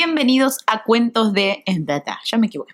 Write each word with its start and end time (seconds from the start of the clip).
Bienvenidos 0.00 0.58
a 0.68 0.84
Cuentos 0.84 1.32
de... 1.32 1.64
Ya 2.24 2.38
me 2.38 2.46
equivoqué. 2.46 2.72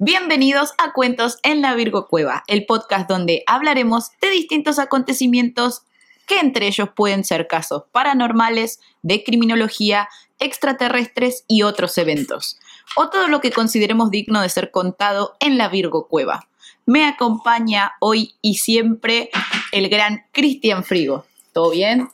Bienvenidos 0.00 0.74
a 0.76 0.92
Cuentos 0.92 1.38
en 1.44 1.62
la 1.62 1.72
Virgo 1.76 2.08
Cueva, 2.08 2.42
el 2.48 2.66
podcast 2.66 3.08
donde 3.08 3.44
hablaremos 3.46 4.10
de 4.20 4.30
distintos 4.30 4.80
acontecimientos 4.80 5.82
que 6.26 6.40
entre 6.40 6.66
ellos 6.66 6.88
pueden 6.96 7.22
ser 7.22 7.46
casos 7.46 7.84
paranormales, 7.92 8.80
de 9.02 9.22
criminología, 9.22 10.08
extraterrestres 10.40 11.44
y 11.46 11.62
otros 11.62 11.96
eventos, 11.96 12.58
o 12.96 13.08
todo 13.08 13.28
lo 13.28 13.40
que 13.40 13.52
consideremos 13.52 14.10
digno 14.10 14.40
de 14.40 14.48
ser 14.48 14.72
contado 14.72 15.36
en 15.38 15.56
la 15.58 15.68
Virgo 15.68 16.08
Cueva. 16.08 16.48
Me 16.86 17.06
acompaña 17.06 17.92
hoy 18.00 18.34
y 18.42 18.56
siempre 18.56 19.30
el 19.70 19.88
gran 19.88 20.24
Cristian 20.32 20.82
Frigo. 20.82 21.24
¿Todo 21.52 21.70
bien? 21.70 22.08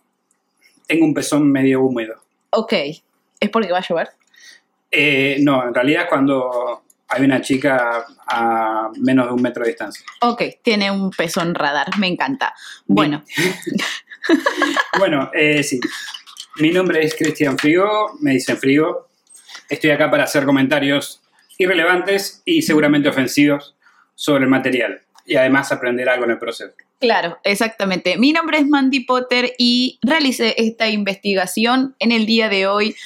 Tengo 0.87 1.07
un 1.07 1.15
pezón 1.15 1.51
medio 1.51 1.81
húmedo. 1.81 2.17
Ok. 2.51 2.75
¿Es 3.41 3.49
porque 3.49 3.73
va 3.73 3.79
a 3.79 3.89
llover? 3.89 4.20
Eh, 4.91 5.39
no, 5.41 5.67
en 5.69 5.75
realidad 5.75 6.03
es 6.05 6.09
cuando 6.09 6.83
hay 7.09 7.25
una 7.25 7.41
chica 7.41 8.05
a 8.27 8.91
menos 8.99 9.27
de 9.27 9.33
un 9.33 9.43
metro 9.43 9.65
de 9.65 9.71
distancia. 9.71 10.05
Ok, 10.23 10.43
tiene 10.63 10.91
un 10.91 11.11
pezón 11.11 11.55
radar, 11.55 11.99
me 11.99 12.07
encanta. 12.07 12.55
Bueno, 12.87 13.25
Bueno, 14.99 15.31
eh, 15.35 15.63
sí. 15.63 15.81
Mi 16.57 16.71
nombre 16.71 17.05
es 17.05 17.15
Cristian 17.15 17.59
Frigo, 17.59 18.17
me 18.21 18.33
dicen 18.33 18.57
Frigo. 18.59 19.09
Estoy 19.69 19.91
acá 19.91 20.11
para 20.11 20.25
hacer 20.25 20.45
comentarios 20.45 21.23
irrelevantes 21.59 22.43
y 22.45 22.63
seguramente 22.63 23.09
ofensivos 23.09 23.77
sobre 24.15 24.45
el 24.45 24.51
material. 24.51 25.01
Y 25.27 25.37
además 25.37 25.71
aprender 25.71 26.09
algo 26.09 26.25
en 26.25 26.33
el 26.33 26.39
proceso. 26.39 26.73
claro, 26.99 27.39
exactamente. 27.45 28.17
Mi 28.19 28.33
nombre 28.33 28.59
es 28.59 28.67
Mandy 28.67 29.01
Potter 29.01 29.53
y 29.59 29.99
realicé 30.03 30.55
esta 30.59 30.89
investigación. 30.89 31.95
En 31.99 32.13
el 32.13 32.27
día 32.27 32.49
de 32.49 32.67
hoy 32.67 32.97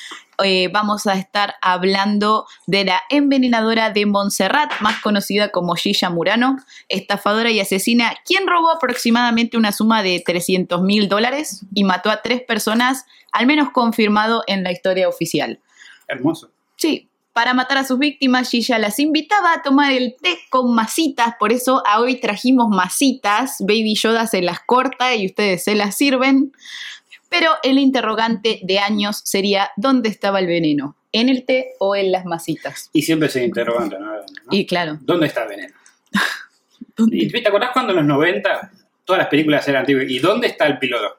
eh, 0.42 0.68
vamos 0.72 1.06
a 1.06 1.14
estar 1.14 1.54
hablando 1.62 2.46
de 2.66 2.84
la 2.84 3.02
envenenadora 3.10 3.90
de 3.90 4.06
Montserrat, 4.06 4.72
más 4.80 5.00
conocida 5.00 5.50
como 5.50 5.74
Gilla 5.74 6.10
Murano, 6.10 6.56
estafadora 6.88 7.50
y 7.50 7.60
asesina, 7.60 8.14
quien 8.24 8.46
robó 8.46 8.70
aproximadamente 8.70 9.56
una 9.56 9.72
suma 9.72 10.02
de 10.02 10.22
300 10.24 10.82
mil 10.82 11.08
dólares 11.08 11.64
y 11.74 11.84
mató 11.84 12.10
a 12.10 12.22
tres 12.22 12.42
personas, 12.42 13.04
al 13.32 13.46
menos 13.46 13.70
confirmado 13.70 14.42
en 14.46 14.62
la 14.62 14.72
historia 14.72 15.08
oficial. 15.08 15.60
Hermoso. 16.08 16.50
Sí, 16.76 17.08
para 17.34 17.52
matar 17.52 17.78
a 17.78 17.84
sus 17.84 17.98
víctimas, 17.98 18.48
Gilla 18.48 18.78
las 18.78 19.00
invitaba 19.00 19.54
a 19.54 19.62
tomar 19.62 19.92
el 19.92 20.14
té 20.22 20.38
con 20.50 20.72
masitas, 20.72 21.34
por 21.40 21.52
eso 21.52 21.82
a 21.84 22.00
hoy 22.00 22.20
trajimos 22.20 22.68
masitas. 22.68 23.56
Baby 23.58 23.96
Yoda 23.96 24.28
se 24.28 24.40
las 24.40 24.60
corta 24.60 25.16
y 25.16 25.26
ustedes 25.26 25.64
se 25.64 25.74
las 25.74 25.96
sirven. 25.96 26.52
Pero 27.36 27.56
el 27.62 27.78
interrogante 27.78 28.60
de 28.62 28.78
años 28.78 29.20
sería: 29.24 29.70
¿dónde 29.76 30.08
estaba 30.08 30.38
el 30.40 30.46
veneno? 30.46 30.96
¿En 31.12 31.28
el 31.28 31.44
té 31.44 31.72
o 31.78 31.96
en 31.96 32.12
las 32.12 32.24
masitas? 32.24 32.90
Y 32.92 33.02
siempre 33.02 33.28
se 33.28 33.44
interrogante, 33.44 33.98
¿no? 33.98 34.14
¿No? 34.14 34.22
Y 34.50 34.66
claro, 34.66 34.98
¿Dónde 35.00 35.26
está 35.26 35.42
el 35.42 35.48
veneno? 35.48 35.74
¿Y 37.10 37.28
te 37.28 37.48
acordás 37.48 37.70
cuando 37.72 37.92
en 37.92 37.98
los 37.98 38.06
90 38.06 38.70
todas 39.04 39.18
las 39.18 39.28
películas 39.28 39.66
eran 39.68 39.80
antiguas? 39.80 40.06
¿Y 40.08 40.18
dónde 40.18 40.48
está 40.48 40.66
el 40.66 40.78
piloto? 40.78 41.18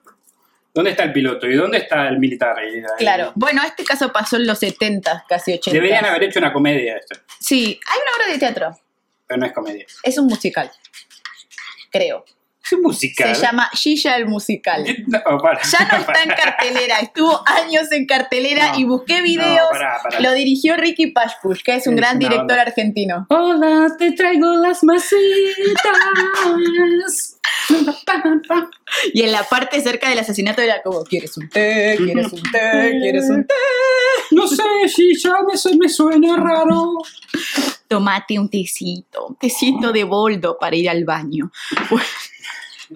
¿Dónde 0.73 0.91
está 0.91 1.03
el 1.03 1.13
piloto? 1.13 1.47
¿Y 1.47 1.55
dónde 1.55 1.77
está 1.77 2.07
el 2.09 2.19
militar? 2.19 2.55
Claro, 2.97 3.31
bueno, 3.35 3.61
este 3.65 3.85
caso 3.85 4.11
pasó 4.11 4.35
en 4.35 4.45
los 4.45 4.59
70, 4.59 5.25
casi 5.27 5.53
80. 5.53 5.71
Deberían 5.71 6.05
haber 6.05 6.23
hecho 6.23 6.39
una 6.39 6.51
comedia 6.51 6.97
esto, 6.97 7.15
Sí, 7.39 7.79
hay 7.87 7.99
una 8.01 8.23
obra 8.25 8.33
de 8.33 8.39
teatro. 8.39 8.77
pero 9.25 9.39
no 9.39 9.45
es 9.45 9.53
comedia. 9.53 9.85
Es 10.03 10.17
un 10.17 10.27
musical. 10.27 10.69
Creo. 11.91 12.25
Musical. 12.81 13.35
Se 13.35 13.41
llama 13.41 13.69
Gilla 13.73 14.15
el 14.17 14.27
musical. 14.27 14.85
No, 15.07 15.19
para, 15.41 15.61
Ya 15.61 15.87
no 15.91 15.97
está 15.99 16.23
en 16.23 16.29
cartelera, 16.29 16.99
estuvo 16.99 17.43
años 17.47 17.91
en 17.91 18.05
cartelera 18.05 18.73
No, 18.73 18.79
y 18.79 18.83
busqué 18.85 19.21
videos. 19.21 19.69
Lo 20.19 20.33
dirigió 20.33 20.75
Ricky 20.75 21.07
Pashpush, 21.07 21.61
que 21.63 21.75
es 21.75 21.87
un 21.87 21.93
Es 21.93 21.99
gran 21.99 22.19
director 22.19 22.57
argentino. 22.57 23.27
Hola, 23.29 23.95
te 23.97 24.11
traigo 24.13 24.55
las 24.55 24.83
masitas. 24.83 25.15
Y 29.13 29.21
en 29.23 29.31
la 29.31 29.43
parte 29.43 29.81
cerca 29.81 30.09
del 30.09 30.19
asesinato 30.19 30.61
era 30.61 30.81
como, 30.81 31.03
¿quieres 31.03 31.35
un 31.37 31.49
té? 31.49 31.95
¿Quieres 31.97 32.31
un 32.31 32.41
té? 32.43 32.97
¿Quieres 33.01 33.29
un 33.29 33.45
té? 33.45 33.53
No 34.31 34.47
sé 34.47 34.63
si 34.87 35.17
ya 35.17 35.35
me, 35.41 35.77
me 35.77 35.89
suena 35.89 36.37
raro. 36.37 36.93
Tomate 37.87 38.39
un 38.39 38.49
tecito, 38.49 39.27
un 39.27 39.35
tecito 39.35 39.91
de 39.91 40.03
boldo 40.03 40.57
para 40.59 40.75
ir 40.75 40.89
al 40.89 41.05
baño. 41.05 41.51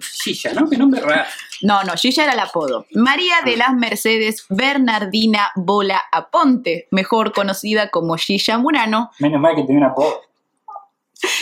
Silla, 0.00 0.52
¿no? 0.54 0.68
Qué 0.68 0.76
nombre 0.76 1.00
raro. 1.00 1.24
No, 1.62 1.82
no, 1.84 1.92
Gilla 1.94 2.24
era 2.24 2.32
el 2.32 2.40
apodo. 2.40 2.86
María 2.92 3.36
de 3.44 3.56
las 3.56 3.74
Mercedes 3.74 4.46
Bernardina 4.48 5.50
Bola 5.56 6.02
Aponte, 6.12 6.88
mejor 6.90 7.32
conocida 7.32 7.90
como 7.90 8.16
Gilla 8.16 8.58
Murano, 8.58 9.10
Menos 9.18 9.40
mal 9.40 9.54
que 9.56 9.62
tenía 9.62 9.78
una 9.78 9.88
apodo. 9.88 10.22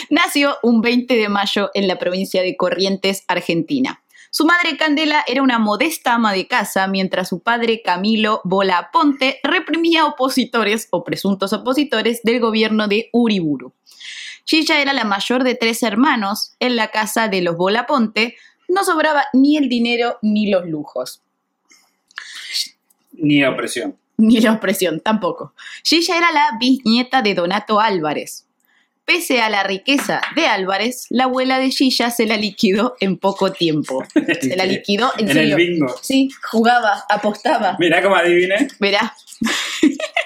nació 0.09 0.57
un 0.63 0.81
20 0.81 1.15
de 1.15 1.29
mayo 1.29 1.69
en 1.73 1.87
la 1.87 1.97
provincia 1.97 2.41
de 2.41 2.57
Corrientes, 2.57 3.23
Argentina. 3.27 4.01
Su 4.31 4.45
madre 4.45 4.77
Candela 4.77 5.23
era 5.27 5.41
una 5.41 5.57
modesta 5.57 6.13
ama 6.13 6.33
de 6.33 6.47
casa, 6.47 6.87
mientras 6.87 7.29
su 7.29 7.41
padre 7.41 7.81
Camilo 7.81 8.41
Bola 8.43 8.89
Ponte 8.93 9.39
reprimía 9.41 10.05
opositores 10.05 10.87
o 10.91 11.03
presuntos 11.03 11.51
opositores 11.51 12.21
del 12.23 12.39
gobierno 12.39 12.87
de 12.87 13.09
Uriburu. 13.11 13.73
Gilla 14.45 14.81
era 14.81 14.93
la 14.93 15.03
mayor 15.03 15.43
de 15.43 15.55
tres 15.55 15.83
hermanos. 15.83 16.53
En 16.59 16.75
la 16.75 16.89
casa 16.89 17.27
de 17.27 17.41
los 17.41 17.55
Bola 17.57 17.85
Ponte 17.85 18.35
no 18.67 18.83
sobraba 18.83 19.25
ni 19.33 19.57
el 19.57 19.69
dinero 19.69 20.17
ni 20.21 20.49
los 20.49 20.65
lujos. 20.67 21.21
Ni 23.13 23.43
opresión. 23.43 23.97
Ni 24.17 24.39
la 24.41 24.53
opresión, 24.53 24.99
tampoco. 24.99 25.53
Gilla 25.83 26.17
era 26.17 26.31
la 26.31 26.57
bisnieta 26.59 27.21
de 27.21 27.35
Donato 27.35 27.79
Álvarez. 27.79 28.45
Pese 29.05 29.41
a 29.41 29.49
la 29.49 29.63
riqueza 29.63 30.21
de 30.35 30.45
Álvarez, 30.45 31.07
la 31.09 31.23
abuela 31.23 31.57
de 31.57 31.71
Gilla 31.71 32.11
se 32.11 32.27
la 32.27 32.37
liquidó 32.37 32.95
en 32.99 33.17
poco 33.17 33.51
tiempo. 33.51 34.03
Se 34.41 34.55
la 34.55 34.65
liquidó 34.65 35.11
en, 35.17 35.29
En 35.29 35.33
serio. 35.33 35.57
el 35.57 35.67
bingo. 35.67 35.95
Sí, 36.01 36.29
jugaba, 36.51 37.05
apostaba. 37.09 37.75
Mirá 37.79 38.03
cómo 38.03 38.15
adiviné. 38.15 38.67
Verá, 38.79 39.15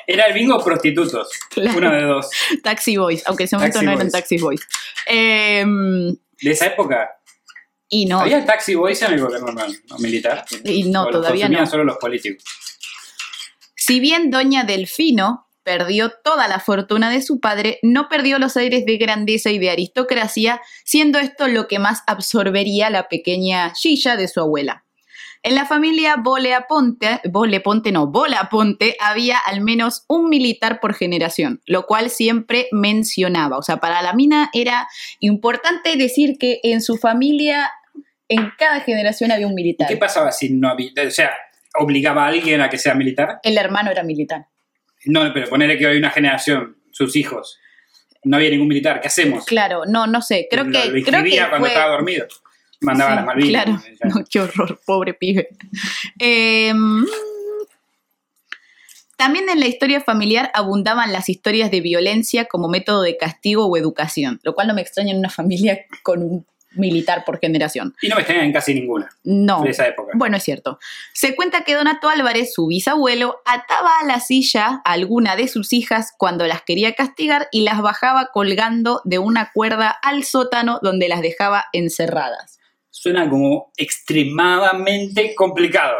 Era 0.08 0.26
el 0.26 0.34
bingo 0.34 0.64
prostitutos. 0.64 1.30
Claro. 1.50 1.78
Uno 1.78 1.92
de 1.92 2.02
dos. 2.04 2.30
Taxi 2.64 2.98
Boys, 2.98 3.24
aunque 3.26 3.44
en 3.44 3.46
ese 3.46 3.56
momento 3.56 3.74
Taxi 3.80 3.86
no 3.86 3.92
eran 3.92 4.00
Boys. 4.08 4.12
Taxi 4.14 4.38
Boys. 4.38 4.62
Em, 5.06 6.10
De 6.42 6.52
esa 6.52 6.66
época. 6.68 7.10
y 7.90 8.06
no, 8.06 8.22
¿Había 8.22 8.44
taxi 8.46 8.74
boys 8.76 9.02
en 9.04 9.14
el 9.14 9.22
gobierno 9.22 9.52
no, 9.52 9.66
no, 9.68 9.98
militar? 10.00 10.44
y 10.64 10.84
no, 10.90 11.04
¿O 11.04 11.06
los 11.06 11.14
todavía 11.22 11.48
no. 11.50 11.66
solo 11.68 11.84
los 11.84 11.98
políticos? 11.98 12.44
Si 13.76 14.00
bien 14.00 14.32
Doña 14.32 14.64
Delfino 14.64 15.48
perdió 15.64 16.12
toda 16.24 16.48
la 16.48 16.60
fortuna 16.60 17.10
de 17.10 17.22
su 17.22 17.40
padre, 17.40 17.80
no 17.84 18.10
perdió 18.10 18.40
los 18.40 18.58
aires 18.58 18.86
de 18.86 18.98
grandeza 18.98 19.50
y 19.52 19.60
de 19.60 19.70
aristocracia, 19.70 20.62
siendo 20.84 21.20
esto 21.20 21.48
lo 21.48 21.68
que 21.68 21.80
más 21.80 22.02
absorbería 22.08 22.90
la 22.90 23.08
pequeña 23.08 23.74
Gilla 23.76 24.16
de 24.16 24.28
su 24.28 24.40
abuela. 24.42 24.84
En 25.46 25.56
la 25.56 25.66
familia 25.66 26.16
Bolea 26.16 26.68
Ponte, 26.70 27.20
Bole 27.26 27.60
Ponte 27.60 27.92
no, 27.92 28.08
Bola 28.08 28.48
Ponte, 28.50 28.96
había 29.02 29.38
al 29.40 29.60
menos 29.60 30.06
un 30.08 30.30
militar 30.30 30.80
por 30.80 30.94
generación, 30.94 31.62
lo 31.66 31.86
cual 31.86 32.10
siempre 32.10 32.68
mencionaba. 32.72 33.58
O 33.58 33.62
sea, 33.62 33.78
para 33.78 34.02
la 34.02 34.14
mina 34.14 34.50
era 34.54 34.88
importante 35.20 35.98
decir 35.98 36.38
que 36.40 36.62
en 36.64 36.82
su 36.82 36.98
familia, 36.98 37.70
en 38.30 38.52
cada 38.58 38.80
generación 38.80 39.32
había 39.34 39.46
un 39.48 39.52
¿Y 39.52 39.56
militar. 39.56 39.88
qué 39.90 39.98
pasaba 39.98 40.32
si 40.32 40.50
no 40.50 40.70
había.? 40.70 40.92
O 41.06 41.12
sea, 41.12 41.32
¿obligaba 41.78 42.24
a 42.24 42.28
alguien 42.28 42.62
a 42.62 42.70
que 42.70 42.78
sea 42.78 42.94
militar? 42.96 43.40
El 43.44 43.58
hermano 43.58 43.92
era 43.92 44.04
militar. 44.04 44.48
No, 45.06 45.30
pero 45.34 45.50
ponerle 45.50 45.78
que 45.78 45.86
hay 45.88 45.98
una 45.98 46.10
generación, 46.12 46.78
sus 46.92 47.18
hijos. 47.18 47.60
No 48.24 48.38
había 48.38 48.50
ningún 48.50 48.70
militar. 48.70 49.02
¿Qué 49.02 49.10
hacemos? 49.10 49.44
Claro, 49.46 49.82
no, 49.86 50.08
no 50.08 50.22
sé. 50.22 50.48
Creo 50.50 50.64
Lo- 50.64 50.72
que, 50.72 50.86
lo 50.86 51.06
creo 51.06 51.22
que 51.22 51.38
cuando 51.38 51.58
fue- 51.60 51.68
estaba 51.68 51.92
dormido. 51.92 52.26
Mandaba 52.84 53.12
Sí, 53.12 53.14
a 53.14 53.16
las 53.18 53.26
Malvinas. 53.26 53.64
Claro, 53.66 53.82
no, 54.20 54.24
qué 54.30 54.40
horror, 54.40 54.80
pobre 54.86 55.14
pibe. 55.14 55.50
Eh, 56.20 56.74
también 59.18 59.48
en 59.50 59.60
la 59.60 59.68
historia 59.68 60.02
familiar 60.02 60.52
abundaban 60.54 61.14
las 61.14 61.30
historias 61.30 61.72
de 61.72 61.82
violencia 61.82 62.46
como 62.46 62.68
método 62.68 63.02
de 63.04 63.16
castigo 63.18 63.66
o 63.68 63.78
educación, 63.78 64.40
lo 64.44 64.54
cual 64.54 64.68
no 64.68 64.74
me 64.74 64.82
extraña 64.82 65.12
en 65.12 65.20
una 65.20 65.30
familia 65.30 65.80
con 66.02 66.22
un 66.24 66.46
militar 66.76 67.24
por 67.24 67.40
generación. 67.40 67.94
Y 68.02 68.10
no 68.10 68.16
me 68.16 68.22
extrañan 68.24 68.52
casi 68.52 68.74
ninguna 68.74 69.08
No. 69.24 69.62
de 69.62 69.70
esa 69.70 69.88
época. 69.88 70.14
Bueno, 70.16 70.38
es 70.38 70.44
cierto. 70.44 70.80
Se 71.14 71.36
cuenta 71.36 71.64
que 71.64 71.76
Donato 71.76 72.10
Álvarez, 72.10 72.52
su 72.54 72.66
bisabuelo, 72.66 73.38
ataba 73.46 73.92
a 74.02 74.06
la 74.08 74.20
silla 74.20 74.82
a 74.84 74.92
alguna 74.94 75.36
de 75.36 75.48
sus 75.48 75.72
hijas 75.72 76.12
cuando 76.18 76.48
las 76.48 76.64
quería 76.64 76.94
castigar 76.96 77.48
y 77.52 77.62
las 77.62 77.80
bajaba 77.84 78.30
colgando 78.34 79.02
de 79.06 79.20
una 79.20 79.52
cuerda 79.54 79.90
al 80.02 80.24
sótano 80.24 80.80
donde 80.82 81.08
las 81.10 81.22
dejaba 81.22 81.66
encerradas. 81.74 82.60
Suena 82.96 83.28
como 83.28 83.72
extremadamente 83.76 85.34
complicado. 85.36 85.96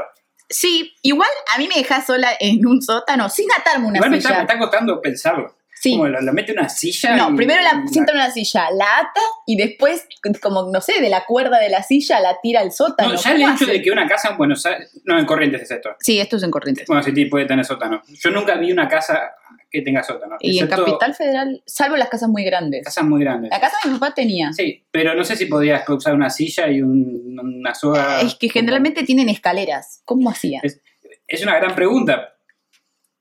Sí, 0.48 0.94
igual 1.02 1.30
a 1.54 1.58
mí 1.58 1.68
me 1.68 1.76
dejas 1.82 2.06
sola 2.06 2.30
en 2.40 2.66
un 2.68 2.82
sótano 2.82 3.28
sin 3.30 3.48
atarme 3.52 3.88
una 3.88 3.98
Igual 3.98 4.12
me 4.12 4.18
está, 4.18 4.30
me 4.30 4.36
silla. 4.36 4.42
está 4.44 4.60
costando 4.60 5.02
pensarlo. 5.02 5.56
Sí. 5.74 5.92
Como 5.94 6.08
lo, 6.08 6.22
lo 6.22 6.32
mete 6.32 6.52
una 6.54 6.70
silla. 6.70 7.16
No, 7.18 7.32
y- 7.32 7.36
primero 7.36 7.62
la 7.64 7.84
sienta 7.88 8.12
en 8.12 8.20
una 8.20 8.32
silla, 8.32 8.70
la 8.72 9.00
ata 9.00 9.22
y 9.48 9.58
después, 9.58 10.06
como 10.42 10.70
no 10.72 10.80
sé, 10.82 11.02
de 11.02 11.10
la 11.10 11.26
cuerda 11.26 11.60
de 11.60 11.70
la 11.70 11.82
silla 11.82 12.20
la 12.20 12.38
tira 12.42 12.62
al 12.62 12.72
sótano. 12.72 13.14
No, 13.14 13.16
ya 13.20 13.32
el 13.32 13.42
¿Cómo 13.42 13.56
hecho 13.56 13.66
de 13.66 13.82
que 13.82 13.92
una 13.92 14.08
casa 14.08 14.30
en 14.30 14.38
Buenos 14.38 14.64
Aires. 14.66 15.02
No, 15.04 15.18
en 15.18 15.26
Corrientes 15.26 15.64
es 15.64 15.72
esto. 15.72 15.90
Sí, 16.00 16.20
esto 16.20 16.38
es 16.38 16.44
en 16.44 16.52
Corrientes. 16.52 16.86
Bueno, 16.88 17.02
sí, 17.04 17.26
puede 17.26 17.46
tener 17.46 17.66
sótano. 17.66 18.02
Yo 18.08 18.30
nunca 18.30 18.54
vi 18.56 18.72
una 18.72 18.88
casa 18.88 19.32
que 19.74 19.82
tenga 19.82 20.04
sótano. 20.04 20.36
Y 20.40 20.60
en 20.60 20.66
excepto 20.66 20.86
Capital 20.86 21.16
Federal, 21.16 21.64
salvo 21.66 21.98
las 21.98 22.08
casas 22.08 22.30
muy 22.30 22.44
grandes. 22.46 22.86
Casas 22.86 23.04
muy 23.06 23.20
grandes. 23.22 23.50
La 23.50 23.60
casa 23.60 23.76
de 23.84 23.90
mi 23.90 23.98
papá 23.98 24.14
tenía. 24.14 24.54
Sí, 24.54 24.86
pero 24.92 25.16
no 25.16 25.24
sé 25.26 25.36
si 25.36 25.48
podías 25.48 25.88
usar 25.90 26.14
una 26.14 26.30
silla 26.30 26.70
y 26.70 26.82
un- 26.84 27.38
una 27.40 27.74
soga. 27.74 28.22
Es 28.22 28.36
que 28.36 28.50
generalmente 28.50 29.04
tienen 29.04 29.30
escaleras. 29.30 30.02
¿Cómo 30.06 30.30
hacía? 30.30 30.60
Es- 30.64 30.80
Es 31.28 31.42
una 31.42 31.56
gran 31.58 31.74
pregunta. 31.74 32.36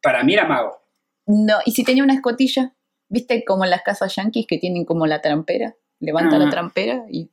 Para 0.03 0.23
mí 0.25 0.35
era 0.35 0.45
mago. 0.47 0.83
No, 1.27 1.55
y 1.65 1.71
si 1.73 1.85
tenía 1.85 2.03
una 2.05 2.15
escotilla, 2.15 2.75
¿viste 3.09 3.45
como 3.45 3.65
en 3.65 3.71
las 3.71 3.83
casas 3.83 4.15
yanquis 4.15 4.47
que 4.47 4.59
tienen 4.59 4.85
como 4.85 5.07
la 5.07 5.23
trampera? 5.23 5.75
Levanta 6.01 6.37
la 6.39 6.47
Ah. 6.49 6.51
trampera 6.51 7.05
y 7.11 7.31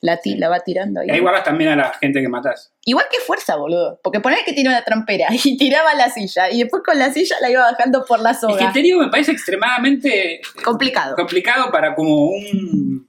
la, 0.00 0.16
ti- 0.16 0.36
la 0.36 0.48
va 0.48 0.60
tirando 0.60 1.00
ahí. 1.00 1.08
Y 1.08 1.10
ahí 1.12 1.20
guardas 1.20 1.44
también 1.44 1.70
a 1.70 1.76
la 1.76 1.92
gente 2.00 2.20
que 2.20 2.28
matás. 2.28 2.72
Igual 2.84 3.06
que 3.10 3.18
fuerza, 3.20 3.54
boludo. 3.56 4.00
Porque 4.02 4.18
poner 4.20 4.40
que 4.44 4.52
tiene 4.52 4.70
una 4.70 4.82
trampera 4.82 5.28
y 5.44 5.56
tiraba 5.56 5.94
la 5.94 6.10
silla 6.10 6.50
y 6.50 6.58
después 6.62 6.82
con 6.84 6.98
la 6.98 7.12
silla 7.12 7.36
la 7.40 7.50
iba 7.50 7.62
bajando 7.70 8.04
por 8.04 8.20
la 8.20 8.30
Es 8.32 8.38
que 8.38 8.46
soga. 8.46 8.72
te 8.72 8.82
digo, 8.82 9.00
me 9.00 9.08
parece 9.08 9.30
extremadamente 9.32 10.40
Complicado. 10.64 11.14
complicado 11.14 11.70
para 11.70 11.94
como 11.94 12.26
un, 12.30 13.08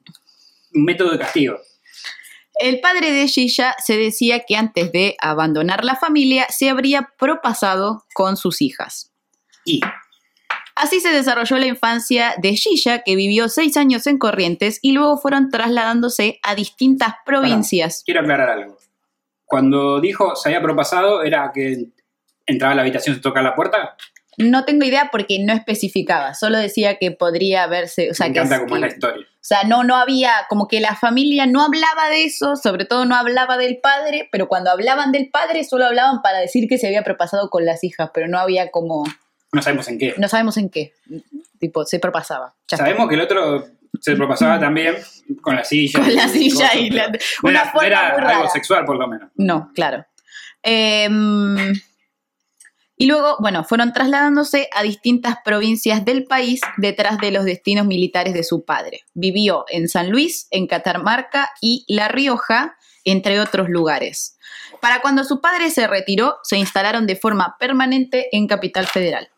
método 0.74 1.12
de 1.14 1.20
castigo. 1.20 1.58
El 2.60 2.80
padre 2.80 3.12
de 3.12 3.28
Gilla 3.28 3.76
se 3.84 3.98
decía 3.98 4.42
que 4.48 4.56
antes 4.56 4.92
de 4.92 5.16
abandonar 5.20 5.84
la 5.84 5.96
familia 5.96 6.46
se 6.50 6.70
habría 6.70 7.10
propasado 7.18 8.04
con 8.14 8.38
sus 8.38 8.62
hijas. 8.62 9.12
Y 9.66 9.82
Así 10.84 11.00
se 11.00 11.12
desarrolló 11.14 11.58
la 11.60 11.68
infancia 11.68 12.36
de 12.40 12.58
Gilla, 12.58 13.04
que 13.04 13.16
vivió 13.16 13.48
seis 13.48 13.78
años 13.78 14.06
en 14.06 14.18
Corrientes 14.18 14.80
y 14.82 14.92
luego 14.92 15.18
fueron 15.18 15.50
trasladándose 15.50 16.42
a 16.44 16.56
distintas 16.56 17.14
provincias. 17.26 18.04
quiero 18.06 18.20
aclarar 18.20 18.50
algo. 18.50 18.78
Cuando 19.46 20.02
dijo 20.02 20.36
se 20.36 20.50
había 20.50 20.62
propasado, 20.62 21.24
¿era 21.24 21.50
que 21.54 21.86
entraba 22.46 22.74
a 22.74 22.76
la 22.76 22.82
habitación, 22.82 23.16
se 23.16 23.22
toca 23.22 23.42
la 23.42 23.56
puerta? 23.56 23.96
No 24.38 24.66
tengo 24.66 24.84
idea 24.84 25.08
porque 25.10 25.40
no 25.40 25.54
especificaba, 25.54 26.34
solo 26.34 26.58
decía 26.58 26.98
que 26.98 27.12
podría 27.12 27.66
verse, 27.68 28.12
o 28.12 28.14
sea, 28.14 28.28
Me 28.28 28.34
que, 28.34 28.40
encanta 28.40 28.60
cómo 28.66 28.76
es 28.76 28.82
la 28.82 28.88
historia. 28.88 29.26
o 29.26 29.38
sea, 29.40 29.64
no, 29.64 29.86
no 29.86 29.96
había, 29.96 30.32
como 30.50 30.68
que 30.68 30.82
la 30.82 30.98
familia 30.98 31.46
no 31.46 31.64
hablaba 31.64 32.10
de 32.10 32.26
eso, 32.26 32.58
sobre 32.58 32.84
todo 32.84 33.06
no 33.06 33.16
hablaba 33.16 33.58
del 33.58 33.78
padre, 33.78 34.28
pero 34.34 34.50
cuando 34.50 34.70
hablaban 34.70 35.14
del 35.14 35.30
padre 35.30 35.64
solo 35.64 35.86
hablaban 35.86 36.22
para 36.22 36.40
decir 36.40 36.68
que 36.68 36.78
se 36.78 36.88
había 36.88 37.04
propasado 37.04 37.50
con 37.50 37.64
las 37.66 37.86
hijas, 37.86 38.10
pero 38.14 38.28
no 38.28 38.38
había 38.38 38.70
como, 38.70 39.06
No 39.54 39.62
sabemos 39.62 39.88
en 39.88 39.98
qué. 40.00 40.14
no 40.18 40.28
sabemos 40.28 40.58
en 40.58 40.70
qué, 40.70 40.94
tipo, 41.60 41.86
se 41.86 42.00
propasaba. 42.00 42.54
Ya 42.68 42.76
está. 42.76 42.78
Sabemos 42.78 43.08
que 43.08 43.16
el 43.16 43.22
otro 43.22 43.66
se 44.02 44.16
propasaba 44.16 44.60
también 44.60 44.96
con 45.42 45.56
la 45.56 45.64
silla. 45.64 46.00
Con 46.02 46.14
la 46.16 46.28
silla 46.28 46.76
y 46.76 46.90
la- 46.90 47.12
una 47.44 47.52
no 47.52 47.52
era, 47.52 47.66
no 47.66 47.72
forma 47.72 47.88
era 47.88 48.14
muy 48.26 48.34
algo 48.34 48.50
sexual, 48.50 48.84
por 48.86 48.98
lo 48.98 49.08
menos. 49.08 49.30
No, 49.36 49.72
claro. 49.76 50.06
Em, 50.64 51.74
y 52.96 53.06
luego, 53.06 53.36
bueno, 53.40 53.64
fueron 53.64 53.92
trasladándose 53.94 54.70
a 54.74 54.82
distintas 54.84 55.38
provincias 55.44 56.06
del 56.06 56.26
país 56.26 56.62
detrás 56.78 57.18
de 57.20 57.32
los 57.32 57.44
destinos 57.46 57.86
militares 57.86 58.34
de 58.34 58.44
su 58.44 58.64
padre. 58.66 59.02
Vivió 59.14 59.66
en 59.70 59.88
San 59.90 60.10
Luis, 60.10 60.48
en 60.52 60.68
Catamarca 60.68 61.50
y 61.62 61.86
La 61.88 62.08
Rioja, 62.08 62.76
entre 63.04 63.40
otros 63.42 63.68
lugares. 63.70 64.38
Para 64.82 65.02
cuando 65.02 65.24
su 65.24 65.42
padre 65.42 65.70
se 65.70 65.88
retiró, 65.88 66.38
se 66.44 66.58
instalaron 66.58 67.06
de 67.08 67.16
forma 67.16 67.58
permanente 67.60 68.28
en 68.32 68.48
Capital 68.48 68.88
Federal. 68.88 69.30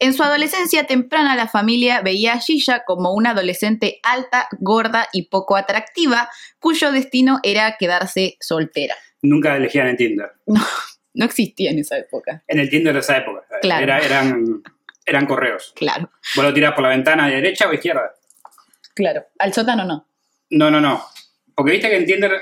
En 0.00 0.14
su 0.14 0.22
adolescencia 0.22 0.84
temprana, 0.86 1.34
la 1.34 1.48
familia 1.48 2.02
veía 2.02 2.34
a 2.34 2.38
Gilla 2.40 2.84
como 2.86 3.12
una 3.14 3.30
adolescente 3.30 3.98
alta, 4.04 4.48
gorda 4.60 5.08
y 5.12 5.22
poco 5.28 5.56
atractiva, 5.56 6.30
cuyo 6.60 6.92
destino 6.92 7.40
era 7.42 7.76
quedarse 7.78 8.36
soltera. 8.40 8.94
Nunca 9.22 9.56
elegían 9.56 9.88
en 9.88 9.96
Tinder. 9.96 10.32
No 11.14 11.24
existía 11.24 11.72
en 11.72 11.80
esa 11.80 11.98
época, 11.98 12.44
En 12.46 12.60
el 12.60 12.70
Tinder 12.70 12.92
de 12.94 13.00
esa 13.00 13.16
época. 13.16 13.42
Claro. 13.60 13.82
Era- 13.82 13.98
eran, 13.98 14.62
eran 15.04 15.26
correos. 15.26 15.72
claro, 15.74 16.12
¿Vos 16.36 16.44
lo 16.44 16.54
tirás 16.54 16.74
por 16.74 16.82
la 16.84 16.90
ventana 16.90 17.26
de 17.26 17.36
derecha 17.36 17.68
o 17.68 17.72
izquierda? 17.72 18.14
claro. 18.94 19.24
Al 19.38 19.52
sótano 19.52 19.84
no. 19.84 20.06
No, 20.50 20.70
no, 20.70 20.80
no. 20.80 21.04
Porque 21.56 21.72
viste 21.72 21.88
que 21.88 21.96
en 21.96 22.06
Tinder 22.06 22.32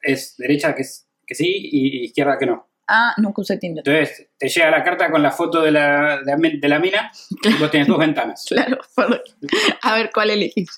es 0.00 0.34
derecha 0.38 0.74
que, 0.74 0.80
es, 0.82 1.06
que 1.26 1.34
sí 1.34 1.46
y 1.72 2.04
izquierda 2.06 2.38
que 2.38 2.46
no. 2.46 2.70
Ah, 2.94 3.14
nunca 3.16 3.40
usé 3.40 3.56
Tinder. 3.56 3.82
Entonces 3.86 4.28
te 4.36 4.50
llega 4.50 4.70
la 4.70 4.84
carta 4.84 5.10
con 5.10 5.22
la 5.22 5.30
foto 5.30 5.62
de 5.62 5.70
la, 5.70 6.18
de 6.18 6.36
la, 6.36 6.36
de 6.36 6.68
la 6.68 6.78
mina 6.78 7.10
y 7.42 7.54
vos 7.54 7.70
tenés 7.70 7.88
dos 7.88 7.98
ventanas. 7.98 8.44
Claro, 8.46 8.80
perdón. 8.94 9.22
A 9.80 9.94
ver 9.94 10.10
cuál 10.12 10.28
elegís. 10.28 10.68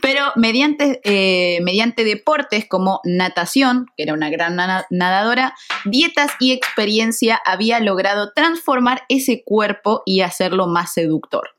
Pero 0.00 0.22
mediante, 0.36 1.00
eh, 1.02 1.60
mediante 1.62 2.04
deportes 2.04 2.66
como 2.68 3.00
natación, 3.02 3.86
que 3.96 4.04
era 4.04 4.14
una 4.14 4.30
gran 4.30 4.56
nadadora, 4.90 5.56
dietas 5.84 6.30
y 6.38 6.52
experiencia, 6.52 7.40
había 7.44 7.80
logrado 7.80 8.32
transformar 8.34 9.02
ese 9.08 9.42
cuerpo 9.44 10.04
y 10.06 10.20
hacerlo 10.20 10.68
más 10.68 10.92
seductor. 10.92 11.56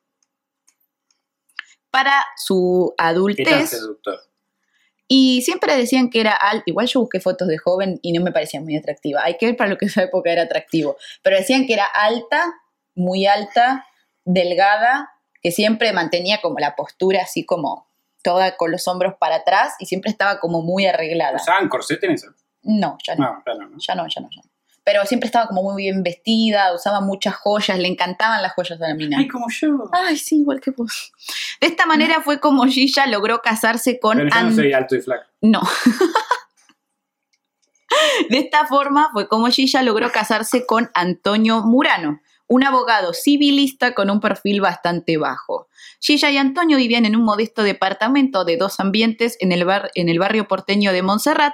Para 1.92 2.24
su 2.38 2.94
¿Qué 2.96 3.04
tan 3.04 3.16
adultez, 3.16 3.70
seductor? 3.70 4.29
Y 5.12 5.42
siempre 5.42 5.76
decían 5.76 6.12
que 6.12 6.22
era 6.22 6.34
alta, 6.34 6.64
igual 6.68 6.86
yo 6.86 7.00
busqué 7.00 7.20
fotos 7.20 7.48
de 7.48 7.58
joven 7.58 8.00
y 8.04 8.14
no 8.14 8.24
me 8.24 8.32
parecía 8.32 8.62
muy 8.62 8.78
atractiva. 8.78 9.22
Hay 9.24 9.38
que 9.38 9.48
ver 9.48 9.58
para 9.58 9.68
lo 9.72 9.78
que 9.78 9.88
esa 9.88 10.04
época 10.04 10.32
era 10.32 10.44
atractivo. 10.44 10.98
Pero 11.24 11.36
decían 11.36 11.66
que 11.66 11.74
era 11.74 11.86
alta, 11.86 12.46
muy 12.94 13.26
alta, 13.26 13.88
delgada, 14.24 15.12
que 15.42 15.52
siempre 15.52 15.92
mantenía 15.94 16.42
como 16.42 16.60
la 16.60 16.76
postura 16.76 17.24
así 17.24 17.44
como 17.44 17.88
toda 18.24 18.56
con 18.56 18.72
los 18.72 18.88
hombros 18.88 19.16
para 19.20 19.38
atrás 19.38 19.74
y 19.80 19.88
siempre 19.88 20.12
estaba 20.12 20.40
como 20.40 20.62
muy 20.62 20.86
arreglada. 20.86 21.38
¿Usaban 21.38 21.70
corset 21.70 22.04
en 22.04 22.12
eso? 22.12 22.28
No, 22.62 22.98
ya 23.04 23.16
no, 23.16 23.34
No, 23.34 23.44
claro, 23.44 23.68
no. 23.68 23.78
ya 23.80 23.96
no, 23.96 24.06
ya 24.08 24.22
no, 24.22 24.30
ya 24.30 24.42
no. 24.44 24.50
Pero 24.92 25.06
siempre 25.06 25.28
estaba 25.28 25.46
como 25.46 25.62
muy 25.62 25.84
bien 25.84 26.02
vestida, 26.02 26.74
usaba 26.74 27.00
muchas 27.00 27.36
joyas, 27.36 27.78
le 27.78 27.88
encantaban 27.88 28.42
las 28.42 28.54
joyas 28.54 28.82
a 28.82 28.88
la 28.88 28.96
mina. 28.96 29.18
Ay, 29.20 29.28
como 29.28 29.46
yo. 29.52 29.88
Ay, 29.92 30.18
sí, 30.18 30.38
igual 30.40 30.60
que 30.60 30.72
vos. 30.72 31.12
De 31.62 31.68
esta 31.68 31.86
manera 31.86 32.22
fue 32.24 32.40
como 32.40 32.66
Gilla 32.66 33.06
logró 33.06 33.40
casarse 33.44 34.00
con 34.00 34.18
Pero 34.18 34.30
yo 34.34 34.42
no 34.50 34.52
soy 34.56 34.74
alto 34.74 34.96
y 34.96 35.02
flaco. 35.02 35.26
no. 35.42 35.62
De 38.30 38.38
esta 38.40 38.66
forma 38.68 39.10
fue 39.14 39.28
como 39.28 39.48
Gilla 39.48 39.82
logró 39.84 40.12
casarse 40.12 40.66
con 40.66 40.90
Antonio 40.96 41.62
Murano, 41.64 42.22
un 42.48 42.64
abogado 42.64 43.14
civilista 43.14 43.94
con 43.94 44.10
un 44.10 44.20
perfil 44.20 44.62
bastante 44.62 45.18
bajo. 45.18 45.68
Gilla 46.00 46.32
y 46.32 46.38
Antonio 46.38 46.78
vivían 46.78 47.06
en 47.06 47.16
un 47.16 47.24
modesto 47.24 47.62
departamento 47.64 48.44
de 48.46 48.58
dos 48.58 48.80
ambientes 48.80 49.38
en 49.40 49.52
el, 49.52 49.66
bar- 49.66 49.92
en 49.96 50.10
el 50.10 50.18
barrio 50.20 50.48
porteño 50.48 50.94
de 50.94 51.02
Montserrat, 51.04 51.54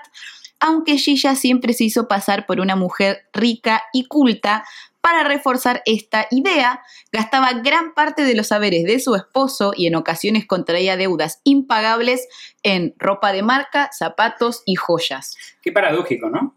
aunque 0.59 0.97
Gilla 0.97 1.35
siempre 1.35 1.73
se 1.73 1.85
hizo 1.85 2.07
pasar 2.07 2.45
por 2.45 2.59
una 2.59 2.75
mujer 2.75 3.27
rica 3.33 3.83
y 3.93 4.05
culta. 4.05 4.63
Para 5.01 5.23
reforzar 5.23 5.83
esta 5.85 6.25
idea, 6.31 6.81
gastaba 7.11 7.53
gran 7.53 7.93
parte 7.93 8.23
de 8.23 8.33
los 8.33 8.47
saberes 8.47 8.85
de 8.85 8.99
su 8.99 9.13
esposo 9.13 9.73
y 9.75 9.85
en 9.85 9.95
ocasiones 9.95 10.47
contraía 10.47 10.97
deudas 10.97 11.41
impagables 11.43 12.27
en 12.63 12.95
ropa 12.97 13.31
de 13.31 13.43
marca, 13.43 13.89
zapatos 13.91 14.63
y 14.65 14.75
joyas. 14.75 15.37
Qué 15.61 15.71
paradójico, 15.71 16.29
¿no? 16.29 16.55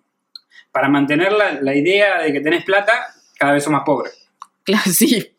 Para 0.72 0.88
mantener 0.88 1.32
la, 1.32 1.60
la 1.60 1.74
idea 1.74 2.22
de 2.22 2.32
que 2.32 2.40
tenés 2.40 2.64
plata, 2.64 2.92
cada 3.38 3.52
vez 3.52 3.64
sos 3.64 3.72
más 3.72 3.82
pobre. 3.84 4.10
Claro, 4.64 4.90
sí. 4.90 5.34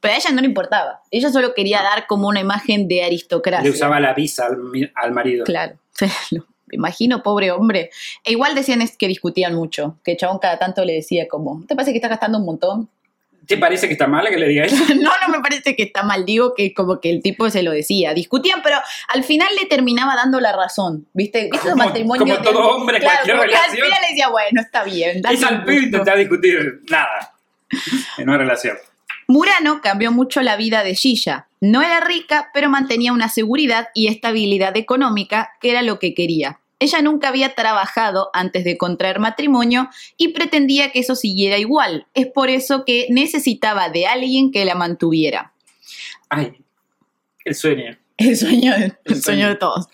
Pero 0.00 0.14
a 0.14 0.16
ella 0.18 0.30
no 0.32 0.40
le 0.42 0.48
importaba. 0.48 1.00
Ella 1.10 1.30
solo 1.30 1.54
quería 1.54 1.82
dar 1.82 2.06
como 2.06 2.28
una 2.28 2.40
imagen 2.40 2.88
de 2.88 3.04
aristocracia. 3.04 3.64
Le 3.64 3.70
usaba 3.70 4.00
la 4.00 4.12
visa 4.12 4.46
al, 4.46 4.92
al 4.94 5.12
marido. 5.12 5.44
Claro. 5.44 5.78
Imagino, 6.72 7.22
pobre 7.22 7.50
hombre. 7.50 7.90
E 8.24 8.32
igual 8.32 8.54
decían 8.54 8.82
es 8.82 8.96
que 8.96 9.06
discutían 9.08 9.54
mucho. 9.54 9.98
Que 10.04 10.12
el 10.12 10.16
chabón 10.16 10.38
cada 10.40 10.58
tanto 10.58 10.84
le 10.84 10.94
decía 10.94 11.28
como, 11.28 11.60
¿no 11.60 11.66
¿te 11.66 11.74
parece 11.76 11.92
que 11.92 11.98
estás 11.98 12.10
gastando 12.10 12.38
un 12.38 12.44
montón? 12.46 12.88
¿Te 13.46 13.58
parece 13.58 13.88
que 13.88 13.94
está 13.94 14.06
mal 14.06 14.28
que 14.28 14.36
le 14.36 14.46
diga 14.48 14.64
eso? 14.66 14.76
no, 14.94 15.10
no 15.20 15.28
me 15.28 15.40
parece 15.40 15.74
que 15.74 15.82
está 15.82 16.04
mal. 16.04 16.24
Digo 16.24 16.54
que 16.54 16.72
como 16.72 17.00
que 17.00 17.10
el 17.10 17.22
tipo 17.22 17.50
se 17.50 17.62
lo 17.64 17.72
decía. 17.72 18.14
Discutían, 18.14 18.60
pero 18.62 18.76
al 19.08 19.24
final 19.24 19.48
le 19.60 19.66
terminaba 19.66 20.14
dando 20.14 20.38
la 20.40 20.52
razón. 20.52 21.06
¿Viste? 21.12 21.48
¿Viste 21.50 21.68
los 21.70 21.76
Como- 22.18 22.38
todo 22.42 22.68
hombre, 22.76 23.00
claro, 23.00 23.16
cualquier 23.24 23.36
que 23.36 23.42
al 23.42 23.48
relación. 23.48 23.86
final 23.86 24.00
le 24.02 24.08
decía, 24.08 24.28
bueno, 24.28 24.60
está 24.60 24.84
bien. 24.84 25.22
Es 25.28 25.42
al 25.42 25.56
gusto". 25.64 25.72
intentar 25.72 26.18
discutir 26.18 26.82
nada 26.88 27.34
en 28.18 28.28
una 28.28 28.38
relación. 28.38 28.76
Murano 29.26 29.80
cambió 29.82 30.12
mucho 30.12 30.40
la 30.42 30.56
vida 30.56 30.84
de 30.84 30.94
Gilla. 30.94 31.46
No 31.60 31.80
era 31.82 32.00
rica, 32.00 32.50
pero 32.52 32.68
mantenía 32.68 33.12
una 33.12 33.28
seguridad 33.28 33.88
y 33.94 34.08
estabilidad 34.08 34.76
económica, 34.76 35.50
que 35.60 35.70
era 35.70 35.82
lo 35.82 35.98
que 35.98 36.12
quería. 36.14 36.58
Ella 36.82 37.00
nunca 37.00 37.28
había 37.28 37.54
trabajado 37.54 38.30
antes 38.32 38.64
de 38.64 38.76
contraer 38.76 39.20
matrimonio 39.20 39.88
y 40.16 40.28
pretendía 40.32 40.90
que 40.90 40.98
eso 40.98 41.14
siguiera 41.14 41.56
igual. 41.58 42.06
Es 42.12 42.26
por 42.26 42.50
eso 42.50 42.84
que 42.84 43.06
necesitaba 43.08 43.88
de 43.88 44.06
alguien 44.08 44.50
que 44.50 44.64
la 44.64 44.74
mantuviera. 44.74 45.52
Ay, 46.28 46.54
el 47.44 47.54
sueño. 47.54 47.96
El 48.16 48.36
sueño, 48.36 48.72
de- 48.76 48.84
el 48.86 48.96
El 49.04 49.22
sueño 49.22 49.48
de 49.48 49.54
todos. 49.54 49.86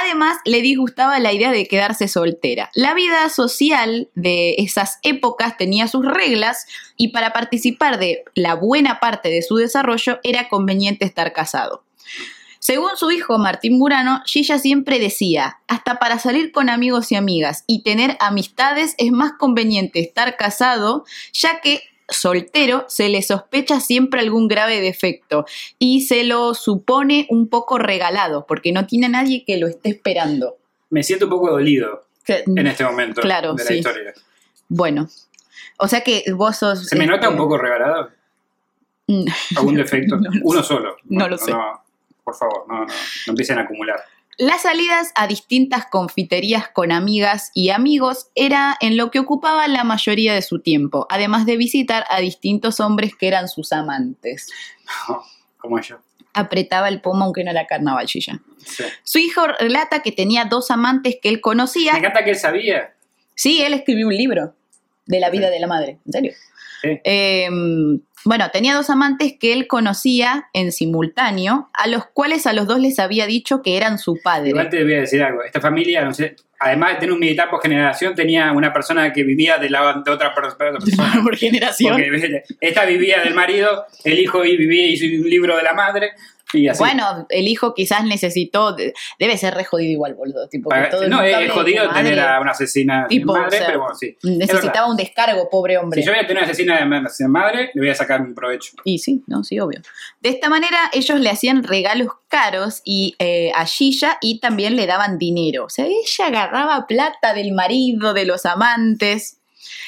Además, 0.00 0.38
le 0.44 0.62
disgustaba 0.62 1.18
la 1.18 1.32
idea 1.32 1.50
de 1.50 1.66
quedarse 1.66 2.06
soltera. 2.06 2.70
La 2.74 2.94
vida 2.94 3.28
social 3.28 4.08
de 4.14 4.54
esas 4.58 4.98
épocas 5.02 5.56
tenía 5.56 5.88
sus 5.88 6.06
reglas 6.06 6.66
y 6.96 7.08
para 7.08 7.32
participar 7.32 7.98
de 7.98 8.22
la 8.34 8.54
buena 8.54 9.00
parte 9.00 9.28
de 9.30 9.42
su 9.42 9.56
desarrollo 9.56 10.20
era 10.22 10.48
conveniente 10.48 11.04
estar 11.04 11.32
casado. 11.32 11.84
Según 12.64 12.90
su 12.94 13.10
hijo 13.10 13.38
Martín 13.38 13.76
Murano, 13.76 14.22
Gilla 14.24 14.56
siempre 14.56 15.00
decía, 15.00 15.58
hasta 15.66 15.98
para 15.98 16.20
salir 16.20 16.52
con 16.52 16.70
amigos 16.70 17.10
y 17.10 17.16
amigas 17.16 17.64
y 17.66 17.82
tener 17.82 18.16
amistades 18.20 18.94
es 18.98 19.10
más 19.10 19.32
conveniente 19.32 19.98
estar 19.98 20.36
casado, 20.36 21.04
ya 21.32 21.60
que 21.60 21.82
soltero 22.08 22.84
se 22.86 23.08
le 23.08 23.20
sospecha 23.22 23.80
siempre 23.80 24.20
algún 24.20 24.46
grave 24.46 24.80
defecto 24.80 25.44
y 25.80 26.02
se 26.02 26.22
lo 26.22 26.54
supone 26.54 27.26
un 27.30 27.48
poco 27.48 27.78
regalado 27.78 28.46
porque 28.46 28.70
no 28.70 28.86
tiene 28.86 29.06
a 29.06 29.08
nadie 29.08 29.42
que 29.44 29.56
lo 29.56 29.66
esté 29.66 29.88
esperando. 29.88 30.56
Me 30.90 31.02
siento 31.02 31.24
un 31.24 31.30
poco 31.32 31.50
dolido 31.50 32.04
Que- 32.24 32.44
en 32.46 32.66
este 32.68 32.84
momento 32.84 33.22
Claro, 33.22 33.54
de 33.54 33.64
la 33.64 33.68
sí. 33.70 33.74
historia. 33.78 34.12
Bueno, 34.68 35.08
o 35.78 35.88
sea 35.88 36.02
que 36.02 36.22
vos 36.32 36.56
sos... 36.58 36.86
¿Se 36.86 36.94
me 36.94 37.06
nota 37.06 37.22
este, 37.22 37.28
un 37.30 37.36
poco 37.38 37.58
regalado? 37.58 38.10
mm, 39.08 39.24
¿Algún 39.56 39.74
defecto? 39.74 40.16
No 40.20 40.30
Uno 40.44 40.62
solo. 40.62 40.96
No 41.06 41.26
lo 41.28 41.36
sé. 41.36 41.52
Por 42.24 42.34
favor, 42.36 42.64
no, 42.68 42.80
no, 42.80 42.86
no 42.86 42.92
empiecen 43.28 43.58
a 43.58 43.62
acumular. 43.62 44.00
Las 44.38 44.62
salidas 44.62 45.12
a 45.14 45.26
distintas 45.26 45.84
confiterías 45.86 46.66
con 46.68 46.90
amigas 46.90 47.50
y 47.54 47.68
amigos 47.68 48.28
era 48.34 48.76
en 48.80 48.96
lo 48.96 49.10
que 49.10 49.18
ocupaba 49.18 49.68
la 49.68 49.84
mayoría 49.84 50.32
de 50.34 50.40
su 50.40 50.60
tiempo, 50.60 51.06
además 51.10 51.44
de 51.44 51.58
visitar 51.58 52.04
a 52.08 52.18
distintos 52.20 52.80
hombres 52.80 53.14
que 53.14 53.28
eran 53.28 53.48
sus 53.48 53.72
amantes. 53.72 54.48
Como 55.58 55.78
yo. 55.80 55.98
Apretaba 56.32 56.88
el 56.88 57.02
pomo 57.02 57.24
aunque 57.24 57.44
no 57.44 57.50
era 57.50 57.66
carnaval. 57.66 58.08
Sí. 58.08 58.24
Su 59.02 59.18
hijo 59.18 59.46
relata 59.46 60.00
que 60.00 60.12
tenía 60.12 60.46
dos 60.46 60.70
amantes 60.70 61.16
que 61.22 61.28
él 61.28 61.36
Me 61.36 61.40
conocía. 61.42 61.92
encanta 61.92 62.24
que 62.24 62.30
él 62.30 62.36
sabía. 62.38 62.94
Sí, 63.34 63.60
él 63.62 63.74
escribió 63.74 64.06
un 64.06 64.16
libro 64.16 64.54
de 65.04 65.20
la 65.20 65.28
vida 65.28 65.50
de 65.50 65.60
la 65.60 65.66
madre, 65.66 65.98
en 66.06 66.12
serio. 66.12 66.32
Sí. 66.80 67.00
Eh, 67.04 67.48
bueno, 68.24 68.50
tenía 68.52 68.74
dos 68.74 68.90
amantes 68.90 69.34
que 69.38 69.52
él 69.52 69.66
conocía 69.66 70.48
en 70.52 70.72
simultáneo, 70.72 71.70
a 71.74 71.86
los 71.88 72.06
cuales 72.06 72.46
a 72.46 72.52
los 72.52 72.66
dos 72.66 72.78
les 72.80 72.98
había 72.98 73.26
dicho 73.26 73.62
que 73.62 73.76
eran 73.76 73.98
su 73.98 74.20
padre. 74.22 74.50
Igual 74.50 74.68
te 74.68 74.82
voy 74.82 74.94
a 74.94 75.00
decir 75.00 75.22
algo. 75.22 75.42
Esta 75.42 75.60
familia, 75.60 76.04
no 76.04 76.12
sé, 76.14 76.36
además 76.60 76.90
de 76.94 77.00
tener 77.00 77.12
un 77.12 77.18
militar 77.20 77.50
por 77.50 77.60
generación, 77.60 78.14
tenía 78.14 78.52
una 78.52 78.72
persona 78.72 79.12
que 79.12 79.24
vivía 79.24 79.58
de, 79.58 79.68
la, 79.70 80.02
de 80.04 80.10
otra 80.10 80.32
per- 80.34 80.56
per- 80.56 80.72
persona. 80.78 81.20
Por 81.24 81.36
generación. 81.36 81.92
Porque 81.96 82.42
esta 82.60 82.84
vivía 82.84 83.20
del 83.22 83.34
marido, 83.34 83.86
el 84.04 84.18
hijo 84.18 84.44
y 84.44 84.56
vivía 84.56 84.86
hizo 84.86 85.04
un 85.06 85.28
libro 85.28 85.56
de 85.56 85.62
la 85.64 85.72
madre 85.74 86.12
y 86.52 86.68
así. 86.68 86.78
Bueno, 86.78 87.26
el 87.28 87.48
hijo 87.48 87.74
quizás 87.74 88.04
necesitó, 88.04 88.72
de- 88.74 88.92
debe 89.18 89.36
ser 89.38 89.54
re 89.54 89.64
jodido 89.64 89.90
igual, 89.92 90.14
boludo. 90.14 90.48
Tipo, 90.48 90.68
que 90.70 90.76
Para- 90.76 90.90
todo 90.90 91.08
no, 91.08 91.22
es 91.22 91.50
jodido 91.50 91.86
madre. 91.86 92.02
tener 92.04 92.20
a 92.20 92.40
una 92.40 92.50
asesina 92.52 93.06
de 93.08 93.24
madre, 93.24 93.46
o 93.46 93.50
sea, 93.50 93.66
pero 93.66 93.80
bueno, 93.80 93.94
sí. 93.94 94.16
Necesitaba 94.22 94.88
un 94.90 94.96
descargo, 94.96 95.48
pobre 95.50 95.78
hombre. 95.78 96.00
Si 96.00 96.06
yo 96.06 96.12
voy 96.12 96.20
a 96.20 96.26
tener 96.26 96.42
una 96.42 96.50
asesina 96.50 96.78
de 96.78 97.28
madre, 97.28 97.70
le 97.74 97.80
voy 97.80 97.90
a 97.90 97.94
sacar 97.94 98.20
un 98.20 98.34
provecho. 98.34 98.72
Y 98.84 98.98
sí, 98.98 99.22
no, 99.26 99.44
sí, 99.44 99.58
obvio. 99.60 99.80
De 100.20 100.28
esta 100.30 100.48
manera, 100.48 100.76
ellos 100.92 101.18
le 101.20 101.30
hacían 101.30 101.62
regalos 101.62 102.08
caros 102.28 102.80
y, 102.84 103.14
eh, 103.18 103.52
a 103.54 103.66
Gilla 103.66 104.18
y 104.20 104.40
también 104.40 104.76
le 104.76 104.86
daban 104.86 105.18
dinero. 105.18 105.64
O 105.64 105.68
sea, 105.68 105.86
ella 105.86 106.26
agarraba 106.26 106.86
plata 106.86 107.34
del 107.34 107.52
marido, 107.52 108.14
de 108.14 108.24
los 108.24 108.46
amantes. 108.46 109.38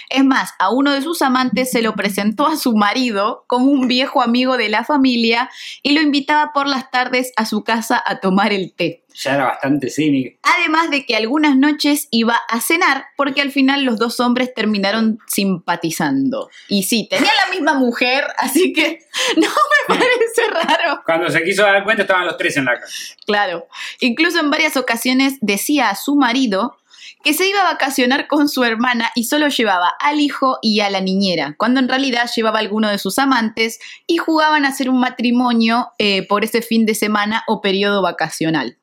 Es 0.08 0.24
más, 0.24 0.52
a 0.58 0.70
uno 0.70 0.92
de 0.92 1.02
sus 1.02 1.22
amantes 1.22 1.70
se 1.70 1.82
lo 1.82 1.94
presentó 1.94 2.46
a 2.46 2.56
su 2.56 2.74
marido 2.76 3.44
como 3.46 3.66
un 3.66 3.88
viejo 3.88 4.22
amigo 4.22 4.56
de 4.56 4.68
la 4.68 4.84
familia 4.84 5.50
y 5.82 5.92
lo 5.92 6.00
invitaba 6.00 6.52
por 6.52 6.66
las 6.66 6.90
tardes 6.90 7.32
a 7.36 7.46
su 7.46 7.64
casa 7.64 8.02
a 8.04 8.20
tomar 8.20 8.52
el 8.52 8.72
té. 8.74 9.04
Ya 9.14 9.34
era 9.34 9.44
bastante 9.44 9.90
cínico. 9.90 10.38
Además 10.42 10.90
de 10.90 11.06
que 11.06 11.14
algunas 11.14 11.56
noches 11.56 12.08
iba 12.10 12.36
a 12.48 12.60
cenar 12.60 13.06
porque 13.16 13.40
al 13.40 13.52
final 13.52 13.84
los 13.84 13.98
dos 13.98 14.18
hombres 14.18 14.52
terminaron 14.54 15.18
simpatizando. 15.26 16.50
Y 16.68 16.82
sí, 16.82 17.06
tenía 17.08 17.30
la 17.44 17.54
misma 17.54 17.74
mujer, 17.74 18.24
así 18.38 18.72
que 18.72 18.98
no 19.36 19.48
me 19.48 19.96
parece 19.96 20.50
raro. 20.50 21.02
Cuando 21.04 21.30
se 21.30 21.44
quiso 21.44 21.62
dar 21.62 21.84
cuenta, 21.84 22.02
estaban 22.02 22.26
los 22.26 22.36
tres 22.36 22.56
en 22.56 22.64
la 22.64 22.80
casa. 22.80 23.14
Claro. 23.24 23.68
Incluso 24.00 24.40
en 24.40 24.50
varias 24.50 24.76
ocasiones 24.76 25.34
decía 25.40 25.90
a 25.90 25.94
su 25.94 26.16
marido 26.16 26.76
que 27.22 27.34
se 27.34 27.48
iba 27.48 27.60
a 27.60 27.72
vacacionar 27.72 28.26
con 28.26 28.48
su 28.48 28.64
hermana 28.64 29.10
y 29.14 29.24
solo 29.24 29.48
llevaba 29.48 29.94
al 30.00 30.20
hijo 30.20 30.58
y 30.62 30.80
a 30.80 30.90
la 30.90 31.00
niñera, 31.00 31.54
cuando 31.58 31.80
en 31.80 31.88
realidad 31.88 32.30
llevaba 32.34 32.58
a 32.58 32.62
alguno 32.62 32.88
de 32.88 32.98
sus 32.98 33.18
amantes 33.18 33.78
y 34.06 34.16
jugaban 34.18 34.64
a 34.64 34.68
hacer 34.68 34.90
un 34.90 35.00
matrimonio 35.00 35.88
eh, 35.98 36.26
por 36.26 36.44
ese 36.44 36.62
fin 36.62 36.86
de 36.86 36.94
semana 36.94 37.44
o 37.46 37.60
periodo 37.60 38.02
vacacional. 38.02 38.78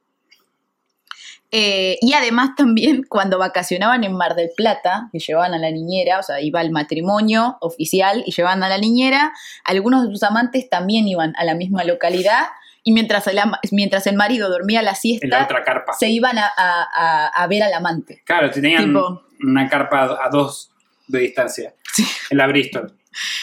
Eh, 1.54 1.98
y 2.00 2.14
además 2.14 2.52
también 2.56 3.04
cuando 3.04 3.38
vacacionaban 3.38 4.06
en 4.06 4.14
Mar 4.14 4.36
del 4.36 4.52
Plata, 4.56 5.10
que 5.12 5.20
llevaban 5.20 5.54
a 5.54 5.58
la 5.58 5.70
niñera, 5.70 6.20
o 6.20 6.24
sea, 6.24 6.40
iba 6.40 6.62
al 6.62 6.72
matrimonio 6.72 7.58
oficial 7.60 8.24
y 8.26 8.32
llevaban 8.32 8.64
a 8.64 8.70
la 8.70 8.78
niñera, 8.78 9.34
algunos 9.66 10.06
de 10.06 10.12
sus 10.12 10.24
amantes 10.24 10.70
también 10.70 11.08
iban 11.10 11.34
a 11.38 11.44
la 11.44 11.54
misma 11.54 11.84
localidad 11.84 12.46
y 12.84 12.92
mientras 12.94 13.28
el, 13.28 13.40
mientras 13.72 14.08
el 14.08 14.16
marido 14.16 14.50
dormía 14.50 14.82
la 14.82 14.90
En 14.92 14.94
la 14.94 15.00
siesta, 15.00 15.44
otra 15.44 15.64
carpa. 15.64 15.94
se 15.94 16.10
iban 16.10 16.38
a, 16.38 16.50
a- 16.58 17.28
a- 17.34 17.48
ver 17.48 17.64
al 17.64 17.74
amante. 17.74 18.22
Claro, 18.26 18.50
tenían 18.50 18.86
Tipo- 18.86 19.24
una 19.44 19.70
carpa 19.70 20.18
a 20.24 20.30
dos 20.30 20.72
de 21.08 21.20
distancia. 21.20 21.74
En 22.30 22.38
la 22.38 22.48
Bristol. 22.48 22.96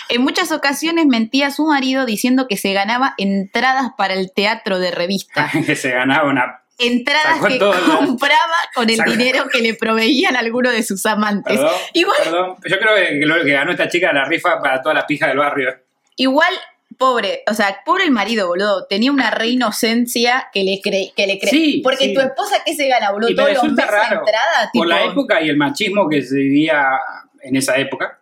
En 0.08 0.22
muchas 0.22 0.50
ocasiones 0.52 1.04
mentía 1.06 1.48
a 1.48 1.50
su 1.50 1.66
marido 1.66 2.06
diciendo 2.06 2.46
que 2.48 2.56
se 2.56 2.72
ganaba 2.72 3.14
entradas 3.18 3.90
para 3.98 4.14
el 4.14 4.32
teatro 4.32 4.78
de 4.78 4.90
revista. 4.90 5.50
que 5.66 5.76
se 5.76 5.90
ganaba 5.90 6.28
una. 6.28 6.62
Entradas 6.80 7.40
que 7.46 7.58
compraba 7.58 8.54
con 8.74 8.88
el 8.88 8.96
Sacó- 8.96 9.10
dinero 9.10 9.48
que 9.52 9.60
le 9.60 9.74
proveían 9.74 10.36
algunos 10.36 10.72
de 10.72 10.82
sus 10.84 11.04
amantes. 11.06 11.56
Perdón, 11.58 11.72
Igual, 11.92 12.16
perdón. 12.22 12.56
Yo 12.66 12.78
creo 12.78 12.94
que 12.94 13.26
lo 13.26 13.44
que 13.44 13.52
ganó 13.52 13.72
esta 13.72 13.88
chica 13.88 14.12
la 14.12 14.24
rifa 14.24 14.60
para 14.62 14.80
todas 14.80 14.94
las 14.94 15.04
pijas 15.04 15.28
del 15.28 15.38
barrio. 15.38 15.74
igual, 16.16 16.54
pobre, 16.98 17.42
o 17.48 17.54
sea, 17.54 17.80
pobre 17.84 18.04
el 18.04 18.10
marido, 18.10 18.48
boludo. 18.48 18.86
Tenía 18.86 19.12
una 19.12 19.30
re 19.30 19.48
inocencia 19.48 20.48
que 20.52 20.64
le 20.64 20.80
cree, 20.82 21.12
que 21.16 21.26
le 21.26 21.38
cree. 21.38 21.50
Sí, 21.50 21.80
Porque 21.82 22.06
sí. 22.06 22.14
tu 22.14 22.20
esposa, 22.20 22.56
¿qué 22.66 22.74
se 22.74 22.88
gana, 22.88 23.12
boludo? 23.12 23.30
Y 23.30 23.34
me 23.34 23.36
Todos 23.36 23.48
los 23.54 23.62
resulta 23.62 23.86
meses 23.86 24.00
raro, 24.00 24.18
entrada, 24.18 24.70
tipo. 24.72 24.84
Por 24.84 24.88
la 24.88 25.04
época 25.04 25.40
y 25.40 25.48
el 25.48 25.56
machismo 25.56 26.08
que 26.08 26.22
se 26.22 26.36
vivía 26.36 26.98
en 27.42 27.56
esa 27.56 27.76
época. 27.78 28.20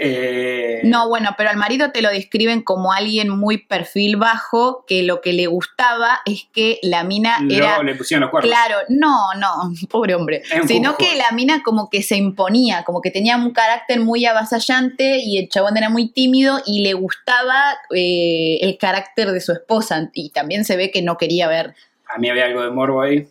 Eh, 0.00 0.80
No, 0.84 1.08
bueno, 1.08 1.30
pero 1.36 1.50
al 1.50 1.56
marido 1.56 1.90
te 1.90 2.02
lo 2.02 2.08
describen 2.10 2.62
como 2.62 2.92
alguien 2.92 3.28
muy 3.28 3.58
perfil 3.58 4.16
bajo, 4.16 4.84
que 4.86 5.02
lo 5.02 5.20
que 5.20 5.32
le 5.32 5.48
gustaba 5.48 6.20
es 6.24 6.46
que 6.52 6.78
la 6.82 7.02
mina 7.02 7.38
luego 7.40 7.64
era 7.64 7.82
le 7.82 7.96
pusieron 7.96 8.22
los 8.22 8.30
cuernos. 8.30 8.48
Claro, 8.50 8.76
no, 8.88 9.34
no, 9.34 9.72
pobre 9.90 10.14
hombre. 10.14 10.42
Sino 10.66 10.96
que 10.96 11.16
la 11.16 11.32
mina 11.32 11.62
como 11.64 11.90
que 11.90 12.02
se 12.02 12.16
imponía, 12.16 12.84
como 12.84 13.00
que 13.00 13.10
tenía 13.10 13.36
un 13.36 13.50
carácter 13.52 13.98
muy 14.00 14.24
avasallante 14.24 15.18
y 15.18 15.38
el 15.38 15.48
chabón 15.48 15.76
era 15.76 15.90
muy 15.90 16.08
tímido 16.10 16.60
y 16.64 16.82
le 16.82 16.94
gustaba 16.94 17.76
eh, 17.92 18.58
el 18.62 18.78
carácter 18.78 19.32
de 19.32 19.40
su 19.40 19.52
esposa 19.52 20.10
y 20.14 20.30
también 20.30 20.64
se 20.64 20.76
ve 20.76 20.92
que 20.92 21.02
no 21.02 21.16
quería 21.16 21.48
ver, 21.48 21.74
A 22.06 22.18
mí 22.18 22.30
había 22.30 22.44
algo 22.44 22.62
de 22.62 22.70
morbo 22.70 23.02
ahí. 23.02 23.26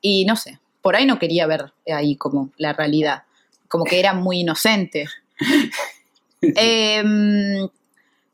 y 0.00 0.24
no 0.24 0.36
sé, 0.36 0.60
por 0.82 0.94
ahí 0.94 1.04
no 1.04 1.18
quería 1.18 1.46
ver 1.48 1.72
ahí 1.92 2.14
como 2.14 2.50
la 2.58 2.72
realidad, 2.72 3.24
como 3.68 3.84
que 3.84 3.98
era 3.98 4.14
muy 4.14 4.40
inocente. 4.40 5.06
Em, 6.40 7.68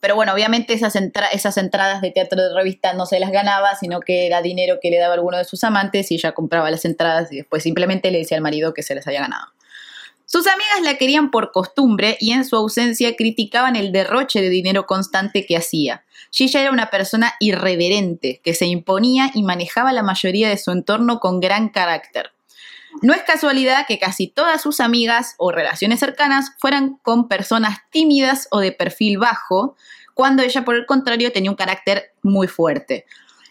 pero 0.00 0.14
bueno, 0.14 0.34
obviamente 0.34 0.74
esas, 0.74 0.94
entra- 0.96 1.28
esas 1.28 1.56
entradas 1.56 2.02
de 2.02 2.10
teatro 2.10 2.42
de 2.42 2.54
revista 2.54 2.92
no 2.92 3.06
se 3.06 3.18
las 3.18 3.30
ganaba, 3.30 3.74
sino 3.76 4.00
que 4.00 4.26
era 4.26 4.42
dinero 4.42 4.78
que 4.82 4.90
le 4.90 4.98
daba 4.98 5.14
alguno 5.14 5.38
de 5.38 5.44
sus 5.44 5.64
amantes 5.64 6.10
y 6.10 6.16
ella 6.16 6.32
compraba 6.32 6.70
las 6.70 6.84
entradas 6.84 7.32
y 7.32 7.36
después 7.36 7.62
simplemente 7.62 8.10
le 8.10 8.18
decía 8.18 8.36
al 8.36 8.42
marido 8.42 8.74
que 8.74 8.82
se 8.82 8.94
las 8.94 9.06
había 9.06 9.20
ganado. 9.22 9.46
Sus 10.26 10.46
amigas 10.46 10.82
la 10.82 10.96
querían 10.96 11.30
por 11.30 11.52
costumbre 11.52 12.16
y 12.20 12.32
en 12.32 12.44
su 12.44 12.56
ausencia 12.56 13.14
criticaban 13.16 13.76
el 13.76 13.92
derroche 13.92 14.42
de 14.42 14.50
dinero 14.50 14.86
constante 14.86 15.46
que 15.46 15.56
hacía. 15.56 16.04
Gilla 16.30 16.62
era 16.62 16.70
una 16.72 16.90
persona 16.90 17.34
irreverente, 17.40 18.40
que 18.42 18.54
se 18.54 18.66
imponía 18.66 19.30
y 19.34 19.42
manejaba 19.44 19.92
la 19.92 20.02
mayoría 20.02 20.48
de 20.48 20.58
su 20.58 20.72
entorno 20.72 21.20
con 21.20 21.40
gran 21.40 21.68
carácter. 21.68 22.32
No 23.02 23.12
es 23.12 23.22
casualidad 23.22 23.86
que 23.86 23.98
casi 23.98 24.28
todas 24.28 24.62
sus 24.62 24.80
amigas 24.80 25.34
o 25.38 25.50
relaciones 25.52 26.00
cercanas 26.00 26.52
fueran 26.58 26.96
con 27.02 27.28
personas 27.28 27.78
tímidas 27.90 28.48
o 28.50 28.60
de 28.60 28.72
perfil 28.72 29.18
bajo, 29.18 29.76
cuando 30.14 30.42
ella 30.42 30.64
por 30.64 30.76
el 30.76 30.86
contrario 30.86 31.32
tenía 31.32 31.50
un 31.50 31.56
carácter 31.56 32.12
muy 32.22 32.46
fuerte. 32.46 33.04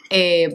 Eh, 0.09 0.53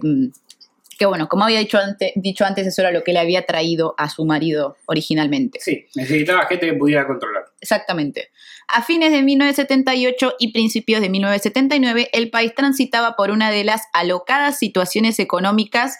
que 0.98 1.06
bueno, 1.06 1.28
como 1.28 1.44
había 1.44 1.60
dicho, 1.60 1.78
ante- 1.78 2.12
dicho 2.16 2.44
antes, 2.44 2.66
eso 2.66 2.82
era 2.82 2.90
lo 2.90 3.04
que 3.04 3.12
le 3.12 3.20
había 3.20 3.46
traído 3.46 3.94
a 3.98 4.08
su 4.08 4.24
marido 4.24 4.76
originalmente. 4.86 5.60
Sí, 5.60 5.86
necesitaba 5.94 6.46
gente 6.46 6.66
que 6.66 6.72
pudiera 6.74 7.06
controlar. 7.06 7.44
Exactamente. 7.60 8.30
A 8.66 8.82
fines 8.82 9.12
de 9.12 9.22
1978 9.22 10.34
y 10.40 10.52
principios 10.52 11.00
de 11.00 11.08
1979, 11.08 12.08
el 12.12 12.30
país 12.30 12.52
transitaba 12.54 13.14
por 13.14 13.30
una 13.30 13.50
de 13.52 13.62
las 13.62 13.82
alocadas 13.92 14.58
situaciones 14.58 15.20
económicas 15.20 15.98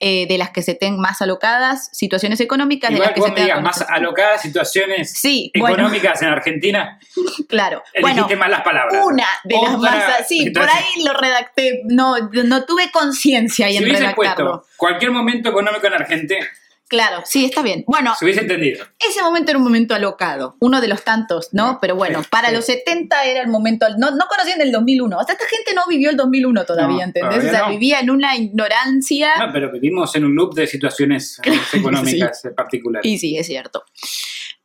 eh, 0.00 0.26
de 0.26 0.38
las 0.38 0.50
que 0.50 0.62
se 0.62 0.74
ten 0.74 0.98
más 0.98 1.22
alocadas, 1.22 1.88
situaciones 1.92 2.40
económicas 2.40 2.90
de 2.90 2.96
Igual 2.96 3.08
las 3.10 3.14
que 3.14 3.20
vos 3.20 3.28
se 3.28 3.34
me 3.34 3.42
digas, 3.42 3.62
más 3.62 3.82
alocadas 3.88 4.42
situaciones 4.42 5.12
Sí, 5.12 5.52
bueno, 5.58 5.76
económicas 5.76 6.20
en 6.22 6.28
Argentina, 6.28 6.98
claro. 7.48 7.82
Bueno, 8.00 8.08
elegiste 8.08 8.36
mal 8.36 8.50
las 8.50 8.62
palabras. 8.62 9.02
una 9.06 9.26
de 9.44 9.56
las 9.62 9.78
más... 9.78 10.26
Sí, 10.26 10.50
por 10.50 10.68
ahí 10.68 11.04
lo 11.04 11.14
redacté, 11.14 11.82
no, 11.84 12.16
no 12.18 12.64
tuve 12.64 12.90
conciencia 12.90 13.68
Si 13.68 13.76
en 13.76 13.84
redactarlo. 13.84 14.14
puesto 14.14 14.66
cualquier 14.76 15.12
momento 15.12 15.50
económico 15.50 15.86
en 15.86 15.94
Argentina, 15.94 16.46
Claro, 16.88 17.22
sí, 17.24 17.46
está 17.46 17.62
bien. 17.62 17.82
Bueno, 17.86 18.14
se 18.18 18.24
hubiese 18.24 18.42
entendido. 18.42 18.84
ese 19.08 19.22
momento 19.22 19.50
era 19.50 19.58
un 19.58 19.64
momento 19.64 19.94
alocado, 19.94 20.56
uno 20.60 20.80
de 20.80 20.88
los 20.88 21.02
tantos, 21.02 21.48
¿no? 21.52 21.78
Pero 21.80 21.96
bueno, 21.96 22.22
para 22.30 22.48
sí. 22.48 22.54
los 22.54 22.66
70 22.66 23.24
era 23.24 23.40
el 23.40 23.48
momento, 23.48 23.86
no, 23.98 24.10
no 24.10 24.26
conocían 24.28 24.60
el 24.60 24.70
2001, 24.70 25.18
hasta 25.18 25.32
esta 25.32 25.46
gente 25.46 25.72
no 25.74 25.82
vivió 25.88 26.10
el 26.10 26.16
2001 26.16 26.64
todavía, 26.64 26.96
No, 26.98 27.02
¿entendés? 27.04 27.30
todavía 27.30 27.50
o 27.50 27.54
sea, 27.54 27.62
no. 27.66 27.70
vivía 27.70 28.00
en 28.00 28.10
una 28.10 28.36
ignorancia. 28.36 29.30
No, 29.38 29.52
pero 29.52 29.72
vivimos 29.72 30.14
en 30.14 30.24
un 30.26 30.34
loop 30.34 30.54
de 30.54 30.66
situaciones 30.66 31.40
eh, 31.44 31.52
económicas 31.72 32.44
eh, 32.44 32.50
particulares. 32.50 33.10
Y 33.10 33.18
sí, 33.18 33.36
es 33.36 33.46
cierto. 33.46 33.84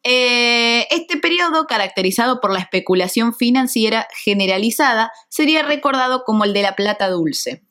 Eh, 0.04 0.88
este 0.92 1.18
periodo, 1.18 1.68
caracterizado 1.68 2.40
por 2.42 2.52
la 2.54 2.60
especulación 2.60 3.34
financiera 3.34 4.08
generalizada, 4.24 5.12
sería 5.30 5.64
recordado 5.64 6.24
como 6.24 6.46
el 6.46 6.54
de 6.54 6.62
la 6.62 6.76
plata 6.76 7.10
dulce. 7.10 7.64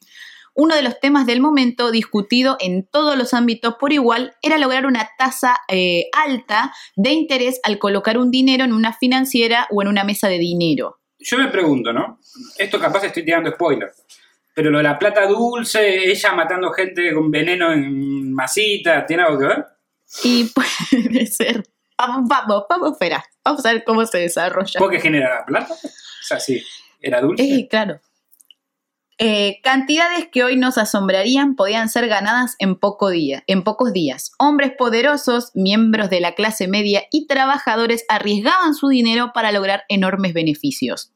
Uno 0.60 0.74
de 0.74 0.82
los 0.82 0.98
temas 0.98 1.24
del 1.24 1.40
momento, 1.40 1.92
discutido 1.92 2.56
en 2.58 2.84
todos 2.84 3.16
los 3.16 3.32
ámbitos 3.32 3.76
por 3.78 3.92
igual, 3.92 4.34
era 4.42 4.58
lograr 4.58 4.86
una 4.86 5.08
tasa 5.16 5.56
eh, 5.68 6.06
alta 6.12 6.74
de 6.96 7.10
interés 7.10 7.60
al 7.62 7.78
colocar 7.78 8.18
un 8.18 8.32
dinero 8.32 8.64
en 8.64 8.72
una 8.72 8.92
financiera 8.92 9.68
o 9.70 9.82
en 9.82 9.86
una 9.86 10.02
mesa 10.02 10.26
de 10.26 10.36
dinero. 10.40 10.98
Yo 11.20 11.38
me 11.38 11.46
pregunto, 11.46 11.92
¿no? 11.92 12.18
Esto 12.58 12.80
capaz 12.80 13.04
estoy 13.04 13.24
tirando 13.24 13.52
spoiler. 13.52 13.92
Pero 14.52 14.72
lo 14.72 14.78
de 14.78 14.82
la 14.82 14.98
plata 14.98 15.28
dulce, 15.28 16.10
ella 16.10 16.32
matando 16.32 16.72
gente 16.72 17.14
con 17.14 17.30
veneno 17.30 17.72
en 17.72 18.32
masita, 18.32 19.06
¿tiene 19.06 19.22
algo 19.22 19.38
que 19.38 19.46
ver? 19.46 19.64
Y 20.24 20.44
puede 20.90 21.26
ser. 21.26 21.62
Vamos, 21.96 22.28
vamos, 22.28 22.64
vamos, 22.68 22.92
espera. 22.94 23.24
Vamos 23.44 23.64
a 23.64 23.74
ver 23.74 23.84
cómo 23.84 24.04
se 24.06 24.18
desarrolla. 24.18 24.80
¿Por 24.80 24.90
qué 24.90 24.98
genera 24.98 25.36
la 25.36 25.46
plata? 25.46 25.72
O 25.72 26.24
sea, 26.26 26.40
sí, 26.40 26.60
era 27.00 27.20
dulce. 27.20 27.44
Eh, 27.44 27.68
claro. 27.70 28.00
Eh, 29.20 29.60
cantidades 29.64 30.28
que 30.30 30.44
hoy 30.44 30.56
nos 30.56 30.78
asombrarían 30.78 31.56
podían 31.56 31.88
ser 31.88 32.06
ganadas 32.06 32.54
en, 32.60 32.76
poco 32.76 33.10
día, 33.10 33.42
en 33.48 33.64
pocos 33.64 33.92
días. 33.92 34.30
Hombres 34.38 34.72
poderosos, 34.78 35.50
miembros 35.54 36.08
de 36.08 36.20
la 36.20 36.36
clase 36.36 36.68
media 36.68 37.02
y 37.10 37.26
trabajadores 37.26 38.04
arriesgaban 38.08 38.74
su 38.74 38.88
dinero 38.88 39.32
para 39.34 39.50
lograr 39.50 39.82
enormes 39.88 40.34
beneficios. 40.34 41.12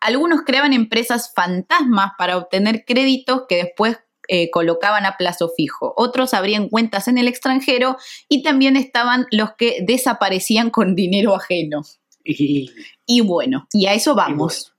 Algunos 0.00 0.42
creaban 0.42 0.74
empresas 0.74 1.32
fantasmas 1.34 2.12
para 2.18 2.36
obtener 2.36 2.84
créditos 2.84 3.44
que 3.48 3.56
después 3.56 3.98
eh, 4.28 4.50
colocaban 4.50 5.06
a 5.06 5.16
plazo 5.16 5.50
fijo. 5.56 5.94
Otros 5.96 6.34
abrían 6.34 6.68
cuentas 6.68 7.08
en 7.08 7.16
el 7.16 7.28
extranjero 7.28 7.96
y 8.28 8.42
también 8.42 8.76
estaban 8.76 9.26
los 9.30 9.54
que 9.56 9.78
desaparecían 9.86 10.68
con 10.68 10.94
dinero 10.94 11.34
ajeno. 11.34 11.80
Y, 12.24 12.70
Y 13.06 13.22
bueno, 13.22 13.66
y 13.72 13.86
a 13.86 13.94
eso 13.94 14.14
vamos. 14.14 14.74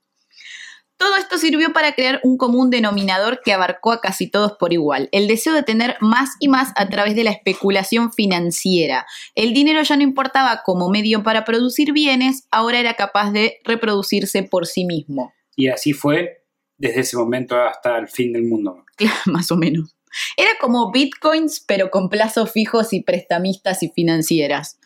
Todo 1.00 1.16
esto 1.16 1.38
sirvió 1.38 1.72
para 1.72 1.94
crear 1.94 2.20
un 2.22 2.36
común 2.36 2.68
denominador 2.68 3.40
que 3.42 3.54
abarcó 3.54 3.90
a 3.90 4.02
casi 4.02 4.30
todos 4.30 4.52
por 4.58 4.74
igual, 4.74 5.08
el 5.12 5.28
deseo 5.28 5.54
de 5.54 5.62
tener 5.62 5.96
más 6.00 6.28
y 6.40 6.48
más 6.48 6.72
a 6.76 6.90
través 6.90 7.16
de 7.16 7.24
la 7.24 7.30
especulación 7.30 8.12
financiera. 8.12 9.06
El 9.34 9.54
dinero 9.54 9.82
ya 9.82 9.96
no 9.96 10.02
importaba 10.02 10.60
como 10.62 10.90
medio 10.90 11.22
para 11.22 11.46
producir 11.46 11.92
bienes, 11.94 12.46
ahora 12.50 12.80
era 12.80 12.94
capaz 12.94 13.30
de 13.32 13.56
reproducirse 13.64 14.42
por 14.42 14.66
sí 14.66 14.84
mismo. 14.84 15.32
y 15.56 15.68
así 15.68 15.94
fue 15.94 16.44
desde 16.76 17.00
ese 17.00 17.16
momento 17.16 17.56
hasta 17.60 17.96
el 17.98 18.06
fin 18.08 18.32
del 18.34 18.42
mundo. 18.44 18.84
Más 19.26 19.50
o 19.50 19.56
menos. 19.56 19.96
Era 20.36 20.50
como 20.60 20.90
bitcoins, 20.92 21.60
pero 21.66 21.90
con 21.90 22.08
plazos 22.10 22.50
fijos 22.52 22.92
y 22.92 23.02
prestamistas 23.02 23.82
y 23.82 23.88
financieras. 23.88 24.78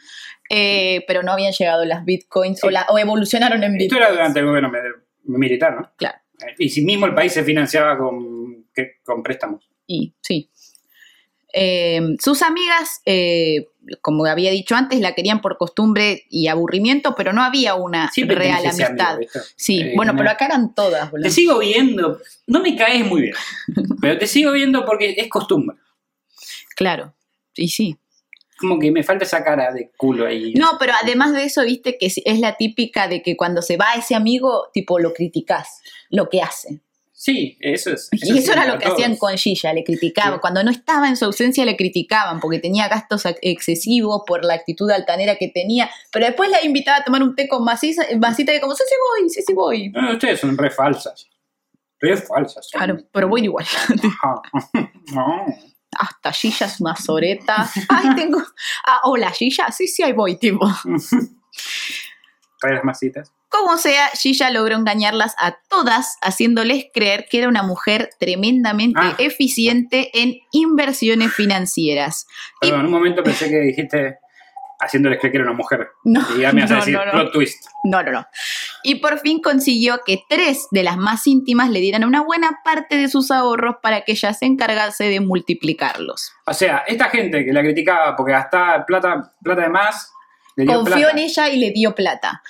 Eh, 0.51 1.03
pero 1.09 1.23
no 1.23 1.33
habían 1.33 1.53
llegado 1.53 1.85
las 1.85 2.05
bitcoins 2.05 2.61
Sí. 2.61 2.67
o, 2.67 2.71
la- 2.71 2.87
o 2.91 2.99
evolucionaron 2.99 3.65
en 3.65 3.73
Esto 3.73 3.83
bitcoins. 3.85 4.03
era 4.05 4.11
durante 4.13 4.41
el 4.41 4.47
gobierno 4.47 4.71
militar, 5.25 5.75
¿no? 5.81 5.91
Claro. 5.97 6.19
Eh, 6.41 6.55
Y 6.59 6.69
si 6.69 6.83
mismo 6.83 7.07
el 7.07 7.15
país 7.15 7.33
se 7.33 7.45
financiaba 7.45 7.97
con, 7.99 8.67
que- 8.75 8.99
con 9.05 9.23
préstamos. 9.23 9.69
Y 9.87 10.15
sí. 10.21 10.51
Eh, 11.57 12.01
sus 12.21 12.43
amigas, 12.43 13.01
eh, 13.07 13.69
como 14.01 14.25
había 14.27 14.51
dicho 14.51 14.75
antes, 14.75 14.99
la 15.01 15.15
querían 15.15 15.41
por 15.41 15.57
costumbre 15.57 16.25
y 16.29 16.49
aburrimiento, 16.49 17.15
pero 17.17 17.33
no 17.33 17.43
había 17.45 17.77
una 17.77 18.11
Siempre 18.11 18.35
real 18.37 18.67
amistad. 18.67 19.19
sí, 19.55 19.81
Eh, 19.83 19.93
bueno, 19.95 20.13
no- 20.15 20.19
pero 20.19 20.31
acá 20.31 20.47
eran 20.47 20.75
todas, 20.75 21.11
boludo. 21.13 21.29
Te 21.29 21.31
sigo 21.31 21.59
viendo, 21.61 22.21
no 22.49 22.61
me 22.61 22.75
caes 22.75 23.07
muy 23.07 23.23
bien, 23.23 23.35
pero 24.01 24.19
te 24.19 24.27
sigo 24.27 24.51
viendo 24.51 24.85
porque 24.85 25.15
es 25.17 25.29
costumbre. 25.29 25.77
Claro, 26.75 27.15
y 27.55 27.69
sí. 27.69 27.97
Como 28.59 28.79
que 28.79 28.91
me 28.93 29.03
falta 29.03 29.25
esa 29.25 29.43
cara 29.45 29.73
de 29.73 29.91
culo 29.97 30.27
ahí. 30.27 30.55
No, 30.55 30.73
pero 30.79 30.93
además 31.03 31.33
de 31.33 31.45
eso, 31.45 31.63
viste 31.63 31.99
que 31.99 32.07
es 32.07 32.39
la 32.41 32.57
típica 32.57 33.09
de 33.09 33.23
que 33.23 33.37
cuando 33.37 33.63
se 33.63 33.77
va 33.77 33.95
ese 33.97 34.15
amigo, 34.15 34.69
tipo, 34.73 34.99
lo 34.99 35.13
criticás, 35.13 35.81
lo 36.11 36.29
que 36.29 36.41
hace. 36.43 36.81
Sí, 37.17 37.57
eso 37.61 37.91
es. 37.93 38.11
y 38.13 38.37
eso 38.39 38.53
era 38.53 38.67
lo 38.67 38.79
que 38.79 38.85
todos. 38.85 38.95
hacían 38.99 39.17
con 39.17 39.35
Gilla, 39.39 39.73
le 39.73 39.83
criticaban. 39.83 40.35
Sí. 40.35 40.39
Cuando 40.41 40.63
no 40.63 40.71
estaba 40.71 41.09
en 41.09 41.17
su 41.17 41.25
ausencia 41.25 41.65
le 41.65 41.75
criticaban 41.77 42.39
porque 42.39 42.59
tenía 42.59 42.87
gastos 42.89 43.25
ex- 43.25 43.39
excesivos 43.41 44.23
por 44.27 44.45
la 44.45 44.55
actitud 44.55 44.91
altanera 44.91 45.37
que 45.37 45.49
tenía, 45.49 45.89
pero 46.13 46.27
después 46.27 46.51
la 46.51 46.63
invitaba 46.65 46.99
a 46.99 47.05
tomar 47.05 47.23
un 47.23 47.35
té 47.35 47.49
con 47.49 47.65
masita, 47.65 48.03
masita 48.21 48.55
y 48.55 48.61
como, 48.61 48.75
sí, 48.75 48.83
sí 48.87 48.95
voy, 49.21 49.31
sí, 49.31 49.43
sí 49.47 49.55
voy. 49.55 49.89
No, 49.91 50.13
ustedes 50.13 50.41
son 50.41 50.59
re 50.59 50.71
falsas. 50.71 51.27
Re 51.99 52.17
falsas. 52.19 52.69
son. 52.69 52.79
Claro, 52.79 52.99
pero 53.11 53.29
voy 53.29 53.45
igual. 53.45 53.65
No. 55.13 55.45
Hasta 55.99 56.33
Gilla 56.33 56.67
es 56.67 56.81
una 56.81 56.97
soreta. 56.97 57.69
Ay, 57.89 58.15
tengo... 58.17 58.43
Ah, 58.87 59.01
hola, 59.05 59.31
Gilla. 59.31 59.71
Sí, 59.71 59.87
sí, 59.89 60.03
ahí 60.03 60.13
voy, 60.13 60.37
tipo. 60.37 60.67
Trae 62.61 62.75
las 62.75 62.85
masitas. 62.85 63.33
Como 63.49 63.77
sea, 63.79 64.09
Gilla 64.09 64.51
logró 64.51 64.75
engañarlas 64.75 65.35
a 65.39 65.57
todas, 65.69 66.17
haciéndoles 66.23 66.87
creer 66.93 67.27
que 67.31 67.39
era 67.39 67.49
una 67.49 67.63
mujer 67.63 68.11
tremendamente 68.19 68.99
Ah. 69.01 69.15
eficiente 69.19 70.11
en 70.21 70.39
inversiones 70.51 71.33
financieras. 71.33 72.27
Perdón, 72.61 72.81
en 72.81 72.87
un 72.87 72.93
momento 72.93 73.23
pensé 73.23 73.49
que 73.49 73.61
dijiste 73.61 74.19
haciéndoles 74.81 75.21
creer 75.21 75.33
que 75.33 75.39
era 75.39 75.47
una 75.47 75.57
mujer. 75.57 75.89
No, 76.03 76.21
Y 76.37 76.41
ya 76.41 76.53
me 76.53 76.63
vas 76.63 76.71
a 76.73 76.75
no, 76.75 76.81
decir 76.81 76.95
no, 76.97 77.05
no. 77.05 77.13
plot 77.13 77.33
twist. 77.33 77.67
No, 77.85 78.03
no, 78.03 78.11
no. 78.11 78.27
Y 78.85 78.97
por 78.97 79.19
fin 79.19 79.41
consiguió 79.41 80.01
que 80.07 80.23
tres 80.29 80.67
de 80.71 80.83
las 80.83 80.97
más 80.99 81.27
íntimas 81.27 81.71
le 81.71 81.81
dieran 81.81 82.05
una 82.05 82.23
buena 82.23 82.61
parte 82.65 82.97
de 82.97 83.09
sus 83.09 83.31
ahorros 83.31 83.77
para 83.83 84.03
que 84.03 84.13
ella 84.13 84.33
se 84.35 84.45
encargase 84.45 85.05
de 85.05 85.21
multiplicarlos. 85.21 86.33
O 86.47 86.53
sea, 86.55 86.85
esta 86.87 87.09
gente 87.09 87.45
que 87.45 87.53
la 87.53 87.63
criticaba 87.63 88.15
porque 88.15 88.33
gastaba 88.33 88.85
plata, 88.85 89.35
plata 89.43 89.63
de 89.63 89.69
más, 89.71 90.13
le 90.57 90.65
dio 90.65 90.75
Confió 90.75 90.97
plata. 90.97 91.11
en 91.13 91.19
ella 91.19 91.49
y 91.49 91.57
le 91.59 91.71
dio 91.71 91.95
plata. 91.95 92.43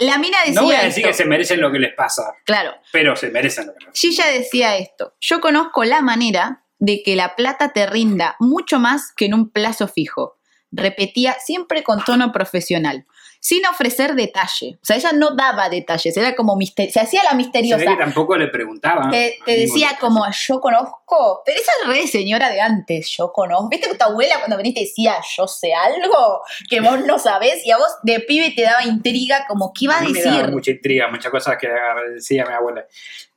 La 0.00 0.18
mina 0.18 0.36
decía 0.44 0.60
No 0.60 0.66
voy 0.66 0.74
a 0.74 0.82
decir 0.82 1.04
esto. 1.04 1.08
que 1.08 1.14
se 1.14 1.24
merecen 1.24 1.60
lo 1.60 1.70
que 1.72 1.78
les 1.78 1.94
pasa, 1.94 2.34
Claro, 2.44 2.74
pero 2.92 3.14
se 3.16 3.30
merecen 3.30 3.66
lo 3.68 3.72
que 3.72 3.78
les 3.78 3.86
pasa. 3.88 3.98
Gilla 3.98 4.26
decía 4.26 4.76
esto. 4.76 5.14
Yo 5.20 5.40
conozco 5.40 5.84
la 5.84 6.02
manera 6.02 6.64
de 6.78 7.02
que 7.02 7.16
la 7.16 7.36
plata 7.36 7.72
te 7.72 7.86
rinda 7.86 8.36
mucho 8.40 8.78
más 8.78 9.12
que 9.16 9.26
en 9.26 9.34
un 9.34 9.50
plazo 9.50 9.88
fijo. 9.88 10.36
Repetía 10.72 11.36
siempre 11.42 11.82
con 11.82 12.02
tono 12.04 12.32
profesional, 12.32 13.06
sin 13.46 13.64
ofrecer 13.66 14.14
detalle. 14.16 14.76
O 14.82 14.84
sea, 14.84 14.96
ella 14.96 15.12
no 15.12 15.36
daba 15.36 15.68
detalles, 15.68 16.16
era 16.16 16.34
como 16.34 16.56
mister 16.56 16.90
se 16.90 16.98
hacía 16.98 17.22
la 17.22 17.30
Se 17.30 17.36
misteriosa. 17.36 17.84
ve 17.84 17.90
que 17.90 17.96
tampoco 17.96 18.36
le 18.36 18.48
preguntaban. 18.48 19.10
Te, 19.10 19.36
decía 19.46 19.88
detalle. 19.90 20.00
como, 20.00 20.26
yo 20.48 20.60
conozco, 20.60 21.42
pero 21.46 21.60
esa 21.60 21.70
es 21.82 21.88
re 21.88 22.06
señora 22.08 22.48
de 22.50 22.60
antes, 22.60 23.08
yo 23.16 23.32
conozco. 23.32 23.68
¿Viste 23.68 23.88
que 23.88 23.94
tu 23.94 24.04
abuela 24.04 24.38
cuando 24.38 24.56
veniste 24.56 24.80
decía, 24.80 25.14
yo 25.36 25.46
sé 25.46 25.72
algo 25.72 26.40
que 26.68 26.80
vos 26.80 27.04
no 27.06 27.20
sabés? 27.20 27.64
Y 27.64 27.70
a 27.70 27.76
vos 27.76 27.86
de 28.02 28.18
pibe 28.18 28.50
te 28.50 28.62
daba 28.62 28.82
intriga 28.82 29.44
como, 29.46 29.72
¿qué 29.72 29.84
iba 29.84 29.98
a 29.98 30.00
mí 30.00 30.12
me 30.12 30.22
daba 30.22 30.36
decir? 30.38 30.50
mucha 30.52 30.70
intriga, 30.72 31.08
muchas 31.08 31.30
cosas 31.30 31.56
que 31.56 31.68
decía 32.14 32.44
mi 32.46 32.52
abuela. 32.52 32.84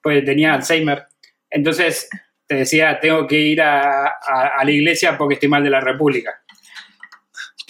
Pues 0.02 0.26
tenía 0.26 0.56
Alzheimer. 0.56 1.06
Entonces 1.52 2.10
te 2.48 2.56
decía, 2.56 3.00
tengo 3.00 3.28
que 3.28 3.36
ir 3.38 3.62
a, 3.62 4.08
a- 4.08 4.52
a 4.60 4.63
la 4.65 4.72
iglesia 4.72 5.15
porque 5.17 5.36
estoy 5.36 5.50
mal 5.50 5.63
de 5.63 5.69
la 5.69 5.82
República. 5.82 6.41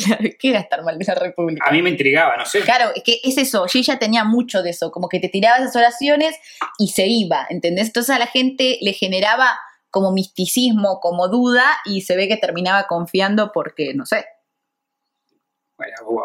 Claro, 0.04 0.24
¿qué 0.40 0.50
era 0.52 0.60
estar 0.62 0.82
mal 0.84 0.98
de 0.98 1.04
la 1.06 1.16
República? 1.16 1.66
A 1.68 1.72
mí 1.72 1.82
me 1.82 1.90
intrigaba, 1.90 2.38
no 2.38 2.46
sé. 2.46 2.62
Claro, 2.62 2.92
es 2.96 3.04
que 3.04 3.20
es 3.22 3.38
eso, 3.38 3.66
Gilla 3.68 4.00
tenía 4.00 4.24
mucho 4.24 4.64
de 4.64 4.70
eso, 4.70 4.92
como 4.92 5.10
que 5.10 5.20
te 5.20 5.28
tiraba 5.28 5.58
esas 5.58 5.76
oraciones 5.76 6.36
y 6.78 6.88
se 6.88 7.06
iba, 7.08 7.46
¿entendés? 7.50 7.88
Entonces 7.88 8.16
a 8.16 8.20
la 8.20 8.28
gente 8.28 8.78
le 8.82 8.94
generaba 8.94 9.60
como 9.90 10.12
misticismo, 10.14 11.00
como 11.02 11.28
duda 11.28 11.66
y 11.84 12.02
se 12.02 12.16
ve 12.16 12.28
que 12.30 12.38
terminaba 12.38 12.88
confiando 12.88 13.52
porque, 13.52 13.94
no 13.94 14.06
sé, 14.06 14.26
Bueno, 15.78 15.96
wow. 16.06 16.24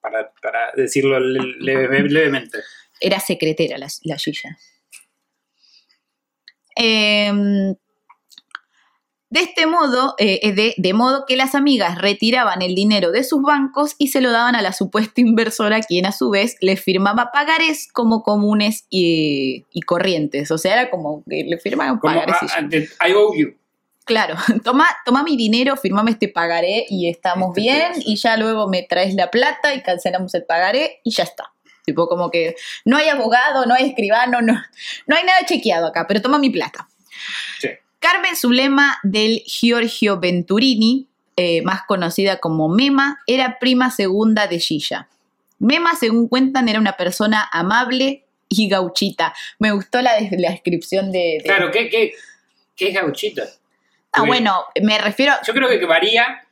para, 0.00 0.32
para 0.42 0.72
decirlo 0.74 1.20
le- 1.20 1.54
leve- 1.60 2.08
levemente. 2.08 2.58
era 3.00 3.20
secretera 3.20 3.78
la, 3.78 3.86
la 4.04 4.16
Gilla. 4.18 4.58
Em, 6.74 7.74
de 9.32 9.40
este 9.40 9.64
modo, 9.64 10.14
eh, 10.18 10.52
de, 10.52 10.74
de 10.76 10.92
modo 10.92 11.24
que 11.26 11.36
las 11.36 11.54
amigas 11.54 11.96
retiraban 11.96 12.60
el 12.60 12.74
dinero 12.74 13.12
de 13.12 13.24
sus 13.24 13.40
bancos 13.40 13.94
y 13.96 14.08
se 14.08 14.20
lo 14.20 14.30
daban 14.30 14.54
a 14.54 14.60
la 14.60 14.74
supuesta 14.74 15.22
inversora, 15.22 15.80
quien 15.80 16.04
a 16.04 16.12
su 16.12 16.28
vez 16.28 16.56
les 16.60 16.82
firmaba 16.82 17.30
pagares 17.32 17.88
como 17.90 18.22
comunes 18.22 18.84
y, 18.90 19.64
y 19.72 19.80
corrientes. 19.80 20.50
O 20.50 20.58
sea, 20.58 20.74
era 20.74 20.90
como 20.90 21.24
que 21.26 21.44
le 21.44 21.56
firmaban 21.56 21.98
y 22.02 22.08
ah, 22.08 23.08
I 23.08 23.12
owe 23.14 23.34
you. 23.34 23.54
Claro, 24.04 24.34
toma, 24.64 24.86
toma 25.06 25.22
mi 25.22 25.38
dinero, 25.38 25.78
firmame 25.78 26.10
este 26.10 26.28
pagaré 26.28 26.84
y 26.90 27.08
estamos 27.08 27.56
Este 27.56 27.62
bien 27.62 27.92
y 28.04 28.16
ya 28.16 28.36
luego 28.36 28.68
me 28.68 28.82
traes 28.82 29.14
la 29.14 29.30
plata 29.30 29.74
y 29.74 29.80
cancelamos 29.80 30.34
el 30.34 30.44
pagaré 30.44 31.00
y 31.04 31.10
ya 31.10 31.22
está. 31.22 31.54
Tipo 31.86 32.06
como 32.06 32.30
que 32.30 32.54
no 32.84 32.98
hay 32.98 33.08
abogado, 33.08 33.64
no 33.64 33.72
hay 33.72 33.88
escribano, 33.88 34.42
no, 34.42 34.62
no 35.06 35.16
hay 35.16 35.24
nada 35.24 35.40
chequeado 35.46 35.86
acá, 35.86 36.04
pero 36.06 36.20
toma 36.20 36.38
mi 36.38 36.50
plata. 36.50 36.86
Sí. 37.60 37.68
Carmen 38.02 38.36
Zulema 38.36 38.98
del 39.02 39.42
Giorgio 39.46 40.18
Venturini, 40.20 41.08
eh, 41.36 41.62
más 41.62 41.82
conocida 41.86 42.38
como 42.40 42.68
Mema, 42.68 43.20
era 43.26 43.58
prima 43.58 43.90
segunda 43.90 44.46
de 44.48 44.58
Gilla. 44.58 45.08
Mema, 45.58 45.94
según 45.94 46.28
cuentan, 46.28 46.68
era 46.68 46.78
una 46.78 46.96
persona 46.96 47.48
amable 47.52 48.24
y 48.48 48.68
gauchita. 48.68 49.32
Me 49.58 49.70
gustó 49.72 50.02
la, 50.02 50.12
la 50.32 50.50
descripción 50.50 51.10
de... 51.12 51.38
de- 51.38 51.44
Claro, 51.44 51.70
¿qué, 51.70 51.88
qué, 51.88 52.12
qué 52.76 52.88
es 52.88 52.94
gauchita? 52.94 53.44
Ah, 54.12 54.24
bueno, 54.24 54.64
me 54.82 54.98
refiero... 54.98 55.32
Yo 55.46 55.54
creo 55.54 55.68
que 55.68 55.86
varía 55.86 56.44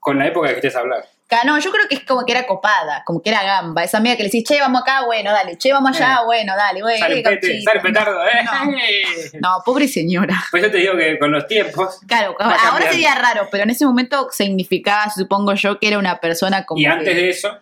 con 0.00 0.18
la 0.18 0.26
época 0.26 0.48
que 0.60 0.68
hablando. 0.74 1.06
Ca- 1.28 1.44
No, 1.44 1.56
yo 1.60 1.70
creo 1.70 1.86
que 1.88 1.94
es 1.94 2.04
como 2.04 2.26
que 2.26 2.32
era 2.32 2.44
copada, 2.44 3.04
como 3.06 3.22
que 3.22 3.30
era 3.30 3.44
gamba. 3.44 3.84
Esa 3.84 3.98
amiga 3.98 4.16
que 4.16 4.24
le 4.24 4.28
decís, 4.30 4.42
che, 4.42 4.58
vamos 4.60 4.82
acá, 4.82 5.04
bueno, 5.04 5.30
dale, 5.30 5.56
che, 5.56 5.72
vamos 5.72 5.96
allá, 5.96 6.14
Eh. 6.22 6.24
bueno, 6.24 6.56
dale, 6.56 6.80
güey. 6.82 6.98
Sale, 6.98 7.22
pete, 7.22 7.46
gauchita. 7.48 7.70
sale 7.70 7.80
petardo, 7.80 8.24
¿eh? 8.26 8.30
No. 9.40 9.40
No, 9.58 9.62
pobre 9.64 9.86
señora. 9.86 10.42
Pues 10.50 10.64
yo 10.64 10.70
te 10.72 10.78
digo 10.78 10.96
que 10.96 11.18
con 11.20 11.30
los 11.30 11.46
tiempos. 11.46 12.00
Claro, 12.08 12.34
ahora 12.40 12.56
cambiando. 12.56 12.90
sería 12.90 13.14
raro, 13.14 13.46
pero 13.52 13.62
en 13.62 13.70
ese 13.70 13.84
momento 13.86 14.28
significaba, 14.32 15.08
supongo 15.10 15.54
yo, 15.54 15.78
que 15.78 15.86
era 15.86 15.98
una 15.98 16.18
persona 16.18 16.64
como 16.66 16.80
Y 16.80 16.84
que 16.84 16.88
antes 16.90 17.14
de 17.14 17.28
eso, 17.28 17.56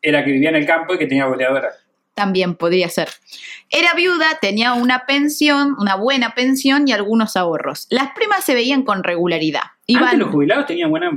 era 0.00 0.24
que 0.24 0.30
vivía 0.30 0.48
en 0.48 0.56
el 0.56 0.64
campo 0.66 0.94
y 0.94 0.98
que 0.98 1.06
tenía 1.06 1.26
boleadora. 1.26 1.72
también 2.14 2.54
podría 2.54 2.88
ser. 2.88 3.08
Era 3.70 3.92
viuda, 3.94 4.26
tenía 4.40 4.72
una 4.74 5.06
pensión, 5.06 5.74
una 5.78 5.94
buena 5.94 6.34
pensión 6.34 6.86
y 6.88 6.92
algunos 6.92 7.36
ahorros. 7.36 7.86
Las 7.90 8.12
primas 8.12 8.44
se 8.44 8.54
veían 8.54 8.82
con 8.82 9.04
regularidad. 9.04 9.60
Antes 9.62 9.78
Iban, 9.86 10.18
los 10.18 10.30
jubilados 10.30 10.66
tenían 10.66 10.90
buenas 10.90 11.14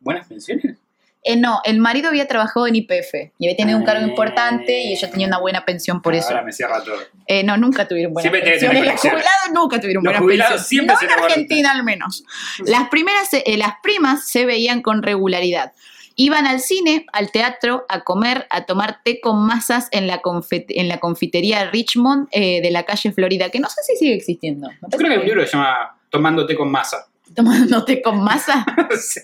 buenas 0.00 0.26
pensiones. 0.26 0.76
eh, 1.24 1.36
no, 1.36 1.60
el 1.64 1.78
marido 1.78 2.08
había 2.08 2.26
trabajado 2.28 2.66
en 2.66 2.76
IPF 2.76 3.32
y 3.38 3.46
había 3.46 3.56
tenido 3.56 3.76
un 3.78 3.84
cargo 3.84 4.04
Ah. 4.04 4.08
importante 4.08 4.80
y 4.82 4.92
ella 4.92 5.10
tenía 5.10 5.26
una 5.26 5.38
buena 5.38 5.64
pensión 5.64 6.00
por 6.00 6.14
eso. 6.14 6.28
Ahora 6.30 6.42
me 6.42 6.52
cierra 6.52 6.82
todo. 6.82 6.96
Eh, 7.26 7.42
no, 7.44 7.56
nunca 7.56 7.86
tuvieron 7.88 8.14
pensiones. 8.14 8.42
tener 8.44 8.84
Los 8.86 9.00
jubilados 9.00 9.50
nunca 9.52 9.80
tuvieron 9.80 10.04
pensiones. 10.04 10.66
siempre 10.66 10.94
no 10.94 11.16
en. 11.16 11.24
Argentina 11.24 11.72
al 11.72 11.84
menos. 11.84 12.24
Las 12.64 12.88
primeras, 12.88 13.28
eh, 13.34 13.56
las 13.58 13.74
primas 13.82 14.28
se 14.28 14.46
veían 14.46 14.80
con 14.80 15.02
regularidad. 15.02 15.72
Iban 16.20 16.46
al 16.46 16.58
cine, 16.60 17.06
al 17.12 17.30
teatro, 17.30 17.84
a 17.88 18.02
comer, 18.02 18.46
a 18.50 18.64
tomar 18.66 19.02
té 19.04 19.20
con 19.20 19.38
masas 19.46 19.86
en 19.92 20.06
la, 20.08 20.20
en 20.50 20.88
la 20.88 20.98
confitería 20.98 21.70
Richmond 21.70 22.26
eh, 22.32 22.60
de 22.60 22.70
la 22.72 22.82
calle 22.84 23.12
Florida, 23.12 23.50
que 23.50 23.60
no 23.60 23.68
sé 23.68 23.82
si 23.84 23.96
sigue 23.96 24.14
existiendo. 24.14 24.68
Yo 24.70 24.98
creo 24.98 25.08
que 25.10 25.14
hay 25.14 25.18
un 25.20 25.26
libro 25.26 25.40
que 25.42 25.46
se 25.46 25.56
llama 25.56 25.96
Tomándote 26.10 26.56
con 26.56 26.70
masa. 26.72 27.06
Tomando 27.34 27.84
té 27.84 28.00
con 28.02 28.22
masa, 28.22 28.64
Sí. 29.00 29.20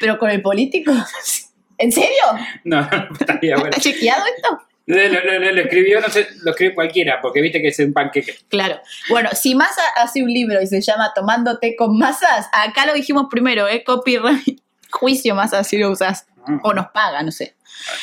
pero 0.00 0.18
con 0.18 0.30
el 0.30 0.42
político. 0.42 0.92
¿En 1.78 1.90
serio? 1.90 2.22
No, 2.64 2.82
no, 2.82 3.08
estaría 3.18 3.54
bueno. 3.56 3.70
¿Está 3.70 3.80
chequeado 3.80 4.24
esto? 4.36 4.62
Lo, 4.86 4.96
lo- 4.96 5.38
lo- 5.38 5.52
lo 5.52 5.60
escribió, 5.62 6.00
no 6.00 6.08
sé, 6.08 6.26
lo 6.42 6.50
escribe 6.50 6.74
cualquiera, 6.74 7.20
porque 7.20 7.40
viste 7.40 7.60
que 7.62 7.68
es 7.68 7.78
un 7.78 7.92
panqueque. 7.92 8.36
Claro. 8.48 8.80
Bueno, 9.08 9.30
si 9.32 9.54
Massa 9.54 9.82
hace 9.96 10.22
un 10.22 10.32
libro 10.32 10.60
y 10.60 10.66
se 10.66 10.80
llama 10.80 11.12
Tomando 11.14 11.58
té 11.58 11.76
con 11.76 11.96
masas, 11.98 12.48
acá 12.52 12.86
lo 12.86 12.92
dijimos 12.92 13.26
primero, 13.30 13.68
¿eh? 13.68 13.84
Copyright. 13.84 14.60
Juicio 14.90 15.34
Massa 15.34 15.62
si 15.64 15.78
lo 15.78 15.90
usas. 15.90 16.26
O 16.64 16.74
nos 16.74 16.88
paga, 16.88 17.22
no 17.22 17.30
sé. 17.30 17.54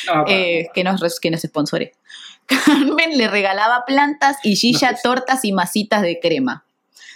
No, 0.06 0.24
Eh, 0.26 0.68
que 0.74 0.82
nos, 0.82 1.20
que 1.20 1.30
nos 1.30 1.42
sponsore. 1.42 1.92
Carmen 2.46 3.16
le 3.16 3.28
regalaba 3.28 3.84
plantas 3.86 4.38
y 4.42 4.56
Gilla 4.56 4.90
No 4.92 4.96
sé. 4.96 5.02
tortas 5.04 5.44
y 5.44 5.52
masitas 5.52 6.02
de 6.02 6.18
crema. 6.20 6.64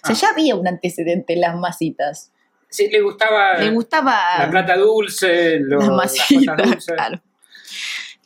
O 0.05 0.07
sea, 0.07 0.15
Ah. 0.15 0.19
ya 0.21 0.29
había 0.31 0.55
un 0.57 0.69
antecedente 0.69 1.33
en 1.35 1.41
las 1.41 1.57
masitas. 1.57 2.31
sí, 2.69 2.89
le 2.91 3.01
gustaba 3.03 3.57
Le 3.59 3.71
gustaba 3.71 4.17
la 4.39 4.51
plata 4.51 4.77
dulce, 4.77 5.61
lo- 5.61 5.79
las 5.79 5.89
masitas. 5.91 6.57
cosas 6.57 6.71
dulces. 6.71 6.95
claro. 6.95 7.23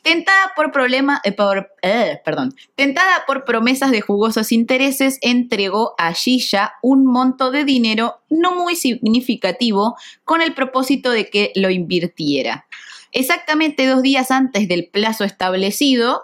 Tentada 0.01 0.53
por 0.55 0.71
problemas, 0.71 1.19
eh, 1.25 1.33
por, 1.33 1.71
eh, 1.81 2.19
perdón, 2.23 2.55
tentada 2.75 3.25
por 3.27 3.43
promesas 3.43 3.91
de 3.91 3.99
jugosos 4.01 4.51
intereses, 4.53 5.19
entregó 5.21 5.93
a 5.97 6.13
Gilla 6.13 6.73
un 6.81 7.05
monto 7.05 7.51
de 7.51 7.65
dinero 7.65 8.21
no 8.29 8.55
muy 8.55 8.75
significativo 8.77 9.97
con 10.23 10.41
el 10.41 10.53
propósito 10.53 11.11
de 11.11 11.29
que 11.29 11.51
lo 11.55 11.69
invirtiera. 11.69 12.65
Exactamente 13.11 13.85
dos 13.87 14.01
días 14.01 14.31
antes 14.31 14.67
del 14.67 14.87
plazo 14.87 15.25
establecido, 15.25 16.23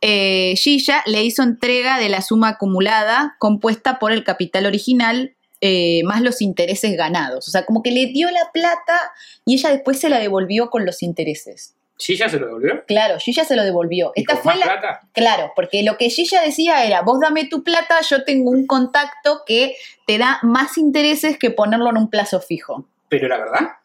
eh, 0.00 0.54
Gilla 0.56 1.02
le 1.06 1.24
hizo 1.24 1.42
entrega 1.42 1.98
de 1.98 2.08
la 2.08 2.22
suma 2.22 2.50
acumulada 2.50 3.36
compuesta 3.38 3.98
por 3.98 4.12
el 4.12 4.24
capital 4.24 4.66
original 4.66 5.34
eh, 5.60 6.02
más 6.04 6.20
los 6.20 6.40
intereses 6.40 6.96
ganados. 6.96 7.48
O 7.48 7.50
sea, 7.50 7.64
como 7.64 7.82
que 7.82 7.90
le 7.90 8.06
dio 8.06 8.30
la 8.30 8.50
plata 8.52 9.12
y 9.44 9.54
ella 9.54 9.70
después 9.70 9.98
se 9.98 10.08
la 10.08 10.20
devolvió 10.20 10.70
con 10.70 10.86
los 10.86 11.02
intereses. 11.02 11.74
¿Sí 11.96 12.14
ya 12.14 12.28
se 12.28 12.38
lo 12.38 12.46
devolvió? 12.46 12.84
Claro, 12.86 13.18
Gilla 13.18 13.44
se 13.44 13.56
lo 13.56 13.64
devolvió. 13.64 14.12
¿Y 14.14 14.20
Esta 14.20 14.34
con 14.34 14.42
fue 14.44 14.52
más 14.52 14.60
la. 14.60 14.80
plata? 14.80 15.00
Claro, 15.12 15.52
porque 15.56 15.82
lo 15.82 15.96
que 15.96 16.10
Gilla 16.10 16.42
decía 16.42 16.84
era: 16.84 17.02
vos 17.02 17.18
dame 17.20 17.46
tu 17.46 17.64
plata, 17.64 18.00
yo 18.08 18.22
tengo 18.22 18.52
un 18.52 18.68
contacto 18.68 19.42
que 19.44 19.74
te 20.06 20.16
da 20.16 20.38
más 20.42 20.78
intereses 20.78 21.38
que 21.38 21.50
ponerlo 21.50 21.90
en 21.90 21.96
un 21.96 22.08
plazo 22.08 22.40
fijo. 22.40 22.86
Pero 23.08 23.26
la 23.26 23.38
verdad, 23.38 23.77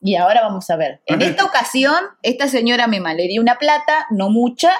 Y 0.00 0.16
ahora 0.16 0.42
vamos 0.42 0.68
a 0.70 0.76
ver. 0.76 1.00
En 1.06 1.22
esta 1.22 1.44
ocasión, 1.44 1.96
esta 2.22 2.48
señora 2.48 2.86
me 2.86 3.00
le 3.14 3.26
dio 3.26 3.40
una 3.42 3.56
plata, 3.58 4.06
no 4.10 4.30
mucha, 4.30 4.70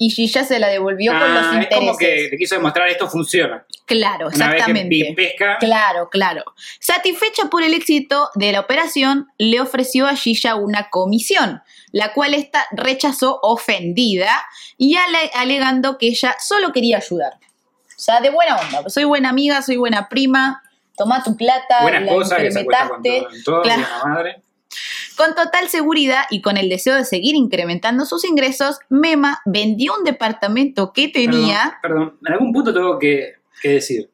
y 0.00 0.10
Gilla 0.10 0.44
se 0.44 0.60
la 0.60 0.68
devolvió 0.68 1.10
con 1.10 1.34
los 1.34 1.42
Ah, 1.42 1.48
es 1.48 1.54
intereses. 1.54 1.78
como 1.78 1.98
que 1.98 2.28
le 2.30 2.36
quiso 2.38 2.54
demostrar 2.54 2.88
esto 2.88 3.08
funciona. 3.10 3.64
Claro, 3.86 4.28
Una 4.32 4.46
vez 4.50 4.54
exactamente. 4.60 4.96
que 5.08 5.12
pesca, 5.14 5.56
Claro, 5.58 6.08
claro. 6.08 6.44
Satisfecha 6.78 7.46
por 7.50 7.64
el 7.64 7.74
éxito 7.74 8.30
de 8.36 8.52
la 8.52 8.60
operación, 8.60 9.26
le 9.38 9.60
ofreció 9.60 10.06
a 10.06 10.14
Gilla 10.14 10.54
una 10.54 10.88
comisión, 10.90 11.62
la 11.90 12.12
cual 12.12 12.34
esta 12.34 12.64
rechazó 12.70 13.40
ofendida 13.42 14.30
y 14.76 14.94
ale- 14.94 15.32
alegando 15.34 15.98
que 15.98 16.06
ella 16.06 16.36
solo 16.38 16.70
quería 16.72 16.98
ayudar. 16.98 17.32
O 17.34 18.00
sea, 18.00 18.20
de 18.20 18.30
buena 18.30 18.56
onda. 18.56 18.88
Soy 18.88 19.02
buena 19.02 19.30
amiga, 19.30 19.60
soy 19.62 19.76
buena 19.78 20.08
prima, 20.08 20.62
toma 20.96 21.24
tu 21.24 21.36
plata, 21.36 21.82
buena 21.82 21.98
la 22.00 22.06
esposa 22.12 22.36
que 22.36 22.52
se 22.52 22.64
con 22.64 23.02
todo, 23.02 23.28
todo, 23.44 23.62
Claro. 23.62 23.82
madre. 24.04 24.42
Con 25.18 25.34
total 25.34 25.68
seguridad 25.68 26.22
y 26.30 26.40
con 26.40 26.56
el 26.56 26.70
deseo 26.70 26.94
de 26.94 27.04
seguir 27.04 27.34
incrementando 27.34 28.06
sus 28.06 28.24
ingresos, 28.24 28.78
Mema 28.88 29.40
vendió 29.44 29.92
un 29.98 30.04
departamento 30.04 30.92
que 30.94 31.08
tenía. 31.08 31.78
Perdón, 31.82 31.98
perdón, 32.10 32.18
en 32.26 32.32
algún 32.32 32.52
punto 32.54 32.72
tengo 32.72 32.98
que, 32.98 33.34
que 33.60 33.68
decir. 33.70 34.08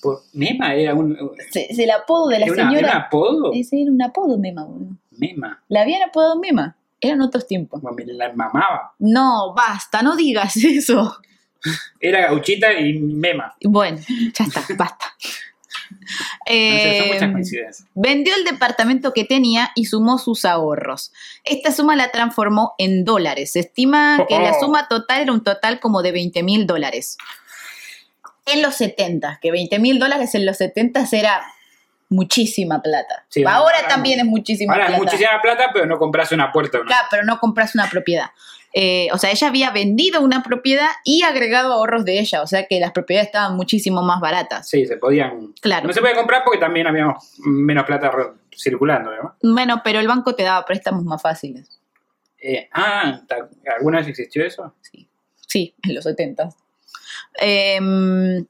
Por, 0.00 0.22
Mema 0.32 0.74
era 0.74 0.94
un, 0.94 1.16
Se, 1.52 1.72
se 1.72 1.84
el 1.84 1.90
apodo 1.92 2.28
de 2.28 2.40
la 2.40 2.46
era 2.46 2.54
una- 2.54 2.62
señora. 2.70 2.88
era 2.88 2.96
un 2.98 3.02
apodo. 3.04 3.52
Ese 3.54 3.82
era 3.82 3.92
un 3.92 4.02
apodo, 4.02 4.36
Mema, 4.38 4.64
boludo. 4.64 4.96
Mema. 5.12 5.62
La 5.68 5.82
habían 5.82 6.02
apodado 6.02 6.36
Mema. 6.40 6.76
Eran 7.00 7.20
otros 7.20 7.46
tiempos. 7.46 7.82
Me 7.82 8.04
la 8.06 8.32
mamaba. 8.32 8.94
No, 8.98 9.52
basta, 9.54 10.02
no 10.02 10.16
digas 10.16 10.56
eso. 10.64 11.16
Era 12.00 12.22
gauchita 12.22 12.72
y 12.72 12.94
mema. 12.98 13.54
Bueno, 13.62 13.98
ya 14.34 14.44
está, 14.44 14.62
basta. 14.76 15.06
Son 16.44 16.56
Eh, 16.56 17.30
muchas 17.32 17.84
vendió 17.94 18.34
el 18.34 18.44
departamento 18.44 19.12
que 19.12 19.24
tenía 19.24 19.70
y 19.74 19.84
sumó 19.86 20.18
sus 20.18 20.44
ahorros. 20.44 21.12
Esta 21.44 21.70
suma 21.72 21.94
la 21.96 22.10
transformó 22.10 22.74
en 22.78 23.04
dólares. 23.04 23.52
Se 23.52 23.60
estima 23.60 24.24
que 24.28 24.38
la 24.38 24.52
Oh. 24.52 24.60
suma 24.60 24.88
total 24.88 25.22
era 25.22 25.32
un 25.32 25.44
total 25.44 25.78
como 25.80 26.02
de 26.02 26.12
20 26.12 26.42
mil 26.42 26.66
dólares. 26.66 27.16
En 28.46 28.60
los 28.62 28.74
70, 28.74 29.38
que 29.40 29.52
20 29.52 29.78
mil 29.78 29.98
dólares 30.00 30.34
en 30.34 30.44
los 30.46 30.56
70 30.56 31.04
era 31.12 31.42
muchísima 32.08 32.82
plata. 32.82 33.24
Sí, 33.28 33.44
ahora, 33.44 33.56
ahora- 33.78 33.88
también 33.88 34.18
es 34.20 34.26
muchísima 34.26 34.72
Ahora 34.74 34.86
plata. 34.88 34.98
es 34.98 35.04
muchísima 35.04 35.40
plata, 35.40 35.70
pero 35.72 35.86
no 35.86 35.98
compras 35.98 36.32
una 36.32 36.50
puerta. 36.52 36.78
¿no? 36.78 36.84
Claro, 36.84 37.06
pero 37.10 37.24
no 37.24 37.38
compras 37.38 37.74
una 37.74 37.88
propiedad. 37.88 38.26
Eh, 38.74 39.08
o 39.12 39.18
sea, 39.18 39.30
ella 39.30 39.48
había 39.48 39.70
vendido 39.70 40.22
una 40.22 40.42
propiedad 40.42 40.88
y 41.04 41.22
agregado 41.22 41.72
ahorros 41.72 42.04
de 42.04 42.18
ella. 42.18 42.42
O 42.42 42.46
sea 42.46 42.66
que 42.66 42.80
las 42.80 42.92
propiedades 42.92 43.28
estaban 43.28 43.56
muchísimo 43.56 44.02
más 44.02 44.20
baratas. 44.20 44.68
Sí, 44.68 44.86
se 44.86 44.96
podían. 44.96 45.52
Claro. 45.60 45.86
No 45.86 45.92
se 45.92 46.00
puede 46.00 46.14
comprar 46.14 46.42
porque 46.44 46.58
también 46.58 46.86
había 46.86 47.14
menos 47.44 47.84
plata 47.84 48.10
circulando, 48.56 49.10
¿no? 49.14 49.36
Bueno, 49.42 49.82
pero 49.84 50.00
el 50.00 50.08
banco 50.08 50.34
te 50.34 50.42
daba 50.42 50.64
préstamos 50.64 51.04
más 51.04 51.20
fáciles. 51.20 51.80
Eh, 52.40 52.68
ah, 52.72 53.20
¿alguna 53.76 53.98
vez 53.98 54.08
existió 54.08 54.44
eso? 54.44 54.74
Sí, 54.80 55.08
sí 55.46 55.74
en 55.82 55.94
los 55.94 56.04
70. 56.04 56.48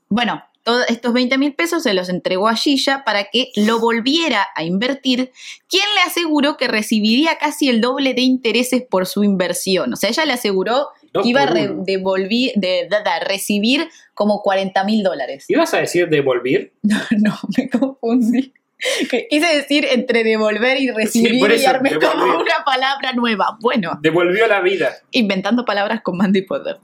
bueno, 0.09 0.43
todos 0.63 0.85
estos 0.89 1.13
20 1.13 1.39
mil 1.39 1.55
pesos 1.55 1.83
se 1.83 1.95
los 1.95 2.09
entregó 2.09 2.49
a 2.49 2.55
Gilla 2.57 3.03
para 3.05 3.25
que 3.25 3.51
lo 3.57 3.81
volviera 3.81 4.47
a 4.55 4.65
invertir, 4.65 5.33
quien 5.69 5.85
le 5.95 6.01
aseguró 6.03 6.57
que 6.57 6.69
recibiría 6.69 7.37
casi 7.39 7.69
el 7.69 7.81
doble 7.81 8.15
de 8.15 8.23
intereses 8.23 8.83
por 8.89 9.07
su 9.07 9.25
inversión. 9.25 9.93
O 9.93 9.97
sea, 9.97 10.11
ella 10.11 10.25
le 10.25 10.33
aseguró 10.35 10.89
que 11.23 11.29
iba 11.29 11.43
a 11.43 11.47
re- 11.47 11.71
uno. 11.71 11.85
devolvi- 11.85 12.53
de- 12.55 12.87
de- 12.89 13.03
de- 13.03 13.25
recibir 13.27 13.89
como 14.15 14.41
40 14.43 14.85
mil 14.85 15.03
dólares. 15.03 15.45
¿Ibas 15.49 15.75
a 15.75 15.79
decir 15.79 16.09
devolver? 16.09 16.73
No, 17.19 17.39
me 17.57 17.69
confundí. 17.69 18.53
Quise 19.31 19.47
decir 19.57 19.87
entre 19.91 20.25
devolver 20.25 20.81
y 20.81 20.91
recibir 20.91 21.35
y 21.61 21.65
armé 21.65 21.91
como 21.99 22.25
una 22.41 22.65
palabra 22.65 23.13
nueva. 23.13 23.57
Bueno, 23.61 23.99
Devolvió 24.03 24.47
la 24.47 24.61
vida. 24.61 24.93
inventando 25.13 25.65
palabras 25.65 26.01
con 26.03 26.17
Mandy 26.17 26.43
Potter. 26.43 26.79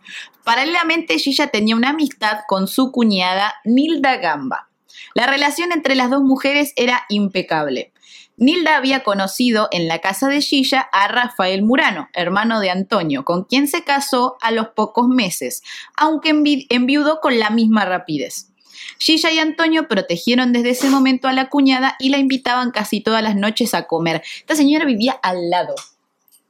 Paralelamente, 0.44 1.18
Gilla 1.18 1.48
tenía 1.48 1.76
una 1.76 1.90
amistad 1.90 2.38
con 2.46 2.68
su 2.68 2.92
cuñada 2.92 3.54
Nilda 3.64 4.16
Gamba. 4.16 4.68
La 5.14 5.26
relación 5.26 5.72
entre 5.72 5.94
las 5.94 6.10
dos 6.10 6.22
mujeres 6.22 6.72
era 6.76 7.04
impecable. 7.08 7.92
Nilda 8.36 8.76
había 8.76 9.02
conocido 9.02 9.68
en 9.72 9.88
la 9.88 9.98
casa 9.98 10.28
de 10.28 10.40
Gilla 10.40 10.88
a 10.92 11.08
Rafael 11.08 11.62
Murano, 11.64 12.08
hermano 12.14 12.60
de 12.60 12.70
Antonio, 12.70 13.24
con 13.24 13.44
quien 13.44 13.66
se 13.66 13.82
casó 13.82 14.36
a 14.40 14.52
los 14.52 14.68
pocos 14.68 15.08
meses, 15.08 15.62
aunque 15.96 16.32
envi- 16.32 16.66
enviudó 16.68 17.18
con 17.20 17.40
la 17.40 17.50
misma 17.50 17.84
rapidez. 17.84 18.52
Gilla 18.98 19.30
y 19.30 19.38
Antonio 19.38 19.88
protegieron 19.88 20.52
desde 20.52 20.70
ese 20.70 20.90
momento 20.90 21.28
a 21.28 21.32
la 21.32 21.48
cuñada 21.48 21.96
y 21.98 22.08
la 22.08 22.18
invitaban 22.18 22.70
casi 22.70 23.00
todas 23.00 23.22
las 23.22 23.36
noches 23.36 23.74
a 23.74 23.86
comer. 23.86 24.22
Esta 24.40 24.54
señora 24.54 24.84
vivía 24.84 25.12
al 25.22 25.50
lado. 25.50 25.74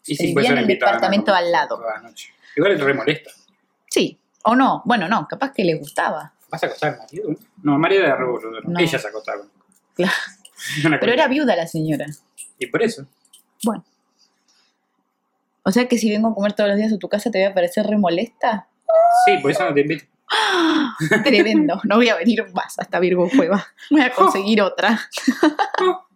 Y 0.06 0.16
Vivía 0.16 0.34
por 0.34 0.42
eso 0.44 0.52
en 0.52 0.58
el 0.58 0.64
a 0.64 0.68
departamento 0.68 1.34
al 1.34 1.50
lado. 1.50 1.80
Igual 2.56 2.72
es 2.72 2.80
re 2.80 2.94
molesta. 2.94 3.30
Sí, 3.90 4.18
o 4.44 4.54
no, 4.54 4.82
bueno, 4.84 5.08
no, 5.08 5.26
capaz 5.28 5.52
que 5.52 5.64
le 5.64 5.74
gustaba. 5.74 6.32
¿Vas 6.50 6.62
a 6.62 6.66
acostar 6.66 6.92
al 6.92 6.98
marido? 6.98 7.30
No, 7.62 7.78
marido 7.78 8.04
era 8.04 8.16
re 8.16 8.24
boludo, 8.24 8.60
no. 8.62 8.78
Ella 8.78 8.98
se 8.98 9.08
acostaba. 9.08 9.42
Claro. 9.94 10.12
Pero 11.00 11.12
era 11.12 11.28
viuda 11.28 11.54
la 11.56 11.66
señora. 11.66 12.06
Y 12.58 12.66
por 12.66 12.82
eso. 12.82 13.06
Bueno. 13.62 13.84
O 15.62 15.70
sea 15.70 15.86
que 15.86 15.98
si 15.98 16.10
vengo 16.10 16.28
a 16.28 16.34
comer 16.34 16.54
todos 16.54 16.70
los 16.70 16.78
días 16.78 16.92
a 16.92 16.98
tu 16.98 17.08
casa 17.08 17.30
te 17.30 17.38
voy 17.38 17.46
a 17.46 17.54
parecer 17.54 17.86
re 17.86 17.98
molesta. 17.98 18.68
Sí, 19.26 19.36
por 19.42 19.50
eso 19.50 19.64
no 19.64 19.74
te 19.74 19.82
invito. 19.82 20.06
Tremendo. 21.24 21.80
No 21.84 21.96
voy 21.96 22.08
a 22.08 22.16
venir 22.16 22.44
más 22.54 22.78
hasta 22.78 23.00
Virgo 23.00 23.28
Cueva. 23.28 23.66
Voy 23.90 24.02
a 24.02 24.10
conseguir 24.10 24.62
otra. 24.62 24.98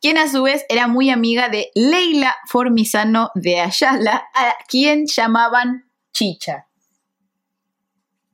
Quien 0.00 0.18
a 0.18 0.28
su 0.28 0.42
vez 0.42 0.66
era 0.68 0.86
muy 0.86 1.08
amiga 1.08 1.48
de 1.48 1.70
Leila 1.74 2.36
Formisano 2.46 3.30
de 3.34 3.60
Ayala, 3.60 4.28
a 4.34 4.54
quien 4.68 5.06
llamaban 5.06 5.88
Chicha. 6.12 6.66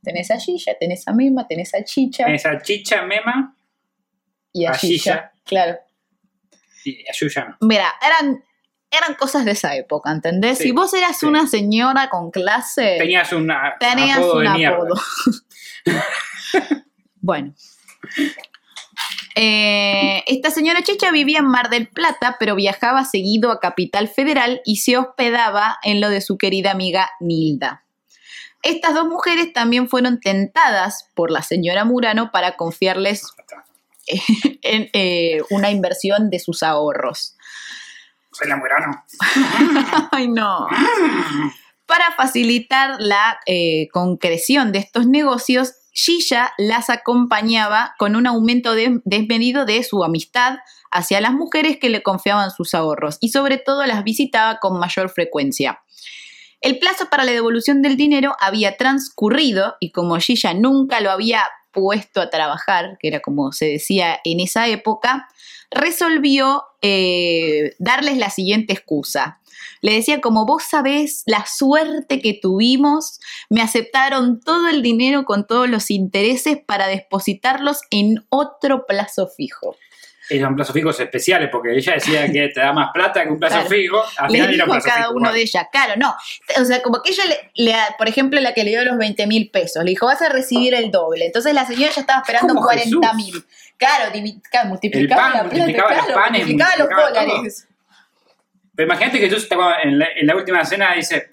Tenés 0.02 0.32
a 0.32 0.38
Chicha, 0.38 0.72
tenés 0.80 1.06
a 1.06 1.12
Mima, 1.12 1.46
tenés 1.46 1.72
a 1.74 1.84
Chicha 1.84 2.26
Esa 2.26 2.60
chicha 2.60 3.02
mema 3.02 3.54
y 4.52 4.64
a 4.64 4.72
a 4.72 4.76
Chicha. 4.76 4.96
Chicha. 4.96 5.32
Claro. 5.44 5.78
y 6.84 7.06
a 7.08 7.12
Yuya 7.12 7.44
no. 7.44 7.68
Mira, 7.68 7.92
eran, 8.04 8.42
eran 8.90 9.14
cosas 9.14 9.44
de 9.44 9.52
esa 9.52 9.76
época, 9.76 10.10
¿entendés? 10.10 10.58
Sí, 10.58 10.64
si 10.64 10.72
vos 10.72 10.92
eras 10.94 11.18
sí. 11.18 11.26
una 11.26 11.46
señora 11.46 12.08
con 12.08 12.30
clase, 12.30 12.96
Tenías 12.98 13.32
una, 13.32 13.76
tenías 13.78 14.18
apodo 14.18 14.38
un 14.38 14.52
de 14.58 14.66
apodo. 14.66 14.94
bueno. 17.20 17.54
Eh, 19.36 20.24
esta 20.26 20.50
señora 20.50 20.82
Chicha 20.82 21.10
vivía 21.12 21.38
en 21.38 21.46
Mar 21.46 21.70
del 21.70 21.88
Plata, 21.88 22.36
pero 22.38 22.56
viajaba 22.56 23.04
seguido 23.04 23.52
a 23.52 23.60
Capital 23.60 24.08
Federal 24.08 24.60
y 24.64 24.76
se 24.76 24.98
hospedaba 24.98 25.78
en 25.82 26.00
lo 26.00 26.08
de 26.08 26.20
su 26.20 26.36
querida 26.36 26.72
amiga 26.72 27.10
Nilda. 27.20 27.84
Estas 28.62 28.94
dos 28.94 29.06
mujeres 29.06 29.52
también 29.52 29.88
fueron 29.88 30.20
tentadas 30.20 31.08
por 31.14 31.30
la 31.30 31.42
señora 31.42 31.84
Murano 31.84 32.30
para 32.30 32.56
confiarles 32.56 33.22
en 34.62 34.90
eh, 34.92 35.38
una 35.50 35.70
inversión 35.70 36.28
de 36.28 36.40
sus 36.40 36.62
ahorros. 36.62 37.36
Soy 38.32 38.48
la 38.48 38.56
Murano. 38.56 39.04
Ay, 40.12 40.28
no. 40.28 40.66
Para 41.86 42.12
facilitar 42.12 42.96
la 43.00 43.38
eh, 43.46 43.88
concreción 43.92 44.72
de 44.72 44.78
estos 44.78 45.06
negocios, 45.06 45.74
Gilla 45.92 46.52
las 46.56 46.88
acompañaba 46.88 47.94
con 47.98 48.14
un 48.14 48.26
aumento 48.26 48.74
de- 48.74 49.00
desmedido 49.04 49.64
de 49.64 49.82
su 49.82 50.04
amistad 50.04 50.58
hacia 50.92 51.20
las 51.20 51.32
mujeres 51.32 51.78
que 51.80 51.88
le 51.88 52.02
confiaban 52.02 52.50
sus 52.52 52.74
ahorros 52.74 53.18
y 53.20 53.30
sobre 53.30 53.58
todo 53.58 53.84
las 53.86 54.04
visitaba 54.04 54.58
con 54.60 54.78
mayor 54.78 55.10
frecuencia. 55.10 55.80
El 56.60 56.78
plazo 56.78 57.08
para 57.10 57.24
la 57.24 57.32
devolución 57.32 57.82
del 57.82 57.96
dinero 57.96 58.36
había 58.38 58.76
transcurrido 58.76 59.76
y 59.80 59.92
como 59.92 60.16
Gilla 60.18 60.54
nunca 60.54 61.00
lo 61.00 61.10
había 61.10 61.42
puesto 61.72 62.20
a 62.20 62.30
trabajar, 62.30 62.96
que 62.98 63.08
era 63.08 63.20
como 63.20 63.52
se 63.52 63.66
decía 63.66 64.18
en 64.24 64.40
esa 64.40 64.68
época, 64.68 65.28
resolvió 65.70 66.64
eh, 66.82 67.74
darles 67.78 68.18
la 68.18 68.30
siguiente 68.30 68.72
excusa. 68.72 69.40
Le 69.82 69.92
decía, 69.92 70.20
como 70.20 70.44
vos 70.46 70.64
sabés 70.64 71.22
la 71.26 71.46
suerte 71.46 72.20
que 72.20 72.38
tuvimos, 72.40 73.20
me 73.48 73.62
aceptaron 73.62 74.40
todo 74.40 74.68
el 74.68 74.82
dinero 74.82 75.24
con 75.24 75.46
todos 75.46 75.68
los 75.68 75.90
intereses 75.90 76.58
para 76.64 76.86
depositarlos 76.86 77.80
en 77.90 78.24
otro 78.28 78.84
plazo 78.86 79.28
fijo. 79.28 79.76
Eran 80.30 80.54
plazos 80.56 80.74
fijos 80.74 80.98
especiales 81.00 81.48
porque 81.50 81.74
ella 81.76 81.94
decía 81.94 82.26
que 82.32 82.48
te 82.48 82.60
da 82.60 82.72
más 82.72 82.90
plata 82.94 83.24
que 83.24 83.30
un 83.30 83.38
plazo 83.38 83.56
Claro. 83.56 83.68
fijo. 83.70 84.02
Al 84.18 84.30
final 84.30 84.54
era 84.54 84.64
dijo 84.64 84.74
a 84.76 84.80
cada 84.80 84.96
fijo 85.06 85.12
uno 85.14 85.32
de 85.32 85.40
ellas, 85.42 85.66
claro, 85.72 85.94
no. 85.96 86.14
O 86.60 86.64
sea, 86.64 86.80
como 86.82 87.02
que 87.02 87.10
ella, 87.10 87.24
le, 87.26 87.50
le- 87.64 87.76
por 87.98 88.08
ejemplo, 88.08 88.40
la 88.40 88.54
que 88.54 88.64
le 88.64 88.70
dio 88.70 88.84
los 88.84 88.96
20 88.98 89.26
mil 89.26 89.50
pesos, 89.50 89.82
le 89.84 89.90
dijo, 89.90 90.06
vas 90.06 90.22
a 90.22 90.28
recibir 90.28 90.74
el 90.74 90.90
doble. 90.90 91.26
Entonces 91.26 91.52
la 91.54 91.66
señora 91.66 91.92
ya 91.92 92.00
estaba 92.00 92.20
esperando 92.20 92.54
Como 92.54 92.66
40 92.66 93.12
mil. 93.14 93.44
Claro, 93.76 94.10
multiplicaba 94.68 95.22
pan, 95.22 95.32
la 95.32 95.40
plata, 95.42 95.56
multiplicaba 95.56 95.94
los 95.94 96.04
claro, 96.06 96.20
panes, 96.20 96.40
multiplicaba 96.46 96.76
los 96.76 96.88
dólares. 96.88 97.66
Pero 98.76 98.86
imagínate 98.86 99.20
que 99.20 99.28
tú 99.28 99.36
estaba 99.36 99.82
en 99.82 99.98
la, 99.98 100.06
en 100.16 100.26
la 100.26 100.36
última 100.36 100.64
cena 100.64 100.94
dices, 100.94 101.24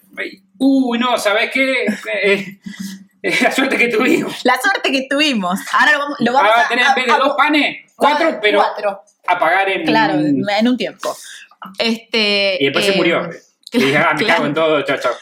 uy, 0.58 0.98
no, 0.98 1.16
¿sabes 1.18 1.50
qué? 1.52 1.84
Eh, 1.84 2.58
eh, 3.22 3.34
la 3.42 3.52
suerte 3.52 3.76
que 3.78 3.88
tuvimos. 3.88 4.44
La 4.44 4.58
suerte 4.60 4.90
que 4.92 5.06
tuvimos. 5.08 5.58
Ahora 5.72 5.92
lo 5.92 5.98
vamos, 5.98 6.16
lo 6.20 6.32
vamos 6.32 6.50
Ahora 6.50 6.62
a, 6.62 6.92
a- 6.92 6.94
de 6.94 7.12
a- 7.12 7.18
dos 7.18 7.34
panes, 7.36 7.87
cuatro, 7.98 8.38
pero 8.40 8.60
Cuatro, 8.60 9.02
a 9.26 9.38
pagar 9.38 9.68
en... 9.68 9.84
claro, 9.84 10.14
en 10.18 10.68
un 10.68 10.76
tiempo. 10.76 11.14
Este, 11.78 12.56
Y 12.60 12.64
después 12.64 12.84
se 12.86 12.92
eh, 12.92 12.96
murió. 12.96 13.28
Y 13.70 13.78
dije, 13.80 13.98
ah, 13.98 14.14
me 14.14 14.20
claro. 14.20 14.34
cago 14.36 14.46
en 14.46 14.54
todo, 14.54 14.82
chao, 14.82 14.96
chao. 14.98 15.12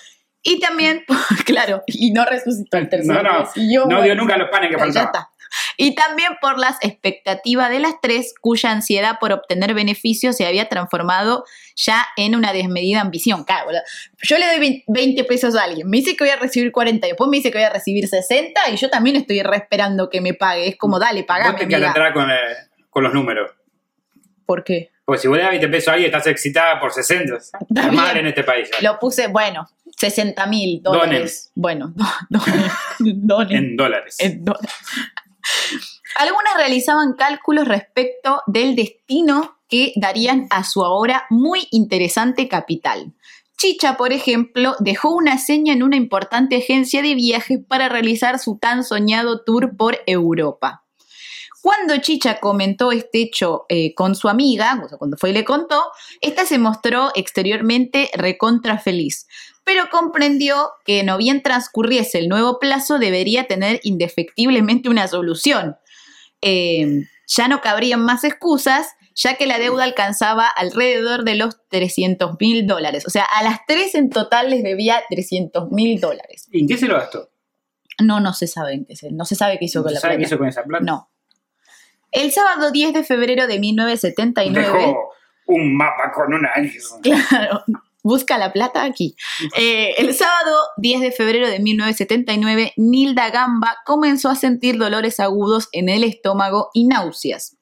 Y 0.41 0.61
también, 0.61 1.05
claro, 1.45 1.83
y 1.89 2.12
no 2.12 2.25
resucitó 2.25 2.77
el 2.79 2.89
tercer 2.89 3.12
No, 3.12 3.23
no, 3.25 3.39
día, 3.39 3.47
siguió 3.53 3.81
no 3.81 3.87
dio 3.89 3.97
muerto. 4.15 4.15
nunca 4.23 4.37
los 4.37 4.51
panes 4.51 4.71
que 4.71 4.79
faltaban. 4.79 5.25
Y 5.77 5.95
también 5.95 6.33
por 6.41 6.59
las 6.59 6.77
expectativas 6.83 7.71
de 7.71 7.81
las 7.81 7.95
tres, 8.01 8.35
cuya 8.41 8.71
ansiedad 8.71 9.19
por 9.21 9.33
obtener 9.33 9.75
beneficios 9.75 10.37
se 10.37 10.47
había 10.47 10.69
transformado 10.69 11.45
ya 11.75 12.07
en 12.17 12.35
una 12.35 12.53
desmedida 12.53 13.01
ambición. 13.01 13.45
Claro, 13.45 13.71
yo 14.23 14.39
le 14.39 14.47
doy 14.47 14.59
20 14.59 14.85
20 14.89 15.25
pesos 15.25 15.55
a 15.57 15.65
alguien, 15.65 15.89
me 15.89 15.99
dice 15.99 16.17
que 16.17 16.25
voy 16.25 16.31
a 16.33 16.37
recibir 16.37 16.73
40, 16.73 17.07
y 17.07 17.11
después 17.11 17.29
me 17.29 17.37
dice 17.37 17.51
que 17.51 17.59
voy 17.59 17.65
a 17.67 17.71
recibir 17.71 18.09
60 18.09 18.71
y 18.71 18.77
yo 18.77 18.89
también 18.91 19.17
estoy 19.17 19.43
re 19.43 19.57
esperando 19.59 20.09
que 20.09 20.21
me 20.21 20.35
pague. 20.35 20.69
Es 20.69 20.77
como, 20.77 20.99
dale, 20.99 21.21
Vos 21.21 21.27
pagame, 21.29 21.67
te 21.67 21.77
atrás 21.77 22.12
con, 22.12 22.31
eh, 22.31 22.35
con 22.91 23.03
los 23.05 23.12
números. 23.12 23.51
¿Por 24.47 24.65
qué? 24.65 24.91
Porque 25.05 25.23
si 25.23 25.29
vos 25.29 25.37
le 25.37 25.43
das 25.45 25.51
20 25.53 25.69
pesos 25.69 25.89
a 25.89 25.93
alguien, 25.93 26.11
estás 26.11 26.27
excitada 26.27 26.81
por 26.81 26.93
60. 26.93 27.37
Está 27.37 27.59
Es 27.87 27.93
mal 27.93 28.17
en 28.17 28.27
este 28.27 28.43
país. 28.43 28.69
Lo 28.83 28.99
puse, 28.99 29.29
bueno, 29.29 29.69
60 29.97 30.47
mil 30.47 30.83
dólares. 30.83 31.53
Bueno, 31.55 31.93
do- 31.95 32.05
donen, 32.99 33.27
donen. 33.27 33.57
En 33.57 33.77
dólares. 33.77 34.17
En 34.19 34.45
dólares. 34.45 34.71
Algunas 36.17 36.55
realizaban 36.57 37.15
cálculos 37.15 37.69
respecto 37.69 38.43
del 38.47 38.75
destino 38.75 39.59
que 39.69 39.93
darían 39.97 40.47
a 40.51 40.65
su 40.65 40.85
ahora 40.85 41.27
muy 41.31 41.67
interesante 41.71 42.49
capital. 42.49 43.13
Chicha, 43.59 43.97
por 43.97 44.13
ejemplo, 44.13 44.77
dejó 44.81 45.11
una 45.11 45.39
seña 45.39 45.73
en 45.73 45.83
una 45.83 45.97
importante 45.97 46.57
agencia 46.57 47.03
de 47.03 47.15
viajes 47.15 47.59
para 47.67 47.89
realizar 47.89 48.39
su 48.39 48.59
tan 48.59 48.85
soñado 48.85 49.43
tour 49.45 49.77
por 49.77 49.99
Europa. 50.07 50.85
Cuando 51.63 51.97
Chicha 51.97 52.39
comentó 52.39 52.93
este 52.93 53.23
hecho 53.23 53.65
eh, 53.69 53.95
con 53.95 54.15
su 54.15 54.29
amiga, 54.29 54.81
cuando 54.99 55.17
fue 55.17 55.31
y 55.31 55.33
le 55.33 55.45
contó, 55.45 55.83
esta 56.21 56.47
se 56.47 56.59
mostró 56.59 57.11
exteriormente 57.15 58.11
recontra 58.15 58.79
feliz, 58.79 59.27
pero 59.66 59.90
comprendió 59.90 60.70
que 60.85 61.02
no 61.02 61.18
bien 61.18 61.42
transcurriese 61.42 62.20
el 62.20 62.29
nuevo 62.29 62.61
plazo 62.61 63.00
debería 63.00 63.48
tener 63.48 63.81
indefectiblemente 63.83 64.88
una 64.88 65.09
solución. 65.09 65.76
Eh, 66.40 67.02
ya 67.26 67.48
no 67.48 67.61
cabrían 67.61 68.00
más 68.00 68.22
excusas, 68.22 68.87
ya 69.16 69.35
que 69.35 69.44
la 69.44 69.59
deuda 69.59 69.83
alcanzaba 69.83 70.46
alrededor 70.46 71.24
de 71.24 71.35
los 71.35 71.57
300 71.68 72.37
mil 72.38 72.64
dólares. 72.68 73.09
O 73.09 73.11
sea, 73.11 73.24
a 73.24 73.42
las 73.42 73.59
tres 73.66 73.96
en 73.96 74.09
total 74.09 74.50
les 74.50 74.62
debía 74.62 75.02
300 75.11 75.72
mil 75.72 76.00
dólares. 76.00 76.46
¿Y 76.52 76.61
en 76.61 76.68
qué 76.68 76.76
se 76.76 76.87
lo 76.87 76.94
gastó? 76.94 77.29
No, 78.00 78.20
no 78.20 78.35
se 78.35 78.46
sabe 78.46 78.74
en 78.74 78.85
qué 78.85 78.94
se, 78.94 79.11
no 79.11 79.24
se 79.24 79.35
sabe 79.35 79.59
qué 79.59 79.64
hizo 79.64 79.83
con 79.83 79.92
la 79.92 79.98
¿Sabe 79.98 80.14
plata. 80.14 80.18
qué 80.20 80.26
hizo 80.26 80.38
con 80.38 80.46
esa 80.46 80.62
plata? 80.62 80.85
No. 80.85 81.11
El 82.12 82.31
sábado 82.31 82.70
10 82.70 82.94
de 82.94 83.02
febrero 83.02 83.48
de 83.48 83.59
1979. 83.59 84.79
Dejó 84.79 85.11
un 85.46 85.76
mapa 85.76 86.12
con 86.12 86.33
una 86.33 86.52
Claro, 87.02 87.64
busca 88.07 88.38
la 88.38 88.53
plata 88.53 88.85
aquí. 88.85 89.16
Eh, 89.57 89.95
el 89.99 90.14
sábado 90.14 90.57
10 90.79 91.01
de 91.01 91.12
febrero 91.12 91.49
de 91.49 91.59
1979, 91.59 92.73
Nilda 92.77 93.31
Gamba 93.31 93.79
comenzó 93.85 94.29
a 94.29 94.37
sentir 94.37 94.79
dolores 94.79 95.19
agudos 95.21 95.69
en 95.73 95.88
el 95.88 96.05
estómago 96.05 96.71
y 96.73 96.87
náuseas. 96.87 97.57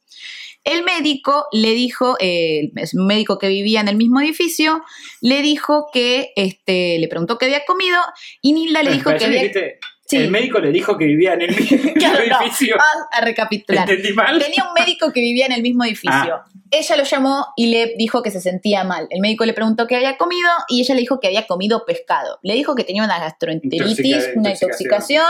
El 0.62 0.82
médico 0.82 1.46
le 1.52 1.72
dijo, 1.72 2.16
eh, 2.20 2.72
es 2.76 2.94
un 2.94 3.06
médico 3.06 3.38
que 3.38 3.48
vivía 3.48 3.80
en 3.80 3.88
el 3.88 3.96
mismo 3.96 4.20
edificio, 4.20 4.82
le 5.20 5.42
dijo 5.42 5.86
que, 5.92 6.32
este, 6.36 6.98
le 6.98 7.08
preguntó 7.08 7.36
qué 7.36 7.46
había 7.46 7.64
comido 7.66 7.98
y 8.40 8.52
Nilda 8.52 8.82
le 8.82 8.92
dijo 8.92 9.10
que 9.16 9.24
había... 9.24 9.40
dijiste 9.40 9.78
Sí. 10.06 10.16
El 10.18 10.30
médico 10.30 10.58
le 10.60 10.70
dijo 10.70 10.98
que 10.98 11.06
vivía 11.06 11.32
en 11.32 11.42
el 11.42 11.56
mismo 11.56 11.92
Claro, 11.94 12.18
no. 12.28 12.40
edificio. 12.42 12.76
Ah, 12.78 13.06
a 13.10 13.20
recapitular. 13.22 13.88
¿Entendí 13.88 14.12
mal? 14.14 14.38
Tenía 14.38 14.64
un 14.68 14.74
médico 14.74 15.10
que 15.12 15.20
vivía 15.20 15.46
en 15.46 15.52
el 15.52 15.62
mismo 15.62 15.82
edificio. 15.84 16.10
Ah. 16.36 16.44
Ella 16.70 16.96
lo 16.96 17.04
llamó 17.04 17.46
y 17.56 17.66
le 17.68 17.94
dijo 17.96 18.22
que 18.22 18.30
se 18.30 18.40
sentía 18.40 18.84
mal. 18.84 19.06
El 19.10 19.20
médico 19.20 19.44
le 19.46 19.52
preguntó 19.54 19.86
qué 19.86 19.96
había 19.96 20.16
comido 20.18 20.48
y 20.68 20.80
ella 20.82 20.94
le 20.94 21.00
dijo 21.00 21.20
que 21.20 21.28
había 21.28 21.46
comido 21.46 21.84
pescado. 21.86 22.38
Le 22.42 22.54
dijo 22.54 22.74
que 22.74 22.84
tenía 22.84 23.04
una 23.04 23.18
gastroenteritis, 23.18 23.98
Intoxica- 23.98 24.32
una 24.36 24.50
intoxicación. 24.50 24.50
intoxicación, 24.50 25.26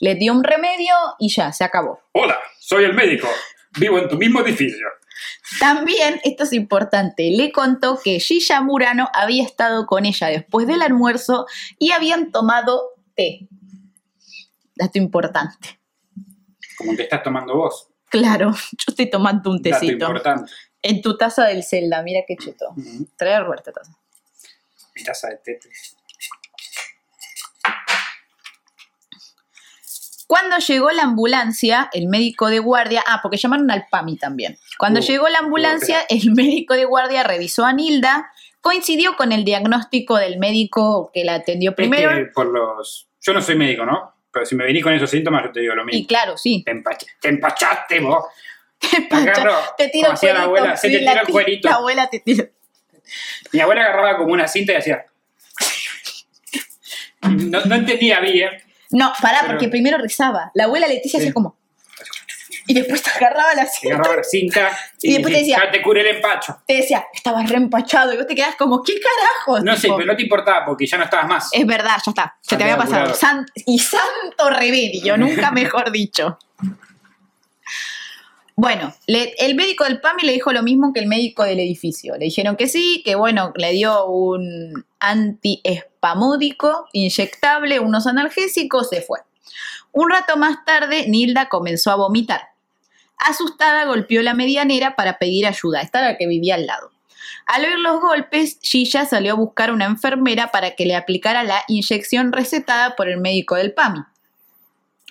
le 0.00 0.14
dio 0.16 0.32
un 0.32 0.44
remedio 0.44 0.94
y 1.18 1.28
ya, 1.32 1.52
se 1.52 1.64
acabó. 1.64 2.00
Hola, 2.12 2.36
soy 2.58 2.84
el 2.84 2.94
médico. 2.94 3.28
Vivo 3.78 3.98
en 3.98 4.08
tu 4.08 4.16
mismo 4.16 4.40
edificio. 4.40 4.86
También, 5.60 6.20
esto 6.24 6.44
es 6.44 6.52
importante, 6.52 7.30
le 7.30 7.50
contó 7.52 7.98
que 8.02 8.20
Gilla 8.20 8.60
Murano 8.60 9.08
había 9.14 9.42
estado 9.44 9.86
con 9.86 10.04
ella 10.04 10.26
después 10.28 10.66
del 10.66 10.82
almuerzo 10.82 11.46
y 11.78 11.92
habían 11.92 12.30
tomado 12.30 12.82
té. 13.16 13.48
Dato 14.78 14.98
importante. 14.98 15.80
Como 16.76 16.94
te 16.94 17.02
estás 17.02 17.22
tomando 17.22 17.54
vos. 17.56 17.88
Claro, 18.08 18.52
yo 18.72 18.84
estoy 18.86 19.10
tomando 19.10 19.50
un 19.50 19.60
Dato 19.60 19.80
tecito. 19.80 20.06
importante. 20.06 20.50
En 20.80 21.02
tu 21.02 21.16
taza 21.16 21.44
del 21.46 21.64
Zelda, 21.64 22.02
mira 22.02 22.20
qué 22.26 22.36
cheto. 22.36 22.70
Ujú. 22.70 23.08
Trae 23.16 23.34
a 23.34 23.40
Roberta 23.42 23.72
taza. 23.72 23.92
Mi 24.94 25.02
taza 25.02 25.28
de 25.28 25.36
Tetris. 25.38 25.96
Cuando 30.26 30.58
llegó 30.58 30.90
la 30.90 31.04
ambulancia, 31.04 31.88
el 31.92 32.06
médico 32.06 32.48
de 32.48 32.58
guardia, 32.58 33.02
ah, 33.06 33.20
porque 33.22 33.38
llamaron 33.38 33.70
al 33.70 33.86
PAMI 33.90 34.18
también. 34.18 34.58
Cuando 34.78 35.00
Uh, 35.00 35.02
llegó 35.02 35.28
la 35.28 35.38
ambulancia, 35.38 36.00
el 36.10 36.32
médico 36.34 36.74
de 36.74 36.84
guardia 36.84 37.22
revisó 37.24 37.64
a 37.64 37.72
Nilda, 37.72 38.30
coincidió 38.60 39.16
con 39.16 39.32
el 39.32 39.44
diagnóstico 39.44 40.16
del 40.16 40.38
médico 40.38 41.10
que 41.14 41.24
la 41.24 41.34
atendió 41.36 41.74
primero. 41.74 42.10
Es 42.10 42.18
que 42.26 42.32
por 42.32 42.46
los. 42.46 43.08
Yo 43.20 43.32
no 43.32 43.40
soy 43.40 43.56
médico, 43.56 43.86
¿no? 43.86 44.14
Pero 44.38 44.46
si 44.46 44.54
me 44.54 44.64
venís 44.64 44.82
con 44.84 44.92
esos 44.92 45.10
síntomas, 45.10 45.42
yo 45.44 45.50
te 45.52 45.60
digo 45.60 45.74
lo 45.74 45.84
mismo. 45.84 45.98
Y 46.00 46.06
claro, 46.06 46.36
sí. 46.36 46.62
Te, 46.64 46.70
empacha- 46.72 47.06
te 47.20 47.28
empachaste 47.28 47.98
vos. 48.00 48.24
Pacha, 49.10 49.32
Agarro, 49.32 49.54
te 49.76 49.88
tiro 49.88 50.12
el 50.22 50.34
la 50.34 50.42
abuela, 50.42 50.76
se 50.76 50.88
te 50.88 50.98
tira 51.00 51.20
el 51.22 51.26
cuerito. 51.26 51.68
La 51.68 51.74
abuela 51.76 52.08
te 52.08 52.20
tira. 52.20 52.44
Mi 53.52 53.58
abuela 53.60 53.82
agarraba 53.82 54.16
como 54.18 54.32
una 54.32 54.46
cinta 54.46 54.72
y 54.72 54.76
hacía. 54.76 55.04
No, 57.22 57.64
no 57.64 57.74
entendía 57.74 58.20
bien. 58.20 58.50
No, 58.90 59.12
pará, 59.20 59.38
Pero- 59.40 59.52
porque 59.54 59.68
primero 59.68 59.98
rezaba. 59.98 60.50
La 60.54 60.64
abuela 60.64 60.86
Leticia 60.86 61.18
Sí. 61.18 61.24
hacía 61.26 61.32
como. 61.34 61.57
Y 62.68 62.74
después 62.74 63.02
te 63.02 63.10
agarraba 63.10 63.54
la 63.54 63.64
Te 63.64 63.70
cinta. 63.70 63.94
agarraba 63.96 64.16
la 64.18 64.22
cinta 64.24 64.78
Y 65.02 65.12
después 65.14 65.32
te 65.34 65.40
decía- 65.40 65.62
"Ya 65.64 65.70
te 65.72 65.82
curé 65.82 66.02
el 66.02 66.16
empacho. 66.16 66.56
Te 66.66 66.74
decía, 66.74 67.04
estabas 67.14 67.48
reempachado. 67.48 68.12
Y 68.12 68.16
vos 68.18 68.26
te 68.26 68.34
quedás 68.34 68.54
como, 68.56 68.82
¿qué 68.82 68.94
carajos? 69.00 69.64
No 69.64 69.74
sé, 69.76 69.88
pero 69.88 70.04
no 70.06 70.14
te 70.16 70.22
importaba 70.22 70.64
porque 70.66 70.86
ya 70.86 70.98
no 70.98 71.04
estabas 71.04 71.26
más. 71.26 71.48
Es 71.52 71.66
verdad, 71.66 71.96
ya 72.04 72.10
está. 72.10 72.36
Se 72.42 72.56
te 72.56 72.62
Había 72.64 72.76
pasado. 72.76 73.14
San- 73.14 73.46
y 73.66 73.78
santo 73.78 74.50
remedio, 74.50 75.16
nunca 75.16 75.50
mejor 75.50 75.90
dicho. 75.92 76.38
Bueno, 78.54 78.92
le- 79.06 79.34
el 79.38 79.54
médico 79.54 79.84
del 79.84 80.00
PAMI 80.00 80.22
le 80.24 80.32
dijo 80.32 80.52
lo 80.52 80.62
mismo 80.64 80.92
que 80.92 80.98
el 81.00 81.06
médico 81.06 81.44
del 81.44 81.60
edificio. 81.60 82.16
Le 82.16 82.24
dijeron 82.24 82.56
que 82.56 82.66
sí, 82.66 83.02
que 83.04 83.14
bueno, 83.14 83.52
le 83.56 83.70
dio 83.72 84.04
un 84.06 84.84
antiespamódico 84.98 86.86
inyectable, 86.92 87.78
unos 87.78 88.06
analgésicos, 88.08 88.88
se 88.88 89.00
fue. 89.00 89.20
Un 89.92 90.10
rato 90.10 90.36
más 90.36 90.64
tarde, 90.64 91.06
Nilda 91.08 91.48
comenzó 91.48 91.92
a 91.92 91.96
vomitar. 91.96 92.48
Asustada, 93.18 93.84
golpeó 93.84 94.22
la 94.22 94.34
medianera 94.34 94.94
para 94.96 95.18
pedir 95.18 95.46
ayuda. 95.46 95.80
Esta 95.80 96.00
era 96.00 96.12
la 96.12 96.18
que 96.18 96.26
vivía 96.26 96.54
al 96.54 96.66
lado. 96.66 96.92
Al 97.46 97.64
oír 97.64 97.78
los 97.78 98.00
golpes, 98.00 98.58
Gilla 98.62 99.06
salió 99.06 99.32
a 99.32 99.36
buscar 99.36 99.72
una 99.72 99.86
enfermera 99.86 100.50
para 100.50 100.72
que 100.76 100.84
le 100.84 100.94
aplicara 100.94 101.44
la 101.44 101.64
inyección 101.66 102.32
recetada 102.32 102.94
por 102.94 103.08
el 103.08 103.18
médico 103.18 103.54
del 103.54 103.72
PAMI. 103.72 104.00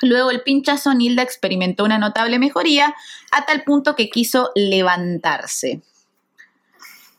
Luego 0.02 0.30
el 0.30 0.44
pinchazo, 0.44 0.94
Nilda 0.94 1.24
experimentó 1.24 1.84
una 1.84 1.98
notable 1.98 2.38
mejoría 2.38 2.96
a 3.32 3.46
tal 3.46 3.64
punto 3.64 3.96
que 3.96 4.10
quiso 4.10 4.52
levantarse. 4.56 5.82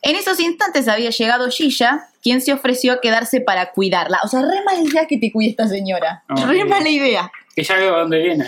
En 0.02 0.14
esos 0.14 0.38
instantes 0.38 0.86
había 0.86 1.10
llegado 1.10 1.50
Gilla, 1.50 2.08
quien 2.22 2.40
se 2.40 2.52
ofreció 2.52 2.92
a 2.92 3.00
quedarse 3.00 3.40
para 3.40 3.72
cuidarla. 3.72 4.20
O 4.22 4.28
sea, 4.28 4.42
re 4.42 4.62
mala 4.64 4.80
idea 4.80 5.06
que 5.08 5.18
te 5.18 5.32
cuide 5.32 5.50
esta 5.50 5.66
señora. 5.66 6.22
Re 6.28 6.64
mala 6.64 6.88
idea. 6.88 7.32
Que 7.56 7.64
ya 7.64 7.74
veo 7.74 7.96
a 7.96 8.00
dónde 8.00 8.18
viene. 8.18 8.46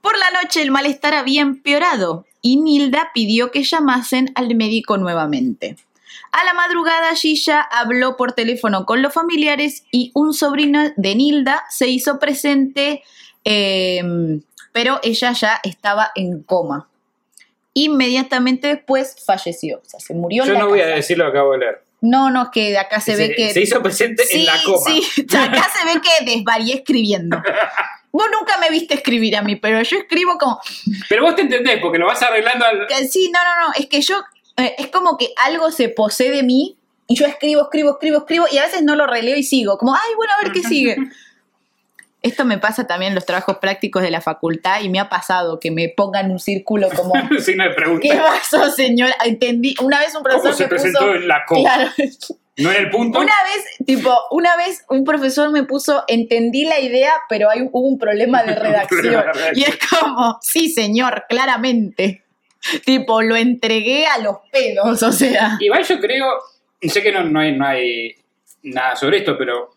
Por 0.00 0.18
la 0.18 0.42
noche 0.42 0.62
el 0.62 0.70
malestar 0.70 1.14
había 1.14 1.42
empeorado 1.42 2.26
y 2.42 2.56
Nilda 2.56 3.10
pidió 3.14 3.50
que 3.50 3.62
llamasen 3.62 4.32
al 4.34 4.54
médico 4.54 4.96
nuevamente. 4.96 5.76
A 6.32 6.44
la 6.44 6.54
madrugada 6.54 7.14
Gilla 7.14 7.60
habló 7.60 8.16
por 8.16 8.32
teléfono 8.32 8.86
con 8.86 9.02
los 9.02 9.12
familiares 9.12 9.84
y 9.90 10.12
un 10.14 10.32
sobrino 10.32 10.80
de 10.96 11.14
Nilda 11.14 11.64
se 11.70 11.88
hizo 11.88 12.18
presente, 12.18 13.02
eh, 13.44 14.02
pero 14.72 15.00
ella 15.02 15.32
ya 15.32 15.60
estaba 15.64 16.12
en 16.14 16.42
coma. 16.42 16.88
Inmediatamente 17.74 18.68
después 18.68 19.16
falleció, 19.24 19.78
o 19.78 19.88
sea, 19.88 20.00
se 20.00 20.14
murió 20.14 20.44
en 20.44 20.50
Yo 20.50 20.58
no 20.58 20.68
voy 20.68 20.80
a 20.80 20.84
casa. 20.84 20.96
decir 20.96 21.18
lo 21.18 21.24
que 21.24 21.30
acabo 21.30 21.52
de 21.52 21.58
leer. 21.58 21.82
No, 22.00 22.30
no, 22.30 22.50
que 22.50 22.78
acá 22.78 23.00
se, 23.00 23.16
ve 23.16 23.34
que... 23.34 23.52
se 23.52 23.62
hizo 23.62 23.82
presente 23.82 24.22
en 24.30 24.46
la 24.46 24.62
coma. 24.64 24.84
Sí, 24.86 25.26
acá 25.36 25.68
se 25.76 25.84
ve 25.84 26.00
que 26.00 26.36
desvarié 26.36 26.76
escribiendo. 26.76 27.42
Vos 28.12 28.26
nunca 28.32 28.58
me 28.58 28.70
viste 28.70 28.94
escribir 28.94 29.36
a 29.36 29.42
mí, 29.42 29.56
pero 29.56 29.80
yo 29.82 29.98
escribo 29.98 30.36
como... 30.38 30.60
Pero 31.08 31.22
vos 31.22 31.36
te 31.36 31.42
entendés, 31.42 31.78
porque 31.80 31.98
lo 31.98 32.06
vas 32.06 32.20
arreglando 32.22 32.64
al. 32.64 32.88
Sí, 33.08 33.30
no, 33.32 33.38
no, 33.44 33.68
no, 33.68 33.72
es 33.78 33.86
que 33.86 34.00
yo... 34.00 34.20
eh, 34.56 34.74
es 34.78 34.88
como 34.88 35.16
que 35.16 35.32
algo 35.44 35.70
se 35.70 35.88
posee 35.88 36.30
de 36.30 36.42
mí 36.42 36.76
y 37.06 37.16
yo 37.16 37.26
escribo, 37.26 37.62
escribo, 37.62 37.90
escribo, 37.90 38.18
escribo 38.18 38.46
y 38.50 38.58
a 38.58 38.64
veces 38.64 38.82
no 38.82 38.96
lo 38.96 39.06
releo 39.06 39.36
y 39.36 39.42
sigo. 39.42 39.78
Como, 39.78 39.94
ay, 39.94 40.14
bueno, 40.16 40.32
a 40.38 40.42
ver 40.42 40.52
qué 40.52 40.62
sigue. 40.62 40.96
Esto 42.22 42.44
me 42.44 42.58
pasa 42.58 42.86
también 42.86 43.10
en 43.10 43.14
los 43.14 43.24
trabajos 43.24 43.56
prácticos 43.58 44.02
de 44.02 44.10
la 44.10 44.20
facultad 44.20 44.82
y 44.82 44.90
me 44.90 45.00
ha 45.00 45.08
pasado 45.08 45.58
que 45.58 45.70
me 45.70 45.88
pongan 45.88 46.30
un 46.30 46.38
círculo 46.38 46.88
como... 46.90 47.14
De 47.30 47.70
pregunta. 47.74 48.02
¿Qué 48.02 48.14
pasó, 48.14 48.70
señora? 48.70 49.14
Entendí. 49.24 49.74
Una 49.82 50.00
vez 50.00 50.14
un 50.14 50.22
profesor 50.22 50.50
¿Cómo 50.50 50.56
se 50.58 50.68
presentó 50.68 50.98
puso... 51.00 51.14
en 51.14 51.28
la? 51.28 51.44
Claro, 51.46 51.90
¿No 52.60 52.70
en 52.70 52.76
el 52.76 52.90
punto? 52.90 53.18
Una 53.18 53.32
vez, 53.44 53.86
tipo, 53.86 54.14
una 54.30 54.56
vez 54.56 54.84
un 54.88 55.04
profesor 55.04 55.50
me 55.50 55.64
puso, 55.64 56.04
entendí 56.08 56.64
la 56.64 56.78
idea, 56.78 57.12
pero 57.28 57.48
hay, 57.50 57.62
hubo 57.62 57.88
un 57.88 57.98
problema 57.98 58.42
de 58.42 58.54
redacción. 58.56 59.24
Y 59.54 59.64
es 59.64 59.78
como, 59.88 60.38
sí, 60.42 60.70
señor, 60.70 61.24
claramente. 61.28 62.24
Tipo, 62.84 63.22
lo 63.22 63.36
entregué 63.36 64.06
a 64.06 64.18
los 64.18 64.36
pedos, 64.52 65.02
o 65.02 65.12
sea. 65.12 65.56
Igual 65.60 65.84
yo 65.84 65.98
creo, 65.98 66.26
sé 66.82 67.02
que 67.02 67.10
no, 67.10 67.24
no, 67.24 67.40
hay, 67.40 67.56
no 67.56 67.66
hay 67.66 68.14
nada 68.62 68.94
sobre 68.96 69.18
esto, 69.18 69.36
pero 69.38 69.70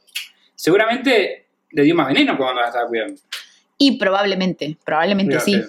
seguramente 0.55 1.47
le 1.71 1.83
dio 1.83 1.95
más 1.95 2.07
veneno 2.07 2.37
cuando 2.37 2.61
la 2.61 2.67
estaba 2.67 2.87
cuidando. 2.87 3.19
Y 3.77 3.97
probablemente, 3.97 4.77
probablemente 4.83 5.39
sí, 5.39 5.61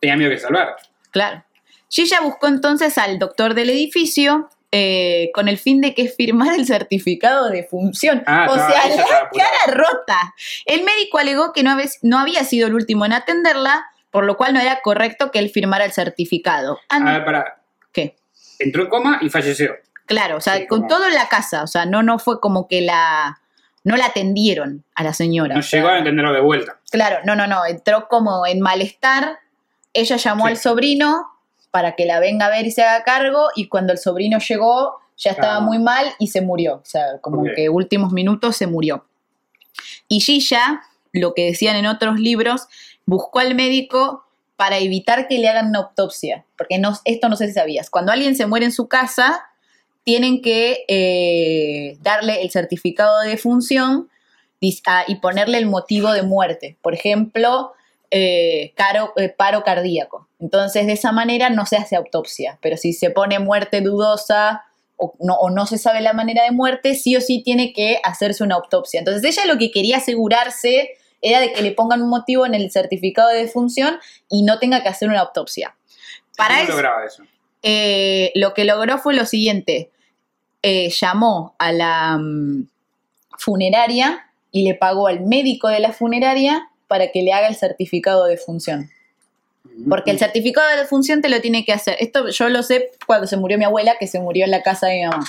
Tenía 0.00 0.16
miedo 0.16 0.30
que 0.30 0.38
salvar. 0.38 0.76
claro. 1.10 1.44
Gilla 1.90 2.20
buscó 2.20 2.48
entonces 2.48 2.98
al 2.98 3.18
doctor 3.18 3.54
del 3.54 3.70
edificio 3.70 4.50
eh, 4.72 5.30
con 5.34 5.48
el 5.48 5.58
fin 5.58 5.80
de 5.80 5.94
que 5.94 6.08
firmara 6.08 6.54
el 6.54 6.66
certificado 6.66 7.48
de 7.48 7.64
función. 7.64 8.22
Ah, 8.26 8.46
o 8.50 8.54
sea, 8.54 8.88
la 8.88 9.30
cara 9.30 9.74
rota. 9.74 10.34
El 10.66 10.82
médico 10.84 11.18
alegó 11.18 11.52
que 11.52 11.62
no, 11.62 11.70
había- 11.70 11.88
no 12.02 12.18
había 12.18 12.44
sido 12.44 12.66
el 12.68 12.74
último 12.74 13.06
en 13.06 13.12
atenderla, 13.14 13.86
por 14.10 14.24
lo 14.24 14.36
cual 14.36 14.52
no 14.54 14.60
era 14.60 14.80
correcto 14.82 15.30
que 15.30 15.38
él 15.38 15.50
firmara 15.50 15.84
el 15.84 15.92
certificado. 15.92 16.78
A 16.90 16.98
ver, 17.00 17.24
para. 17.24 17.62
¿Qué? 17.92 18.16
Entró 18.58 18.82
en 18.82 18.88
coma 18.88 19.18
y 19.22 19.30
falleció. 19.30 19.74
Claro, 20.06 20.36
o 20.38 20.40
sea, 20.40 20.56
Sí, 20.56 20.66
con 20.66 20.80
como- 20.80 20.88
todo 20.88 21.06
en 21.06 21.14
la 21.14 21.28
casa, 21.28 21.62
o 21.62 21.66
sea, 21.66 21.84
no, 21.86 22.02
no 22.02 22.18
fue 22.18 22.40
como 22.40 22.66
que 22.68 22.80
la... 22.80 23.40
No 23.84 23.96
la 23.96 24.06
atendieron 24.06 24.84
a 24.94 25.02
la 25.02 25.14
señora. 25.14 25.54
No 25.54 25.60
llegó 25.62 25.88
a 25.88 25.98
entenderlo 25.98 26.32
de 26.32 26.40
vuelta. 26.40 26.78
Claro, 26.90 27.20
no, 27.24 27.34
no, 27.36 27.46
no, 27.46 27.64
entró 27.64 28.06
como 28.08 28.44
en 28.46 28.60
malestar. 28.60 29.38
Ella 29.94 30.16
llamó 30.16 30.44
Sí. 30.44 30.50
al 30.50 30.56
sobrino 30.58 31.26
para 31.78 31.94
que 31.94 32.06
la 32.06 32.18
venga 32.18 32.46
a 32.46 32.50
ver 32.50 32.66
y 32.66 32.72
se 32.72 32.82
haga 32.82 33.04
cargo 33.04 33.50
y 33.54 33.68
cuando 33.68 33.92
el 33.92 34.00
sobrino 34.00 34.38
llegó 34.40 34.96
ya 35.16 35.30
estaba 35.30 35.58
Ah. 35.58 35.60
muy 35.60 35.78
mal 35.78 36.06
y 36.18 36.26
se 36.26 36.40
murió. 36.40 36.74
O 36.82 36.84
sea, 36.84 37.18
como 37.20 37.44
que 37.54 37.68
últimos 37.68 38.10
minutos 38.12 38.56
se 38.56 38.66
murió. 38.66 39.04
Y 40.08 40.18
Gilla, 40.18 40.82
lo 41.12 41.34
que 41.34 41.44
decían 41.46 41.76
en 41.76 41.86
otros 41.86 42.18
libros, 42.18 42.66
buscó 43.06 43.38
al 43.38 43.54
médico 43.54 44.24
para 44.56 44.78
evitar 44.78 45.28
que 45.28 45.38
le 45.38 45.48
hagan 45.48 45.68
una 45.68 45.78
autopsia. 45.78 46.44
Porque 46.56 46.78
no, 46.78 46.94
esto 47.04 47.28
no 47.28 47.36
sé 47.36 47.46
si 47.46 47.52
sabías. 47.52 47.90
Cuando 47.90 48.10
alguien 48.10 48.34
se 48.34 48.46
muere 48.46 48.66
en 48.66 48.72
su 48.72 48.88
casa, 48.88 49.44
tienen 50.02 50.42
que 50.42 50.84
eh, 50.88 51.96
darle 52.00 52.42
el 52.42 52.50
certificado 52.50 53.20
de 53.20 53.28
defunción 53.28 54.08
ah, 54.86 55.04
y 55.06 55.14
ponerle 55.16 55.58
el 55.58 55.66
motivo 55.66 56.10
de 56.10 56.22
muerte. 56.22 56.76
Por 56.82 56.92
ejemplo, 56.94 57.72
eh, 58.10 58.72
caro- 58.76 59.12
eh, 59.16 59.28
paro 59.28 59.62
cardíaco. 59.62 60.26
Entonces, 60.40 60.86
de 60.86 60.92
esa 60.92 61.12
manera 61.12 61.50
no 61.50 61.66
se 61.66 61.76
hace 61.76 61.96
autopsia. 61.96 62.58
Pero 62.62 62.76
si 62.76 62.92
se 62.92 63.10
pone 63.10 63.38
muerte 63.38 63.80
dudosa 63.80 64.64
o 64.96 65.14
no, 65.20 65.34
o 65.34 65.50
no 65.50 65.66
se 65.66 65.78
sabe 65.78 66.00
la 66.00 66.12
manera 66.12 66.44
de 66.44 66.50
muerte, 66.52 66.94
sí 66.94 67.16
o 67.16 67.20
sí 67.20 67.42
tiene 67.42 67.72
que 67.72 68.00
hacerse 68.04 68.44
una 68.44 68.56
autopsia. 68.56 69.00
Entonces, 69.00 69.24
ella 69.24 69.52
lo 69.52 69.58
que 69.58 69.70
quería 69.70 69.98
asegurarse 69.98 70.90
era 71.20 71.40
de 71.40 71.52
que 71.52 71.62
le 71.62 71.72
pongan 71.72 72.02
un 72.02 72.08
motivo 72.08 72.46
en 72.46 72.54
el 72.54 72.70
certificado 72.70 73.28
de 73.30 73.38
defunción 73.38 73.98
y 74.28 74.42
no 74.42 74.58
tenga 74.58 74.82
que 74.82 74.88
hacer 74.88 75.08
una 75.08 75.20
autopsia. 75.20 75.74
Para 76.36 76.54
¿Cómo 76.54 76.62
eso, 76.62 76.72
lograba 76.72 77.04
eso? 77.04 77.22
eh, 77.62 78.30
lo 78.34 78.54
que 78.54 78.64
logró 78.64 78.98
fue 78.98 79.14
lo 79.14 79.26
siguiente. 79.26 79.90
Eh, 80.62 80.90
llamó 80.90 81.54
a 81.58 81.72
la 81.72 82.18
mm, 82.18 82.68
funeraria 83.36 84.30
y 84.50 84.62
le 84.62 84.74
pagó 84.74 85.08
al 85.08 85.20
médico 85.20 85.68
de 85.68 85.80
la 85.80 85.92
funeraria 85.92 86.68
para 86.86 87.10
que 87.10 87.22
le 87.22 87.32
haga 87.32 87.48
el 87.48 87.56
certificado 87.56 88.26
de 88.26 88.36
función. 88.36 88.90
Porque 89.88 90.10
el 90.10 90.18
certificado 90.18 90.68
de 90.70 90.76
defunción 90.76 91.20
te 91.20 91.28
lo 91.28 91.40
tiene 91.40 91.64
que 91.64 91.72
hacer. 91.72 91.96
Esto 92.00 92.28
yo 92.30 92.48
lo 92.48 92.62
sé 92.62 92.90
cuando 93.06 93.26
se 93.26 93.36
murió 93.36 93.58
mi 93.58 93.64
abuela, 93.64 93.96
que 93.98 94.06
se 94.06 94.18
murió 94.18 94.44
en 94.44 94.50
la 94.50 94.62
casa 94.62 94.86
de 94.86 94.94
mi 94.94 95.06
mamá. 95.06 95.26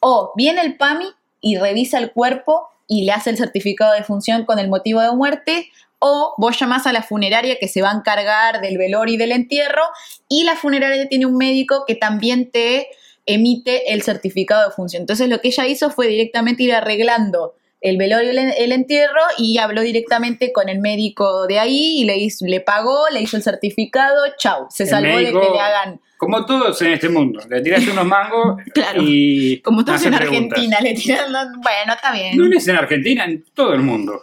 O 0.00 0.32
viene 0.36 0.62
el 0.62 0.76
PAMI 0.76 1.06
y 1.40 1.56
revisa 1.56 1.98
el 1.98 2.12
cuerpo 2.12 2.68
y 2.88 3.04
le 3.04 3.12
hace 3.12 3.30
el 3.30 3.36
certificado 3.36 3.92
de 3.92 4.02
función 4.02 4.44
con 4.44 4.58
el 4.58 4.68
motivo 4.68 5.00
de 5.00 5.12
muerte. 5.12 5.70
O 5.98 6.34
vos 6.38 6.58
llamás 6.58 6.86
a 6.86 6.92
la 6.92 7.02
funeraria 7.02 7.58
que 7.58 7.68
se 7.68 7.82
va 7.82 7.90
a 7.90 7.94
encargar 7.94 8.60
del 8.60 8.78
velorio 8.78 9.14
y 9.14 9.18
del 9.18 9.32
entierro. 9.32 9.82
Y 10.28 10.44
la 10.44 10.56
funeraria 10.56 11.08
tiene 11.08 11.26
un 11.26 11.36
médico 11.36 11.84
que 11.86 11.94
también 11.94 12.50
te 12.50 12.88
emite 13.26 13.92
el 13.92 14.02
certificado 14.02 14.68
de 14.68 14.74
función. 14.74 15.02
Entonces 15.02 15.28
lo 15.28 15.40
que 15.40 15.48
ella 15.48 15.66
hizo 15.66 15.90
fue 15.90 16.08
directamente 16.08 16.62
ir 16.62 16.74
arreglando 16.74 17.54
el 17.84 17.98
velorio 17.98 18.32
y 18.32 18.36
el, 18.38 18.52
el 18.56 18.72
entierro 18.72 19.20
y 19.36 19.58
habló 19.58 19.82
directamente 19.82 20.52
con 20.52 20.68
el 20.68 20.80
médico 20.80 21.46
de 21.46 21.58
ahí 21.58 22.00
y 22.00 22.04
le, 22.04 22.16
hizo- 22.16 22.46
le 22.46 22.60
pagó, 22.60 23.08
le 23.12 23.20
hizo 23.20 23.36
el 23.36 23.42
certificado, 23.42 24.22
chau, 24.38 24.66
se 24.70 24.86
salvó 24.86 25.14
médico- 25.14 25.38
de 25.40 25.46
que 25.46 25.52
le 25.52 25.60
hagan, 25.60 26.00
Como 26.16 26.46
todos 26.46 26.80
en 26.82 26.92
este 26.92 27.08
mundo. 27.10 27.40
Le 27.48 27.60
tiras 27.60 27.86
unos 27.86 28.06
mangos 28.06 28.56
Claro. 28.74 29.02
y. 29.04 29.60
como 29.60 29.84
todos 29.84 30.02
en 30.06 30.14
preguntas. 30.14 30.58
Argentina, 30.58 30.80
le 30.80 30.94
tiran, 30.94 31.32
bueno, 31.60 31.92
está 31.94 32.12
bien. 32.12 32.36
No 32.38 32.46
es 32.56 32.66
en 32.66 32.76
Argentina, 32.76 33.24
en 33.26 33.44
todo 33.54 33.74
el 33.74 33.80
mundo. 33.82 34.22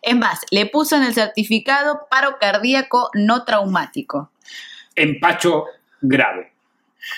Es 0.00 0.16
más, 0.16 0.40
le 0.50 0.64
puso 0.66 0.96
en 0.96 1.02
el 1.02 1.12
certificado 1.12 2.06
paro 2.10 2.38
cardíaco 2.40 3.10
no 3.14 3.44
traumático. 3.44 4.30
Empacho 4.94 5.64
grave. 6.00 6.52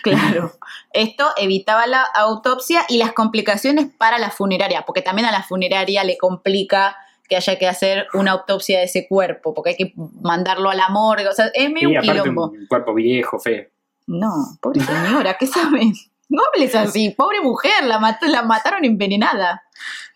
Claro. 0.02 0.52
Esto 0.92 1.26
evitaba 1.36 1.86
la 1.86 2.02
autopsia 2.02 2.84
y 2.88 2.98
las 2.98 3.12
complicaciones 3.12 3.86
para 3.96 4.18
la 4.18 4.30
funeraria, 4.30 4.82
porque 4.86 5.02
también 5.02 5.26
a 5.28 5.32
la 5.32 5.42
funeraria 5.42 6.04
le 6.04 6.16
complica 6.18 6.96
que 7.28 7.36
haya 7.36 7.58
que 7.58 7.68
hacer 7.68 8.08
una 8.14 8.32
autopsia 8.32 8.78
de 8.80 8.84
ese 8.86 9.06
cuerpo, 9.06 9.54
porque 9.54 9.70
hay 9.70 9.76
que 9.76 9.92
mandarlo 10.20 10.68
a 10.68 10.74
la 10.74 10.88
morgue, 10.88 11.28
o 11.28 11.32
sea, 11.32 11.46
es 11.54 11.70
medio 11.70 11.90
un 11.90 12.00
quilombo. 12.00 12.48
un 12.50 12.66
cuerpo 12.66 12.92
viejo, 12.94 13.38
feo. 13.38 13.66
No, 14.08 14.32
pobre 14.60 14.80
señora, 14.80 15.36
¿qué 15.38 15.46
sabe? 15.46 15.80
No 16.32 16.42
hables 16.54 16.76
así, 16.76 17.10
pobre 17.10 17.40
mujer, 17.40 17.84
la, 17.86 17.98
mat- 17.98 18.22
la 18.22 18.42
mataron 18.42 18.84
envenenada. 18.84 19.64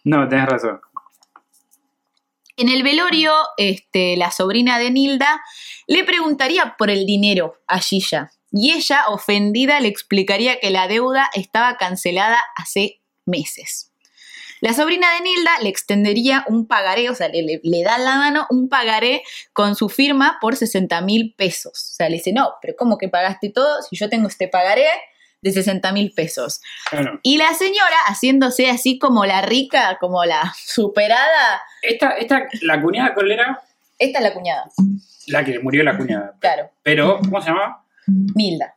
No, 0.04 0.28
tenés 0.28 0.46
razón. 0.46 0.80
En 2.56 2.68
el 2.68 2.84
velorio, 2.84 3.32
este, 3.56 4.16
la 4.16 4.30
sobrina 4.30 4.78
de 4.78 4.92
Nilda 4.92 5.40
le 5.88 6.04
preguntaría 6.04 6.76
por 6.78 6.88
el 6.88 7.04
dinero 7.04 7.56
a 7.66 7.80
Gilla 7.80 8.30
y 8.56 8.72
ella, 8.72 9.08
ofendida, 9.08 9.80
le 9.80 9.88
explicaría 9.88 10.60
que 10.60 10.70
la 10.70 10.86
deuda 10.86 11.28
estaba 11.34 11.76
cancelada 11.76 12.40
hace 12.56 13.00
meses. 13.26 13.90
La 14.60 14.72
sobrina 14.72 15.12
de 15.14 15.22
Nilda 15.22 15.50
le 15.60 15.68
extendería 15.68 16.44
un 16.48 16.66
pagaré, 16.68 17.10
o 17.10 17.14
sea, 17.14 17.28
le, 17.28 17.42
le, 17.42 17.60
le 17.64 17.82
da 17.82 17.98
la 17.98 18.14
mano 18.14 18.46
un 18.50 18.68
pagaré 18.68 19.22
con 19.52 19.74
su 19.74 19.88
firma 19.88 20.38
por 20.40 20.56
60 20.56 21.00
mil 21.00 21.34
pesos. 21.36 21.72
O 21.72 21.94
sea, 21.96 22.08
le 22.08 22.16
dice, 22.16 22.32
no, 22.32 22.54
pero 22.62 22.74
¿cómo 22.78 22.96
que 22.96 23.08
pagaste 23.08 23.50
todo 23.50 23.82
si 23.82 23.96
yo 23.96 24.08
tengo 24.08 24.28
este 24.28 24.46
pagaré 24.46 24.86
de 25.42 25.52
60 25.52 25.92
mil 25.92 26.12
pesos? 26.12 26.60
Claro. 26.88 27.18
Y 27.22 27.36
la 27.36 27.52
señora, 27.54 27.96
haciéndose 28.06 28.70
así 28.70 28.98
como 29.00 29.26
la 29.26 29.42
rica, 29.42 29.98
como 30.00 30.24
la 30.24 30.54
superada, 30.64 31.60
Esta, 31.82 32.12
esta, 32.12 32.46
la 32.62 32.80
cuñada 32.80 33.14
colera, 33.14 33.60
esta 33.98 34.18
es 34.20 34.24
la 34.24 34.32
cuñada, 34.32 34.64
la 35.26 35.44
que 35.44 35.58
murió 35.58 35.82
la 35.82 35.96
cuñada. 35.96 36.36
claro. 36.40 36.70
Pero, 36.82 37.18
¿cómo 37.18 37.42
se 37.42 37.48
llamaba? 37.48 37.83
Nilda. 38.06 38.74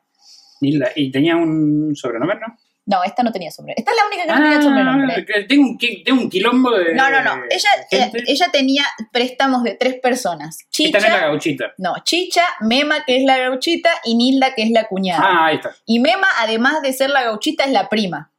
Nilda. 0.61 0.91
Y 0.95 1.11
tenía 1.11 1.35
un 1.35 1.95
sobrenombre, 1.95 2.39
¿no? 2.39 2.57
No, 2.89 3.03
esta 3.03 3.21
no 3.21 3.33
tenía 3.33 3.51
sombrero. 3.51 3.75
Esta 3.77 3.91
es 3.91 3.97
la 3.97 4.05
única 4.07 4.23
que 4.23 4.29
no 4.29 4.35
tenía 4.49 4.61
sobrenombre. 4.61 5.25
que 5.25 5.43
tengo 5.43 5.63
un, 5.63 5.77
tengo 5.77 6.21
un 6.21 6.29
quilombo 6.29 6.71
de. 6.71 6.95
No, 6.95 7.09
no, 7.09 7.21
no. 7.21 7.35
de 7.41 7.47
Ella, 7.51 7.69
gente. 7.89 8.19
eh, 8.19 8.23
ella 8.27 8.47
tenía 8.49 8.83
préstamos 9.11 9.63
de 9.63 9.73
tres 9.75 9.95
personas. 10.01 10.59
Esta 10.79 10.99
no 10.99 11.05
es 11.05 11.11
la 11.11 11.17
Chicha, 11.17 11.27
gauchita. 11.27 11.73
no, 11.79 11.95
Chicha, 12.05 12.43
Mema, 12.61 13.03
que 13.03 13.17
es 13.17 13.23
la 13.25 13.37
gauchita, 13.39 13.89
y 14.05 14.15
Nilda, 14.15 14.55
que 14.55 14.63
es 14.63 14.71
la 14.71 14.87
cuñada. 14.87 15.21
Ah, 15.21 15.45
ahí 15.47 15.55
está. 15.57 15.75
Y 15.85 15.99
Mema, 15.99 16.27
además 16.39 16.81
de 16.81 16.93
ser 16.93 17.09
la 17.09 17.23
gauchita, 17.23 17.65
es 17.65 17.71
la 17.71 17.89
prima. 17.89 18.31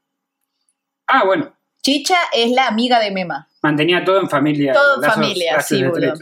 Ah, 1.06 1.24
bueno. 1.26 1.54
Chicha 1.82 2.16
es 2.32 2.50
la 2.50 2.68
amiga 2.68 3.00
de 3.00 3.10
Mema. 3.10 3.48
Mantenía 3.62 4.02
todo 4.02 4.18
en 4.20 4.30
familia. 4.30 4.72
Todo 4.72 4.94
en 4.96 5.02
lazos- 5.02 5.14
familia, 5.14 5.52
lazos 5.56 5.68
sí, 5.68 5.84
boludo. 5.84 6.14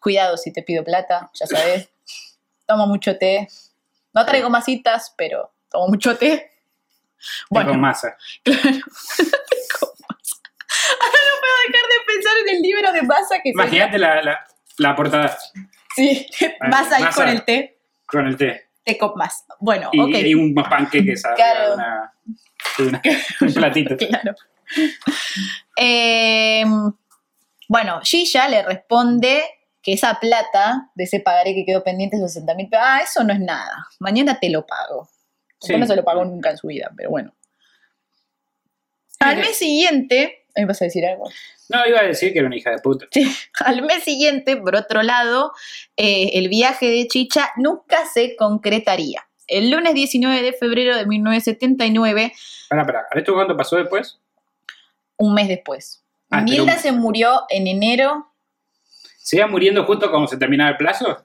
Cuidado 0.00 0.36
si 0.38 0.52
te 0.54 0.62
pido 0.62 0.82
plata, 0.84 1.30
ya 1.34 1.46
sabes. 1.46 1.90
Tomo 2.66 2.86
mucho 2.86 3.18
té. 3.18 3.48
No 4.14 4.24
traigo 4.26 4.50
masitas, 4.50 5.14
pero 5.16 5.52
tomo 5.70 5.88
mucho 5.88 6.16
té. 6.16 6.50
Con 7.48 7.64
Bueno, 7.64 7.74
masa. 7.74 8.16
Claro. 8.44 8.62
Ahora 11.00 11.18
no 11.28 11.40
puedo 11.40 11.54
dejar 11.66 11.88
de 11.88 12.12
pensar 12.14 12.32
en 12.46 12.56
el 12.56 12.62
libro 12.62 12.92
de 12.92 13.02
masa 13.02 13.36
que 13.36 13.50
se 13.50 13.50
Imagínate 13.50 13.98
la, 13.98 14.22
la, 14.22 14.46
la 14.78 14.96
portada 14.96 15.36
Sí, 15.94 16.26
vas 16.70 16.90
ahí 16.92 17.02
Masa. 17.02 17.22
con 17.22 17.28
el 17.28 17.44
té, 17.44 17.78
con 18.06 18.26
el 18.26 18.36
té. 18.36 18.68
té 18.82 18.96
con 18.96 19.12
más. 19.16 19.44
Bueno, 19.60 19.90
Y, 19.92 20.00
ok. 20.00 20.08
y 20.24 20.34
unos 20.34 20.66
panqueques 20.68 21.24
arriba 21.24 21.36
Claro. 21.36 21.74
una, 21.74 22.12
una- 22.78 23.02
un 23.42 23.52
platito. 23.54 23.96
Claro. 24.08 24.34
Eh, 25.76 26.64
bueno, 27.68 28.00
Gilla 28.02 28.48
le 28.48 28.62
responde 28.62 29.42
que 29.82 29.92
esa 29.94 30.18
plata 30.20 30.90
de 30.94 31.04
ese 31.04 31.20
pagaré 31.20 31.54
que 31.54 31.64
quedó 31.64 31.82
pendiente, 31.82 32.16
esos 32.16 32.32
60 32.32 32.54
mil 32.54 32.68
pesos, 32.68 32.84
ah, 32.86 33.00
eso 33.02 33.24
no 33.24 33.32
es 33.32 33.40
nada. 33.40 33.86
Mañana 33.98 34.38
te 34.40 34.48
lo 34.50 34.64
pago. 34.66 35.08
Sí. 35.60 35.76
No 35.76 35.86
se 35.86 35.96
lo 35.96 36.04
pagó 36.04 36.24
nunca 36.24 36.50
en 36.50 36.56
su 36.58 36.68
vida, 36.68 36.90
pero 36.96 37.10
bueno. 37.10 37.32
Al 39.20 39.36
mes 39.36 39.56
siguiente, 39.56 40.44
¿me 40.56 40.64
vas 40.66 40.82
a 40.82 40.86
decir 40.86 41.06
algo? 41.06 41.30
No, 41.68 41.86
iba 41.86 42.00
a 42.00 42.04
decir 42.04 42.32
que 42.32 42.40
era 42.40 42.48
una 42.48 42.56
hija 42.56 42.70
de 42.70 42.78
puta. 42.78 43.06
Sí. 43.12 43.24
Al 43.60 43.82
mes 43.82 44.02
siguiente, 44.02 44.56
por 44.56 44.74
otro 44.74 45.02
lado, 45.02 45.52
eh, 45.96 46.30
el 46.34 46.48
viaje 46.48 46.86
de 46.86 47.06
Chicha 47.06 47.50
nunca 47.56 48.04
se 48.06 48.34
concretaría. 48.36 49.26
El 49.46 49.70
lunes 49.70 49.94
19 49.94 50.42
de 50.42 50.52
febrero 50.52 50.96
de 50.96 51.06
1979, 51.06 52.32
Pará, 52.68 52.86
pará. 52.86 53.06
¿Esto 53.14 53.34
cuánto 53.34 53.56
pasó 53.56 53.76
después? 53.76 54.18
un 55.18 55.34
mes 55.34 55.46
después. 55.46 56.02
Ah, 56.30 56.40
un- 56.48 56.70
se 56.80 56.90
murió 56.90 57.42
en 57.48 57.68
enero, 57.68 58.31
¿Se 59.22 59.36
iba 59.36 59.46
muriendo 59.46 59.84
justo 59.84 60.10
cuando 60.10 60.28
se 60.28 60.36
terminaba 60.36 60.70
el 60.70 60.76
plazo? 60.76 61.24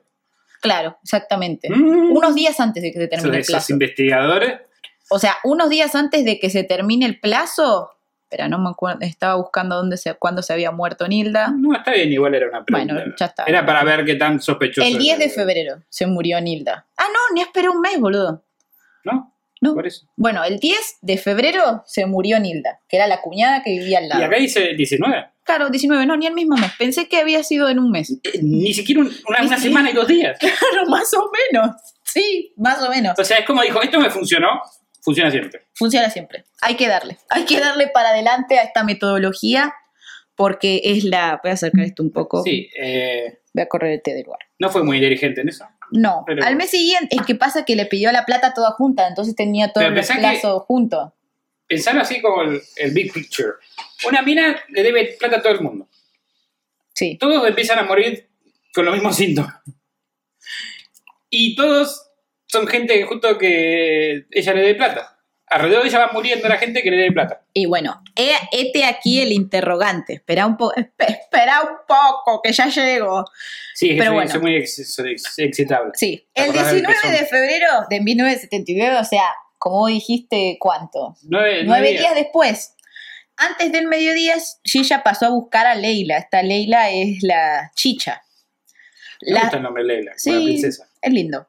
claro, 0.61 0.97
exactamente. 1.03 1.69
Mm. 1.69 2.11
Unos 2.15 2.35
días 2.35 2.59
antes 2.59 2.81
de 2.83 2.91
que 2.91 2.99
se 2.99 3.07
termine 3.07 3.35
el 3.35 3.41
Esos, 3.41 3.49
esos 3.49 3.53
plazo. 3.53 3.73
investigadores. 3.73 4.59
O 5.09 5.19
sea, 5.19 5.35
unos 5.43 5.69
días 5.69 5.95
antes 5.95 6.25
de 6.25 6.39
que 6.39 6.49
se 6.49 6.63
termine 6.63 7.05
el 7.05 7.19
plazo, 7.19 7.91
pero 8.29 8.49
no 8.49 8.59
me 8.59 8.69
acuerdo, 8.69 8.99
estaba 9.01 9.35
buscando 9.35 9.75
dónde 9.77 9.95
se, 9.97 10.13
cuándo 10.15 10.41
se 10.41 10.51
había 10.51 10.71
muerto 10.71 11.07
Nilda. 11.07 11.53
No, 11.55 11.73
está 11.75 11.91
bien, 11.91 12.11
igual 12.11 12.35
era 12.35 12.49
una 12.49 12.65
pregunta. 12.65 12.93
Bueno, 12.93 13.13
ya 13.17 13.25
está. 13.27 13.43
Era 13.45 13.65
para 13.65 13.83
ver 13.83 14.03
qué 14.03 14.15
tan 14.15 14.41
sospechoso. 14.41 14.85
El 14.85 14.97
10 14.97 15.19
de 15.19 15.29
febrero 15.29 15.83
se 15.89 16.05
murió 16.07 16.41
Nilda. 16.41 16.87
Ah, 16.97 17.05
no, 17.13 17.33
ni 17.35 17.41
esperé 17.41 17.69
un 17.69 17.79
mes, 17.79 17.99
boludo. 17.99 18.43
¿No? 19.05 19.36
No. 19.61 19.73
Por 19.73 19.87
eso. 19.87 20.07
Bueno, 20.15 20.43
el 20.43 20.59
10 20.59 20.77
de 21.01 21.17
febrero 21.17 21.83
se 21.85 22.05
murió 22.05 22.39
Nilda, 22.39 22.79
que 22.87 22.97
era 22.97 23.07
la 23.07 23.21
cuñada 23.21 23.63
que 23.63 23.71
vivía 23.71 23.97
al 23.99 24.07
lado. 24.09 24.21
Y 24.21 24.25
acá 24.25 24.35
dice 24.37 24.73
19. 24.75 25.25
Claro, 25.43 25.69
19, 25.69 26.05
no, 26.05 26.15
ni 26.17 26.27
el 26.27 26.33
mismo 26.33 26.55
mes. 26.57 26.71
Pensé 26.77 27.07
que 27.07 27.17
había 27.17 27.41
sido 27.43 27.69
en 27.69 27.79
un 27.79 27.89
mes. 27.89 28.11
Eh, 28.11 28.39
Ni 28.43 28.73
siquiera 28.73 29.01
un- 29.01 29.11
una, 29.27 29.57
semana 29.57 29.89
y 29.89 29.93
dos 29.93 30.07
días. 30.07 30.37
Claro, 30.69 30.87
más 30.89 31.11
o 31.13 31.31
menos. 31.51 31.75
Sí, 32.03 32.53
más 32.57 32.81
o 32.83 32.89
menos. 32.89 33.17
O 33.17 33.23
sea, 33.23 33.37
es 33.37 33.45
como 33.45 33.61
dijo, 33.63 33.81
esto 33.81 33.99
me 33.99 34.09
funcionó, 34.09 34.61
funciona 35.01 35.31
siempre. 35.31 35.61
Funciona 35.73 36.09
siempre. 36.09 36.45
Hay 36.61 36.75
que 36.75 36.87
darle. 36.87 37.17
Hay 37.29 37.45
que 37.45 37.59
darle 37.59 37.87
para 37.87 38.09
adelante 38.09 38.59
a 38.59 38.63
esta 38.63 38.83
metodología 38.83 39.73
porque 40.35 40.81
es 40.83 41.03
la... 41.03 41.39
Voy 41.41 41.49
a 41.51 41.53
acercar 41.55 41.83
esto 41.85 42.03
un 42.03 42.11
poco. 42.11 42.43
Sí, 42.43 42.69
eh, 42.79 43.39
Voy 43.53 43.63
a 43.63 43.67
correr 43.67 43.93
el 43.93 44.01
té 44.03 44.13
del 44.13 44.23
lugar. 44.25 44.39
no 44.59 44.69
fue 44.69 44.83
muy 44.83 44.97
inteligente 44.97 45.41
en 45.41 45.49
eso. 45.49 45.65
No, 45.91 46.23
Pero- 46.25 46.43
al 46.43 46.55
mes 46.55 46.69
siguiente 46.69 47.15
es 47.15 47.25
que 47.25 47.35
pasa 47.35 47.63
que 47.65 47.75
le 47.75 47.85
pidió 47.85 48.11
la 48.11 48.25
plata 48.25 48.53
toda 48.53 48.71
junta, 48.71 49.07
entonces 49.07 49.35
tenía 49.35 49.71
todos 49.71 49.85
Pero 49.85 49.95
los 49.95 50.05
pensá 50.05 50.15
que- 50.15 50.19
plazos 50.39 50.63
juntos. 50.63 51.11
Pensarlo 51.67 52.01
así 52.01 52.21
como 52.21 52.43
el, 52.43 52.61
el 52.77 52.91
big 52.91 53.11
picture. 53.11 53.53
Una 54.07 54.21
mina 54.21 54.57
le 54.69 54.83
debe 54.83 55.15
plata 55.19 55.37
a 55.37 55.41
todo 55.41 55.53
el 55.53 55.61
mundo. 55.61 55.87
Sí. 56.93 57.17
Todos 57.19 57.45
empiezan 57.47 57.79
a 57.79 57.83
morir 57.83 58.29
con 58.73 58.85
los 58.85 58.93
mismos 58.93 59.15
síntomas. 59.17 59.55
Y 61.29 61.55
todos 61.55 62.09
son 62.45 62.67
gente 62.67 63.03
justo 63.03 63.37
que 63.37 64.25
ella 64.31 64.53
le 64.53 64.61
debe 64.61 64.75
plata. 64.75 65.16
Alrededor 65.49 65.83
de 65.83 65.89
ella 65.89 65.99
va 65.99 66.11
muriendo 66.11 66.47
la 66.49 66.57
gente 66.57 66.81
que 66.83 66.91
le 66.91 66.97
debe 66.97 67.11
plata. 67.13 67.41
Y 67.53 67.67
bueno, 67.67 68.03
he, 68.15 68.31
hete 68.51 68.83
aquí 68.83 69.21
el 69.21 69.31
interrogante. 69.31 70.15
Espera 70.15 70.45
un, 70.45 70.57
po 70.57 70.73
espera 70.75 71.61
un 71.61 71.77
poco, 71.87 72.41
que 72.41 72.51
ya 72.51 72.67
llego. 72.67 73.23
Sí, 73.73 73.95
Pero 73.97 74.05
soy, 74.11 74.13
bueno. 74.15 74.39
muy 74.41 74.55
ex- 74.57 74.93
soy 74.93 75.11
ex- 75.13 75.39
excitable. 75.39 75.91
Sí, 75.93 76.27
¿Te 76.33 76.43
el 76.43 76.49
acordás 76.49 76.73
del 76.73 76.85
19 76.85 77.17
de 77.19 77.25
febrero 77.25 77.67
de 77.89 78.01
1979, 78.01 78.97
o 78.99 79.03
sea, 79.05 79.23
como 79.57 79.87
dijiste, 79.87 80.57
¿cuánto? 80.59 81.15
Nueve, 81.23 81.63
Nueve 81.65 81.91
días 81.91 82.13
después. 82.15 82.73
Antes 83.37 83.71
del 83.71 83.87
mediodía, 83.87 84.33
Gilla 84.63 85.03
pasó 85.03 85.27
a 85.27 85.29
buscar 85.29 85.65
a 85.67 85.75
Leila. 85.75 86.17
Esta 86.17 86.41
Leila 86.43 86.89
es 86.89 87.21
la 87.21 87.71
chicha. 87.75 88.21
Me 89.21 89.31
La- 89.33 89.41
gusta 89.41 89.57
el 89.57 89.63
nombre 89.63 89.83
Leila, 89.83 90.11
Sí. 90.17 90.31
la 90.31 90.37
princesa. 90.43 90.89
Es 91.01 91.13
lindo. 91.13 91.47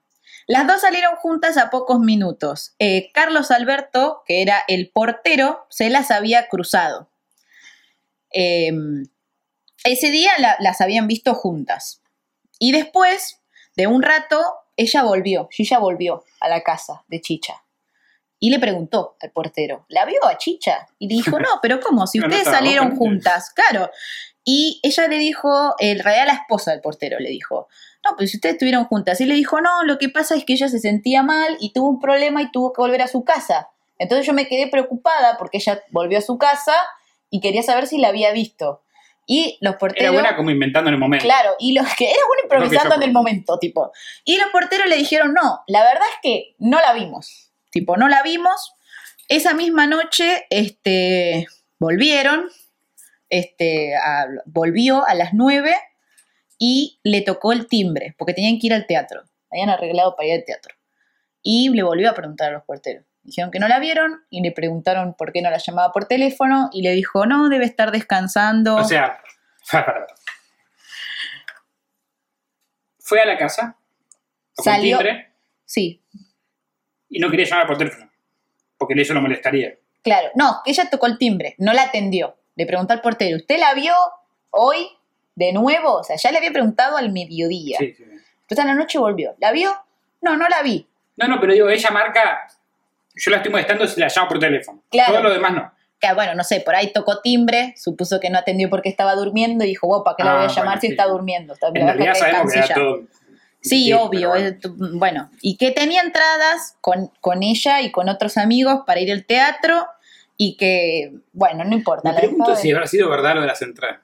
Las 0.48 0.66
dos 0.66 0.80
salieron 0.80 1.14
juntas 1.16 1.56
a 1.58 1.68
pocos 1.70 2.00
minutos. 2.00 2.74
Eh, 2.78 3.10
Carlos 3.12 3.50
Alberto, 3.50 4.22
que 4.26 4.42
era 4.42 4.64
el 4.66 4.88
portero, 4.90 5.66
se 5.68 5.90
las 5.90 6.10
había 6.10 6.48
cruzado. 6.48 7.10
Eh, 8.32 8.72
ese 9.84 10.10
día 10.10 10.32
la- 10.38 10.56
las 10.58 10.80
habían 10.80 11.06
visto 11.06 11.34
juntas. 11.34 12.00
Y 12.58 12.72
después 12.72 13.40
de 13.76 13.86
un 13.86 14.02
rato, 14.02 14.42
ella 14.76 15.02
volvió, 15.02 15.48
Chicha 15.52 15.78
volvió 15.78 16.24
a 16.40 16.48
la 16.48 16.62
casa 16.62 17.04
de 17.08 17.20
Chicha. 17.20 17.62
Y 18.40 18.50
le 18.50 18.58
preguntó 18.58 19.16
al 19.20 19.30
portero, 19.32 19.84
¿la 19.88 20.04
vio 20.06 20.24
a 20.26 20.38
Chicha? 20.38 20.88
Y 20.98 21.08
le 21.08 21.14
dijo, 21.16 21.38
no, 21.38 21.58
pero 21.60 21.78
¿cómo? 21.80 22.06
Si 22.06 22.18
No, 22.18 22.26
no 22.28 22.34
ustedes 22.34 22.48
salieron 22.56 22.96
juntas, 22.96 23.50
claro. 23.50 23.90
Y 24.44 24.80
ella 24.82 25.08
le 25.08 25.18
dijo, 25.18 25.74
en 25.78 25.98
realidad 25.98 26.26
la 26.26 26.34
esposa 26.40 26.70
del 26.70 26.80
portero 26.80 27.18
le 27.18 27.28
dijo, 27.28 27.68
no, 28.10 28.16
pues 28.16 28.30
si 28.30 28.36
ustedes 28.36 28.54
estuvieron 28.54 28.84
juntas. 28.84 29.20
Y 29.20 29.24
le 29.26 29.34
dijo, 29.34 29.60
no, 29.60 29.84
lo 29.84 29.98
que 29.98 30.08
pasa 30.08 30.34
es 30.36 30.44
que 30.44 30.52
ella 30.54 30.68
se 30.68 30.78
sentía 30.78 31.22
mal 31.22 31.56
y 31.60 31.72
tuvo 31.72 31.88
un 31.88 32.00
problema 32.00 32.42
y 32.42 32.50
tuvo 32.50 32.72
que 32.72 32.80
volver 32.80 33.02
a 33.02 33.08
su 33.08 33.24
casa. 33.24 33.68
Entonces 33.98 34.26
yo 34.26 34.32
me 34.32 34.46
quedé 34.46 34.68
preocupada 34.68 35.36
porque 35.38 35.58
ella 35.58 35.82
volvió 35.90 36.18
a 36.18 36.22
su 36.22 36.38
casa 36.38 36.74
y 37.30 37.40
quería 37.40 37.62
saber 37.62 37.86
si 37.86 37.98
la 37.98 38.08
había 38.08 38.32
visto. 38.32 38.82
Y 39.26 39.58
los 39.60 39.72
Era 39.72 39.78
porteros... 39.78 40.12
buena 40.14 40.36
como 40.36 40.50
inventando 40.50 40.88
en 40.88 40.94
el 40.94 41.00
momento. 41.00 41.24
Claro, 41.24 41.50
y 41.58 41.72
los 41.74 41.86
que 41.96 42.04
era 42.10 42.20
bueno 42.26 42.42
improvisando 42.44 42.94
en 42.94 43.02
el 43.02 43.12
momento, 43.12 43.58
tipo. 43.58 43.92
Y 44.24 44.38
los 44.38 44.48
porteros 44.48 44.86
le 44.88 44.96
dijeron, 44.96 45.34
no, 45.34 45.60
la 45.66 45.82
verdad 45.82 46.06
es 46.14 46.18
que 46.22 46.54
no 46.58 46.80
la 46.80 46.92
vimos. 46.94 47.50
Tipo, 47.70 47.96
no 47.98 48.08
la 48.08 48.22
vimos. 48.22 48.72
Esa 49.28 49.52
misma 49.52 49.86
noche, 49.86 50.46
este, 50.48 51.46
volvieron, 51.78 52.48
este, 53.28 53.94
a- 53.96 54.26
volvió 54.46 55.04
a 55.06 55.14
las 55.14 55.34
9 55.34 55.74
y 56.58 56.98
le 57.04 57.20
tocó 57.22 57.52
el 57.52 57.66
timbre, 57.68 58.14
porque 58.18 58.34
tenían 58.34 58.58
que 58.58 58.66
ir 58.68 58.74
al 58.74 58.86
teatro. 58.86 59.22
Habían 59.50 59.70
arreglado 59.70 60.14
para 60.16 60.28
ir 60.28 60.34
al 60.34 60.44
teatro. 60.44 60.74
Y 61.42 61.68
le 61.70 61.82
volvió 61.82 62.10
a 62.10 62.14
preguntar 62.14 62.50
a 62.50 62.52
los 62.54 62.64
porteros. 62.64 63.04
Dijeron 63.22 63.50
que 63.50 63.58
no 63.58 63.68
la 63.68 63.78
vieron 63.78 64.24
y 64.30 64.42
le 64.42 64.52
preguntaron 64.52 65.14
por 65.14 65.32
qué 65.32 65.40
no 65.42 65.50
la 65.50 65.58
llamaba 65.58 65.92
por 65.92 66.06
teléfono 66.06 66.68
y 66.72 66.82
le 66.82 66.92
dijo, 66.92 67.26
no, 67.26 67.48
debe 67.48 67.64
estar 67.64 67.90
descansando. 67.90 68.76
O 68.76 68.84
sea, 68.84 69.20
fue 72.98 73.20
a 73.20 73.26
la 73.26 73.36
casa, 73.38 73.76
tocó 74.54 74.70
el 74.70 74.74
Salió- 74.76 74.98
timbre, 74.98 75.32
sí, 75.64 76.02
y 77.08 77.18
no 77.20 77.30
quería 77.30 77.46
llamar 77.46 77.66
por 77.66 77.78
teléfono, 77.78 78.10
porque 78.76 79.00
eso 79.00 79.14
lo 79.14 79.20
molestaría. 79.22 79.74
Claro, 80.02 80.28
no, 80.34 80.60
ella 80.66 80.88
tocó 80.90 81.06
el 81.06 81.18
timbre, 81.18 81.54
no 81.58 81.72
la 81.72 81.82
atendió. 81.84 82.36
Le 82.54 82.66
preguntó 82.66 82.92
al 82.92 83.00
portero, 83.00 83.36
¿usted 83.36 83.58
la 83.58 83.72
vio 83.74 83.94
hoy 84.50 84.88
de 85.38 85.52
nuevo? 85.52 85.94
O 85.98 86.04
sea, 86.04 86.16
ya 86.16 86.30
le 86.32 86.38
había 86.38 86.52
preguntado 86.52 86.96
al 86.96 87.10
mediodía. 87.12 87.78
Sí, 87.78 87.94
sí. 87.96 88.02
Entonces 88.04 88.58
a 88.58 88.66
la 88.66 88.74
noche 88.74 88.98
volvió. 88.98 89.34
¿La 89.38 89.52
vio? 89.52 89.70
No, 90.20 90.36
no 90.36 90.48
la 90.48 90.62
vi. 90.62 90.86
No, 91.16 91.28
no, 91.28 91.40
pero 91.40 91.52
digo, 91.52 91.68
ella 91.68 91.90
marca, 91.90 92.48
yo 93.14 93.30
la 93.30 93.36
estoy 93.38 93.52
molestando 93.52 93.86
si 93.86 94.00
la 94.00 94.08
llamo 94.14 94.28
por 94.28 94.38
teléfono. 94.38 94.82
Claro. 94.90 95.12
Todo 95.14 95.22
lo 95.24 95.30
demás 95.32 95.52
no. 95.52 95.72
Que 96.00 96.12
bueno, 96.14 96.34
no 96.34 96.44
sé, 96.44 96.60
por 96.60 96.74
ahí 96.76 96.92
tocó 96.92 97.20
timbre, 97.20 97.74
supuso 97.76 98.20
que 98.20 98.30
no 98.30 98.38
atendió 98.38 98.70
porque 98.70 98.88
estaba 98.88 99.14
durmiendo 99.16 99.64
y 99.64 99.68
dijo, 99.68 100.04
¿para 100.04 100.16
qué 100.16 100.22
la 100.24 100.32
Ah, 100.32 100.36
voy 100.36 100.44
a 100.44 100.48
llamar 100.48 100.64
bueno, 100.64 100.80
si 100.80 100.86
sí. 100.86 100.92
está 100.92 101.06
durmiendo? 101.06 101.52
Está, 101.54 101.68
En 101.68 101.74
realidad 101.74 102.14
sabemos 102.14 102.52
que 102.52 102.58
era 102.58 102.68
cansilla. 102.68 102.74
todo. 102.74 103.00
Sí, 103.60 103.68
Sí, 103.86 103.92
obvio. 103.92 104.30
pero 104.32 104.34
es- 104.46 104.56
bueno, 104.94 105.30
y 105.42 105.56
que 105.56 105.72
tenía 105.72 106.02
entradas 106.02 106.76
con, 106.80 107.10
con 107.20 107.42
ella 107.42 107.80
y 107.80 107.90
con 107.90 108.08
otros 108.08 108.36
amigos 108.36 108.82
para 108.86 109.00
ir 109.00 109.10
al 109.10 109.24
teatro 109.24 109.86
y 110.36 110.56
que, 110.56 111.12
bueno, 111.32 111.64
no 111.64 111.74
importa. 111.74 112.08
Me 112.08 112.14
la 112.14 112.20
pregunto 112.20 112.54
si 112.54 112.70
habrá 112.70 112.86
sido 112.86 113.08
verdad 113.10 113.34
lo 113.34 113.40
de 113.40 113.48
la 113.48 113.56
central. 113.56 113.98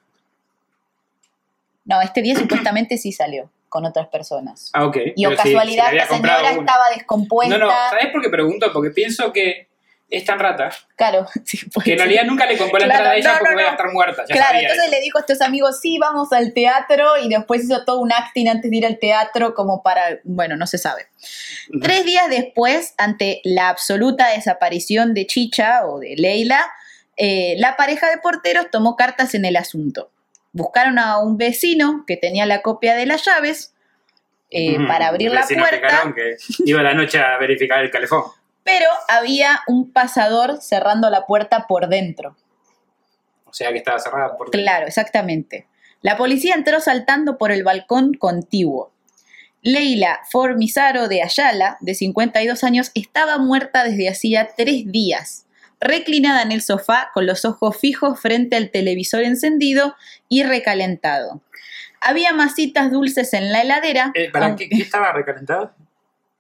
No, 1.84 2.00
este 2.00 2.22
día 2.22 2.34
supuestamente 2.38 2.98
sí 2.98 3.12
salió 3.12 3.50
con 3.68 3.84
otras 3.84 4.08
personas. 4.08 4.70
Ah, 4.72 4.86
ok. 4.86 4.96
Y 5.16 5.26
o 5.26 5.34
casualidad, 5.34 5.92
la 5.92 6.06
señora 6.06 6.38
una. 6.38 6.50
estaba 6.50 6.84
descompuesta. 6.94 7.58
No, 7.58 7.66
no, 7.66 7.70
¿sabes 7.90 8.08
por 8.12 8.22
qué 8.22 8.28
pregunto? 8.28 8.70
Porque 8.72 8.90
pienso 8.90 9.32
que 9.32 9.68
es 10.10 10.24
tan 10.24 10.38
rata 10.38 10.70
Claro, 10.96 11.26
sí, 11.44 11.58
puede 11.70 11.84
que 11.84 11.92
en 11.92 11.98
realidad 11.98 12.24
nunca 12.24 12.46
le 12.46 12.56
compró 12.56 12.78
la 12.78 12.84
Claro, 12.86 12.98
entrada 13.00 13.14
a 13.14 13.16
ella 13.16 13.32
no, 13.32 13.38
porque 13.38 13.54
no, 13.54 13.60
iba 13.60 13.68
a 13.68 13.72
estar 13.72 13.92
muerta. 13.92 14.24
Ya 14.28 14.34
Claro, 14.34 14.58
entonces 14.58 14.84
eso. 14.84 14.90
le 14.92 15.00
dijo 15.00 15.18
a 15.18 15.20
estos 15.22 15.40
amigos, 15.40 15.80
sí, 15.80 15.98
vamos 15.98 16.32
al 16.32 16.52
teatro, 16.52 17.16
y 17.22 17.28
después 17.28 17.64
hizo 17.64 17.84
todo 17.84 18.00
un 18.00 18.12
acting 18.12 18.48
antes 18.48 18.70
de 18.70 18.76
ir 18.76 18.86
al 18.86 18.98
teatro 18.98 19.54
como 19.54 19.82
para, 19.82 20.20
bueno, 20.24 20.56
no 20.56 20.66
se 20.66 20.78
sabe. 20.78 21.06
Tres 21.82 22.04
días 22.04 22.28
después, 22.30 22.94
ante 22.98 23.40
la 23.44 23.70
absoluta 23.70 24.28
desaparición 24.28 25.14
de 25.14 25.26
Chicha 25.26 25.86
o 25.86 25.98
de 25.98 26.14
Leila, 26.16 26.64
eh, 27.16 27.54
la 27.58 27.76
pareja 27.76 28.08
de 28.10 28.18
porteros 28.18 28.70
tomó 28.70 28.96
cartas 28.96 29.34
en 29.34 29.44
el 29.44 29.56
asunto. 29.56 30.10
Buscaron 30.54 30.98
a 30.98 31.18
un 31.18 31.36
vecino 31.36 32.04
que 32.06 32.16
tenía 32.16 32.46
la 32.46 32.62
copia 32.62 32.94
de 32.94 33.04
las 33.04 33.22
llaves 33.26 33.74
eh, 34.50 34.78
Mm, 34.78 34.86
para 34.86 35.08
abrir 35.08 35.32
la 35.32 35.44
puerta. 35.46 36.14
que 36.14 36.36
iba 36.64 36.80
la 36.82 36.94
noche 36.94 37.18
a 37.18 37.36
verificar 37.38 37.82
el 37.84 37.90
calefón. 37.90 38.22
pero 38.62 38.86
había 39.08 39.60
un 39.66 39.92
pasador 39.92 40.62
cerrando 40.62 41.10
la 41.10 41.26
puerta 41.26 41.66
por 41.66 41.88
dentro. 41.88 42.34
O 43.44 43.52
sea 43.52 43.70
que 43.72 43.78
estaba 43.78 43.98
cerrada 43.98 44.36
por 44.38 44.50
Claro, 44.50 44.86
exactamente. 44.86 45.66
La 46.00 46.16
policía 46.16 46.54
entró 46.54 46.80
saltando 46.80 47.36
por 47.36 47.50
el 47.52 47.62
balcón 47.64 48.14
contiguo. 48.14 48.90
Leila 49.62 50.20
Formizaro 50.30 51.08
de 51.08 51.22
Ayala, 51.22 51.76
de 51.80 51.94
52 51.94 52.62
años, 52.64 52.90
estaba 52.94 53.38
muerta 53.38 53.82
desde 53.84 54.08
hacía 54.08 54.48
tres 54.56 54.84
días, 54.92 55.46
reclinada 55.80 56.42
en 56.42 56.52
el 56.52 56.62
sofá 56.62 57.10
con 57.14 57.26
los 57.26 57.44
ojos 57.44 57.76
fijos 57.78 58.20
frente 58.20 58.56
al 58.56 58.70
televisor 58.70 59.22
encendido 59.22 59.94
y 60.28 60.42
recalentado. 60.42 61.40
Había 62.00 62.32
masitas 62.32 62.90
dulces 62.90 63.32
en 63.34 63.50
la 63.52 63.62
heladera. 63.62 64.12
Eh, 64.14 64.30
¿Para 64.30 64.46
aunque- 64.46 64.68
qué, 64.68 64.76
qué 64.76 64.82
estaba 64.82 65.12
recalentado? 65.12 65.72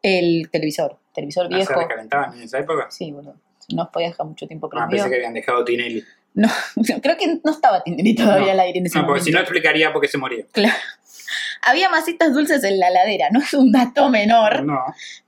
El 0.02 0.48
televisor, 0.50 0.98
televisor 1.14 1.46
Ah, 1.46 1.48
¿Se 1.50 1.56
viejo. 1.56 1.80
recalentaban 1.80 2.34
en 2.34 2.42
esa 2.42 2.58
época? 2.58 2.86
Sí, 2.90 3.10
bueno, 3.12 3.34
no 3.70 3.90
podía 3.90 4.08
dejar 4.08 4.26
mucho 4.26 4.46
tiempo 4.46 4.66
Ah, 4.66 4.70
prendido. 4.70 4.90
pensé 5.04 5.08
que 5.10 5.16
habían 5.16 5.32
dejado 5.34 5.64
Tinelli. 5.64 6.04
No, 6.34 6.48
creo 7.02 7.16
que 7.16 7.40
no 7.42 7.50
estaba 7.50 7.82
Tinelli 7.82 8.14
todavía 8.14 8.46
No. 8.48 8.52
al 8.52 8.60
aire 8.60 8.78
en 8.80 8.86
ese 8.86 8.98
No, 8.98 9.02
porque 9.06 9.20
momento. 9.20 9.24
si 9.24 9.32
no 9.32 9.38
explicaría 9.40 9.92
por 9.92 10.02
qué 10.02 10.08
se 10.08 10.18
moría. 10.18 10.44
Claro. 10.52 10.74
Había 11.66 11.88
masitas 11.88 12.34
dulces 12.34 12.62
en 12.64 12.78
la 12.78 12.90
ladera, 12.90 13.28
no 13.32 13.40
es 13.40 13.54
un 13.54 13.72
dato 13.72 14.10
menor, 14.10 14.64
No. 14.64 14.80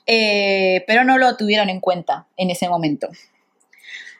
eh, 0.04 0.84
pero 0.86 1.02
no 1.04 1.16
lo 1.16 1.34
tuvieron 1.38 1.70
en 1.70 1.80
cuenta 1.80 2.26
en 2.36 2.50
ese 2.50 2.68
momento. 2.68 3.08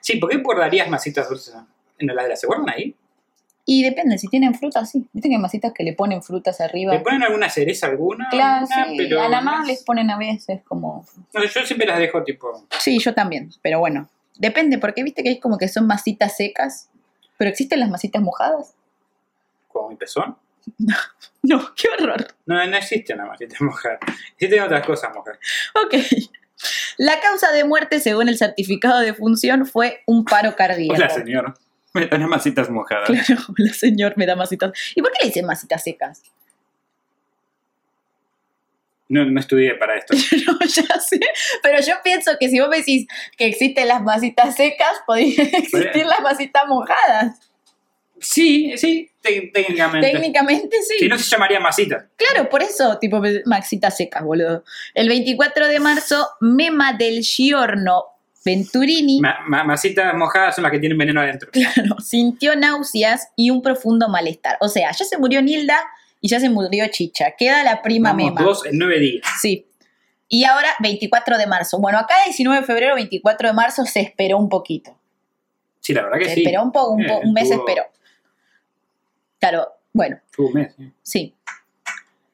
Sí, 0.06 0.18
¿por 0.18 0.30
qué 0.30 0.36
guardarías 0.36 0.88
masitas 0.88 1.28
dulces 1.28 1.52
en 1.98 2.06
la 2.06 2.12
heladera? 2.12 2.36
¿Se 2.36 2.46
guardan 2.46 2.70
ahí? 2.70 2.94
Y 3.64 3.82
depende, 3.82 4.16
si 4.18 4.28
tienen 4.28 4.54
frutas, 4.54 4.88
sí. 4.88 5.08
Viste 5.12 5.28
que 5.28 5.34
hay 5.34 5.40
masitas 5.40 5.72
que 5.72 5.82
le 5.82 5.94
ponen 5.94 6.22
frutas 6.22 6.60
arriba. 6.60 6.92
¿Le 6.94 7.00
ponen 7.00 7.24
alguna 7.24 7.50
cereza 7.50 7.88
alguna? 7.88 8.28
Claro, 8.30 8.66
Alguna, 8.70 8.86
sí, 8.86 8.94
pero 8.98 9.20
a 9.20 9.28
la 9.28 9.40
más 9.40 9.62
es- 9.62 9.66
les 9.66 9.82
ponen 9.82 10.08
a 10.10 10.16
veces 10.16 10.60
como... 10.62 11.04
No, 11.34 11.42
yo 11.44 11.66
siempre 11.66 11.88
las 11.88 11.98
dejo 11.98 12.22
tipo. 12.22 12.64
Sí, 12.78 13.00
yo 13.00 13.12
también, 13.14 13.50
pero 13.62 13.80
bueno. 13.80 14.08
Depende, 14.38 14.78
porque 14.78 15.02
viste 15.02 15.24
que 15.24 15.30
hay 15.30 15.40
como 15.40 15.58
que 15.58 15.66
son 15.66 15.88
masitas 15.88 16.36
secas, 16.36 16.88
pero 17.36 17.50
existen 17.50 17.80
las 17.80 17.90
masitas 17.90 18.22
mojadas. 18.22 18.74
como 19.66 19.88
mi 19.88 19.96
pezón. 19.96 20.36
No, 21.42 21.74
qué 21.76 21.88
horror. 21.88 22.26
No, 22.46 22.64
no 22.66 22.76
existe 22.76 23.14
una 23.14 23.26
masita 23.26 23.56
mojada. 23.60 23.98
Existen 24.32 24.62
otras 24.62 24.84
cosas 24.86 25.12
mojadas. 25.14 25.38
Ok. 25.84 25.94
La 26.98 27.20
causa 27.20 27.52
de 27.52 27.64
muerte, 27.64 28.00
según 28.00 28.28
el 28.28 28.38
certificado 28.38 29.00
de 29.00 29.14
función, 29.14 29.66
fue 29.66 30.02
un 30.06 30.24
paro 30.24 30.56
cardíaco. 30.56 30.94
Hola, 30.94 31.10
señor. 31.10 31.54
Me 31.92 32.06
dan 32.06 32.28
masitas 32.28 32.70
mojadas. 32.70 33.08
Claro, 33.08 33.42
la 33.56 33.72
señor 33.72 34.14
me 34.16 34.26
da 34.26 34.36
masitas. 34.36 34.72
¿Y 34.94 35.02
por 35.02 35.12
qué 35.12 35.18
le 35.22 35.28
dicen 35.28 35.46
masitas 35.46 35.82
secas? 35.82 36.22
No, 39.08 39.24
no 39.24 39.38
estudié 39.38 39.76
para 39.76 39.96
esto. 39.96 40.14
No, 40.46 40.58
ya 40.66 40.98
sé. 40.98 41.20
Pero 41.62 41.80
yo 41.80 41.94
pienso 42.02 42.32
que 42.40 42.48
si 42.48 42.58
vos 42.58 42.68
me 42.68 42.78
decís 42.78 43.06
que 43.36 43.46
existen 43.46 43.86
las 43.86 44.02
masitas 44.02 44.56
secas, 44.56 45.00
podrían 45.06 45.46
existir 45.46 46.04
las 46.04 46.20
masitas 46.22 46.64
mojadas. 46.66 47.38
Sí, 48.20 48.72
sí, 48.78 49.10
te- 49.20 49.50
técnicamente. 49.52 50.10
Técnicamente 50.10 50.76
sí. 50.82 50.94
Si 51.00 51.08
no 51.08 51.18
se 51.18 51.24
llamaría 51.24 51.60
masita. 51.60 52.06
Claro, 52.16 52.48
por 52.48 52.62
eso, 52.62 52.98
tipo, 52.98 53.20
masitas 53.44 53.96
secas, 53.96 54.22
boludo. 54.22 54.64
El 54.94 55.08
24 55.08 55.68
de 55.68 55.80
marzo, 55.80 56.28
Mema 56.40 56.92
del 56.94 57.20
Giorno 57.22 58.04
Venturini 58.44 59.20
Ma- 59.20 59.38
ma- 59.46 59.64
masitas 59.64 60.14
mojadas 60.14 60.54
son 60.54 60.62
las 60.62 60.70
que 60.72 60.78
tienen 60.78 60.96
veneno 60.96 61.20
adentro. 61.20 61.50
claro, 61.50 61.96
sintió 62.00 62.54
náuseas 62.56 63.28
y 63.36 63.50
un 63.50 63.60
profundo 63.60 64.08
malestar. 64.08 64.56
O 64.60 64.68
sea, 64.68 64.90
ya 64.92 65.04
se 65.04 65.18
murió 65.18 65.42
Nilda 65.42 65.78
y 66.20 66.28
ya 66.28 66.38
se 66.40 66.48
murió 66.48 66.86
Chicha. 66.88 67.32
Queda 67.36 67.64
la 67.64 67.82
prima 67.82 68.10
Vamos, 68.12 68.24
Mema. 68.32 68.42
dos 68.42 68.64
en 68.66 68.78
nueve 68.78 68.98
días. 69.00 69.26
Sí. 69.42 69.66
Y 70.28 70.44
ahora 70.44 70.68
24 70.80 71.38
de 71.38 71.46
marzo. 71.46 71.78
Bueno, 71.80 71.98
acá 71.98 72.14
19 72.24 72.60
de 72.60 72.66
febrero, 72.66 72.94
24 72.94 73.48
de 73.48 73.54
marzo 73.54 73.84
se 73.84 74.00
esperó 74.00 74.38
un 74.38 74.48
poquito. 74.48 74.96
Sí, 75.80 75.92
la 75.92 76.02
verdad 76.02 76.18
que 76.18 76.24
Se 76.24 76.34
sí. 76.34 76.40
esperó 76.42 76.62
un 76.64 76.72
poco, 76.72 76.92
un, 76.94 77.04
po- 77.06 77.12
Eh, 77.14 77.20
un 77.24 77.32
mes 77.32 77.50
esperó. 77.50 77.84
Claro, 79.38 79.68
bueno, 79.92 80.18
un 80.38 80.52
mes, 80.52 80.74
sí. 80.76 80.92
sí. 81.02 81.34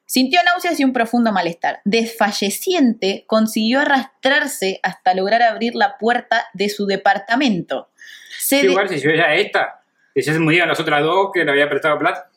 Sintió 0.05 0.39
náuseas 0.43 0.79
y 0.79 0.83
un 0.83 0.93
profundo 0.93 1.31
malestar. 1.31 1.81
Desfalleciente, 1.85 3.23
consiguió 3.27 3.79
arrastrarse 3.79 4.79
hasta 4.83 5.13
lograr 5.15 5.41
abrir 5.41 5.73
la 5.75 5.97
puerta 5.97 6.45
de 6.53 6.69
su 6.69 6.85
departamento. 6.85 7.89
Se 8.39 8.59
Sí, 8.59 8.65
de- 8.67 8.71
igual 8.71 8.89
si 8.89 8.99
yo 8.99 9.09
ya 9.11 9.33
esta, 9.33 9.81
que 10.13 10.21
ya 10.21 10.33
se 10.33 10.39
murieron 10.39 10.69
las 10.69 10.79
otras 10.79 11.01
dos 11.01 11.29
que 11.33 11.43
le 11.43 11.51
había 11.51 11.69
prestado 11.69 11.97
plata. 11.97 12.29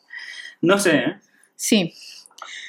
No 0.61 0.79
sé, 0.79 0.95
¿eh? 0.97 1.17
Sí. 1.55 1.93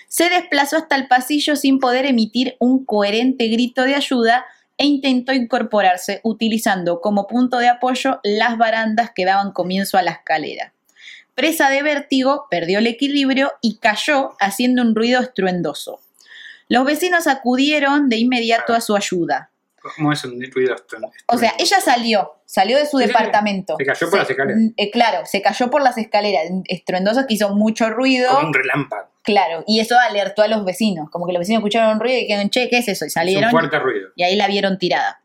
Se 0.09 0.29
desplazó 0.29 0.77
hasta 0.77 0.97
el 0.97 1.07
pasillo 1.09 1.57
sin 1.57 1.79
poder 1.79 2.05
emitir 2.07 2.57
un 2.59 2.85
coherente 2.85 3.47
grito 3.49 3.85
de 3.85 3.95
ayuda 3.95 4.45
e 4.77 4.85
intentó 4.87 5.33
incorporarse 5.33 6.21
utilizando 6.23 7.01
como 7.01 7.27
punto 7.27 7.59
de 7.59 7.69
apoyo 7.69 8.21
las 8.23 8.59
barandas 8.59 9.11
que 9.15 9.25
daban 9.25 9.53
comienzo 9.53 9.97
a 9.99 10.03
la 10.03 10.13
escalera. 10.13 10.73
Presa 11.39 11.71
de 11.71 11.83
vértigo, 11.85 12.47
perdió 12.51 12.81
el 12.81 12.89
equilibrio 12.89 13.53
y 13.63 13.79
cayó 13.79 14.35
haciendo 14.41 14.83
un 14.83 14.95
ruido 14.97 15.21
estruendoso. 15.23 16.01
Los 16.69 16.85
vecinos 16.85 17.29
acudieron 17.29 18.09
de 18.09 18.17
inmediato 18.17 18.75
a 18.75 18.81
su 18.81 18.97
ayuda. 18.97 19.51
¿Cómo 19.81 20.13
es 20.13 20.25
un 20.25 20.43
ruido 20.53 20.75
estruendoso? 20.75 21.15
O 21.27 21.39
sea, 21.39 21.55
ella 21.61 21.81
salió, 21.81 22.33
salió 22.45 22.77
de 22.77 22.87
su 22.87 22.99
Sí, 22.99 23.05
sí, 23.05 23.09
sí. 23.11 23.17
departamento. 23.17 23.77
Se 23.79 23.85
cayó 23.87 24.11
por 24.11 24.19
las 24.19 24.29
escaleras. 24.31 24.61
eh, 24.77 24.91
claro, 24.91 25.25
se 25.27 25.41
cayó 25.41 25.71
por 25.71 25.81
las 25.81 25.97
escaleras, 25.97 26.43
estruendoso 26.67 27.25
que 27.29 27.35
hizo 27.35 27.55
mucho 27.55 27.89
ruido. 27.89 28.29
Como 28.35 28.49
un 28.49 28.55
relámpago. 28.55 29.09
Claro, 29.23 29.63
y 29.67 29.79
eso 29.81 29.97
alertó 29.99 30.43
a 30.43 30.49
los 30.49 30.65
vecinos. 30.65 31.09
Como 31.11 31.27
que 31.27 31.33
los 31.33 31.41
vecinos 31.41 31.61
escucharon 31.61 31.95
un 31.95 32.01
ruido 32.01 32.19
y 32.19 32.23
dijeron, 32.23 32.51
che, 32.51 32.69
¿qué 32.69 32.79
es 32.79 32.89
eso? 32.89 33.05
Y 33.05 33.09
Es 33.09 33.13
un 33.17 33.21
salieron 33.21 33.51
fuerte 33.53 33.79
ruido. 33.79 34.09
y 34.17 34.25
ahí 34.25 34.35
la 34.37 34.49
vieron 34.49 34.77
tirada. 34.79 35.21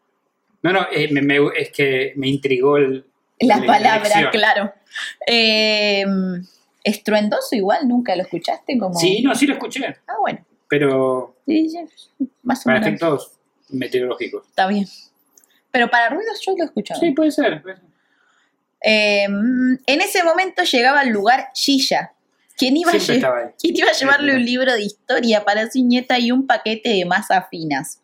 No, 0.61 0.72
no, 0.72 0.86
eh, 0.91 1.09
me- 1.11 1.22
me- 1.24 1.39
es 1.57 1.72
que 1.72 2.14
me 2.16 2.28
intrigó 2.28 2.78
el, 2.78 3.05
La 3.39 3.57
la 3.57 3.66
palabra, 3.66 3.97
elección. 4.05 4.32
claro. 4.32 4.74
Eh, 5.28 6.06
estruendoso 6.84 7.56
igual, 7.56 7.88
nunca 7.88 8.16
lo 8.16 8.24
escuchaste 8.24 8.78
como. 8.78 8.94
Sí, 9.00 9.22
no, 9.24 9.34
sí 9.36 9.48
lo 9.48 9.54
escuché, 9.54 9.98
Ah, 10.08 10.16
bueno. 10.22 10.46
pero 10.68 11.36
Sí, 11.46 11.70
sí, 11.70 12.28
más 12.44 12.62
o 12.62 12.64
para 12.66 12.80
menos. 12.80 12.88
efectos 12.88 13.32
meteorológicos. 13.70 14.48
Está 14.48 14.68
bien. 14.68 14.86
Pero 15.72 15.89
para 15.89 16.10
ruidos 16.10 16.39
yo 16.46 16.54
lo 16.58 16.64
he 16.64 16.68
escuchado. 16.68 17.00
Sí, 17.00 17.12
puede 17.12 17.32
ser. 17.32 17.62
puede 17.62 17.78
ser. 17.78 17.86
Eh, 18.86 19.24
en 19.24 20.02
ese 20.02 20.24
momento 20.24 20.62
llegaba 20.64 21.00
al 21.00 21.10
lugar 21.10 21.48
Gilla, 21.56 22.12
quien 22.58 22.76
iba, 22.76 22.91
a 22.91 22.98
quien 22.98 23.76
iba 23.78 23.89
a 23.89 23.94
llevarle 23.94 24.36
un 24.36 24.44
libro 24.46 24.74
de 24.74 24.84
historia 24.84 25.46
para 25.46 25.72
su 25.72 25.84
nieta 25.84 26.20
y 26.20 26.32
un 26.32 26.46
paquete 26.46 26.89
de 26.89 27.06
masas 27.06 27.46
finas. 27.50 28.02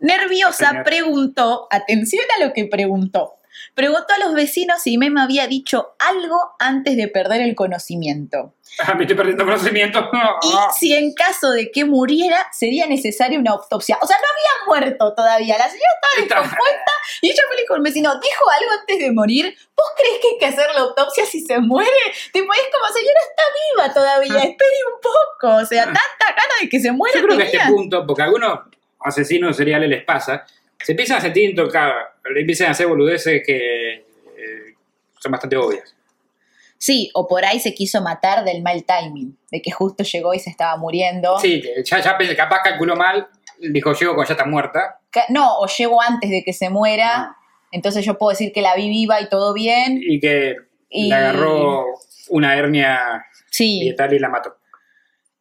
Nerviosa 0.00 0.82
preguntó, 0.84 1.66
atención 1.70 2.24
a 2.38 2.44
lo 2.44 2.52
que 2.52 2.66
preguntó, 2.66 3.35
preguntó 3.74 4.14
a 4.14 4.18
los 4.18 4.34
vecinos 4.34 4.82
si 4.82 4.98
Mema 4.98 5.24
había 5.24 5.46
dicho 5.46 5.94
algo 5.98 6.38
antes 6.58 6.96
de 6.96 7.08
perder 7.08 7.42
el 7.42 7.54
conocimiento. 7.54 8.54
Ah, 8.78 8.94
me 8.94 9.02
estoy 9.02 9.16
perdiendo 9.16 9.44
conocimiento. 9.44 10.10
Y 10.42 10.78
si 10.78 10.94
en 10.94 11.14
caso 11.14 11.50
de 11.52 11.70
que 11.70 11.84
muriera, 11.84 12.46
sería 12.52 12.86
necesaria 12.86 13.38
una 13.38 13.52
autopsia. 13.52 13.98
O 14.00 14.06
sea, 14.06 14.16
no 14.16 14.24
había 14.24 14.80
muerto 14.80 15.14
todavía. 15.14 15.56
La 15.58 15.68
señora 15.68 15.90
estaba 15.94 16.42
descompuesta 16.42 16.92
y 17.22 17.30
ella 17.30 17.42
fue 17.48 17.56
dijo 17.56 17.74
al 17.74 17.82
vecino, 17.82 18.20
¿dijo 18.20 18.50
algo 18.50 18.72
antes 18.80 18.98
de 18.98 19.12
morir? 19.12 19.56
¿Vos 19.76 19.86
crees 19.96 20.18
que 20.20 20.28
hay 20.28 20.38
que 20.38 20.46
hacer 20.46 20.74
la 20.74 20.80
autopsia 20.80 21.24
si 21.24 21.40
se 21.40 21.58
muere? 21.58 21.90
Tipo, 22.32 22.52
es 22.52 22.60
como, 22.72 22.86
señora, 22.92 23.20
está 23.30 23.42
viva 23.54 23.94
todavía, 23.94 24.50
espere 24.50 24.78
un 24.92 25.00
poco. 25.00 25.56
O 25.62 25.66
sea, 25.66 25.84
tanta 25.84 26.26
gana 26.28 26.54
de 26.60 26.68
que 26.68 26.80
se 26.80 26.92
muera 26.92 27.18
Yo 27.18 27.26
creo 27.26 27.36
que 27.38 27.44
a 27.44 27.46
este 27.46 27.60
punto, 27.68 28.06
porque 28.06 28.22
a 28.22 28.24
algunos 28.26 28.60
asesinos 29.00 29.56
seriales 29.56 29.88
les 29.88 30.04
pasa, 30.04 30.46
se 30.78 30.92
empiezan 30.92 31.18
a 31.18 31.20
sentir 31.20 31.50
intocados, 31.50 31.94
le 32.32 32.40
empiezan 32.40 32.68
a 32.68 32.70
hacer 32.70 32.86
boludeces 32.86 33.42
que 33.44 33.94
eh, 33.94 34.74
son 35.18 35.32
bastante 35.32 35.56
obvias. 35.56 35.94
Sí, 36.78 37.10
o 37.14 37.26
por 37.26 37.44
ahí 37.44 37.58
se 37.58 37.74
quiso 37.74 38.02
matar 38.02 38.44
del 38.44 38.62
mal 38.62 38.84
timing, 38.84 39.36
de 39.50 39.62
que 39.62 39.70
justo 39.70 40.04
llegó 40.04 40.34
y 40.34 40.38
se 40.38 40.50
estaba 40.50 40.76
muriendo. 40.76 41.38
Sí, 41.38 41.62
ya, 41.84 42.00
ya 42.00 42.16
capaz 42.36 42.60
calculó 42.62 42.94
mal, 42.96 43.26
dijo, 43.58 43.94
llego 43.94 44.14
cuando 44.14 44.28
ya 44.28 44.34
está 44.34 44.44
muerta. 44.44 45.00
No, 45.30 45.58
o 45.58 45.66
llegó 45.66 46.02
antes 46.02 46.28
de 46.30 46.42
que 46.44 46.52
se 46.52 46.68
muera, 46.68 47.08
Ah. 47.16 47.36
entonces 47.72 48.04
yo 48.04 48.18
puedo 48.18 48.30
decir 48.30 48.52
que 48.52 48.60
la 48.60 48.76
vi 48.76 48.88
viva 48.90 49.20
y 49.22 49.28
todo 49.30 49.54
bien. 49.54 49.98
Y 50.02 50.20
que 50.20 50.56
Y- 50.90 51.08
le 51.08 51.14
agarró 51.14 51.86
una 52.28 52.54
hernia 52.56 53.24
Sí. 53.50 53.88
y 53.88 53.96
tal 53.96 54.12
y 54.12 54.18
la 54.18 54.28
mató. 54.28 54.55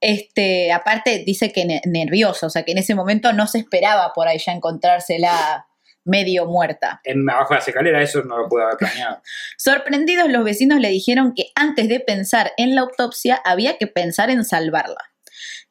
Este, 0.01 0.71
aparte 0.71 1.23
dice 1.25 1.51
que 1.51 1.65
ne- 1.65 1.81
nervioso, 1.85 2.47
o 2.47 2.49
sea 2.49 2.63
que 2.63 2.71
en 2.73 2.77
ese 2.79 2.95
momento 2.95 3.33
no 3.33 3.47
se 3.47 3.59
esperaba 3.59 4.11
por 4.13 4.27
ahí 4.27 4.37
ya 4.37 4.51
encontrársela 4.51 5.67
medio 6.03 6.45
muerta. 6.45 7.01
En, 7.03 7.27
abajo 7.27 7.53
de 7.55 7.59
la 7.61 7.65
escalera 7.65 8.01
eso 8.03 8.21
no 8.23 8.37
lo 8.37 8.47
pude 8.47 8.63
haber 8.63 8.77
planeado. 8.77 9.21
Sorprendidos 9.57 10.29
los 10.29 10.43
vecinos 10.43 10.79
le 10.79 10.89
dijeron 10.89 11.33
que 11.35 11.45
antes 11.55 11.87
de 11.89 11.99
pensar 11.99 12.51
en 12.57 12.75
la 12.75 12.81
autopsia 12.81 13.41
había 13.43 13.77
que 13.77 13.87
pensar 13.87 14.29
en 14.29 14.45
salvarla. 14.45 14.97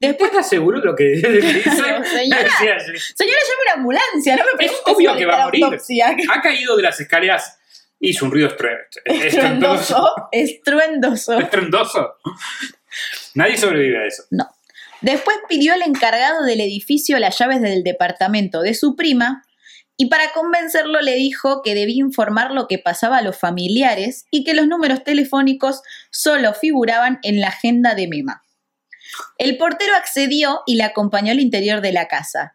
¿Después 0.00 0.32
estás 0.32 0.48
seguro 0.48 0.80
de 0.80 0.86
lo 0.86 0.96
que 0.96 1.04
dice? 1.12 1.22
Señora. 1.62 2.48
Señora, 2.50 3.38
llame 3.46 3.62
una 3.66 3.74
ambulancia, 3.76 4.36
no 4.36 4.42
me 4.44 4.56
preguntes 4.56 4.82
obvio 4.86 5.10
sobre 5.10 5.20
que 5.20 5.26
va 5.26 5.42
a 5.42 5.44
morir. 5.44 5.64
autopsia. 5.64 6.16
Ha 6.34 6.40
caído 6.42 6.76
de 6.76 6.82
las 6.82 6.98
escaleras, 6.98 7.58
hizo 8.00 8.24
un 8.24 8.32
ruido 8.32 8.48
estru- 8.48 8.76
estruendoso. 9.04 10.14
Estruendoso, 10.32 11.38
estruendoso. 11.38 11.38
Estruendoso. 11.38 12.16
Nadie 13.34 13.56
sobrevive 13.56 13.98
a 13.98 14.06
eso. 14.06 14.24
No. 14.30 14.48
Después 15.00 15.36
pidió 15.48 15.74
al 15.74 15.82
encargado 15.82 16.44
del 16.44 16.60
edificio 16.60 17.18
las 17.18 17.38
llaves 17.38 17.60
del 17.60 17.82
departamento 17.82 18.62
de 18.62 18.74
su 18.74 18.96
prima 18.96 19.44
y 19.96 20.06
para 20.06 20.32
convencerlo 20.32 21.00
le 21.02 21.14
dijo 21.14 21.62
que 21.62 21.74
debía 21.74 22.00
informar 22.00 22.50
lo 22.50 22.66
que 22.66 22.78
pasaba 22.78 23.18
a 23.18 23.22
los 23.22 23.36
familiares 23.36 24.26
y 24.30 24.44
que 24.44 24.54
los 24.54 24.66
números 24.66 25.04
telefónicos 25.04 25.82
solo 26.10 26.52
figuraban 26.54 27.18
en 27.22 27.40
la 27.40 27.48
agenda 27.48 27.94
de 27.94 28.08
Mema. 28.08 28.42
El 29.38 29.56
portero 29.56 29.94
accedió 29.94 30.62
y 30.66 30.76
la 30.76 30.86
acompañó 30.86 31.32
al 31.32 31.40
interior 31.40 31.80
de 31.80 31.92
la 31.92 32.08
casa. 32.08 32.54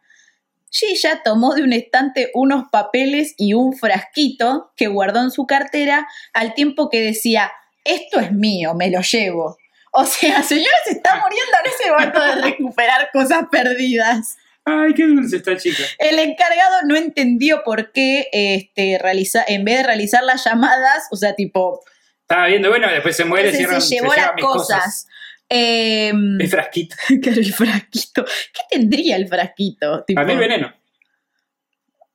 Gilla 0.70 1.22
tomó 1.24 1.54
de 1.54 1.62
un 1.62 1.72
estante 1.72 2.30
unos 2.34 2.64
papeles 2.70 3.34
y 3.38 3.54
un 3.54 3.72
frasquito 3.72 4.72
que 4.76 4.88
guardó 4.88 5.20
en 5.20 5.30
su 5.30 5.46
cartera 5.46 6.08
al 6.32 6.54
tiempo 6.54 6.90
que 6.90 7.00
decía, 7.00 7.50
esto 7.84 8.20
es 8.20 8.32
mío, 8.32 8.74
me 8.74 8.90
lo 8.90 9.00
llevo. 9.00 9.59
O 9.90 10.04
sea, 10.04 10.42
señora 10.42 10.76
se 10.84 10.92
está 10.92 11.16
muriendo 11.16 11.52
en 11.64 11.70
ese 11.70 11.90
momento 11.90 12.20
de 12.22 12.50
recuperar 12.50 13.10
cosas 13.12 13.44
perdidas. 13.50 14.36
Ay, 14.64 14.94
qué 14.94 15.06
dulce 15.06 15.36
esta 15.36 15.56
chica. 15.56 15.82
El 15.98 16.18
encargado 16.18 16.82
no 16.86 16.94
entendió 16.96 17.62
por 17.64 17.92
qué 17.92 18.28
este, 18.32 18.98
realiza, 19.00 19.42
en 19.48 19.64
vez 19.64 19.78
de 19.78 19.82
realizar 19.84 20.22
las 20.22 20.44
llamadas, 20.44 21.04
o 21.10 21.16
sea, 21.16 21.34
tipo, 21.34 21.82
Estaba 22.22 22.46
viendo, 22.46 22.68
bueno, 22.68 22.88
después 22.90 23.16
se 23.16 23.24
muere, 23.24 23.50
se, 23.50 23.56
cierran, 23.58 23.80
se 23.80 23.88
se 23.88 23.94
llevó 23.96 24.14
llevan 24.14 24.32
las 24.36 24.44
cosas. 24.44 25.08
Eh, 25.48 26.12
Mi 26.14 26.46
frasquito. 26.46 26.94
claro, 27.22 27.40
el 27.40 27.52
frasquito. 27.52 28.24
¿Qué 28.24 28.60
tendría 28.70 29.16
el 29.16 29.26
frasquito? 29.26 30.04
Tipo, 30.04 30.20
A 30.20 30.24
mí 30.24 30.36
veneno. 30.36 30.72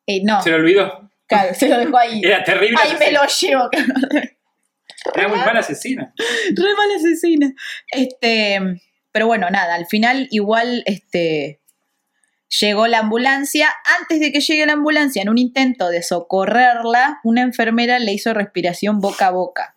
eh, 0.07 0.21
no, 0.23 0.41
Se 0.41 0.51
lo 0.51 0.55
olvidó. 0.57 1.09
claro, 1.28 1.53
se 1.53 1.67
lo 1.67 1.78
dejó 1.78 1.97
ahí. 1.97 2.21
Era 2.23 2.41
terrible. 2.45 2.78
Ahí 2.82 2.95
me 2.97 3.11
lo 3.11 3.21
llevo, 3.26 3.67
claro. 3.69 3.89
Era 5.14 5.28
muy 5.28 5.39
mala 5.39 5.60
asesina. 5.60 6.14
Re 6.56 6.76
mala 6.76 6.95
asesina. 6.95 7.53
Este, 7.91 8.60
pero 9.12 9.28
bueno, 9.28 9.49
nada, 9.49 9.76
al 9.76 9.86
final 9.86 10.28
igual 10.32 10.84
este, 10.86 11.62
llegó 12.60 12.88
la 12.88 12.99
ambulancia. 12.99 13.70
Antes 13.99 14.20
de 14.20 14.32
que 14.32 14.41
llegue 14.41 14.66
la 14.66 14.74
ambulancia, 14.74 15.22
en 15.22 15.30
un 15.30 15.38
intento 15.38 15.89
de 15.89 16.03
socorrerla, 16.03 17.20
una 17.24 17.41
enfermera 17.41 17.99
le 17.99 18.14
hizo 18.14 18.34
respiración 18.34 18.99
boca 18.99 19.28
a 19.28 19.32
boca. 19.32 19.76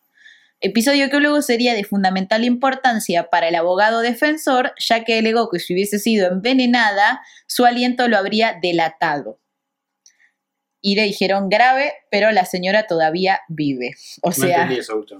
Episodio 0.60 1.08
que 1.08 1.20
luego 1.20 1.40
sería 1.40 1.74
de 1.74 1.84
fundamental 1.84 2.42
importancia 2.42 3.30
para 3.30 3.46
el 3.46 3.54
abogado 3.54 4.00
defensor, 4.00 4.72
ya 4.78 5.04
que 5.04 5.18
alegó 5.18 5.48
que 5.50 5.60
si 5.60 5.72
hubiese 5.72 6.00
sido 6.00 6.26
envenenada, 6.26 7.20
su 7.46 7.64
aliento 7.64 8.08
lo 8.08 8.16
habría 8.16 8.58
delatado. 8.60 9.38
Y 10.88 10.94
le 10.94 11.02
dijeron 11.02 11.48
grave, 11.48 11.92
pero 12.10 12.30
la 12.32 12.44
señora 12.44 12.86
todavía 12.86 13.40
vive. 13.48 13.94
O 14.22 14.28
No 14.28 14.34
sea, 14.34 14.62
entendí 14.62 14.80
eso, 14.80 14.92
Augusto. 14.92 15.18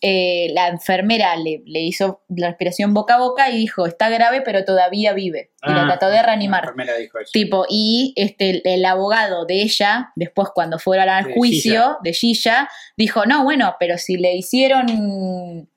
eh, 0.00 0.50
la 0.54 0.68
enfermera 0.68 1.36
le, 1.36 1.62
le 1.66 1.80
hizo 1.80 2.22
la 2.28 2.48
respiración 2.48 2.92
boca 2.94 3.14
a 3.14 3.18
boca 3.18 3.50
y 3.50 3.56
dijo, 3.58 3.86
está 3.86 4.08
grave, 4.08 4.40
pero 4.42 4.64
todavía 4.64 5.12
vive. 5.12 5.50
Y 5.62 5.70
la 5.70 5.82
Ah, 5.82 5.86
trató 5.86 6.06
de 6.08 6.16
La 6.16 6.22
reanimar. 6.24 6.62
enfermera 6.64 6.96
dijo 6.96 7.18
eso. 7.20 7.30
Tipo, 7.32 7.66
y 7.68 8.12
este, 8.16 8.50
el, 8.50 8.62
el 8.64 8.84
abogado 8.84 9.44
de 9.46 9.62
ella, 9.62 10.10
después 10.16 10.48
cuando 10.54 10.78
fueron 10.78 11.08
al 11.08 11.24
De 11.26 11.34
juicio 11.34 11.72
Gilla. 11.72 11.96
de 12.02 12.12
Gilla, 12.12 12.68
dijo, 12.96 13.26
no, 13.26 13.44
bueno, 13.44 13.76
pero 13.78 13.96
si 13.98 14.16
le 14.16 14.34
hicieron, 14.34 15.68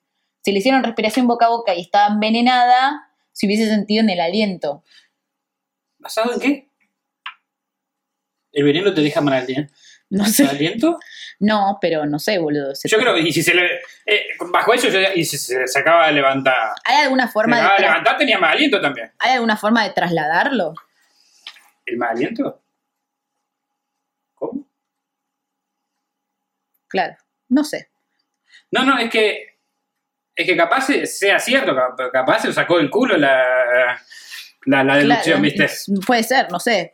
si 0.42 0.52
le 0.52 0.58
hicieron 0.60 0.84
respiración 0.84 1.28
boca 1.28 1.46
a 1.46 1.50
boca 1.50 1.76
y 1.76 1.82
estaba 1.82 2.14
envenenada, 2.14 3.10
se 3.32 3.46
hubiese 3.46 3.68
sentido 3.68 4.02
en 4.02 4.10
el 4.10 4.22
aliento. 4.22 4.84
¿Basado 6.00 6.34
en 6.34 6.40
qué? 6.40 6.70
¿El 8.56 8.64
veneno 8.64 8.92
te 8.94 9.02
deja 9.02 9.22
mal 9.22 9.36
aliento? 9.36 9.72
No 10.10 10.24
¿Mal 10.24 10.32
sé, 10.32 10.48
aliento? 10.48 10.98
no, 11.40 11.78
pero 11.82 12.06
no 12.06 12.18
sé, 12.20 12.38
boludo. 12.40 12.74
se- 12.76 12.88
Yo 12.88 12.98
creo 12.98 13.14
que 13.16 13.22
y 13.22 13.32
si 13.34 13.44
se 13.44 13.54
le. 13.54 13.82
eh, 14.06 14.26
bajo 14.52 14.74
eso, 14.74 14.88
yo, 14.88 15.00
y 15.14 15.24
si 15.26 15.38
se, 15.38 15.68
se 15.68 15.80
acaba 15.80 16.08
de 16.08 16.14
levantar. 16.14 16.72
¿Hay 16.86 17.04
alguna 17.04 17.28
Se 17.28 17.34
forma 17.34 17.58
de 17.58 17.62
acaba 17.62 17.76
de 17.78 17.84
tra- 17.84 17.88
levantar, 17.90 18.18
tenía 18.18 18.38
mal 18.40 18.52
aliento 18.56 18.80
también. 18.82 19.12
¿Hay 19.20 19.34
alguna 19.34 19.58
forma 19.58 19.84
de 19.84 19.90
trasladarlo? 19.92 20.74
¿El 21.86 21.98
mal 21.98 22.10
aliento? 22.12 22.64
¿Cómo? 24.36 24.68
Claro, 26.88 27.16
no 27.50 27.64
sé. 27.64 27.90
No, 28.72 28.84
no, 28.86 28.98
es 28.98 29.10
que. 29.10 29.56
Es 30.36 30.46
que 30.46 30.58
capaz 30.58 30.88
sea 31.06 31.40
cierto, 31.40 31.74
cap- 31.76 32.12
capaz 32.12 32.40
se 32.42 32.48
lo 32.48 32.54
sacó 32.54 32.78
del 32.78 32.90
culo 32.90 33.16
la, 33.16 33.98
la, 34.66 34.84
la 34.84 34.96
deducción, 34.98 35.40
Claro, 35.40 35.42
¿viste? 35.42 35.70
Puede 36.06 36.24
ser, 36.24 36.52
no 36.52 36.60
sé. 36.60 36.94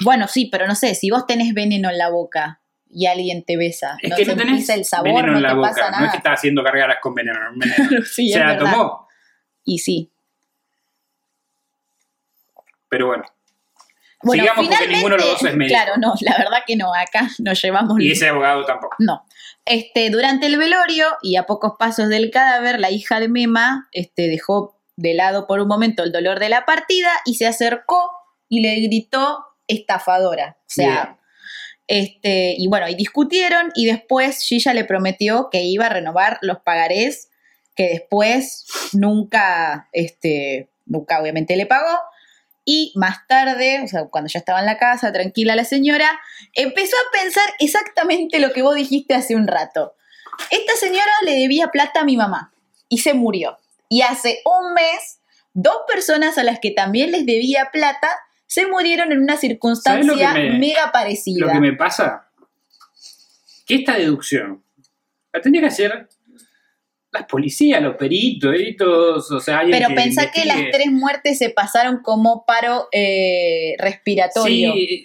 Bueno, 0.00 0.28
sí, 0.28 0.46
pero 0.50 0.66
no 0.66 0.74
sé, 0.74 0.94
si 0.94 1.10
vos 1.10 1.26
tenés 1.26 1.54
veneno 1.54 1.90
en 1.90 1.98
la 1.98 2.10
boca 2.10 2.60
y 2.88 3.06
alguien 3.06 3.44
te 3.44 3.56
besa, 3.56 3.96
Es 4.02 4.10
no 4.10 4.16
que 4.16 4.24
no 4.24 4.34
sentís 4.34 4.46
tenés 4.46 4.68
el 4.70 4.84
sabor, 4.84 5.06
veneno 5.24 5.32
no 5.32 5.36
en 5.38 5.42
la 5.42 5.48
te 5.50 5.54
boca. 5.54 5.68
pasa 5.70 5.80
No 5.80 5.86
es 5.86 5.92
nada. 6.00 6.10
que 6.10 6.16
estás 6.18 6.32
haciendo 6.34 6.62
cargaras 6.62 6.98
con 7.00 7.14
veneno. 7.14 7.38
veneno. 7.56 8.04
Sí, 8.04 8.30
se 8.30 8.38
la 8.38 8.46
verdad. 8.52 8.72
tomó. 8.72 9.08
Y 9.64 9.78
sí. 9.78 10.10
Pero 12.88 13.06
bueno. 13.08 13.24
Bueno, 14.22 14.42
Sigamos 14.42 14.68
porque 14.68 14.88
ninguno 14.88 15.16
de 15.16 15.20
los 15.22 15.30
dos 15.32 15.44
es 15.50 15.56
médico. 15.56 15.76
Claro, 15.78 15.96
no, 15.98 16.14
la 16.20 16.36
verdad 16.38 16.58
que 16.66 16.74
no, 16.76 16.92
acá 16.94 17.28
nos 17.38 17.60
llevamos... 17.62 18.00
Y 18.00 18.10
ese 18.12 18.28
abogado 18.28 18.64
tampoco. 18.64 18.96
No. 18.98 19.24
Este, 19.64 20.10
durante 20.10 20.46
el 20.46 20.56
velorio 20.56 21.06
y 21.22 21.36
a 21.36 21.44
pocos 21.44 21.72
pasos 21.78 22.08
del 22.08 22.30
cadáver, 22.30 22.80
la 22.80 22.90
hija 22.90 23.20
de 23.20 23.28
Mema 23.28 23.88
este, 23.92 24.28
dejó 24.28 24.80
de 24.96 25.14
lado 25.14 25.46
por 25.46 25.60
un 25.60 25.68
momento 25.68 26.02
el 26.02 26.12
dolor 26.12 26.38
de 26.40 26.48
la 26.48 26.64
partida 26.64 27.10
y 27.26 27.34
se 27.34 27.46
acercó 27.46 28.10
y 28.48 28.62
le 28.62 28.80
gritó 28.86 29.44
estafadora. 29.68 30.56
O 30.60 30.64
sea, 30.66 31.18
Bien. 31.86 32.04
este, 32.04 32.54
y 32.58 32.68
bueno, 32.68 32.88
y 32.88 32.94
discutieron 32.94 33.72
y 33.74 33.86
después 33.86 34.40
Gilla 34.42 34.74
le 34.74 34.84
prometió 34.84 35.48
que 35.50 35.62
iba 35.62 35.86
a 35.86 35.90
renovar 35.90 36.38
los 36.42 36.58
pagarés 36.60 37.30
que 37.76 37.90
después 37.90 38.64
nunca, 38.92 39.88
este, 39.92 40.70
nunca 40.86 41.20
obviamente 41.20 41.56
le 41.56 41.66
pagó. 41.66 41.98
Y 42.64 42.92
más 42.96 43.24
tarde, 43.28 43.80
o 43.84 43.86
sea, 43.86 44.06
cuando 44.06 44.28
ya 44.28 44.40
estaba 44.40 44.58
en 44.58 44.66
la 44.66 44.78
casa, 44.78 45.12
tranquila 45.12 45.54
la 45.54 45.64
señora, 45.64 46.10
empezó 46.54 46.96
a 46.96 47.22
pensar 47.22 47.44
exactamente 47.60 48.40
lo 48.40 48.52
que 48.52 48.62
vos 48.62 48.74
dijiste 48.74 49.14
hace 49.14 49.36
un 49.36 49.46
rato. 49.46 49.94
Esta 50.50 50.74
señora 50.74 51.12
le 51.24 51.36
debía 51.36 51.68
plata 51.68 52.00
a 52.00 52.04
mi 52.04 52.16
mamá 52.16 52.52
y 52.88 52.98
se 52.98 53.14
murió. 53.14 53.58
Y 53.88 54.02
hace 54.02 54.42
un 54.44 54.74
mes, 54.74 55.20
dos 55.52 55.76
personas 55.86 56.38
a 56.38 56.42
las 56.42 56.58
que 56.58 56.72
también 56.72 57.12
les 57.12 57.24
debía 57.24 57.70
plata 57.72 58.08
se 58.46 58.66
murieron 58.66 59.12
en 59.12 59.20
una 59.20 59.36
circunstancia 59.36 60.02
¿Sabes 60.04 60.34
lo 60.34 60.40
que 60.40 60.40
me- 60.50 60.58
mega 60.58 60.92
parecida. 60.92 61.46
Lo 61.46 61.52
que 61.52 61.60
me 61.60 61.72
pasa, 61.72 62.28
que 63.66 63.76
esta 63.76 63.96
deducción 63.96 64.62
la 65.32 65.40
tendría 65.40 65.62
que 65.62 65.68
hacer 65.68 66.08
las 67.12 67.24
policías, 67.26 67.82
los 67.82 67.96
peritos, 67.96 68.52
peritos, 68.52 69.30
o 69.30 69.40
sea, 69.40 69.62
Pero 69.70 69.88
pensá 69.94 70.30
que 70.30 70.44
las 70.44 70.58
tres 70.70 70.90
muertes 70.90 71.38
se 71.38 71.50
pasaron 71.50 72.02
como 72.02 72.44
paro 72.44 72.88
eh, 72.92 73.74
respiratorio. 73.78 74.72
Sí, 74.74 75.04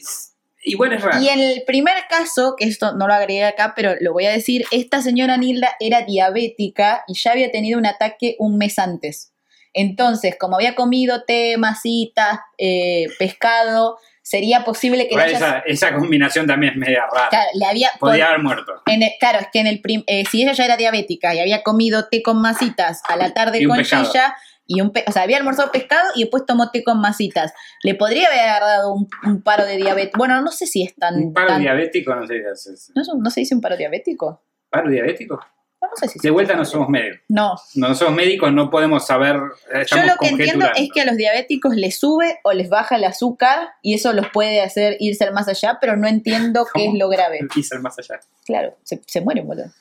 igual 0.63 0.93
es 0.93 1.01
raro. 1.01 1.21
Y 1.21 1.29
en 1.29 1.39
el 1.39 1.63
primer 1.65 1.95
caso, 2.09 2.55
que 2.57 2.65
esto 2.65 2.93
no 2.95 3.07
lo 3.07 3.13
agregué 3.13 3.45
acá, 3.45 3.73
pero 3.75 3.95
lo 4.01 4.13
voy 4.13 4.25
a 4.25 4.31
decir, 4.31 4.65
esta 4.71 5.01
señora 5.01 5.37
Nilda 5.37 5.75
era 5.79 6.01
diabética 6.01 7.03
y 7.07 7.13
ya 7.13 7.31
había 7.31 7.51
tenido 7.51 7.79
un 7.79 7.85
ataque 7.85 8.35
un 8.39 8.57
mes 8.57 8.77
antes. 8.77 9.30
Entonces, 9.73 10.35
como 10.39 10.55
había 10.55 10.75
comido 10.75 11.23
té, 11.23 11.57
masitas, 11.57 12.39
eh, 12.57 13.07
pescado, 13.17 13.97
sería 14.21 14.63
posible 14.63 15.07
que 15.07 15.15
le 15.15 15.25
esa, 15.33 15.59
esa 15.59 15.93
combinación 15.95 16.45
también 16.47 16.73
es 16.73 16.77
media 16.79 17.05
rara. 17.11 17.29
Claro, 17.29 17.49
le 17.55 17.65
había 17.65 17.89
Podría 17.99 18.27
haber 18.27 18.39
muerto. 18.39 18.73
en 18.85 19.03
el- 19.03 19.11
claro, 19.19 19.39
es 19.39 19.47
que 19.51 19.59
en 19.59 19.67
el 19.67 19.81
prim- 19.81 20.03
eh, 20.07 20.23
si 20.29 20.41
ella 20.43 20.53
ya 20.53 20.65
era 20.65 20.77
diabética 20.77 21.33
y 21.33 21.39
había 21.39 21.63
comido 21.63 22.07
té 22.09 22.21
con 22.21 22.41
masitas 22.41 23.01
a 23.09 23.15
la 23.15 23.33
tarde 23.33 23.59
Y 23.61 23.65
con. 23.65 23.83
Gilla, 23.83 24.35
y 24.67 24.79
un 24.79 24.91
pe- 24.93 25.03
o 25.07 25.11
sea, 25.11 25.23
había 25.23 25.37
almorzado 25.37 25.71
pescado 25.71 26.07
y 26.15 26.21
después 26.21 26.45
tomó 26.45 26.69
té 26.71 26.83
con 26.83 27.01
masitas. 27.01 27.51
Le 27.83 27.95
podría 27.95 28.27
haber 28.27 28.39
agarrado 28.41 28.93
un, 28.93 29.07
un 29.25 29.41
paro 29.41 29.65
de 29.65 29.75
diabetes. 29.75 30.13
Bueno, 30.17 30.39
no 30.41 30.51
sé 30.51 30.65
si 30.65 30.83
es 30.83 30.95
tan. 30.95 31.15
Un 31.15 31.33
paro 31.33 31.47
tan- 31.47 31.61
diabético, 31.61 32.15
no 32.15 32.25
sé 32.27 32.35
si. 32.55 32.91
¿No, 32.95 33.01
es 33.01 33.09
un- 33.09 33.21
no 33.21 33.29
se 33.31 33.41
dice 33.41 33.55
un 33.55 33.59
paro 33.61 33.75
diabético? 33.75 34.43
¿Paro 34.69 34.89
diabético? 34.89 35.39
No, 35.81 35.87
sé 35.95 36.07
si 36.07 36.19
De 36.19 36.29
vuelta 36.29 36.55
no 36.55 36.63
somos 36.63 36.89
medios. 36.89 37.17
No, 37.27 37.55
No 37.75 37.95
somos 37.95 38.13
médicos, 38.13 38.53
no 38.53 38.69
podemos 38.69 39.05
saber. 39.05 39.37
eh, 39.73 39.83
yo 39.87 39.97
lo 39.97 40.15
que 40.19 40.27
entiendo 40.27 40.67
es 40.75 40.89
que 40.93 41.01
a 41.01 41.05
los 41.05 41.17
diabéticos 41.17 41.75
les 41.75 41.97
sube 41.99 42.39
o 42.43 42.53
les 42.53 42.69
baja 42.69 42.97
el 42.97 43.03
azúcar 43.03 43.69
y 43.81 43.95
eso 43.95 44.13
los 44.13 44.29
puede 44.29 44.61
hacer 44.61 44.97
irse 44.99 45.29
más 45.31 45.47
allá, 45.47 45.79
pero 45.81 45.97
no 45.97 46.07
entiendo 46.07 46.65
qué 46.73 46.87
es 46.87 46.93
lo 46.93 47.09
grave. 47.09 47.39
Quise 47.53 47.75
ir 47.75 47.81
más 47.81 47.97
allá. 47.97 48.19
Claro, 48.45 48.77
se, 48.83 49.01
se 49.07 49.21
mueren, 49.21 49.47
boludo. 49.47 49.71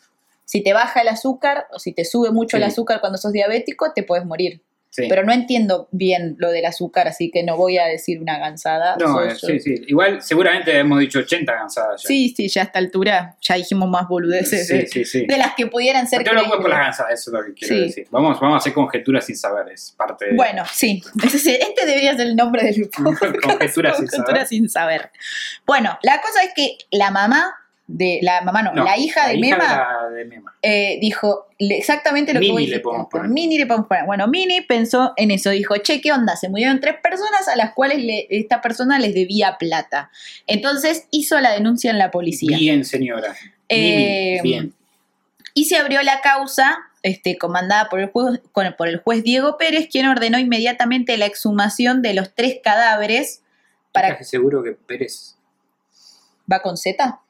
Si 0.47 0.63
te 0.63 0.73
baja 0.73 1.03
el 1.03 1.09
azúcar 1.09 1.67
o 1.73 1.79
si 1.79 1.93
te 1.93 2.05
sube 2.05 2.31
mucho 2.33 2.57
el 2.57 2.65
azúcar 2.65 3.01
cuando 3.01 3.19
sos 3.19 3.33
diabético, 3.33 3.93
te 3.93 4.03
puedes 4.03 4.25
morir. 4.27 4.61
Sí. 4.91 5.07
Pero 5.09 5.23
no 5.25 5.33
entiendo 5.33 5.89
bien 5.93 6.35
lo 6.39 6.51
del 6.51 6.65
azúcar, 6.67 7.07
así 7.07 7.31
que 7.31 7.45
no 7.45 7.57
voy 7.57 7.79
a 7.79 7.85
decir 7.87 8.21
una 8.21 8.39
gansada. 8.39 8.97
no, 8.99 9.23
eh, 9.23 9.37
sí, 9.37 9.61
sí. 9.61 9.75
Igual, 9.87 10.21
seguramente 10.21 10.77
hemos 10.77 10.99
dicho 10.99 11.21
80 11.21 11.53
gansadas 11.55 12.03
ya. 12.03 12.09
sí, 12.09 12.35
sí, 12.37 12.49
ya 12.49 12.63
a 12.63 12.65
esta 12.65 12.81
altura 12.81 13.37
ya 13.41 13.55
dijimos 13.55 13.89
más 13.89 14.09
boludeces 14.09 14.67
sí, 14.67 14.77
de, 14.79 14.87
sí. 14.89 15.05
sí. 15.05 15.27
de 15.27 15.39
las 15.39 15.55
que 15.55 15.69
pudieran 15.69 16.09
ser 16.09 16.25
Yo 16.25 16.33
no 16.33 16.45
puedo 16.45 16.61
por 16.61 16.71
las 16.71 16.81
gansadas, 16.81 17.13
eso 17.21 17.31
es 17.31 17.35
lo 17.41 17.45
que 17.47 17.55
quiero 17.55 17.75
Sí. 17.77 17.81
decir. 17.83 18.07
Vamos, 18.11 18.41
vamos 18.41 18.55
a 18.57 18.59
hacer 18.59 18.73
conjeturas 18.73 19.25
sin 19.27 19.37
saber, 19.37 19.73
es 19.73 19.95
parte 19.97 20.27
de. 20.27 20.35
Bueno, 20.35 20.65
sí. 20.73 21.01
Este 21.23 21.87
debería 21.87 22.17
ser 22.17 22.27
el 22.27 22.35
nombre 22.35 22.65
del 22.65 22.91
podcast. 23.05 23.37
Conjeturas 23.43 23.97
sin 23.97 24.07
Conjeturas 24.09 24.27
saber. 24.41 24.47
sin 24.49 24.69
saber. 24.69 25.11
Bueno, 25.67 25.97
la 26.03 26.21
cosa 26.21 26.43
es 26.43 26.53
que 26.55 26.77
la 26.91 27.13
mamá 27.13 27.55
de 27.93 28.21
la 28.23 28.41
mamá 28.43 28.63
no, 28.63 28.73
No, 28.73 28.85
la 28.85 28.97
hija 28.97 29.27
de 29.29 29.39
Mema 29.39 29.57
de, 29.57 29.63
la- 29.65 30.11
de 30.17 30.25
Mema. 30.25 30.55
eh, 30.63 30.99
dijo 31.01 31.49
exactamente 31.59 32.33
lo 32.33 32.41
Mini 32.41 32.49
que 32.55 32.63
vos 32.63 32.69
le 32.71 32.81
podemos 32.81 33.07
poner. 33.11 33.29
Mini 33.29 33.59
le 33.59 33.67
podemos 33.67 33.89
poner. 33.89 34.05
Bueno, 34.07 34.27
Mini 34.29 34.61
pensó 34.61 35.13
en 35.17 35.31
eso, 35.31 35.51
dijo, 35.51 35.77
che, 35.79 36.01
¿qué 36.01 36.13
onda? 36.13 36.37
Se 36.37 36.49
murieron 36.49 36.81
tres 36.81 36.97
personas 37.03 37.49
a 37.49 37.57
las 37.57 37.73
cuales 37.75 38.03
le- 38.03 38.27
esta 38.31 38.61
persona 38.61 38.99
les 38.99 39.13
debía 39.15 39.57
plata. 39.59 40.11
Entonces 40.47 41.07
hizo 41.11 41.39
la 41.41 41.51
denuncia 41.53 41.91
en 41.91 41.99
la 41.99 42.11
policía. 42.11 42.57
Bien, 42.57 42.85
señora. 42.85 43.35
Eh, 43.69 44.41
bien. 44.43 44.73
Y 45.55 45.65
se 45.65 45.77
abrió 45.77 46.01
la 46.03 46.21
causa, 46.21 46.79
este, 47.03 47.37
comandada 47.39 47.89
por 47.89 47.99
el, 48.01 48.07
juez, 48.11 48.41
por 48.77 48.89
el 48.89 48.99
juez 48.99 49.25
Diego 49.25 49.59
Pérez, 49.59 49.89
quien 49.91 50.07
ordenó 50.07 50.39
inmediatamente 50.39 51.17
la 51.17 51.27
exhumación 51.27 52.03
de 52.03 52.15
los 52.15 52.35
tres 52.35 52.59
cadáveres 52.63 53.43
para... 53.93 54.17
Casi 54.17 54.25
seguro 54.31 54.63
que 54.63 54.73
Pérez. 54.73 55.37
¿Va 56.51 56.61
con 56.63 56.77
Z? 56.77 57.21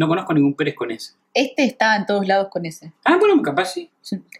No 0.00 0.08
conozco 0.08 0.32
ningún 0.32 0.54
Pérez 0.54 0.74
con 0.74 0.90
ese. 0.90 1.12
Este 1.34 1.62
estaba 1.62 1.94
en 1.94 2.06
todos 2.06 2.26
lados 2.26 2.48
con 2.50 2.64
ese. 2.64 2.90
Ah, 3.04 3.18
bueno, 3.20 3.42
capaz 3.42 3.66
sí. 3.74 3.90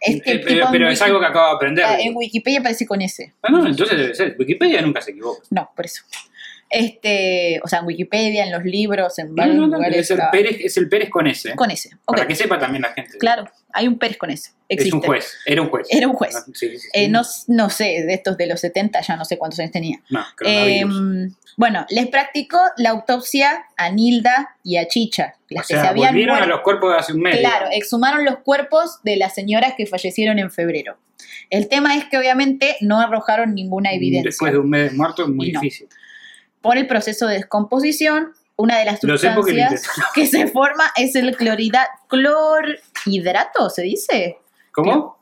Es 0.01 0.23
que 0.23 0.31
Eh, 0.31 0.41
pero 0.43 0.89
es 0.89 0.99
algo 1.03 1.19
que 1.19 1.25
acabo 1.27 1.49
de 1.49 1.55
aprender. 1.55 1.85
ah, 1.85 1.99
en 2.01 2.15
Wikipedia 2.15 2.61
aparece 2.61 2.87
con 2.87 2.99
ese. 2.99 3.35
Ah, 3.43 3.51
no, 3.51 3.67
entonces 3.67 3.95
debe 3.95 4.15
ser. 4.15 4.35
Wikipedia 4.39 4.81
nunca 4.81 5.01
se 5.01 5.11
equivoca. 5.11 5.43
No, 5.51 5.69
por 5.75 5.85
eso. 5.85 6.01
Este, 6.71 7.59
o 7.63 7.67
sea, 7.67 7.79
en 7.79 7.85
Wikipedia, 7.85 8.45
en 8.45 8.51
los 8.51 8.63
libros, 8.63 9.19
en 9.19 9.35
varios 9.35 9.57
no, 9.57 9.67
no, 9.67 9.75
lugares. 9.75 9.97
es, 9.99 10.11
el 10.11 10.19
está- 10.19 10.31
Pérez, 10.31 10.57
es 10.61 10.77
el 10.77 10.87
Pérez 10.87 11.09
con 11.09 11.27
ese. 11.27 11.53
Con 11.55 11.69
ese. 11.69 11.89
Ok, 12.05 12.15
Para 12.15 12.27
que 12.27 12.35
sepa 12.35 12.57
también 12.57 12.81
la 12.83 12.93
gente. 12.93 13.17
claro, 13.17 13.45
hay 13.73 13.87
un 13.89 13.99
Pérez 13.99 14.17
con 14.17 14.29
ese. 14.31 14.51
Existe. 14.69 14.87
Es 14.87 14.93
un 14.93 15.01
juez. 15.01 15.37
Era 15.45 15.61
un 15.61 15.69
juez. 15.69 15.87
Era 15.89 16.07
un 16.07 16.13
juez. 16.13 16.33
Ah, 16.35 16.43
sí, 16.45 16.69
sí, 16.69 16.77
sí. 16.79 16.87
Eh, 16.93 17.09
no, 17.09 17.23
no 17.47 17.69
sé, 17.69 18.03
de 18.07 18.13
estos 18.13 18.37
de 18.37 18.47
los 18.47 18.61
70, 18.61 19.01
ya 19.01 19.17
no 19.17 19.25
sé 19.25 19.37
cuántos 19.37 19.59
años 19.59 19.71
tenía. 19.73 19.97
No, 20.09 20.23
coronavirus. 20.37 20.95
Eh, 21.27 21.35
bueno, 21.57 21.85
les 21.89 22.07
practicó 22.07 22.57
la 22.77 22.91
autopsia 22.91 23.65
a 23.75 23.89
Nilda 23.91 24.55
y 24.63 24.77
a 24.77 24.87
Chicha, 24.87 25.35
las 25.49 25.65
o 25.65 25.67
que 25.67 25.73
sea, 25.73 25.83
se 25.83 25.87
habían 25.89 26.13
volvieron 26.13 26.35
a 26.35 26.39
muerto. 26.39 26.55
los 26.55 26.63
cuerpos 26.63 26.93
de 26.93 26.99
hace 26.99 27.13
un 27.13 27.19
mes. 27.21 27.37
Claro, 27.39 27.67
exhumaron 27.73 28.23
los 28.23 28.37
cuerpos 28.39 28.99
de 29.03 29.17
las 29.17 29.35
señoras 29.35 29.73
que 29.75 29.85
fallecieron 29.85 30.39
en 30.39 30.49
febrero. 30.49 30.97
El 31.49 31.67
tema 31.67 31.97
es 31.97 32.05
que 32.05 32.17
obviamente 32.17 32.77
no 32.79 33.01
arrojaron 33.01 33.53
ninguna 33.53 33.91
evidencia. 33.91 34.29
Después 34.29 34.53
de 34.53 34.59
un 34.59 34.69
mes 34.69 34.93
muerto 34.93 35.23
es 35.23 35.27
muy 35.29 35.49
Y 35.49 35.51
no. 35.51 35.59
Por 36.61 36.77
el 36.77 36.87
proceso 36.87 37.27
de 37.27 37.35
descomposición, 37.35 38.33
una 38.55 38.77
de 38.77 38.85
las 38.85 38.99
sustancias 38.99 39.83
que 40.13 40.27
se 40.27 40.47
forma 40.47 40.91
es 40.95 41.15
el 41.15 41.35
clorida, 41.35 41.89
clorhidrato, 42.07 43.69
¿se 43.69 43.81
dice? 43.83 44.37
¿Cómo? 44.71 45.17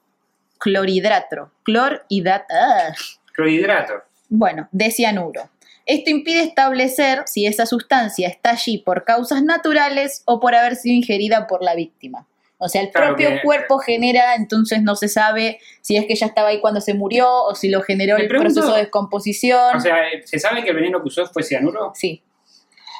Clorhidrato. 0.58 1.52
Clorhidrato. 1.64 2.54
ah. 2.54 2.94
Clorhidrato. 3.34 3.94
Bueno, 4.28 4.68
de 4.72 4.92
cianuro. 4.92 5.50
Esto 5.86 6.12
impide 6.12 6.44
establecer 6.44 7.24
si 7.26 7.48
esa 7.48 7.66
sustancia 7.66 8.28
está 8.28 8.52
allí 8.52 8.78
por 8.78 9.06
causas 9.06 9.42
naturales 9.42 10.22
o 10.26 10.40
por 10.40 10.54
haber 10.54 10.76
sido 10.76 10.94
ingerida 10.94 11.48
por 11.48 11.64
la 11.64 11.74
víctima. 11.74 12.28
O 12.62 12.68
sea, 12.68 12.82
el 12.82 12.92
Claro 12.92 13.08
propio 13.16 13.30
que- 13.30 13.42
cuerpo 13.42 13.80
genera, 13.80 14.36
entonces 14.36 14.82
no 14.84 14.96
se 14.96 15.08
sabe 15.08 15.60
si 15.82 15.96
es 15.96 16.06
que 16.06 16.16
ya 16.16 16.26
estaba 16.26 16.50
ahí 16.50 16.60
cuando 16.60 16.82
se 16.82 16.94
murió 16.94 17.28
o 17.46 17.56
si 17.56 17.70
lo 17.70 17.82
generó 17.82 18.18
el 18.18 18.28
pregunto- 18.28 18.54
proceso 18.54 18.74
de 18.76 18.82
descomposición. 18.82 19.78
O 19.78 19.80
sea, 19.80 20.10
eh, 20.10 20.22
¿se 20.26 20.40
sabe 20.40 20.62
que 20.64 20.70
el 20.72 20.76
veneno 20.76 21.02
que 21.02 21.08
usó 21.08 21.26
fue 21.28 21.42
cianuro? 21.44 21.94
sí, 21.96 22.22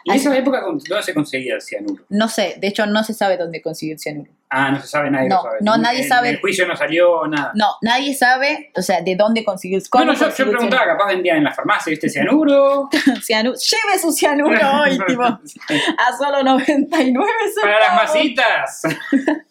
¿Y 0.06 0.12
en 0.12 0.16
esa 0.16 0.36
época 0.38 0.62
dónde 0.62 1.04
se 1.04 1.14
conseguía 1.14 1.56
el 1.56 1.62
cianuro? 1.62 2.06
no 2.08 2.30
sé, 2.30 2.56
de 2.58 2.68
hecho 2.68 2.86
no 2.86 3.04
se 3.04 3.14
sabe 3.14 3.36
dónde 3.36 3.62
consiguió 3.62 3.96
el 3.96 4.00
cianuro. 4.00 4.32
Ah, 4.52 4.72
no 4.72 4.80
se 4.82 4.88
sabe, 4.88 5.12
nadie 5.12 5.28
No, 5.30 5.36
lo 5.36 5.42
sabe. 5.44 5.58
no, 5.62 5.78
nadie 5.78 6.02
En- 6.04 6.08
sabe. 6.08 6.30
En 6.30 6.36
el 6.36 6.42
juicio 6.42 6.66
no 6.66 6.76
salió 6.76 7.28
nada. 7.28 7.52
No, 7.54 7.68
nadie 7.82 8.16
sabe, 8.16 8.72
o 8.78 8.82
sea, 8.82 9.02
de 9.02 9.16
dónde 9.18 9.44
consiguió 9.44 9.78
el 9.78 9.84
No, 9.84 9.90
cómo 9.92 10.06
no, 10.06 10.14
yo, 10.14 10.30
yo 10.36 10.50
preguntaba, 10.50 10.86
capaz 10.86 11.08
vendían 11.08 11.38
en 11.38 11.44
la 11.44 11.52
farmacia, 11.54 11.92
¿viste 11.92 12.10
cianuro? 12.10 12.90
cianuro. 13.22 13.58
Lleve 13.60 14.00
su 14.02 14.12
cianuro 14.14 14.58
hoy, 14.82 14.98
tipo, 15.06 15.22
a 15.24 16.18
solo 16.18 16.44
99 16.44 17.28
centavos. 17.54 17.56
Para 17.62 17.80
las 17.80 17.96
masitas. 17.96 18.82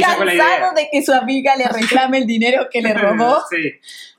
Cansado 0.00 0.74
de 0.74 0.88
que 0.90 1.02
su 1.02 1.12
amiga 1.12 1.56
le 1.56 1.66
reclame 1.68 2.18
el 2.18 2.26
dinero 2.26 2.68
que 2.70 2.82
le 2.82 2.94
robó. 2.94 3.38
Sí. 3.50 3.72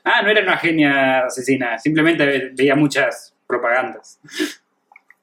Ah, 0.04 0.22
no 0.22 0.30
era 0.30 0.42
una 0.42 0.56
genia 0.56 1.26
asesina, 1.26 1.78
simplemente 1.78 2.24
ve- 2.24 2.50
veía 2.54 2.74
muchas 2.74 3.34
propagandas 3.46 4.18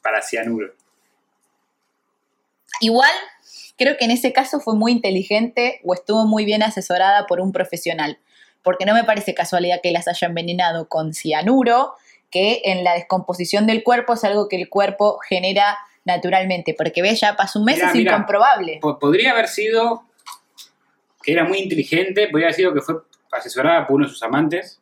para 0.02 0.22
cianuro. 0.22 0.74
Igual, 2.82 3.12
creo 3.78 3.98
que 3.98 4.06
en 4.06 4.12
ese 4.12 4.34
caso 4.34 4.60
fue 4.60 4.76
muy 4.76 4.92
inteligente 4.92 5.80
o 5.84 5.94
estuvo 5.94 6.26
muy 6.26 6.46
bien 6.46 6.62
asesorada 6.62 7.26
por 7.26 7.40
un 7.40 7.52
profesional, 7.52 8.20
porque 8.64 8.86
no 8.86 8.94
me 8.94 9.04
parece 9.04 9.34
casualidad 9.34 9.80
que 9.82 9.92
las 9.92 10.08
haya 10.08 10.28
envenenado 10.28 10.88
con 10.88 11.14
cianuro, 11.14 11.94
que 12.30 12.62
en 12.66 12.84
la 12.84 12.94
descomposición 12.94 13.66
del 13.66 13.84
cuerpo 13.84 14.14
es 14.14 14.24
algo 14.24 14.50
que 14.50 14.58
el 14.58 14.70
cuerpo 14.70 15.20
genera 15.28 15.78
naturalmente, 16.04 16.76
porque 16.78 17.02
ve, 17.02 17.16
ya 17.16 17.36
pasó 17.36 17.60
un 17.60 17.66
mes, 17.66 17.78
Mirá, 17.78 17.88
es 17.90 17.96
mirá. 17.96 18.12
incomprobable. 18.14 18.80
Po- 18.82 19.00
Podría 19.00 19.32
haber 19.32 19.48
sido 19.48 20.04
que 21.26 21.32
era 21.34 21.44
muy 21.44 21.58
inteligente, 21.60 22.28
podría 22.30 22.54
sido 22.54 22.74
que 22.74 22.82
fue 22.82 22.96
asesorada 23.32 23.88
por 23.88 23.96
uno 23.98 24.06
de 24.06 24.12
sus 24.12 24.22
amantes, 24.24 24.80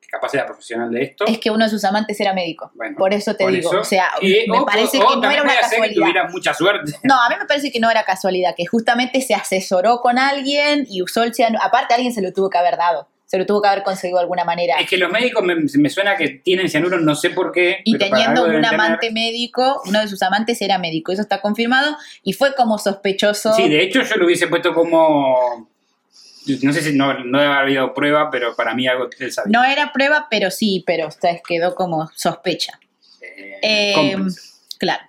que 0.00 0.08
capaz 0.08 0.32
era 0.34 0.46
profesional 0.46 0.90
de 0.90 1.02
esto. 1.02 1.24
Es 1.26 1.38
que 1.38 1.50
uno 1.50 1.64
de 1.64 1.70
sus 1.70 1.84
amantes 1.84 2.18
era 2.20 2.32
médico. 2.32 2.70
Bueno, 2.74 2.96
por 2.96 3.12
eso 3.12 3.34
te 3.34 3.44
por 3.44 3.52
digo. 3.52 3.70
eso. 3.70 3.80
O 3.80 3.84
sea, 3.84 4.10
Y- 4.20 4.48
me 4.48 4.60
o- 4.60 4.64
parece 4.64 4.98
o 5.02 5.08
que 5.08 5.16
no 5.16 5.30
era 5.30 5.42
una 5.42 5.52
que 5.54 5.60
casualidad. 5.60 5.94
tuviera 6.00 6.28
mucha 6.28 6.54
suerte. 6.54 6.92
No, 7.02 7.20
a 7.20 7.28
mí 7.28 7.34
me 7.38 7.46
parece 7.46 7.72
que 7.72 7.80
no 7.80 7.90
era 7.90 8.04
casualidad, 8.04 8.54
que 8.56 8.64
justamente 8.66 9.20
se 9.20 9.34
asesoró 9.34 10.00
con 10.00 10.18
alguien 10.18 10.86
y 10.88 11.02
usó 11.02 11.22
el 11.24 11.34
cianuro. 11.34 11.62
Aparte, 11.62 11.92
alguien 11.94 12.12
se 12.14 12.22
lo 12.22 12.32
tuvo 12.32 12.48
que 12.48 12.58
haber 12.58 12.76
dado. 12.76 13.08
Se 13.34 13.38
lo 13.38 13.46
tuvo 13.46 13.60
que 13.60 13.66
haber 13.66 13.82
conseguido 13.82 14.18
de 14.18 14.22
alguna 14.22 14.44
manera. 14.44 14.76
Es 14.78 14.88
que 14.88 14.96
los 14.96 15.10
médicos 15.10 15.42
me, 15.42 15.56
me 15.56 15.90
suena 15.90 16.16
que 16.16 16.28
tienen 16.28 16.68
cianuro, 16.68 17.00
no 17.00 17.16
sé 17.16 17.30
por 17.30 17.50
qué. 17.50 17.80
Y 17.82 17.98
pero 17.98 18.08
teniendo 18.10 18.44
un 18.44 18.52
tener. 18.52 18.66
amante 18.66 19.10
médico, 19.10 19.82
uno 19.86 20.00
de 20.00 20.06
sus 20.06 20.22
amantes 20.22 20.62
era 20.62 20.78
médico, 20.78 21.10
eso 21.10 21.22
está 21.22 21.40
confirmado, 21.40 21.96
y 22.22 22.32
fue 22.34 22.54
como 22.54 22.78
sospechoso. 22.78 23.52
Sí, 23.54 23.68
de 23.68 23.82
hecho 23.82 24.02
yo 24.04 24.14
lo 24.18 24.26
hubiese 24.26 24.46
puesto 24.46 24.72
como. 24.72 25.68
No 26.62 26.72
sé 26.72 26.80
si 26.80 26.96
no, 26.96 27.12
no 27.24 27.40
debe 27.40 27.50
haber 27.50 27.62
habido 27.64 27.92
prueba, 27.92 28.30
pero 28.30 28.54
para 28.54 28.72
mí 28.72 28.86
algo 28.86 29.08
él 29.18 29.32
sabía. 29.32 29.50
No 29.50 29.64
era 29.64 29.92
prueba, 29.92 30.28
pero 30.30 30.52
sí, 30.52 30.84
pero 30.86 31.08
o 31.08 31.10
sea, 31.10 31.36
quedó 31.44 31.74
como 31.74 32.08
sospecha. 32.14 32.78
Eh, 33.20 33.58
Eh, 33.62 33.92
cómplice. 33.96 34.40
Claro. 34.78 35.02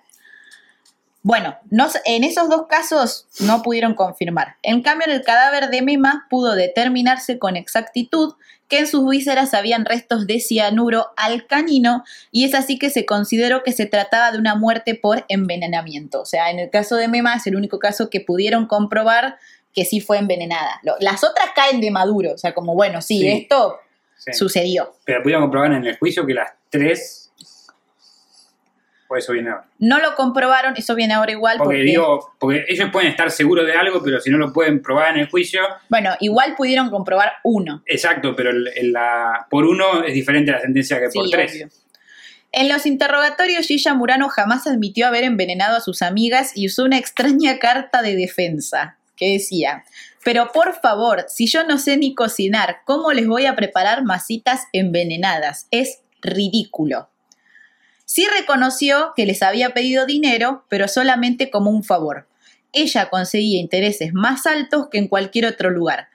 Bueno, 1.26 1.56
no 1.70 1.88
en 2.04 2.22
esos 2.22 2.48
dos 2.48 2.68
casos 2.68 3.26
no 3.40 3.60
pudieron 3.62 3.94
confirmar. 3.94 4.54
En 4.62 4.80
cambio, 4.80 5.08
en 5.08 5.12
el 5.12 5.24
cadáver 5.24 5.70
de 5.70 5.82
Mema 5.82 6.28
pudo 6.30 6.54
determinarse 6.54 7.40
con 7.40 7.56
exactitud 7.56 8.34
que 8.68 8.78
en 8.78 8.86
sus 8.86 9.10
vísceras 9.10 9.52
habían 9.52 9.84
restos 9.86 10.28
de 10.28 10.38
cianuro 10.38 11.08
alcanino 11.16 12.04
y 12.30 12.44
es 12.44 12.54
así 12.54 12.78
que 12.78 12.90
se 12.90 13.06
consideró 13.06 13.64
que 13.64 13.72
se 13.72 13.86
trataba 13.86 14.30
de 14.30 14.38
una 14.38 14.54
muerte 14.54 14.94
por 14.94 15.24
envenenamiento. 15.28 16.20
O 16.20 16.26
sea, 16.26 16.52
en 16.52 16.60
el 16.60 16.70
caso 16.70 16.94
de 16.94 17.08
Mema 17.08 17.34
es 17.34 17.46
el 17.48 17.56
único 17.56 17.80
caso 17.80 18.08
que 18.08 18.20
pudieron 18.20 18.66
comprobar 18.66 19.36
que 19.74 19.84
sí 19.84 20.00
fue 20.00 20.18
envenenada. 20.18 20.80
Las 21.00 21.24
otras 21.24 21.48
caen 21.56 21.80
de 21.80 21.90
maduro, 21.90 22.34
o 22.34 22.38
sea, 22.38 22.54
como 22.54 22.76
bueno, 22.76 23.02
sí, 23.02 23.18
Sí. 23.18 23.28
esto 23.28 23.80
Sí. 24.18 24.32
sucedió. 24.32 24.94
Pero 25.04 25.24
pudieron 25.24 25.42
comprobar 25.42 25.72
en 25.72 25.84
el 25.84 25.98
juicio 25.98 26.24
que 26.24 26.34
las 26.34 26.52
tres. 26.70 27.25
O 29.08 29.16
eso 29.16 29.32
viene 29.32 29.50
ahora. 29.50 29.64
No 29.78 29.98
lo 30.00 30.14
comprobaron, 30.14 30.74
eso 30.76 30.94
viene 30.94 31.14
ahora 31.14 31.32
igual 31.32 31.58
Porque 31.58 31.76
porque 31.76 31.82
digo, 31.82 32.34
porque 32.38 32.64
ellos 32.68 32.90
pueden 32.92 33.10
estar 33.10 33.30
seguros 33.30 33.66
de 33.66 33.72
algo, 33.74 34.02
pero 34.02 34.20
si 34.20 34.30
no 34.30 34.38
lo 34.38 34.52
pueden 34.52 34.82
probar 34.82 35.14
en 35.14 35.20
el 35.22 35.28
juicio, 35.28 35.62
Bueno, 35.88 36.10
igual 36.20 36.54
pudieron 36.56 36.90
comprobar 36.90 37.34
uno. 37.44 37.82
exacto, 37.86 38.34
pero 38.34 38.50
el- 38.50 38.68
el- 38.76 38.92
la, 38.92 39.46
por 39.50 39.64
uno 39.64 40.02
es 40.02 40.14
diferente 40.14 40.50
la 40.50 40.60
sentencia 40.60 40.98
que 40.98 41.08
por 41.14 41.28
tres. 41.30 41.52
obvio. 41.52 41.68
En 42.52 42.68
los 42.68 42.86
interrogatorios, 42.86 43.66
Gilla 43.66 43.92
Murano 43.94 44.28
jamás 44.28 44.66
admitió 44.66 45.06
haber 45.06 45.24
envenenado 45.24 45.76
a 45.76 45.80
sus 45.80 46.00
amigas 46.02 46.52
y 46.56 46.66
usó 46.66 46.84
una 46.84 46.96
extraña 46.98 47.58
carta 47.58 48.02
de 48.02 48.16
defensa 48.16 48.96
que 49.16 49.32
decía, 49.34 49.84
pero 50.24 50.50
por 50.52 50.74
favor, 50.80 51.24
si 51.28 51.46
yo 51.46 51.64
no 51.64 51.78
sé 51.78 51.96
ni 51.96 52.14
cocinar, 52.14 52.78
¿cómo 52.84 53.12
les 53.12 53.26
voy 53.26 53.46
a 53.46 53.56
preparar 53.56 54.04
masitas 54.04 54.66
envenenadas? 54.72 55.68
Es 55.70 56.00
ridículo. 56.22 57.08
Sí 58.06 58.26
reconoció 58.38 59.12
que 59.14 59.26
les 59.26 59.42
había 59.42 59.70
pedido 59.70 60.06
dinero, 60.06 60.64
pero 60.68 60.88
solamente 60.88 61.50
como 61.50 61.70
un 61.70 61.84
favor. 61.84 62.26
Ella 62.72 63.10
conseguía 63.10 63.60
intereses 63.60 64.14
más 64.14 64.46
altos 64.46 64.88
que 64.90 64.98
en 64.98 65.08
cualquier 65.08 65.46
otro 65.46 65.70
lugar. 65.70 66.08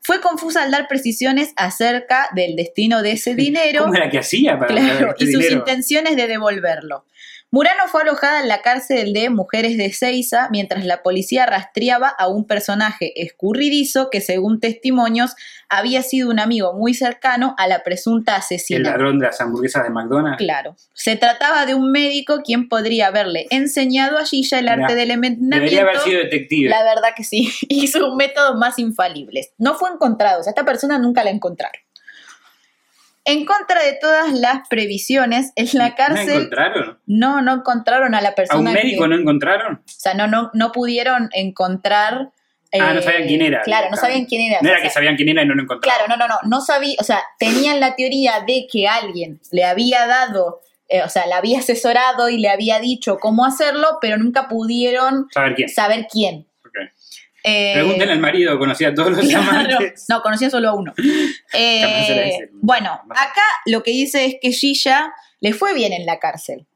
Fue 0.00 0.20
confusa 0.20 0.62
al 0.62 0.70
dar 0.70 0.88
precisiones 0.88 1.52
acerca 1.56 2.28
del 2.34 2.56
destino 2.56 3.02
de 3.02 3.12
ese 3.12 3.34
dinero. 3.36 3.84
¿Cómo 3.84 3.94
era 3.94 4.10
que 4.10 4.18
hacía 4.18 4.58
para 4.58 4.68
Claro, 4.74 5.10
este 5.10 5.24
y 5.24 5.32
sus 5.32 5.40
dinero? 5.42 5.58
intenciones 5.60 6.16
de 6.16 6.26
devolverlo. 6.26 7.04
Murano 7.50 7.84
fue 7.88 8.02
alojada 8.02 8.40
en 8.42 8.48
la 8.48 8.60
cárcel 8.60 9.14
de 9.14 9.30
Mujeres 9.30 9.78
de 9.78 9.90
Ceiza 9.92 10.48
mientras 10.50 10.84
la 10.84 11.02
policía 11.02 11.46
rastreaba 11.46 12.08
a 12.08 12.28
un 12.28 12.46
personaje 12.46 13.12
escurridizo 13.22 14.10
que, 14.10 14.20
según 14.20 14.60
testimonios, 14.60 15.34
había 15.70 16.02
sido 16.02 16.28
un 16.28 16.40
amigo 16.40 16.74
muy 16.74 16.92
cercano 16.92 17.54
a 17.56 17.66
la 17.66 17.82
presunta 17.82 18.32
El 18.32 18.38
asesina. 18.38 18.90
ladrón 18.90 19.18
de 19.18 19.26
las 19.26 19.40
hamburguesas 19.40 19.84
de 19.84 19.90
McDonald's. 19.90 20.36
Claro. 20.36 20.76
Se 20.92 21.16
trataba 21.16 21.64
de 21.64 21.74
un 21.74 21.90
médico 21.90 22.42
quien 22.44 22.68
podría 22.68 23.06
haberle 23.06 23.46
enseñado 23.50 24.18
a 24.18 24.26
Gilla 24.26 24.58
el 24.58 24.68
arte 24.68 24.82
Mirá, 24.82 24.94
del 24.94 25.08
Debería 25.08 25.14
envenenamiento. 25.14 25.80
haber 25.80 25.98
sido 26.00 26.18
detective. 26.20 26.68
La 26.68 26.82
verdad 26.84 27.08
que 27.16 27.24
sí. 27.24 27.50
Y 27.68 27.88
sus 27.88 28.14
métodos 28.14 28.56
más 28.58 28.78
infalibles. 28.78 29.52
No 29.56 29.74
fue 29.74 29.88
encontrado. 29.90 30.40
O 30.40 30.42
sea, 30.42 30.50
esta 30.50 30.64
persona 30.66 30.98
nunca 30.98 31.24
la 31.24 31.30
encontraron. 31.30 31.80
En 33.28 33.44
contra 33.44 33.82
de 33.82 33.98
todas 34.00 34.32
las 34.32 34.66
previsiones, 34.68 35.52
en 35.54 35.68
la 35.74 35.90
¿No 35.90 35.94
cárcel 35.96 36.30
encontraron? 36.30 36.98
no, 37.06 37.42
no 37.42 37.52
encontraron 37.54 38.14
a 38.14 38.20
la 38.22 38.30
¿A 38.30 38.34
persona 38.34 38.58
un 38.70 38.72
médico 38.72 39.02
que- 39.02 39.08
no 39.08 39.16
encontraron? 39.16 39.74
O 39.76 39.82
sea, 39.86 40.14
no, 40.14 40.26
no, 40.26 40.50
no 40.54 40.72
pudieron 40.72 41.28
encontrar... 41.32 42.30
Ah, 42.72 42.92
no 42.94 43.00
eh, 43.00 43.02
sabían 43.02 43.26
quién 43.28 43.42
era, 43.42 43.62
Claro, 43.62 43.88
no 43.90 43.96
sabían 43.96 44.24
quién 44.26 44.50
era. 44.50 44.60
No 44.62 44.68
o 44.68 44.70
era 44.70 44.80
sea, 44.80 44.88
que 44.88 44.92
sabían 44.94 45.16
quién 45.16 45.28
era 45.28 45.42
y 45.42 45.46
no 45.46 45.54
lo 45.54 45.62
encontraron. 45.62 46.06
Claro, 46.06 46.08
no, 46.08 46.16
no, 46.16 46.28
no, 46.28 46.38
no 46.48 46.60
sabía, 46.60 46.96
o 47.00 47.04
sea, 47.04 47.22
tenían 47.38 47.80
la 47.80 47.94
teoría 47.96 48.40
de 48.46 48.66
que 48.70 48.88
alguien 48.88 49.40
le 49.52 49.64
había 49.64 50.06
dado, 50.06 50.60
eh, 50.88 51.02
o 51.02 51.08
sea, 51.10 51.26
le 51.26 51.34
había 51.34 51.60
asesorado 51.60 52.28
y 52.30 52.38
le 52.38 52.48
había 52.50 52.78
dicho 52.80 53.18
cómo 53.20 53.44
hacerlo, 53.44 53.98
pero 54.00 54.16
nunca 54.18 54.48
pudieron 54.48 55.28
¿Saber 55.32 55.54
quién? 55.54 55.68
saber 55.68 56.06
quién. 56.10 56.47
Eh, 57.44 57.72
Pregúntenle 57.74 58.12
al 58.12 58.18
marido, 58.18 58.58
conocía 58.58 58.88
a 58.88 58.94
todos 58.94 59.12
los 59.12 59.20
claro, 59.26 59.48
amantes. 59.50 60.06
no, 60.08 60.20
conocía 60.22 60.50
solo 60.50 60.68
a 60.70 60.74
uno. 60.74 60.92
Eh, 61.52 62.50
bueno, 62.52 62.90
acá 63.10 63.42
lo 63.66 63.82
que 63.82 63.90
dice 63.92 64.24
es 64.26 64.36
que 64.40 64.52
Gilla 64.52 65.12
le 65.40 65.52
fue 65.52 65.74
bien 65.74 65.92
en 65.92 66.04
la 66.06 66.18
cárcel. 66.18 66.66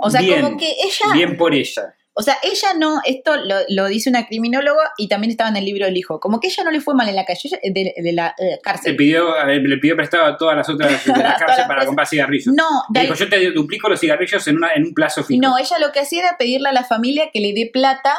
O 0.00 0.10
sea, 0.10 0.20
Bien, 0.20 0.42
como 0.42 0.56
que 0.58 0.70
ella, 0.70 1.12
Bien 1.12 1.36
por 1.36 1.54
ella. 1.54 1.94
o 2.12 2.22
sea, 2.22 2.36
ella 2.42 2.74
no, 2.78 3.00
esto 3.04 3.36
lo, 3.36 3.56
lo 3.68 3.86
dice 3.86 4.10
una 4.10 4.26
criminóloga 4.26 4.92
y 4.96 5.08
también 5.08 5.30
estaba 5.30 5.50
en 5.50 5.56
el 5.56 5.64
libro 5.64 5.86
del 5.86 5.96
hijo, 5.96 6.20
como 6.20 6.38
que 6.38 6.48
ella 6.48 6.62
no 6.64 6.70
le 6.70 6.80
fue 6.80 6.94
mal 6.94 7.08
en 7.08 7.16
la 7.16 7.24
calle, 7.24 7.40
ella- 7.44 7.58
de, 7.62 7.94
de 8.00 8.12
la 8.12 8.34
eh, 8.38 8.58
cárcel. 8.62 8.94
pidió, 8.96 9.34
a 9.36 9.44
ver, 9.44 9.60
le 9.62 9.78
pidió 9.78 9.96
prestado 9.96 10.24
a 10.26 10.36
todas 10.36 10.56
las 10.56 10.68
otras 10.68 11.04
de 11.04 11.12
la 11.22 11.36
cárcel 11.38 11.64
para 11.66 11.84
comprar 11.86 12.06
cigarrillos. 12.06 12.54
No, 12.54 12.68
Le 12.94 13.00
dijo, 13.02 13.14
yo 13.14 13.28
te 13.28 13.50
duplico 13.50 13.88
los 13.88 13.98
cigarrillos 13.98 14.46
en, 14.46 14.56
una, 14.56 14.72
en 14.74 14.84
un 14.84 14.94
plazo 14.94 15.24
fijo. 15.24 15.40
No, 15.40 15.58
ella 15.58 15.78
lo 15.80 15.90
que 15.92 16.00
hacía 16.00 16.20
era 16.20 16.36
pedirle 16.38 16.68
a 16.68 16.72
la 16.72 16.84
familia 16.84 17.30
que 17.32 17.40
le 17.40 17.52
dé 17.52 17.68
plata 17.72 18.14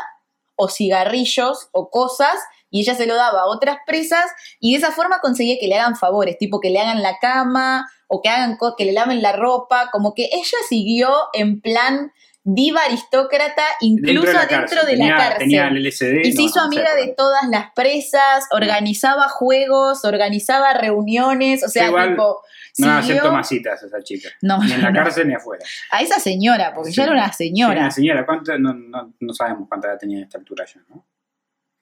o 0.59 0.69
cigarrillos 0.69 1.69
o 1.71 1.89
cosas 1.89 2.35
y 2.69 2.81
ella 2.81 2.93
se 2.93 3.07
lo 3.07 3.15
daba 3.15 3.41
a 3.41 3.47
otras 3.47 3.77
presas 3.87 4.25
y 4.59 4.73
de 4.73 4.77
esa 4.77 4.91
forma 4.91 5.19
conseguía 5.21 5.57
que 5.59 5.67
le 5.67 5.75
hagan 5.75 5.95
favores, 5.95 6.37
tipo 6.37 6.59
que 6.59 6.69
le 6.69 6.79
hagan 6.79 7.01
la 7.01 7.17
cama 7.19 7.89
o 8.07 8.21
que 8.21 8.29
hagan 8.29 8.57
que 8.77 8.85
le 8.85 8.91
laven 8.91 9.21
la 9.21 9.31
ropa, 9.31 9.89
como 9.91 10.13
que 10.13 10.29
ella 10.31 10.57
siguió 10.67 11.09
en 11.33 11.61
plan 11.61 12.11
diva 12.43 12.81
aristócrata 12.81 13.63
incluso 13.81 14.25
Dentro 14.25 14.31
de 14.31 14.33
la 14.33 14.47
cárcel. 14.47 14.79
de 14.79 14.91
tenía, 14.93 15.09
la 15.09 15.17
cárcel. 15.17 15.39
Tenía 15.39 15.67
el 15.67 15.87
y 15.87 15.91
se 15.91 16.13
no, 16.13 16.41
hizo 16.41 16.59
no 16.59 16.65
amiga 16.65 16.91
sé, 16.93 17.05
de 17.05 17.13
todas 17.15 17.47
las 17.49 17.71
presas, 17.73 18.45
organizaba 18.51 19.29
juegos, 19.29 20.05
organizaba 20.05 20.73
reuniones, 20.73 21.63
o 21.63 21.69
sea, 21.69 21.87
Igual, 21.87 22.09
tipo 22.09 22.41
No 22.79 22.91
acepto 22.91 23.31
masitas 23.31 23.83
esa 23.83 24.01
chica. 24.01 24.29
No, 24.41 24.59
Ni 24.63 24.71
en 24.73 24.81
la 24.81 24.91
no, 24.91 24.99
cárcel 25.03 25.27
ni 25.27 25.33
afuera. 25.35 25.65
a 25.91 26.01
esa 26.01 26.19
señora, 26.19 26.73
porque 26.73 26.91
ya 26.91 27.03
era 27.03 27.11
una 27.13 27.31
Sí, 27.31 27.45
señora. 27.47 27.79
una 27.81 27.91
señora, 27.91 28.25
¿cuánto? 28.25 28.57
No, 28.57 28.73
no, 28.73 29.13
no 29.19 29.33
sabemos 29.33 29.67
cuánta 29.67 29.87
edad 29.89 29.97
tenía 29.99 30.19
a 30.19 30.23
esta 30.23 30.37
altura 30.37 30.65
ya, 30.65 30.81
¿no? 30.89 31.05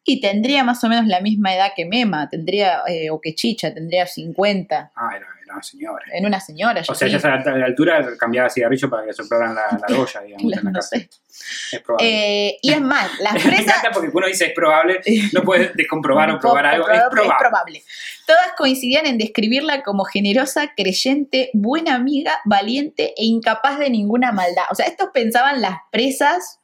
Y 0.10 0.22
tendría 0.22 0.64
más 0.64 0.82
o 0.84 0.88
menos 0.90 1.06
la 1.08 1.20
misma 1.20 1.54
edad 1.54 1.72
que 1.76 1.86
Mema, 1.86 2.30
tendría, 2.30 2.80
eh, 2.88 3.10
o 3.10 3.20
que 3.20 3.36
Chicha, 3.36 3.74
tendría 3.74 4.06
50. 4.08 4.92
Ah, 4.96 5.10
era 5.16 5.28
una 5.52 5.64
señora. 5.64 6.06
En 6.12 6.26
una 6.26 6.40
señora, 6.40 6.82
O 6.88 6.96
sea, 6.96 7.08
sí. 7.08 7.18
ya 7.18 7.34
a 7.34 7.58
la 7.58 7.66
altura 7.66 8.06
cambiaba 8.18 8.50
cigarrillo 8.50 8.90
para 8.90 9.06
que 9.06 9.14
soplaran 9.14 9.56
la, 9.56 9.62
la 9.72 9.86
argolla, 9.88 10.22
digamos. 10.22 10.44
En 10.44 10.50
la 10.50 10.72
no. 10.72 10.80
Es 10.80 11.82
probable. 11.82 12.48
Eh, 12.48 12.58
y 12.62 12.72
es 12.72 12.82
más, 12.82 13.10
las 13.20 13.34
Me 13.34 13.40
presas... 13.42 13.62
encanta 13.62 13.92
porque 13.92 14.10
uno 14.14 14.28
dice 14.28 14.46
es 14.46 14.54
probable, 14.54 15.02
no 15.34 15.42
puedes 15.44 15.74
descomprobar 15.76 16.32
o 16.32 16.40
probar 16.40 16.66
algo, 16.66 16.90
es 16.90 17.02
probable. 17.40 17.84
Todas 18.26 18.54
coincidían 18.58 19.06
en 19.06 19.18
describirla 19.18 19.84
como 19.84 20.04
generosa, 20.04 20.74
creyente, 20.76 21.50
buena 21.54 21.96
amiga, 21.96 22.40
valiente 22.46 23.14
e 23.18 23.26
incapaz 23.26 23.80
de 23.80 23.90
ninguna 23.90 24.32
maldad. 24.32 24.66
O 24.70 24.76
sea, 24.76 24.86
estos 24.86 25.10
pensaban 25.14 25.62
las 25.62 25.78
presas 25.92 26.60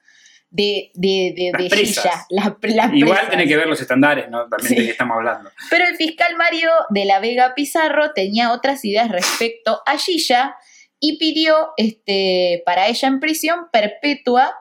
de, 0.55 0.91
de, 0.93 1.33
de, 1.35 1.49
Las 1.51 1.69
de. 1.71 1.77
Gilla, 1.77 2.57
pre- 2.61 2.75
las 2.75 2.93
Igual 2.93 3.27
tiene 3.27 3.47
que 3.47 3.57
ver 3.57 3.65
los 3.67 3.81
estándares, 3.81 4.29
¿no? 4.29 4.47
También 4.47 4.67
Sí. 4.69 4.75
de 4.75 4.85
qué 4.85 4.91
estamos 4.91 5.15
hablando. 5.17 5.49
Pero 5.71 5.85
el 5.87 5.95
fiscal 5.95 6.35
Mario 6.37 6.69
de 6.89 7.05
la 7.05 7.19
Vega 7.19 7.53
Pizarro 7.55 8.13
tenía 8.13 8.53
otras 8.53 8.85
ideas 8.85 9.09
respecto 9.09 9.81
a 9.87 9.97
Gilla 9.97 10.55
y 10.99 11.17
pidió 11.17 11.69
este, 11.77 12.61
para 12.67 12.87
ella 12.87 13.07
en 13.07 13.19
prisión 13.19 13.67
perpetua 13.71 14.55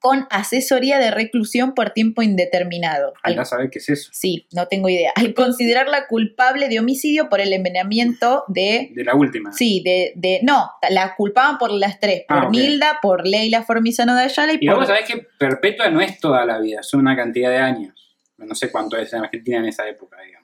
con 0.00 0.26
asesoría 0.30 0.98
de 0.98 1.10
reclusión 1.10 1.74
por 1.74 1.90
tiempo 1.90 2.22
indeterminado. 2.22 3.12
Al- 3.22 3.46
saber 3.46 3.70
qué 3.70 3.78
es 3.78 3.88
eso. 3.88 4.10
sí, 4.12 4.46
no 4.52 4.66
tengo 4.66 4.88
idea. 4.88 5.12
Al 5.14 5.34
considerarla 5.34 6.06
culpable 6.08 6.68
de 6.68 6.78
homicidio 6.80 7.28
por 7.28 7.40
el 7.40 7.52
envenenamiento 7.52 8.44
de... 8.48 8.90
De 8.94 9.04
la 9.04 9.14
última. 9.14 9.52
Sí, 9.52 9.82
de, 9.84 10.12
de... 10.16 10.40
No, 10.42 10.70
la 10.90 11.14
culpaban 11.16 11.58
por 11.58 11.70
las 11.70 12.00
tres. 12.00 12.24
Por 12.26 12.38
Ah. 12.38 12.48
Nilda, 12.50 12.98
por 13.02 13.26
Leila 13.26 13.62
Formizano 13.62 14.14
de 14.16 14.22
Ayala 14.22 14.54
y, 14.54 14.58
Y 14.60 14.66
por... 14.66 14.76
vos 14.78 14.86
sabés 14.86 15.04
que 15.06 15.26
perpetua 15.38 15.90
no 15.90 16.00
es 16.00 16.18
toda 16.18 16.44
la 16.46 16.58
vida, 16.58 16.82
son 16.82 17.00
una 17.00 17.14
cantidad 17.14 17.50
de 17.50 17.58
años. 17.58 17.94
No 18.38 18.54
sé 18.54 18.70
cuánto 18.72 18.96
es 18.96 19.12
en 19.12 19.22
Argentina 19.24 19.58
en 19.58 19.66
esa 19.66 19.86
época, 19.86 20.16
digamos. 20.24 20.39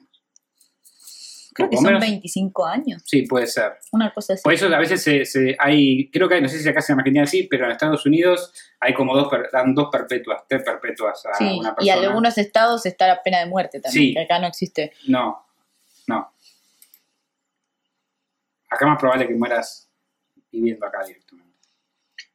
Creo 1.57 1.69
que 1.71 1.75
son 1.75 1.85
menos- 1.85 2.01
25 2.01 2.65
años. 2.65 3.01
Sí, 3.05 3.23
puede 3.23 3.47
ser. 3.47 3.79
Una 3.91 4.13
cosa 4.13 4.33
así. 4.33 4.43
Por 4.43 4.53
eso 4.53 4.67
a 4.67 4.77
veces 4.79 5.01
se, 5.03 5.25
se- 5.25 5.55
hay, 5.59 6.09
creo 6.11 6.29
que 6.29 6.35
hay, 6.35 6.41
no 6.41 6.47
sé 6.47 6.59
si 6.59 6.69
acá 6.69 6.81
en 6.87 6.99
Argentina 6.99 7.25
sí, 7.25 7.43
pero 7.49 7.65
en 7.65 7.71
Estados 7.71 8.05
Unidos 8.05 8.53
hay 8.79 8.93
como 8.93 9.15
dos, 9.15 9.27
dan 9.51 9.73
dos 9.73 9.89
perpetuas, 9.91 10.43
tres 10.47 10.61
perpetuas 10.63 11.25
a 11.25 11.33
Sí, 11.35 11.57
una 11.59 11.69
y 11.79 11.85
persona. 11.87 12.07
algunos 12.07 12.37
estados 12.37 12.85
está 12.85 13.07
la 13.07 13.23
pena 13.23 13.39
de 13.39 13.47
muerte 13.47 13.79
también, 13.79 14.05
Sí. 14.09 14.13
que 14.13 14.19
acá 14.21 14.37
no 14.39 14.47
existe. 14.47 14.93
No, 15.07 15.43
no. 16.07 16.31
acá 18.69 18.85
es 18.85 18.89
más 18.89 18.99
probable 18.99 19.27
que 19.27 19.33
mueras 19.33 19.89
viviendo 20.51 20.85
acá 20.85 21.03
directamente. 21.05 21.46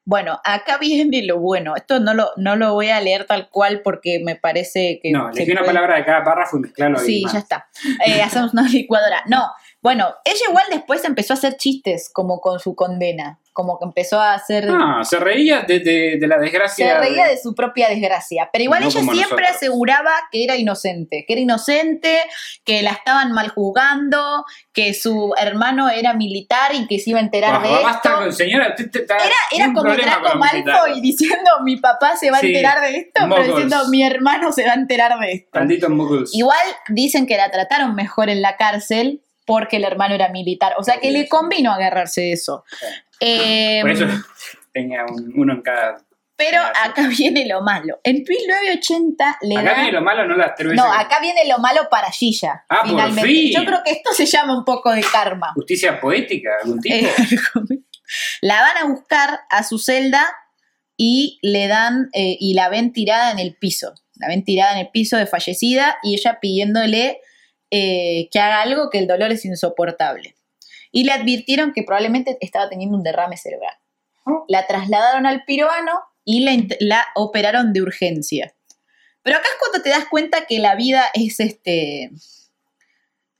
Bueno, 0.04 0.40
acá 0.44 0.78
viene 0.78 1.22
lo 1.22 1.38
bueno. 1.38 1.76
Esto 1.76 2.00
no 2.00 2.12
lo, 2.14 2.30
no 2.36 2.56
lo 2.56 2.72
voy 2.74 2.88
a 2.88 3.00
leer 3.00 3.24
tal 3.26 3.48
cual 3.50 3.82
porque 3.82 4.20
me 4.24 4.34
parece 4.36 4.98
que. 5.02 5.12
No, 5.12 5.30
elegí 5.30 5.50
una 5.52 5.60
puede- 5.60 5.74
palabra 5.74 5.96
de 5.96 6.04
cada 6.04 6.24
párrafo 6.24 6.56
y 6.56 6.60
mezclarlo. 6.60 6.98
Sí, 6.98 7.22
más. 7.22 7.32
ya 7.34 7.38
está. 7.38 7.68
Eh, 8.06 8.20
hacemos 8.22 8.52
una 8.52 8.68
licuadora. 8.68 9.22
No, 9.26 9.46
bueno, 9.80 10.14
ella 10.24 10.40
igual 10.48 10.64
después 10.70 11.04
empezó 11.04 11.34
a 11.34 11.36
hacer 11.36 11.56
chistes 11.56 12.10
como 12.12 12.40
con 12.40 12.58
su 12.58 12.74
condena. 12.74 13.38
Como 13.52 13.78
que 13.78 13.84
empezó 13.84 14.18
a 14.18 14.32
hacer. 14.34 14.66
Ah, 14.70 15.02
se 15.04 15.18
reía 15.18 15.60
de, 15.62 15.80
de- 15.80 16.16
de 16.18 16.26
la 16.26 16.38
desgracia. 16.38 16.86
se 16.88 16.98
reía 16.98 17.26
de 17.26 17.36
su 17.38 17.54
propia 17.54 17.88
desgracia. 17.88 18.48
Pero 18.52 18.64
igual 18.64 18.80
No 18.80 18.86
ella 18.88 19.00
siempre 19.00 19.20
nosotros. 19.22 19.48
aseguraba 19.50 20.10
que 20.30 20.44
era 20.44 20.56
inocente. 20.56 21.24
Que 21.26 21.34
era 21.34 21.42
inocente, 21.42 22.18
que 22.64 22.82
la 22.82 22.92
estaban 22.92 23.32
mal 23.32 23.48
juzgando, 23.50 24.44
que 24.72 24.94
su 24.94 25.34
hermano 25.38 25.90
era 25.90 26.14
militar 26.14 26.74
y 26.74 26.86
que 26.86 26.98
se 26.98 27.10
iba 27.10 27.18
a 27.18 27.22
enterar 27.22 27.62
de 27.62 27.68
basta 27.82 28.08
esto. 28.08 28.20
con 28.22 28.32
señora, 28.32 28.68
usted 28.70 28.90
te- 28.90 29.00
está- 29.00 29.16
Era, 29.16 29.34
era 29.52 29.66
como 29.74 29.82
Draco 29.94 30.38
Malfoy 30.38 31.00
diciendo 31.02 31.50
mi 31.62 31.76
papá 31.76 32.16
se 32.16 32.30
va 32.30 32.38
a 32.38 32.40
enterar 32.40 32.80
de 32.80 32.96
esto, 32.96 33.20
pero 33.28 33.42
diciendo 33.44 33.76
mi 33.90 34.02
hermano 34.02 34.50
se 34.52 34.64
va 34.64 34.72
a 34.72 34.76
enterar 34.76 35.18
de 35.18 35.32
esto. 35.32 35.50
Igual 36.32 36.58
dicen 36.88 37.26
que 37.26 37.36
la 37.36 37.50
trataron 37.50 37.94
mejor 37.94 38.30
en 38.30 38.40
la 38.40 38.56
cárcel 38.56 39.20
porque 39.46 39.76
el 39.76 39.84
hermano 39.84 40.14
era 40.14 40.28
militar. 40.30 40.74
O 40.78 40.82
sea 40.84 40.98
que 41.00 41.10
le 41.10 41.28
convino 41.28 41.72
agarrarse 41.72 42.20
de 42.22 42.32
eso. 42.32 42.64
Eh, 43.20 43.78
Por 43.82 43.90
eso 43.90 44.06
tenía 44.72 45.04
un- 45.04 45.32
uno 45.36 45.52
en 45.54 45.62
cada. 45.62 46.02
pero 46.36 46.60
acá 46.60 47.06
viene 47.08 47.46
lo 47.46 47.60
malo. 47.62 48.00
En 48.02 48.24
1980 48.28 49.38
le 49.42 49.56
Acá 49.58 49.74
viene 49.74 49.92
lo 49.92 50.00
malo, 50.02 50.26
no 50.26 50.36
las 50.36 50.54
tres. 50.56 50.72
No, 50.74 50.92
acá 50.92 51.20
viene 51.20 51.44
lo 51.46 51.58
malo 51.58 51.82
para 51.90 52.10
Gilla. 52.10 52.64
Ah, 52.68 52.80
por 52.80 52.90
finalmente. 52.90 53.22
fin. 53.30 53.52
Yo 53.52 53.64
creo 53.64 53.80
que 53.84 53.92
esto 53.92 54.12
se 54.12 54.26
llama 54.26 54.56
un 54.56 54.64
poco 54.64 54.90
de 54.92 55.02
karma. 55.02 55.52
Justicia 55.54 56.00
poética, 56.00 56.50
algún 56.62 56.80
tipo. 56.80 56.94
Eh, 56.96 57.08
la 58.40 58.60
van 58.60 58.76
a 58.78 58.84
buscar 58.86 59.40
a 59.50 59.62
su 59.62 59.78
celda 59.78 60.24
y 60.96 61.38
le 61.42 61.66
dan 61.68 62.08
eh, 62.12 62.36
y 62.40 62.54
la 62.54 62.68
ven 62.68 62.92
tirada 62.92 63.30
en 63.30 63.38
el 63.38 63.56
piso. 63.56 63.94
La 64.16 64.28
ven 64.28 64.44
tirada 64.44 64.72
en 64.72 64.78
el 64.78 64.90
piso 64.90 65.16
de 65.16 65.26
fallecida 65.26 65.96
y 66.02 66.14
ella 66.14 66.38
pidiéndole 66.40 67.20
eh, 67.74 68.28
que 68.30 68.38
haga 68.38 68.60
algo 68.60 68.90
que 68.90 68.98
el 68.98 69.06
dolor 69.06 69.32
es 69.32 69.46
insoportable. 69.46 70.36
Y 70.90 71.04
le 71.04 71.12
advirtieron 71.12 71.72
que 71.72 71.82
probablemente 71.82 72.36
estaba 72.42 72.68
teniendo 72.68 72.98
un 72.98 73.02
derrame 73.02 73.38
cerebral. 73.38 73.74
Oh. 74.26 74.44
La 74.46 74.66
trasladaron 74.66 75.24
al 75.24 75.44
piroano 75.46 76.02
y 76.22 76.44
la, 76.80 77.06
operaron 77.14 77.72
de 77.72 77.80
urgencia. 77.80 78.54
Pero 79.22 79.38
acá 79.38 79.46
es 79.48 79.58
cuando 79.58 79.82
te 79.82 79.88
das 79.88 80.04
cuenta 80.10 80.44
que 80.44 80.58
la 80.58 80.74
vida 80.74 81.06
es 81.14 81.40
este 81.40 82.10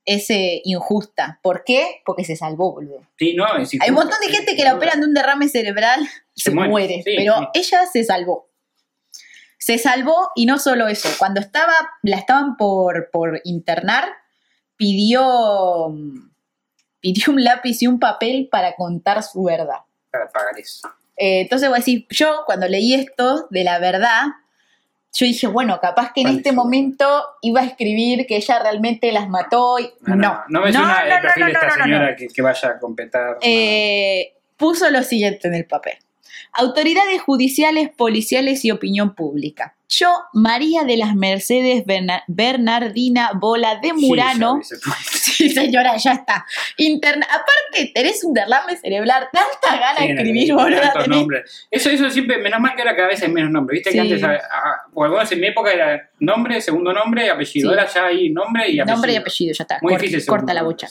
es 0.06 0.30
eh, 0.30 0.62
injusta. 0.64 1.38
¿Por 1.42 1.62
qué? 1.64 2.00
Porque 2.06 2.24
se 2.24 2.34
salvó, 2.34 2.72
boludo. 2.72 3.06
Sí, 3.18 3.34
no, 3.34 3.44
es 3.58 3.70
Hay 3.80 3.90
un 3.90 3.96
montón 3.96 4.18
de 4.26 4.34
gente 4.34 4.56
que 4.56 4.64
la 4.64 4.74
operan 4.74 5.00
de 5.00 5.06
un 5.08 5.14
derrame 5.14 5.46
cerebral 5.48 6.00
y 6.34 6.40
Se 6.40 6.50
se, 6.50 6.56
muere, 6.56 6.70
muere, 6.70 7.02
sí, 7.04 7.14
pero 7.18 7.38
sí. 7.38 7.46
ella 7.52 7.86
se 7.86 8.02
salvó. 8.02 8.48
Se 9.58 9.76
salvó 9.76 10.30
y 10.34 10.46
no 10.46 10.58
solo 10.58 10.88
eso, 10.88 11.08
cuando 11.18 11.40
estaba, 11.40 11.74
la 12.02 12.16
estaban 12.16 12.56
por, 12.56 13.10
por 13.12 13.40
internar, 13.44 14.08
pidió, 14.82 15.94
pidió 17.00 17.32
un 17.32 17.44
lápiz 17.44 17.80
y 17.82 17.86
un 17.86 18.00
papel 18.00 18.48
para 18.50 18.74
contar 18.74 19.22
su 19.22 19.44
verdad. 19.44 19.78
Para 20.10 20.28
pagar 20.28 20.58
eso. 20.58 20.88
Eh, 21.16 21.42
entonces 21.42 21.68
voy 21.68 21.76
a 21.76 21.78
decir, 21.78 22.04
yo 22.10 22.42
cuando 22.46 22.66
leí 22.66 22.94
esto 22.94 23.46
de 23.50 23.62
la 23.62 23.78
verdad, 23.78 24.24
yo 25.12 25.26
dije, 25.26 25.46
bueno, 25.46 25.78
capaz 25.80 26.12
que 26.12 26.22
en 26.22 26.26
¿Cuál 26.26 26.36
este 26.38 26.50
momento 26.50 27.24
iba 27.42 27.60
a 27.60 27.64
escribir 27.64 28.26
que 28.26 28.34
ella 28.36 28.58
realmente 28.58 29.12
las 29.12 29.28
mató 29.28 29.78
y 29.78 29.92
No, 30.00 30.16
no. 30.16 30.22
no, 30.22 30.44
no 30.48 30.60
me 30.62 30.72
suena 30.72 31.04
no, 31.04 31.14
el 31.14 31.20
perfil 31.22 31.40
no, 31.42 31.46
de 31.46 31.52
esta 31.52 31.66
no, 31.66 31.72
no, 31.72 31.76
no. 31.78 31.84
señora 31.84 32.16
Que, 32.16 32.26
que 32.26 32.42
vaya 32.42 32.68
a 32.70 32.78
completar. 32.80 33.38
Eh, 33.40 34.34
puso 34.56 34.90
lo 34.90 35.02
siguiente 35.04 35.46
en 35.46 35.54
el 35.54 35.66
papel. 35.66 35.94
Autoridades 36.52 37.20
judiciales, 37.22 37.90
policiales 37.96 38.64
y 38.64 38.70
opinión 38.70 39.14
pública. 39.14 39.74
Yo, 39.88 40.08
María 40.32 40.84
de 40.84 40.96
las 40.96 41.14
Mercedes 41.14 41.84
Berna- 41.84 42.24
Bernardina 42.26 43.32
Bola 43.34 43.78
de 43.82 43.92
Murano. 43.92 44.60
Sí, 44.62 44.74
ya, 44.86 44.92
Sí, 45.32 45.50
señora, 45.50 45.96
ya 45.98 46.12
está. 46.12 46.46
Interna 46.78 47.26
Aparte, 47.26 47.90
tenés 47.94 48.24
un 48.24 48.32
derrame 48.32 48.76
cerebral, 48.76 49.28
tanta 49.32 49.78
gana 49.78 50.00
de 50.00 50.06
Sí, 50.06 50.12
escribir, 50.12 50.48
tantos 50.56 50.92
tenés. 51.04 51.08
nombres. 51.08 51.66
Eso, 51.70 51.90
eso 51.90 52.08
siempre, 52.10 52.38
menos 52.38 52.60
mal 52.60 52.74
que 52.74 52.80
ahora 52.82 52.96
cada 52.96 53.08
vez 53.08 53.22
hay 53.22 53.30
menos 53.30 53.50
nombres. 53.50 53.78
Viste 53.80 53.90
que 53.90 54.00
antes, 54.00 54.22
o 54.94 55.04
algunos 55.04 55.30
en 55.32 55.40
mi 55.40 55.46
época 55.48 55.72
era 55.72 56.10
nombre, 56.20 56.60
segundo 56.62 56.92
nombre 56.94 57.28
apellido. 57.30 57.68
Ahora 57.70 57.86
ya 57.86 58.06
hay 58.06 58.30
nombre 58.30 58.62
y 58.70 58.78
apellido. 58.80 58.86
Nombre 58.94 59.12
y 59.12 59.16
apellido, 59.16 59.54
ya 59.54 59.62
está. 59.64 59.78
Muy 59.82 59.92
Cort- 59.94 60.00
difícil. 60.00 60.26
corta 60.26 60.54
la 60.54 60.62
bocha. 60.62 60.88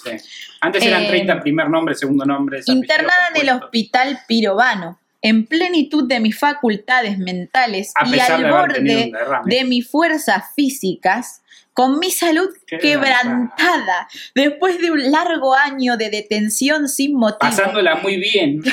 Antes 0.60 0.84
eran 0.84 1.04
Eh, 1.04 1.08
30 1.08 1.40
primer 1.40 1.70
nombre, 1.70 1.96
segundo 1.96 2.24
nombre. 2.26 2.62
Internada 2.68 3.30
en 3.34 3.42
el 3.42 3.50
hospital 3.56 4.20
Pirovano, 4.28 5.00
en 5.22 5.46
plenitud 5.46 6.08
de 6.08 6.20
mis 6.20 6.38
facultades 6.38 7.18
mentales 7.18 7.94
y 8.06 8.20
al 8.20 8.44
de 8.44 8.52
borde 8.52 9.12
de 9.46 9.64
mis 9.64 9.90
fuerzas 9.90 10.46
físicas, 10.56 11.42
con 11.74 12.00
mi 12.00 12.12
salud 12.12 12.50
Qué 12.68 12.80
quebrantada, 12.80 14.08
después 14.36 14.80
de 14.80 14.92
un 14.92 15.12
largo 15.12 15.56
año 15.56 15.96
de 15.96 16.10
detención 16.10 16.90
sin 16.90 17.16
motivo, 17.16 17.40
Pasándola 17.40 17.96
muy 17.96 18.18
bien. 18.18 18.62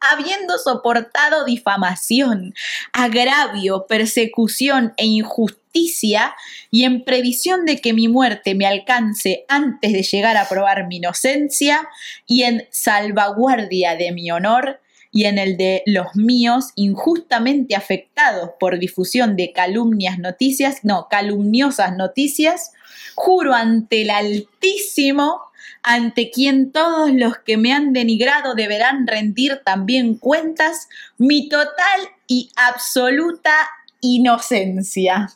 habiendo 0.00 0.58
soportado 0.58 1.44
difamación, 1.44 2.54
agravio, 2.92 3.86
persecución 3.88 4.92
e 4.96 5.06
injusticia, 5.06 6.34
y 6.70 6.84
en 6.84 7.04
previsión 7.04 7.64
de 7.66 7.80
que 7.80 7.92
mi 7.92 8.08
muerte 8.08 8.54
me 8.54 8.66
alcance 8.66 9.44
antes 9.48 9.92
de 9.92 10.02
llegar 10.02 10.36
a 10.36 10.48
probar 10.48 10.86
mi 10.86 10.96
inocencia, 10.96 11.88
y 12.26 12.44
en 12.44 12.66
salvaguardia 12.70 13.96
de 13.96 14.12
mi 14.12 14.30
honor, 14.30 14.80
y 15.16 15.24
en 15.24 15.38
el 15.38 15.56
de 15.56 15.82
los 15.86 16.14
míos 16.14 16.72
injustamente 16.74 17.74
afectados 17.74 18.50
por 18.60 18.78
difusión 18.78 19.34
de 19.34 19.50
calumnias 19.50 20.18
noticias, 20.18 20.80
no, 20.82 21.08
calumniosas 21.08 21.96
noticias, 21.96 22.72
juro 23.14 23.54
ante 23.54 24.02
el 24.02 24.10
Altísimo, 24.10 25.40
ante 25.82 26.30
quien 26.30 26.70
todos 26.70 27.10
los 27.14 27.38
que 27.38 27.56
me 27.56 27.72
han 27.72 27.94
denigrado 27.94 28.54
deberán 28.54 29.06
rendir 29.06 29.62
también 29.64 30.18
cuentas, 30.18 30.86
mi 31.16 31.48
total 31.48 32.10
y 32.26 32.50
absoluta 32.54 33.54
inocencia. 34.02 35.30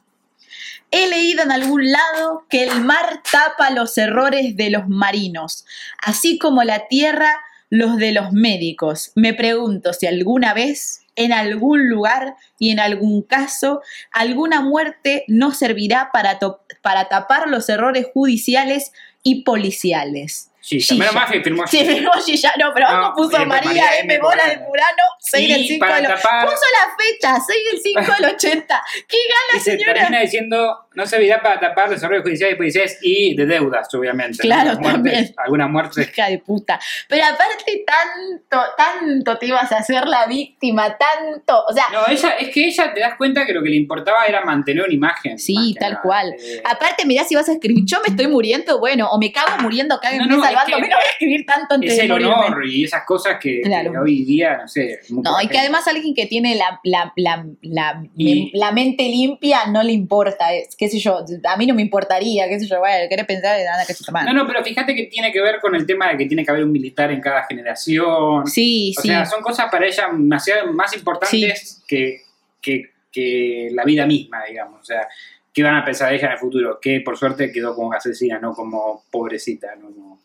He 0.90 1.08
leído 1.08 1.42
en 1.42 1.52
algún 1.52 1.90
lado 1.90 2.44
que 2.50 2.64
el 2.64 2.82
mar 2.82 3.22
tapa 3.32 3.70
los 3.70 3.96
errores 3.96 4.58
de 4.58 4.68
los 4.68 4.88
marinos, 4.88 5.64
así 6.02 6.36
como 6.36 6.64
la 6.64 6.86
tierra 6.86 7.40
los 7.70 7.96
de 7.96 8.12
los 8.12 8.32
médicos. 8.32 9.12
Me 9.14 9.32
pregunto 9.32 9.92
si 9.92 10.06
alguna 10.06 10.52
vez, 10.52 11.06
en 11.16 11.32
algún 11.32 11.88
lugar 11.88 12.34
y 12.58 12.70
en 12.70 12.80
algún 12.80 13.22
caso, 13.22 13.80
alguna 14.10 14.60
muerte 14.60 15.24
no 15.28 15.52
servirá 15.52 16.10
para, 16.12 16.38
para 16.82 17.08
tapar 17.08 17.48
los 17.48 17.68
errores 17.68 18.06
judiciales 18.12 18.92
y 19.22 19.44
policiales. 19.44 20.49
Sí, 20.62 20.80
Sí, 20.80 20.98
menos 20.98 21.14
mal 21.14 21.28
que 21.30 21.40
firmó 21.42 21.66
Sí, 21.66 21.78
firmó 21.84 22.12
Gillano, 22.24 22.70
pero 22.74 22.90
No, 22.90 23.12
puso 23.14 23.36
eh, 23.40 23.46
María, 23.46 23.66
María 23.70 23.98
M. 24.00 24.18
Bola 24.18 24.46
de 24.46 24.58
Murano, 24.58 25.02
6 25.18 25.48
del 25.48 25.60
Y 25.62 25.68
5 25.68 25.86
para 25.86 25.96
del 25.96 26.06
tapar- 26.06 26.44
Puso 26.44 26.56
la 26.56 27.04
fecha, 27.04 27.40
6 27.46 27.58
del 27.72 27.80
5 27.80 28.00
del 28.20 28.34
80. 28.34 28.82
¡Qué 29.08 29.16
Y 29.16 29.20
gana, 29.28 29.64
se 29.64 29.70
señora! 29.78 29.94
termina 29.94 30.20
diciendo, 30.20 30.86
no 30.94 31.06
servirá 31.06 31.40
para 31.42 31.58
tapar 31.60 31.88
desarrollos 31.90 32.22
judiciales 32.24 32.54
y 32.54 32.58
policiales 32.58 32.98
y 33.02 33.34
de 33.36 33.46
deudas, 33.46 33.92
obviamente. 33.94 34.36
¿no? 34.38 34.42
Claro, 34.54 34.78
Muertes, 34.78 34.92
también. 34.92 35.34
Algunas 35.38 35.70
muertes. 35.70 36.08
Hija 36.08 36.28
de 36.28 36.38
puta. 36.38 36.78
Pero 37.08 37.24
aparte, 37.24 37.84
tanto, 37.86 38.66
tanto 38.76 39.38
te 39.38 39.46
ibas 39.46 39.70
a 39.72 39.78
hacer 39.78 40.06
la 40.06 40.26
víctima, 40.26 40.96
tanto. 40.98 41.64
O 41.68 41.72
sea, 41.72 41.84
No, 41.92 42.00
ella, 42.08 42.30
es 42.38 42.50
que 42.50 42.66
ella 42.66 42.92
te 42.92 43.00
das 43.00 43.14
cuenta 43.16 43.46
que 43.46 43.52
lo 43.54 43.62
que 43.62 43.70
le 43.70 43.76
importaba 43.76 44.24
era 44.26 44.44
mantener 44.44 44.84
una 44.84 44.92
imagen. 44.94 45.38
Sí, 45.38 45.74
tal 45.78 45.92
nada. 45.92 46.02
cual. 46.02 46.34
Eh, 46.38 46.62
aparte, 46.64 47.06
mirá 47.06 47.24
si 47.24 47.34
vas 47.34 47.48
a 47.48 47.52
escribir, 47.52 47.84
yo 47.86 47.98
me 48.00 48.08
estoy 48.08 48.26
muriendo, 48.26 48.78
bueno, 48.78 49.08
o 49.10 49.18
me 49.18 49.32
cago 49.32 49.56
muriendo, 49.62 49.98
No, 50.18 50.26
no, 50.26 50.49
es 50.50 50.56
salvando, 50.58 50.76
que- 50.76 50.90
no 50.90 50.96
voy 50.96 51.04
a 51.06 51.10
escribir 51.10 51.46
tanto 51.46 51.74
antes 51.74 51.92
es 51.92 51.98
el 52.00 52.12
honor 52.12 52.66
y 52.66 52.84
esas 52.84 53.04
cosas 53.04 53.38
que, 53.40 53.56
que 53.56 53.62
Claro. 53.62 53.92
hoy 54.02 54.24
día, 54.24 54.56
no 54.58 54.68
sé. 54.68 55.00
No, 55.10 55.40
y 55.42 55.48
que 55.48 55.58
además 55.58 55.86
alguien 55.88 56.14
que 56.14 56.26
tiene 56.26 56.54
la, 56.54 56.80
la, 56.84 57.12
la, 57.16 57.46
la, 57.62 58.04
Y- 58.16 58.50
la 58.58 58.72
mente 58.72 59.04
limpia 59.04 59.66
no 59.66 59.82
le 59.82 59.92
importa, 59.92 60.52
es, 60.54 60.74
qué 60.76 60.88
sé 60.88 60.98
yo, 60.98 61.24
a 61.44 61.56
mí 61.56 61.66
no 61.66 61.74
me 61.74 61.82
importaría, 61.82 62.48
qué 62.48 62.58
sé 62.60 62.66
yo, 62.66 62.78
bueno, 62.78 63.08
querés 63.08 63.26
pensar 63.26 63.58
en 63.58 63.66
nada 63.66 63.84
que 63.86 63.94
se 63.94 64.04
No, 64.12 64.32
no, 64.32 64.46
pero 64.46 64.62
fíjate 64.64 64.94
que 64.94 65.04
tiene 65.06 65.32
que 65.32 65.40
ver 65.40 65.60
con 65.60 65.74
el 65.74 65.86
tema 65.86 66.10
de 66.10 66.16
que 66.18 66.26
tiene 66.26 66.44
que 66.44 66.50
haber 66.50 66.64
un 66.64 66.72
militar 66.72 67.10
en 67.10 67.20
cada 67.20 67.44
generación. 67.46 68.46
Sí, 68.46 68.94
o 68.98 69.02
sí. 69.02 69.08
sea, 69.08 69.24
son 69.26 69.42
cosas 69.42 69.70
para 69.70 69.86
ella 69.86 70.08
demasiado 70.12 70.72
más 70.72 70.94
importantes 70.96 71.82
que, 71.86 72.22
que, 72.60 72.90
que 73.12 73.68
la 73.72 73.84
vida 73.84 74.06
misma, 74.06 74.44
digamos. 74.48 74.80
O 74.80 74.84
sea, 74.84 75.06
¿qué 75.52 75.62
van 75.62 75.76
a 75.76 75.84
pensar 75.84 76.10
de 76.10 76.16
ella 76.16 76.26
en 76.26 76.32
el 76.32 76.38
futuro? 76.38 76.78
Que 76.80 77.00
por 77.00 77.16
suerte 77.16 77.50
quedó 77.52 77.74
como 77.74 77.92
asesina, 77.92 78.38
no 78.38 78.52
como 78.54 79.04
pobrecita, 79.10 79.74
no 79.76 79.86
como, 79.92 80.20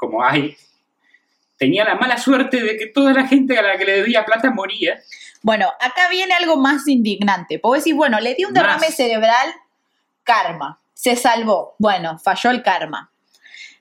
como 0.00 0.24
ay. 0.24 0.56
Tenía 1.58 1.84
la 1.84 1.94
mala 1.96 2.16
suerte 2.16 2.62
de 2.62 2.78
que 2.78 2.86
toda 2.86 3.12
la 3.12 3.26
gente 3.26 3.58
a 3.58 3.62
la 3.62 3.76
que 3.76 3.84
le 3.84 3.92
debía 3.92 4.24
plata 4.24 4.50
moría. 4.50 4.98
Bueno, 5.42 5.66
acá 5.78 6.08
viene 6.10 6.32
algo 6.34 6.56
más 6.56 6.88
indignante. 6.88 7.58
Puedo 7.58 7.74
decir, 7.74 7.94
bueno, 7.94 8.18
le 8.18 8.34
di 8.34 8.46
un 8.46 8.54
derrame 8.54 8.86
Más. 8.86 8.96
cerebral, 8.96 9.52
karma, 10.24 10.80
se 10.94 11.16
salvó. 11.16 11.74
Bueno, 11.78 12.18
falló 12.18 12.50
el 12.50 12.62
karma. 12.62 13.12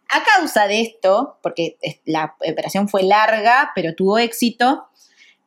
A 0.09 0.23
causa 0.23 0.67
de 0.67 0.81
esto, 0.81 1.37
porque 1.41 1.77
la 2.05 2.35
operación 2.51 2.89
fue 2.89 3.03
larga, 3.03 3.71
pero 3.75 3.95
tuvo 3.95 4.17
éxito, 4.17 4.87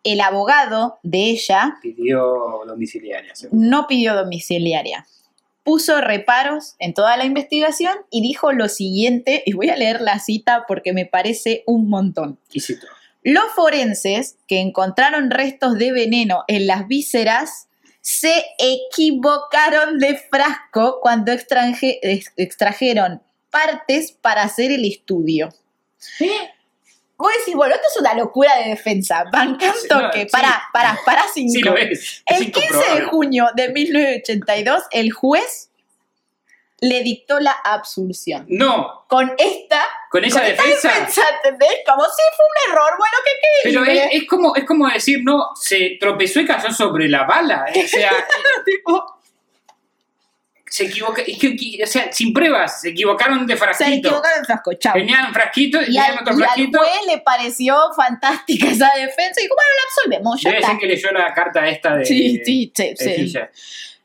el 0.04 0.20
abogado 0.20 0.98
de 1.02 1.30
ella 1.30 1.76
Pidió 1.82 2.62
domiciliaria. 2.66 3.34
seguro. 3.34 3.60
no 3.62 3.86
pidió 3.86 4.14
domiciliaria. 4.14 5.06
Puso 5.64 6.00
reparos 6.00 6.74
en 6.78 6.94
toda 6.94 7.16
la 7.16 7.24
investigación 7.24 7.94
y 8.10 8.22
dijo 8.22 8.52
lo 8.52 8.68
siguiente, 8.68 9.42
y 9.46 9.52
voy 9.52 9.70
a 9.70 9.76
leer 9.76 10.00
la 10.00 10.18
cita 10.18 10.64
porque 10.66 10.92
me 10.92 11.06
parece 11.06 11.62
un 11.66 11.88
montón. 11.88 12.38
Y 12.52 12.60
citó. 12.60 12.86
Los 13.22 13.44
forenses 13.54 14.36
que 14.48 14.60
encontraron 14.60 15.30
restos 15.30 15.78
de 15.78 15.92
veneno 15.92 16.42
en 16.48 16.66
las 16.66 16.88
vísceras 16.88 17.68
se 18.00 18.44
equivocaron 18.58 19.98
de 20.00 20.16
frasco 20.16 20.98
cuando 21.00 21.30
extrajeron 21.30 23.22
partes 23.50 24.10
para 24.10 24.42
hacer 24.42 24.72
el 24.72 24.84
estudio. 24.84 25.50
Vos 27.22 27.32
decís, 27.38 27.54
bueno, 27.54 27.74
esto 27.74 27.86
es 27.94 28.00
una 28.00 28.14
locura 28.14 28.54
de 28.56 28.70
defensa. 28.70 29.24
Sí, 29.32 29.38
un 29.48 29.88
toque. 29.88 30.26
Pará, 30.30 30.62
pará, 30.72 30.98
pará 31.06 31.22
cinco. 31.32 31.52
Sí, 31.52 31.60
lo 31.62 31.76
es. 31.76 32.22
Es 32.26 32.40
El 32.40 32.50
15 32.52 32.76
de 32.94 33.02
junio 33.02 33.46
de 33.54 33.68
1982, 33.68 34.82
el 34.90 35.12
juez 35.12 35.68
le 36.80 37.02
dictó 37.04 37.38
la 37.38 37.52
absolución. 37.52 38.44
No, 38.48 39.04
Con 39.08 39.32
esta, 39.38 39.84
con 40.10 40.24
esa 40.24 40.40
con 40.40 40.48
esta 40.50 40.62
defensa. 40.64 40.88
defensa, 40.88 41.22
¿entendés? 41.44 41.76
Como 41.86 42.02
si 42.02 42.22
fue 42.36 42.44
un 42.44 42.72
error, 42.72 42.90
bueno, 42.98 43.14
¿qué 43.24 43.32
Pero 43.62 43.82
creí? 43.84 43.98
es, 43.98 44.08
es 44.22 44.28
como, 44.28 44.56
es 44.56 44.64
como 44.64 44.88
decir, 44.88 45.20
no, 45.22 45.50
se 45.54 45.96
tropezó 46.00 46.40
y 46.40 46.44
cayó 46.46 46.72
sobre 46.72 47.08
la 47.08 47.22
bala. 47.22 47.66
O 47.68 47.86
sea, 47.86 48.10
Tipo, 48.66 49.20
se 50.72 50.84
equivoca. 50.84 51.22
o 51.22 51.86
sea, 51.86 52.10
sin 52.10 52.32
pruebas, 52.32 52.80
se 52.80 52.88
equivocaron 52.88 53.46
de 53.46 53.52
se 53.52 53.58
frasquito. 53.58 54.08
equivocaron 54.08 54.38
el 54.40 54.46
frasco, 54.46 54.72
chao. 54.74 54.94
Tenían 54.94 55.30
frasquito 55.34 55.78
y 55.86 55.98
al, 55.98 56.14
otro 56.18 56.30
y 56.30 56.42
al 56.42 56.48
frasquito. 56.48 56.78
juez 56.78 57.00
le 57.08 57.18
pareció 57.18 57.76
fantástica 57.94 58.68
esa 58.70 58.90
defensa 58.96 59.38
y 59.40 59.42
dijo, 59.42 59.54
bueno, 59.54 59.70
la 59.76 59.82
absolvemos, 59.84 60.40
ya 60.40 60.48
Debe 60.48 60.60
está. 60.60 60.70
ser 60.72 60.80
que 60.80 60.86
leyó 60.86 61.10
la 61.12 61.34
carta 61.34 61.68
esta 61.68 61.96
de. 61.96 62.06
Sí, 62.06 62.40
sí, 62.42 62.72
sí, 62.74 62.94
de 62.98 63.28
sí. 63.28 63.38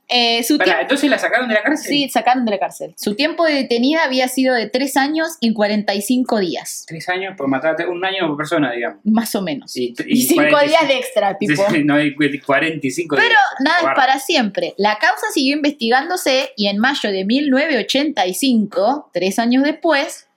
Eh, 0.10 0.42
su 0.44 0.58
tiempo- 0.58 0.80
entonces 0.82 1.10
la 1.10 1.20
sacaron 1.20 1.50
de 1.50 1.56
la 1.56 1.64
cárcel. 1.64 1.90
sí, 1.90 2.10
sacaron 2.10 2.46
de 2.46 2.52
la 2.52 2.60
cárcel. 2.60 2.94
Su 2.98 3.16
tiempo 3.16 3.44
de 3.44 3.54
detenida 3.56 4.06
había 4.06 4.30
sido 4.30 4.56
de 4.56 4.70
3 4.70 4.96
años 4.96 5.36
y 5.42 5.52
45 5.54 6.40
días, 6.40 6.86
Tres 6.88 7.10
años 7.10 7.34
por 7.36 7.50
matarte, 7.50 7.86
un 7.86 8.06
año 8.06 8.26
por 8.28 8.38
persona, 8.38 8.72
digamos. 8.72 9.00
más 9.04 9.36
o 9.36 9.42
menos. 9.42 9.76
Y, 9.76 9.94
Y 10.08 10.22
5 10.24 10.44
días 10.62 10.88
de 10.88 10.98
extra, 10.98 11.38
tipo. 11.38 11.62
No, 11.84 11.96
hay 11.96 12.16
45 12.16 13.18
Pero 13.18 13.28
días. 13.28 13.42
nada 13.60 13.78
es 13.80 13.96
para 13.98 14.20
siempre. 14.20 14.74
La 14.78 14.98
causa 14.98 15.28
siguió 15.34 15.56
investigándose 15.58 16.52
y 16.56 16.68
en 16.68 16.78
mayo 16.78 17.12
de 17.12 17.26
1985, 17.26 19.10
tres 19.14 19.40
años 19.40 19.64
después, 19.64 20.28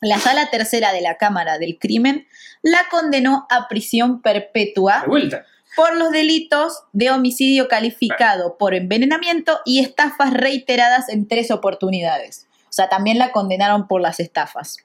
la 0.00 0.18
sala 0.18 0.50
tercera 0.50 0.92
de 0.92 1.00
la 1.00 1.16
Cámara 1.16 1.58
del 1.58 1.78
Crimen 1.78 2.26
la 2.62 2.78
condenó 2.90 3.46
a 3.50 3.66
prisión 3.68 4.22
perpetua 4.22 5.00
De 5.02 5.08
vuelta. 5.08 5.44
Por 5.78 5.96
los 5.96 6.10
delitos 6.10 6.82
de 6.92 7.08
homicidio 7.08 7.68
calificado 7.68 8.58
por 8.58 8.74
envenenamiento 8.74 9.60
y 9.64 9.78
estafas 9.78 10.34
reiteradas 10.34 11.08
en 11.08 11.28
tres 11.28 11.52
oportunidades. 11.52 12.48
O 12.64 12.72
sea, 12.72 12.88
también 12.88 13.16
la 13.16 13.30
condenaron 13.30 13.86
por 13.86 14.00
las 14.00 14.18
estafas. 14.18 14.78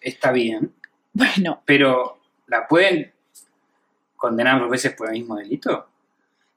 Está 0.00 0.30
bien. 0.30 0.72
Bueno, 1.12 1.62
Pero, 1.64 2.20
¿la 2.46 2.68
pueden 2.68 3.12
condenar 4.14 4.60
dos 4.60 4.70
veces 4.70 4.92
por 4.94 5.08
el 5.08 5.14
mismo 5.14 5.34
delito? 5.34 5.88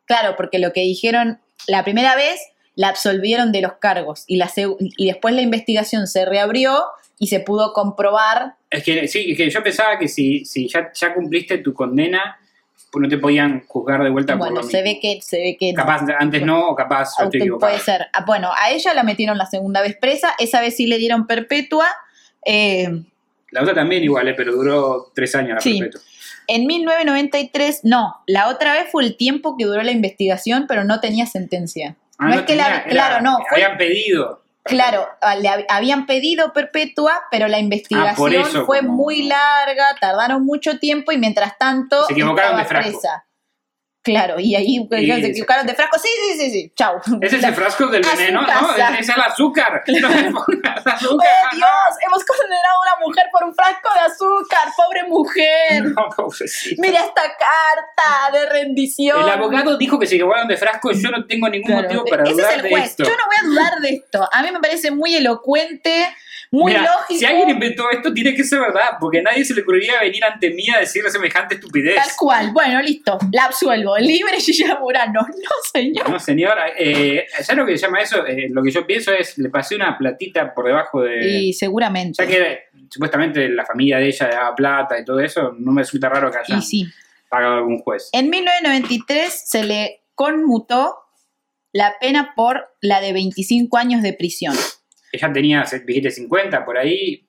Claro, 0.05 0.35
porque 0.37 0.59
lo 0.59 0.71
que 0.71 0.81
dijeron 0.81 1.39
la 1.67 1.83
primera 1.83 2.15
vez 2.15 2.39
la 2.75 2.89
absolvieron 2.89 3.51
de 3.51 3.61
los 3.61 3.73
cargos 3.73 4.23
y, 4.27 4.37
la 4.37 4.47
seg- 4.49 4.77
y 4.79 5.07
después 5.07 5.33
la 5.33 5.41
investigación 5.41 6.05
se 6.05 6.25
reabrió 6.25 6.83
y 7.17 7.27
se 7.27 7.39
pudo 7.39 7.73
comprobar. 7.73 8.53
Es 8.69 8.83
que 8.83 9.07
sí, 9.07 9.31
es 9.31 9.37
que 9.37 9.49
yo 9.49 9.63
pensaba 9.63 9.97
que 9.97 10.07
si, 10.07 10.45
si 10.45 10.67
ya, 10.67 10.91
ya 10.93 11.13
cumpliste 11.15 11.57
tu 11.57 11.73
condena, 11.73 12.37
pues 12.91 13.03
no 13.03 13.09
te 13.09 13.17
podían 13.17 13.63
juzgar 13.67 14.03
de 14.03 14.09
vuelta 14.09 14.35
Bueno, 14.35 14.55
por 14.55 14.63
lo 14.65 14.69
se 14.69 14.81
mismo. 14.81 14.93
ve 14.95 14.99
que 14.99 15.21
se 15.21 15.37
ve 15.37 15.57
que 15.59 15.73
no. 15.73 15.77
Capaz 15.83 16.01
antes 16.19 16.41
no, 16.43 16.69
o 16.69 16.75
capaz 16.75 17.19
Auto- 17.19 17.37
equivocado. 17.37 17.71
puede 17.71 17.83
ser. 17.83 18.07
Ah, 18.13 18.23
Bueno, 18.25 18.51
a 18.59 18.71
ella 18.71 18.93
la 18.93 19.03
metieron 19.03 19.37
la 19.37 19.45
segunda 19.45 19.81
vez 19.81 19.95
presa, 19.95 20.33
esa 20.39 20.59
vez 20.61 20.75
sí 20.75 20.87
le 20.87 20.97
dieron 20.97 21.27
perpetua. 21.27 21.85
Eh, 22.45 22.89
La 23.51 23.61
otra 23.61 23.73
también 23.73 24.03
igual, 24.03 24.27
eh, 24.27 24.33
pero 24.35 24.53
duró 24.53 25.11
tres 25.13 25.35
años 25.35 25.55
la 25.55 25.61
Sí. 25.61 25.79
perpetua. 25.79 26.01
en 26.47 26.65
1993, 26.65 27.81
no, 27.83 28.15
la 28.25 28.47
otra 28.49 28.73
vez 28.73 28.87
fue 28.91 29.03
el 29.03 29.15
tiempo 29.17 29.55
que 29.55 29.65
duró 29.65 29.83
la 29.83 29.91
investigación, 29.91 30.65
pero 30.67 30.83
no 30.83 30.99
tenía 30.99 31.27
sentencia. 31.27 31.95
Ah, 32.17 32.27
no, 32.29 32.33
es 32.35 32.41
que 32.41 32.55
la, 32.55 32.67
era- 32.67 32.83
claro, 32.85 33.21
no, 33.23 33.37
fue 33.49 33.63
Habían 33.63 33.77
pedido. 33.77 34.41
Claro, 34.63 35.07
ah, 35.21 35.35
le 35.35 35.49
hab- 35.49 35.65
habían 35.69 36.05
pedido 36.05 36.53
perpetua, 36.53 37.13
pero 37.31 37.47
la 37.47 37.59
investigación 37.59 38.33
Ah, 38.35 38.41
eso, 38.47 38.65
fue 38.65 38.79
como- 38.79 38.93
muy 38.93 39.23
larga, 39.23 39.95
tardaron 39.99 40.45
mucho 40.45 40.77
tiempo 40.79 41.11
y 41.11 41.17
mientras 41.17 41.57
tanto 41.57 42.05
Se 42.05 42.13
equivocaron 42.13 42.59
estaba 42.59 42.63
de 42.63 42.67
frasco. 42.67 42.99
presa. 43.01 43.25
Claro, 44.11 44.39
y 44.39 44.55
ahí 44.55 44.85
pues, 44.87 45.05
se 45.05 45.27
equivocaron 45.27 45.65
de 45.67 45.73
frasco. 45.75 45.97
Sí, 45.99 46.09
sí, 46.27 46.39
sí, 46.39 46.51
sí. 46.51 46.73
Chau. 46.75 46.99
¿Es 47.21 47.33
ese 47.33 47.51
frasco 47.53 47.87
del 47.87 48.01
veneno? 48.03 48.41
No, 48.41 48.47
casa. 48.47 48.97
es 48.99 49.09
el 49.09 49.21
azúcar. 49.21 49.83
No 49.99 50.09
me 50.09 50.23
pongas 50.31 50.85
azúcar. 50.87 51.27
¡Oh, 51.51 51.55
Dios! 51.55 51.97
Hemos 52.07 52.23
condenado 52.25 52.75
a 52.77 52.81
una 52.97 53.05
mujer 53.05 53.23
por 53.31 53.43
un 53.43 53.53
frasco 53.53 53.89
de 53.93 53.99
azúcar. 53.99 54.69
¡Pobre 54.75 55.03
mujer! 55.07 55.83
No, 55.95 56.09
pobrecita. 56.15 56.81
Mira 56.81 56.99
esta 56.99 57.21
carta 57.21 58.31
de 58.37 58.45
rendición. 58.49 59.21
El 59.21 59.29
abogado 59.29 59.77
dijo 59.77 59.99
que 59.99 60.05
se 60.07 60.15
equivocaron 60.15 60.47
de 60.47 60.57
frasco 60.57 60.91
yo 60.91 61.09
no 61.11 61.25
tengo 61.25 61.49
ningún 61.49 61.67
Claro, 61.71 61.83
motivo 61.83 62.05
para 62.05 62.23
Ese 62.23 62.33
dudar 62.33 62.49
es 62.51 62.55
el 62.57 62.61
de 62.63 62.69
juez. 62.69 62.83
esto. 62.85 63.03
Yo 63.03 63.09
no 63.11 63.25
voy 63.27 63.35
a 63.41 63.47
dudar 63.47 63.79
de 63.81 63.89
esto. 63.89 64.29
A 64.31 64.41
mí 64.43 64.51
me 64.51 64.59
parece 64.59 64.91
muy 64.91 65.15
elocuente, 65.15 66.07
muy 66.51 66.71
Mira, 66.71 66.83
lógico. 66.83 67.19
Si 67.19 67.25
alguien 67.25 67.49
inventó 67.49 67.91
esto, 67.91 68.11
tiene 68.11 68.33
que 68.33 68.43
ser 68.43 68.59
verdad, 68.59 68.97
porque 68.99 69.19
a 69.19 69.21
nadie 69.21 69.45
se 69.45 69.53
le 69.53 69.61
ocurriría 69.61 69.99
venir 70.01 70.23
ante 70.23 70.49
mí 70.49 70.63
a 70.75 70.79
decir 70.79 71.03
semejante 71.09 71.55
estupidez. 71.55 71.95
Tal 71.95 72.09
cual. 72.17 72.51
Bueno, 72.51 72.81
listo. 72.81 73.19
La 73.31 73.45
absuelvo. 73.45 73.95
Libre 73.97 74.37
Gilla 74.39 74.79
Murano. 74.79 75.21
No, 75.21 75.49
señor. 75.71 76.09
No, 76.09 76.19
señora, 76.19 76.69
eh, 76.77 77.27
¿sabes 77.41 77.57
lo 77.57 77.65
que 77.67 77.77
se 77.77 77.85
llama 77.85 77.99
eso? 77.99 78.25
Eh, 78.25 78.47
lo 78.49 78.63
que 78.63 78.71
yo 78.71 78.85
pienso 78.87 79.13
es, 79.13 79.37
le 79.37 79.49
pasé 79.49 79.75
una 79.75 79.95
platita 79.97 80.53
por 80.55 80.65
debajo 80.65 81.01
de... 81.01 81.27
Y 81.27 81.53
seguramente. 81.53 82.23
Ya 82.23 82.27
que 82.27 82.59
supuestamente 82.89 83.47
la 83.49 83.65
familia 83.65 83.99
de 83.99 84.07
ella 84.07 84.27
daba 84.27 84.55
plata 84.55 84.99
y 84.99 85.05
todo 85.05 85.19
eso, 85.19 85.53
no 85.59 85.71
me 85.71 85.83
resulta 85.83 86.09
raro 86.09 86.31
que 86.31 86.39
haya 86.39 86.57
Y 86.57 86.61
sí. 86.63 86.87
pagado 87.29 87.55
algún 87.55 87.77
juez. 87.79 88.09
En 88.11 88.29
1993 88.31 89.43
se 89.45 89.63
le 89.63 90.01
conmutó 90.15 90.95
la 91.71 91.95
pena 92.01 92.33
por 92.35 92.75
la 92.81 93.01
de 93.01 93.13
25 93.13 93.77
años 93.77 94.01
de 94.01 94.13
prisión. 94.13 94.55
Ella 95.11 95.31
tenía, 95.33 95.63
dijiste, 95.85 96.11
50 96.11 96.65
por 96.65 96.77
ahí. 96.77 97.27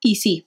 Y 0.00 0.16
sí. 0.16 0.46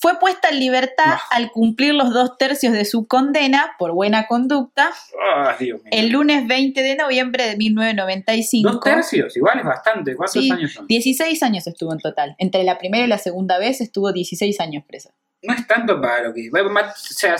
Fue 0.00 0.16
puesta 0.20 0.50
en 0.50 0.60
libertad 0.60 1.14
No. 1.14 1.18
al 1.32 1.50
cumplir 1.50 1.92
los 1.92 2.12
dos 2.14 2.38
tercios 2.38 2.72
de 2.72 2.84
su 2.84 3.08
condena 3.08 3.72
por 3.80 3.92
buena 3.92 4.28
conducta 4.28 4.92
¡Ah, 5.34 5.56
Dios 5.58 5.82
mío! 5.82 5.90
el 5.92 6.10
lunes 6.10 6.46
20 6.46 6.80
de 6.82 6.94
noviembre 6.94 7.48
de 7.48 7.56
1995. 7.56 8.70
Dos 8.70 8.80
tercios, 8.80 9.36
igual 9.36 9.58
es 9.58 9.64
bastante. 9.64 10.14
¿Cuántos 10.14 10.40
Sí, 10.40 10.50
años 10.52 10.72
son? 10.72 10.86
16 10.86 11.42
años 11.42 11.66
estuvo 11.66 11.92
en 11.92 11.98
total. 11.98 12.36
Entre 12.38 12.62
la 12.62 12.78
primera 12.78 13.04
y 13.04 13.08
la 13.08 13.18
segunda 13.18 13.58
vez 13.58 13.80
estuvo 13.80 14.12
16 14.12 14.60
años 14.60 14.84
presa. 14.86 15.10
No 15.42 15.52
es 15.54 15.66
tanto 15.66 16.00
para 16.00 16.22
lo 16.22 16.32
que 16.34 16.42
hizo. 16.42 16.56
O 16.56 16.94
sea, 16.94 17.36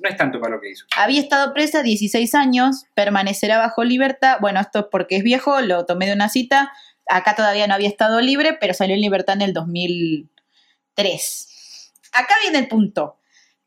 no 0.00 0.08
es 0.10 0.16
tanto 0.16 0.38
para 0.38 0.56
lo 0.56 0.60
que 0.60 0.70
hizo. 0.70 0.84
Había 0.96 1.20
estado 1.20 1.54
presa 1.54 1.82
16 1.82 2.34
años, 2.34 2.84
permanecerá 2.94 3.56
bajo 3.58 3.84
libertad. 3.84 4.36
Bueno, 4.40 4.60
esto 4.60 4.80
es 4.80 4.86
porque 4.90 5.16
es 5.16 5.22
viejo, 5.22 5.60
lo 5.62 5.86
tomé 5.86 6.06
de 6.06 6.12
una 6.12 6.28
cita. 6.28 6.72
Acá 7.12 7.36
todavía 7.36 7.66
no 7.66 7.74
había 7.74 7.88
estado 7.88 8.22
libre, 8.22 8.56
pero 8.58 8.72
salió 8.72 8.94
en 8.94 9.02
libertad 9.02 9.36
en 9.36 9.42
el 9.42 9.52
2003. 9.52 11.92
Acá 12.12 12.34
viene 12.42 12.60
el 12.60 12.68
punto. 12.68 13.18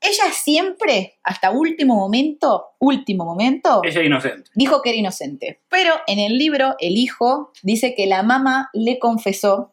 Ella 0.02 0.32
siempre, 0.34 1.20
hasta 1.24 1.52
último 1.52 1.96
momento, 1.96 2.70
último 2.80 3.24
momento, 3.24 3.82
Ella 3.84 4.02
inocente. 4.02 4.50
dijo 4.56 4.82
que 4.82 4.90
era 4.90 4.98
inocente. 4.98 5.62
Pero 5.70 5.94
en 6.08 6.18
el 6.18 6.40
libro, 6.40 6.76
el 6.80 6.98
hijo 6.98 7.52
dice 7.62 7.94
que 7.94 8.08
la 8.08 8.24
mamá 8.24 8.72
le 8.74 8.98
confesó 8.98 9.72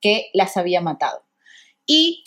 que 0.00 0.30
las 0.32 0.56
había 0.56 0.80
matado. 0.80 1.24
Y 1.86 2.22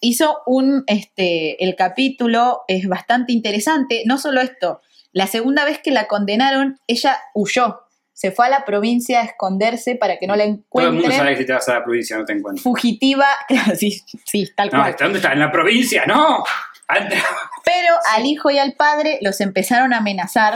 hizo 0.00 0.38
un, 0.46 0.82
este, 0.88 1.62
el 1.62 1.76
capítulo 1.76 2.62
es 2.66 2.88
bastante 2.88 3.32
interesante. 3.32 4.02
No 4.04 4.18
solo 4.18 4.40
esto, 4.40 4.80
la 5.12 5.28
segunda 5.28 5.64
vez 5.64 5.78
que 5.78 5.92
la 5.92 6.08
condenaron, 6.08 6.80
ella 6.88 7.20
huyó. 7.34 7.82
Se 8.14 8.30
fue 8.30 8.46
a 8.46 8.50
la 8.50 8.64
provincia 8.64 9.20
a 9.20 9.24
esconderse 9.24 9.96
para 9.96 10.18
que 10.18 10.26
no 10.26 10.36
la 10.36 10.44
Todo 10.44 10.86
el 10.86 10.92
mundo 10.92 11.10
sabe 11.10 11.14
encuentren. 11.32 11.34
que 11.34 11.40
si 11.42 11.46
te 11.46 11.52
vas 11.54 11.68
a 11.68 11.74
la 11.74 11.84
provincia 11.84 12.16
no 12.18 12.24
te 12.24 12.32
encuentras. 12.34 12.62
Fugitiva, 12.62 13.26
claro, 13.48 13.74
sí, 13.74 14.02
sí, 14.24 14.48
tal 14.56 14.68
No, 14.72 14.78
cual. 14.78 14.90
¿está- 14.90 15.04
¿dónde 15.04 15.18
está? 15.18 15.32
¿En 15.32 15.40
la 15.40 15.50
provincia? 15.50 16.04
¡No! 16.06 16.44
Pero 17.64 17.94
al 18.14 18.26
hijo 18.26 18.50
y 18.50 18.58
al 18.58 18.74
padre 18.74 19.18
los 19.22 19.40
empezaron 19.40 19.94
a 19.94 19.98
amenazar 19.98 20.54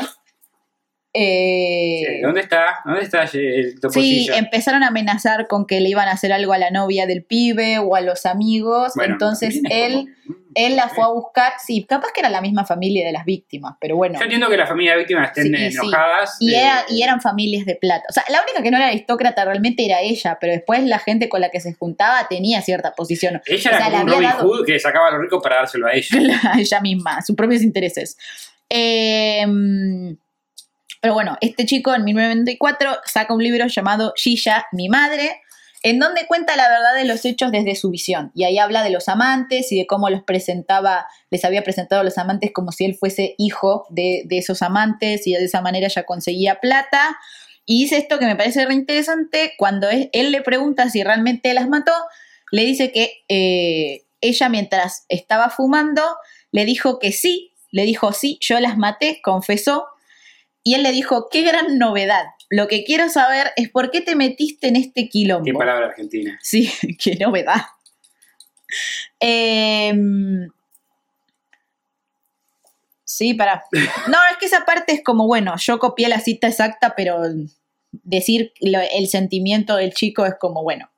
Eh, 1.19 2.21
¿Dónde 2.23 2.41
está? 2.43 2.81
¿Dónde 2.85 3.01
está 3.03 3.23
el 3.23 3.73
Sí, 3.91 4.29
empezaron 4.35 4.83
a 4.83 4.89
amenazar 4.89 5.47
con 5.47 5.67
que 5.67 5.81
le 5.81 5.89
iban 5.89 6.09
a 6.09 6.13
hacer 6.13 6.31
algo 6.33 6.53
a 6.53 6.59
la 6.59 6.71
novia 6.71 7.07
del 7.07 7.25
pibe 7.25 7.79
o 7.79 7.95
a 7.97 8.03
los 8.03 8.27
amigos. 8.27 8.93
Bueno, 8.97 9.15
Entonces 9.15 9.61
él, 9.71 9.93
como- 10.27 10.37
él 10.55 10.77
la 10.77 10.89
fue 10.89 11.05
a 11.05 11.09
buscar. 11.09 11.53
Sí, 11.65 11.85
capaz 11.89 12.09
que 12.13 12.21
era 12.21 12.29
la 12.29 12.41
misma 12.43 12.65
familia 12.67 13.07
de 13.07 13.13
las 13.13 13.25
víctimas, 13.25 13.77
pero 13.81 13.97
bueno. 13.97 14.19
Yo 14.19 14.25
entiendo 14.25 14.49
que 14.51 14.57
la 14.59 14.67
familia 14.67 14.93
de 14.93 14.99
víctimas 14.99 15.29
estén 15.29 15.55
Sí, 15.57 15.71
sí. 15.71 15.77
enojadas. 15.79 16.37
Y, 16.41 16.55
eh, 16.55 16.59
era- 16.61 16.85
y 16.91 17.03
eran 17.03 17.21
familias 17.23 17.65
de 17.65 17.77
plata. 17.77 18.05
O 18.11 18.13
sea, 18.13 18.25
la 18.29 18.43
única 18.43 18.63
que 18.63 18.71
no 18.71 18.77
era 18.77 18.89
aristócrata 18.89 19.45
realmente 19.47 19.87
era 19.87 20.03
ella, 20.03 20.37
pero 20.39 20.53
después 20.53 20.83
la 20.85 20.99
gente 20.99 21.31
con 21.31 21.41
la 21.41 21.49
que 21.51 21.61
se 21.61 21.73
juntaba 21.73 22.27
tenía 22.29 22.61
cierta 22.61 22.93
posición. 22.93 23.41
Ella 23.47 23.71
o 23.71 23.75
era 23.75 23.79
sea, 23.85 23.91
como 23.91 24.03
un 24.05 24.09
Robin 24.11 24.29
dado- 24.29 24.49
Hood 24.49 24.67
que 24.67 24.79
sacaba 24.79 25.09
a 25.09 25.13
los 25.13 25.21
ricos 25.23 25.43
para 25.43 25.57
dárselo 25.57 25.87
a 25.87 25.95
ella. 25.95 26.09
a 26.53 26.61
ella 26.61 26.81
misma, 26.81 27.23
sus 27.23 27.35
propios 27.37 27.63
intereses. 27.63 28.19
Eh, 28.69 29.47
pero 31.01 31.15
bueno, 31.15 31.37
este 31.41 31.67
chico 31.67 31.95
en 31.95 32.05
1994 32.05 32.99
saca 33.05 33.35
un 33.35 33.43
libro 33.43 33.67
llamado 33.67 34.13
Gilla, 34.17 34.67
mi 34.73 34.89
madre, 34.89 35.43
en 35.83 35.99
donde 35.99 36.27
cuenta 36.27 36.57
la 36.57 36.69
verdad 36.69 36.95
de 36.95 37.05
los 37.05 37.25
hechos 37.25 37.53
desde 37.53 37.77
su 37.77 37.91
visión. 37.91 38.33
Y 38.35 38.45
ahí 38.45 38.59
habla 38.59 38.83
de 38.83 38.91
los 38.91 39.09
amantes 39.09 39.71
y 39.71 39.79
de 39.79 39.87
cómo 39.87 40.11
los 40.11 40.23
presentaba, 40.23 41.07
les 41.31 41.45
había 41.45 41.63
presentado 41.63 42.01
a 42.01 42.05
los 42.05 42.19
amantes 42.19 42.51
como 42.53 42.73
si 42.73 42.85
él 42.85 42.97
fuese 42.97 43.35
hijo 43.39 43.87
de, 43.91 44.27
esos 44.31 44.63
amantes 44.63 45.27
y 45.27 45.35
de 45.35 45.45
esa 45.45 45.61
manera 45.61 45.89
ya 45.89 46.05
conseguía 46.05 46.61
plata. 46.61 47.17
Y 47.67 47.85
dice 47.85 47.99
esto 47.99 48.19
que 48.19 48.27
me 48.27 48.37
parece 48.37 48.65
re 48.67 48.75
interesante, 48.75 49.53
cuando 49.59 49.89
él 49.91 50.33
le 50.33 50.41
pregunta 50.41 50.89
si 50.89 51.03
realmente 51.03 51.53
las 51.55 51.69
mató, 51.69 51.93
le 52.51 52.65
dice 52.65 52.93
que 52.93 53.25
eh, 53.29 54.05
ella 54.21 54.49
mientras 54.49 55.05
estaba 55.09 55.51
fumando 55.51 56.03
le 56.53 56.65
dijo 56.65 56.99
que 56.99 57.13
sí, 57.13 57.53
le 57.71 57.83
dijo 57.83 58.13
sí, 58.13 58.39
yo 58.41 58.59
las 58.61 58.79
maté, 58.79 59.21
confesó, 59.23 59.87
y 60.67 60.75
él 60.75 60.83
le 60.83 60.91
dijo, 60.91 61.29
qué 61.31 61.43
gran 61.43 61.79
novedad. 61.79 62.25
Lo 62.51 62.67
que 62.67 62.83
quiero 62.83 63.09
saber 63.09 63.53
es 63.55 63.69
por 63.71 63.93
qué 63.93 64.01
te 64.01 64.17
metiste 64.17 64.67
en 64.67 64.75
este 64.75 65.09
quilombo. 65.09 65.45
Qué 65.45 65.53
palabra 65.53 65.87
argentina. 65.87 66.37
Sí, 66.43 66.69
qué 67.01 67.15
novedad. 67.15 67.63
Em, 69.21 70.49
sí, 73.05 73.35
para. 73.35 73.63
No, 74.09 74.19
es 74.33 74.39
que 74.39 74.47
esa 74.47 74.65
parte 74.65 74.93
es 74.93 75.03
como, 75.05 75.27
bueno, 75.27 75.55
yo 75.59 75.79
copié 75.79 76.09
la 76.09 76.19
cita 76.21 76.49
exacta, 76.49 76.95
pero 76.97 77.21
decir 77.93 78.53
lo- 78.61 78.81
el 78.93 79.07
sentimiento 79.09 79.77
del 79.77 79.93
chico 79.95 80.27
es 80.27 80.35
como, 80.39 80.63
bueno. 80.65 80.91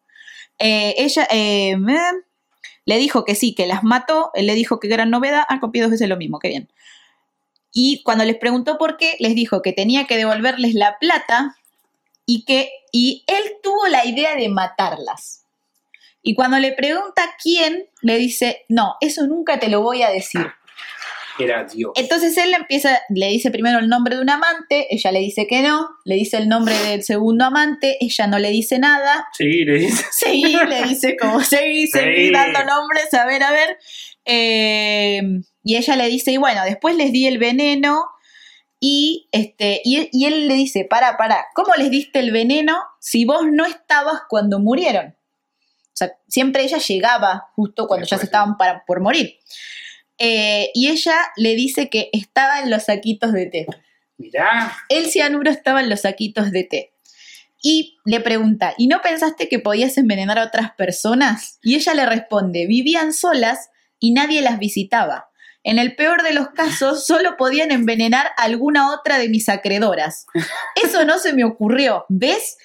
Eh, 0.59 0.95
ella 0.99 1.29
eh, 1.31 1.77
me- 1.77 1.99
le 2.87 2.97
dijo 2.97 3.27
que 3.27 3.35
sí, 3.35 3.55
que 3.55 3.67
las 3.67 3.85
mató. 3.85 4.31
Él 4.33 4.47
le 4.47 4.55
dijo 4.55 4.81
que 4.81 4.89
gran 4.89 5.11
novedad. 5.11 5.45
Ah, 5.51 5.61
copié 5.61 5.83
dos 5.83 5.91
veces 5.91 6.09
lo 6.09 6.17
mismo, 6.17 6.39
qué 6.39 6.49
bien. 6.49 6.69
Y 7.73 8.03
cuando 8.03 8.25
les 8.25 8.37
preguntó 8.37 8.79
por 8.79 8.97
qué, 8.97 9.17
les 9.19 9.35
dijo 9.35 9.63
que 9.63 9.73
tenía 9.73 10.07
que 10.07 10.17
devolverles 10.17 10.75
la 10.75 10.99
plata 10.99 11.57
y 12.27 12.45
que 12.45 12.71
y 12.93 13.25
él 13.27 13.43
tuvo 13.63 13.87
la 13.89 14.05
idea 14.07 14.35
de 14.37 14.49
matarlas. 14.49 15.45
Y 16.23 16.35
cuando 16.35 16.59
le 16.59 16.73
pregunta 16.73 17.23
quién, 17.43 17.87
le 18.03 18.17
dice, 18.19 18.65
no, 18.69 18.97
eso 19.01 19.27
nunca 19.27 19.59
te 19.59 19.69
lo 19.69 19.83
voy 19.83 20.03
a 20.03 20.11
decir. 20.11 20.47
Era 21.39 21.63
Dios. 21.65 21.93
Entonces 21.95 22.37
él 22.37 22.51
le 22.51 22.57
empieza, 22.57 23.01
le 23.11 23.29
dice 23.29 23.53
primero 23.53 23.79
el 23.79 23.89
nombre 23.89 24.17
de 24.17 24.23
un 24.23 24.29
amante, 24.31 24.89
ella 24.93 25.13
le 25.13 25.21
dice 25.21 25.47
que 25.47 25.63
no, 25.63 25.89
le 26.05 26.17
dice 26.17 26.37
el 26.37 26.49
nombre 26.49 26.77
del 26.77 27.05
segundo 27.05 27.45
amante, 27.45 27.97
ella 28.01 28.27
no 28.27 28.41
le 28.41 28.51
dice 28.51 28.79
nada, 28.81 29.29
Sí, 29.35 29.65
le 29.65 29.79
dice. 29.79 30.05
seguí, 30.11 30.57
le 30.57 30.83
dice 30.83 31.17
como 31.17 31.41
seguí, 31.41 31.87
seguí 31.87 32.27
Sí. 32.27 32.33
dando 32.33 32.65
nombres, 32.65 33.15
a 33.15 33.25
ver, 33.25 33.43
a 33.45 33.53
ver. 33.53 33.79
Eh, 34.31 35.23
y 35.65 35.77
ella 35.77 35.97
le 35.97 36.07
dice, 36.07 36.33
y 36.33 36.37
bueno, 36.37 36.63
después 36.65 36.95
les 36.95 37.13
di 37.13 37.27
el 37.27 37.39
veneno 37.39 38.05
y, 38.79 39.29
este, 39.33 39.81
y, 39.85 39.97
él, 39.97 40.09
y 40.13 40.27
él 40.27 40.49
le 40.49 40.55
dice, 40.55 40.85
para, 40.85 41.17
para, 41.17 41.47
¿cómo 41.55 41.73
les 41.79 41.91
diste 41.91 42.19
el 42.19 42.31
veneno 42.31 42.79
si 43.01 43.25
vos 43.25 43.47
no 43.51 43.65
estabas 43.65 44.21
cuando 44.29 44.59
murieron? 44.61 45.17
O 45.57 45.97
sea, 45.99 46.13
siempre 46.29 46.63
ella 46.63 46.77
llegaba 46.77 47.49
justo 47.57 47.89
cuando 47.89 48.07
ya 48.07 48.19
se 48.19 48.27
estaban 48.27 48.59
para, 48.59 48.85
por 48.85 49.01
morir. 49.01 49.39
Eh, 50.19 50.71
y 50.75 50.89
ella 50.89 51.17
le 51.37 51.55
dice 51.55 51.89
que 51.89 52.11
estaba 52.13 52.61
en 52.61 52.71
los 52.71 52.85
saquitos 52.85 53.33
de 53.33 53.47
té. 53.47 53.67
Mirá. 54.19 54.77
El 54.91 55.07
cianuro 55.07 55.51
estaba 55.51 55.81
en 55.81 55.89
los 55.89 56.03
saquitos 56.03 56.53
de 56.53 56.65
té. 56.65 56.93
Y 57.63 57.99
le 58.05 58.21
pregunta, 58.21 58.75
¿y 58.77 58.89
no 58.89 59.01
pensaste 59.01 59.49
que 59.49 59.59
podías 59.59 59.97
envenenar 59.97 60.39
a 60.39 60.45
otras 60.45 60.73
personas? 60.73 61.59
Y 61.63 61.77
ella 61.77 61.95
le 61.95 62.05
responde, 62.05 62.67
vivían 62.67 63.15
solas 63.15 63.71
y 63.99 64.13
nadie 64.13 64.43
las 64.43 64.59
visitaba. 64.59 65.29
En 65.65 65.79
el 65.79 65.97
peor 65.97 66.23
de 66.23 66.33
los 66.33 66.49
casos, 66.51 67.05
solo 67.07 67.37
podían 67.37 67.73
envenenar 67.73 68.29
a 68.37 68.45
alguna 68.45 68.93
otra 68.93 69.19
de 69.19 69.29
mis 69.29 69.49
acreedoras. 69.49 70.27
Eso 70.83 71.05
no 71.05 71.19
se 71.19 71.33
me 71.33 71.45
ocurrió. 71.45 72.07
¿Ves? 72.09 72.57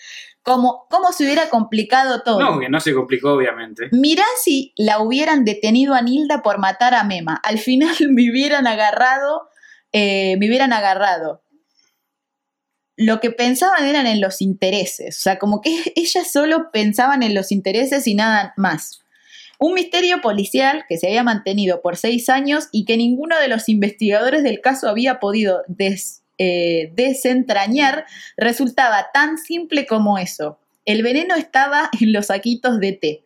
Como, 0.44 0.88
cómo 0.90 1.12
se 1.12 1.24
hubiera 1.24 1.50
complicado 1.50 2.22
todo. 2.22 2.40
No, 2.40 2.60
que 2.60 2.70
no 2.70 2.80
se 2.80 2.94
complicó, 2.94 3.34
obviamente. 3.34 3.90
Mirá 3.92 4.24
si 4.42 4.74
la 4.78 5.00
hubieran 5.00 5.46
detenido 5.46 5.94
a 5.94 6.02
Nilda 6.02 6.42
por 6.44 6.60
matar 6.60 6.94
a 6.94 7.04
Mema. 7.04 7.40
Al 7.44 7.60
final 7.60 7.96
me 8.10 8.30
hubieran 8.30 8.68
agarrado, 8.68 9.50
eh, 9.92 10.38
me 10.38 10.48
hubieran 10.48 10.74
agarrado. 10.74 11.44
Lo 12.96 13.20
que 13.20 13.32
pensaban 13.32 13.86
eran 13.86 14.06
en 14.06 14.22
los 14.22 14.42
intereses. 14.42 15.18
O 15.18 15.22
sea, 15.22 15.40
como 15.40 15.62
que 15.62 15.92
ellas 15.96 16.32
solo 16.32 16.72
pensaban 16.72 17.24
en 17.24 17.34
los 17.34 17.52
intereses 17.52 18.06
y 18.08 18.16
nada 18.16 18.54
más. 18.56 19.03
Un 19.64 19.76
misterio 19.76 20.19
policial 20.19 20.84
que 20.90 20.98
se 20.98 21.07
había 21.07 21.23
mantenido 21.23 21.81
por 21.81 21.95
seis 21.95 22.27
años 22.27 22.68
y 22.73 22.84
que 22.84 22.98
ninguno 22.98 23.40
de 23.40 23.48
los 23.48 23.69
investigadores 23.69 24.44
del 24.44 24.60
caso 24.60 24.90
había 24.90 25.22
podido 25.22 25.61
eh, 26.38 26.91
desentrañar 26.94 28.03
resultaba 28.35 29.06
tan 29.14 29.38
simple 29.38 29.85
como 29.85 30.18
eso. 30.18 30.60
El 30.84 31.02
veneno 31.02 31.35
estaba 31.35 31.90
en 32.02 32.11
los 32.11 32.26
saquitos 32.26 32.81
de 32.81 32.91
té. 32.91 33.23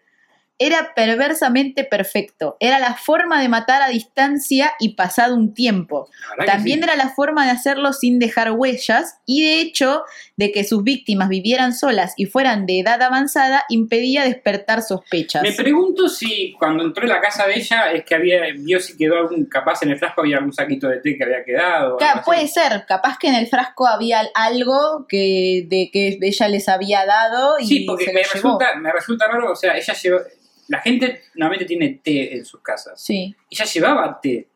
Era 0.60 0.94
perversamente 0.96 1.84
perfecto. 1.84 2.58
Era 2.60 2.80
la 2.80 2.96
forma 2.96 3.42
de 3.42 3.48
matar 3.48 3.82
a 3.82 3.90
distancia 3.90 4.74
y 4.80 4.96
pasado 4.96 5.36
un 5.36 5.54
tiempo. 5.54 6.10
También 6.46 6.80
sí. 6.80 6.84
era 6.84 6.96
la 6.96 7.10
forma 7.10 7.46
de 7.46 7.52
hacerlo 7.52 7.94
sin 7.94 8.18
dejar 8.20 8.52
huellas 8.52 9.20
y 9.26 9.44
de 9.44 9.62
hecho 9.62 10.04
de 10.36 10.52
que 10.52 10.64
sus 10.64 10.84
víctimas 10.84 11.30
vivieran 11.30 11.74
solas 11.76 12.14
y 12.18 12.26
fueran 12.26 12.66
de 12.66 12.80
edad 12.80 13.02
avanzada 13.02 13.66
impedía 13.70 14.24
despertar 14.24 14.82
sospechas. 14.82 15.44
Me 15.44 15.52
pregunto 15.52 16.10
si 16.10 16.54
cuando 16.54 16.84
entró 16.84 17.04
en 17.04 17.10
la 17.10 17.22
casa 17.22 17.46
de 17.46 17.56
ella 17.56 17.92
es 17.92 18.04
que 18.04 18.16
había 18.16 18.42
vio 18.58 18.80
si 18.80 18.98
quedó 18.98 19.18
algún 19.18 19.46
capaz 19.46 19.84
en 19.84 19.92
el 19.92 20.00
frasco 20.00 20.22
había 20.22 20.38
algún 20.38 20.54
saquito 20.54 20.88
de 20.88 21.00
té 21.02 21.18
que 21.18 21.24
había 21.24 21.44
quedado. 21.44 21.98
Claro, 21.98 22.22
puede 22.26 22.46
así. 22.46 22.54
ser, 22.54 22.86
capaz 22.88 23.18
que 23.20 23.28
en 23.28 23.36
el 23.36 23.48
frasco 23.48 23.88
había 23.88 24.22
algo 24.34 25.06
que 25.08 25.66
de 25.68 25.90
que 25.92 26.18
ella 26.22 26.48
les 26.48 26.68
había 26.68 27.06
dado 27.06 27.60
y 27.60 27.68
Sí, 27.68 27.80
porque 27.82 28.06
se 28.06 28.14
me 28.14 28.22
lo 28.22 28.26
llevó. 28.26 28.34
resulta, 28.34 28.76
me 28.76 28.92
resulta 28.92 29.28
raro, 29.28 29.52
o 29.52 29.56
sea, 29.56 29.78
ella 29.78 29.94
llevó, 29.94 30.20
la 30.68 30.80
gente 30.82 31.22
normalmente 31.36 31.66
tiene 31.66 32.00
té 32.04 32.36
en 32.38 32.46
sus 32.46 32.62
casas. 32.62 33.02
Sí. 33.02 33.36
Ella 33.50 33.66
llevaba 33.66 34.20
té. 34.22 34.48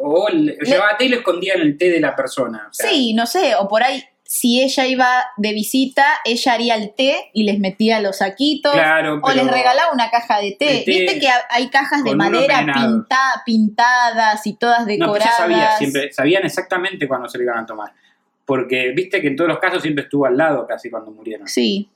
O 0.00 0.28
le- 0.28 0.56
llevaba 0.62 0.96
té 0.98 1.04
y 1.04 1.08
lo 1.08 1.16
escondía 1.18 1.54
en 1.54 1.60
el 1.60 1.78
té 1.78 1.90
de 1.90 2.00
la 2.00 2.16
persona. 2.16 2.66
o 2.70 2.74
sea, 2.74 2.88
Sí, 2.90 3.14
no 3.14 3.26
sé, 3.26 3.54
o 3.54 3.68
por 3.68 3.82
ahí 3.82 4.02
si 4.24 4.60
ella 4.60 4.86
iba 4.86 5.24
de 5.38 5.52
visita, 5.54 6.04
ella 6.24 6.52
haría 6.52 6.74
el 6.74 6.92
té 6.94 7.30
y 7.32 7.44
les 7.44 7.58
metía 7.60 7.98
los 8.00 8.18
saquitos. 8.18 8.72
Claro, 8.72 9.20
O 9.22 9.32
les 9.32 9.46
regalaba 9.50 9.90
una 9.92 10.10
caja 10.10 10.38
de 10.40 10.52
té. 10.58 10.84
Viste 10.86 11.18
que 11.18 11.28
ha- 11.28 11.46
hay 11.48 11.70
cajas 11.70 12.04
de 12.04 12.14
madera 12.14 12.58
pinta- 12.74 13.42
pintadas 13.46 14.46
y 14.46 14.54
todas 14.54 14.80
No, 14.80 14.86
decoradas. 14.86 15.22
ella 15.28 15.36
sabía 15.38 15.76
siempre, 15.78 16.12
sabían 16.12 16.44
exactamente 16.44 17.08
cuándo 17.08 17.26
se 17.28 17.38
lo 17.38 17.44
iban 17.44 17.58
a 17.58 17.64
tomar. 17.66 17.92
Porque 18.44 18.90
viste 18.94 19.22
que 19.22 19.28
en 19.28 19.36
todos 19.36 19.48
los 19.48 19.58
casos 19.60 19.80
siempre 19.80 20.04
estuvo 20.04 20.26
al 20.26 20.36
lado 20.36 20.66
casi 20.66 20.90
cuando 20.90 21.10
murieron. 21.10 21.46
Sí. 21.48 21.88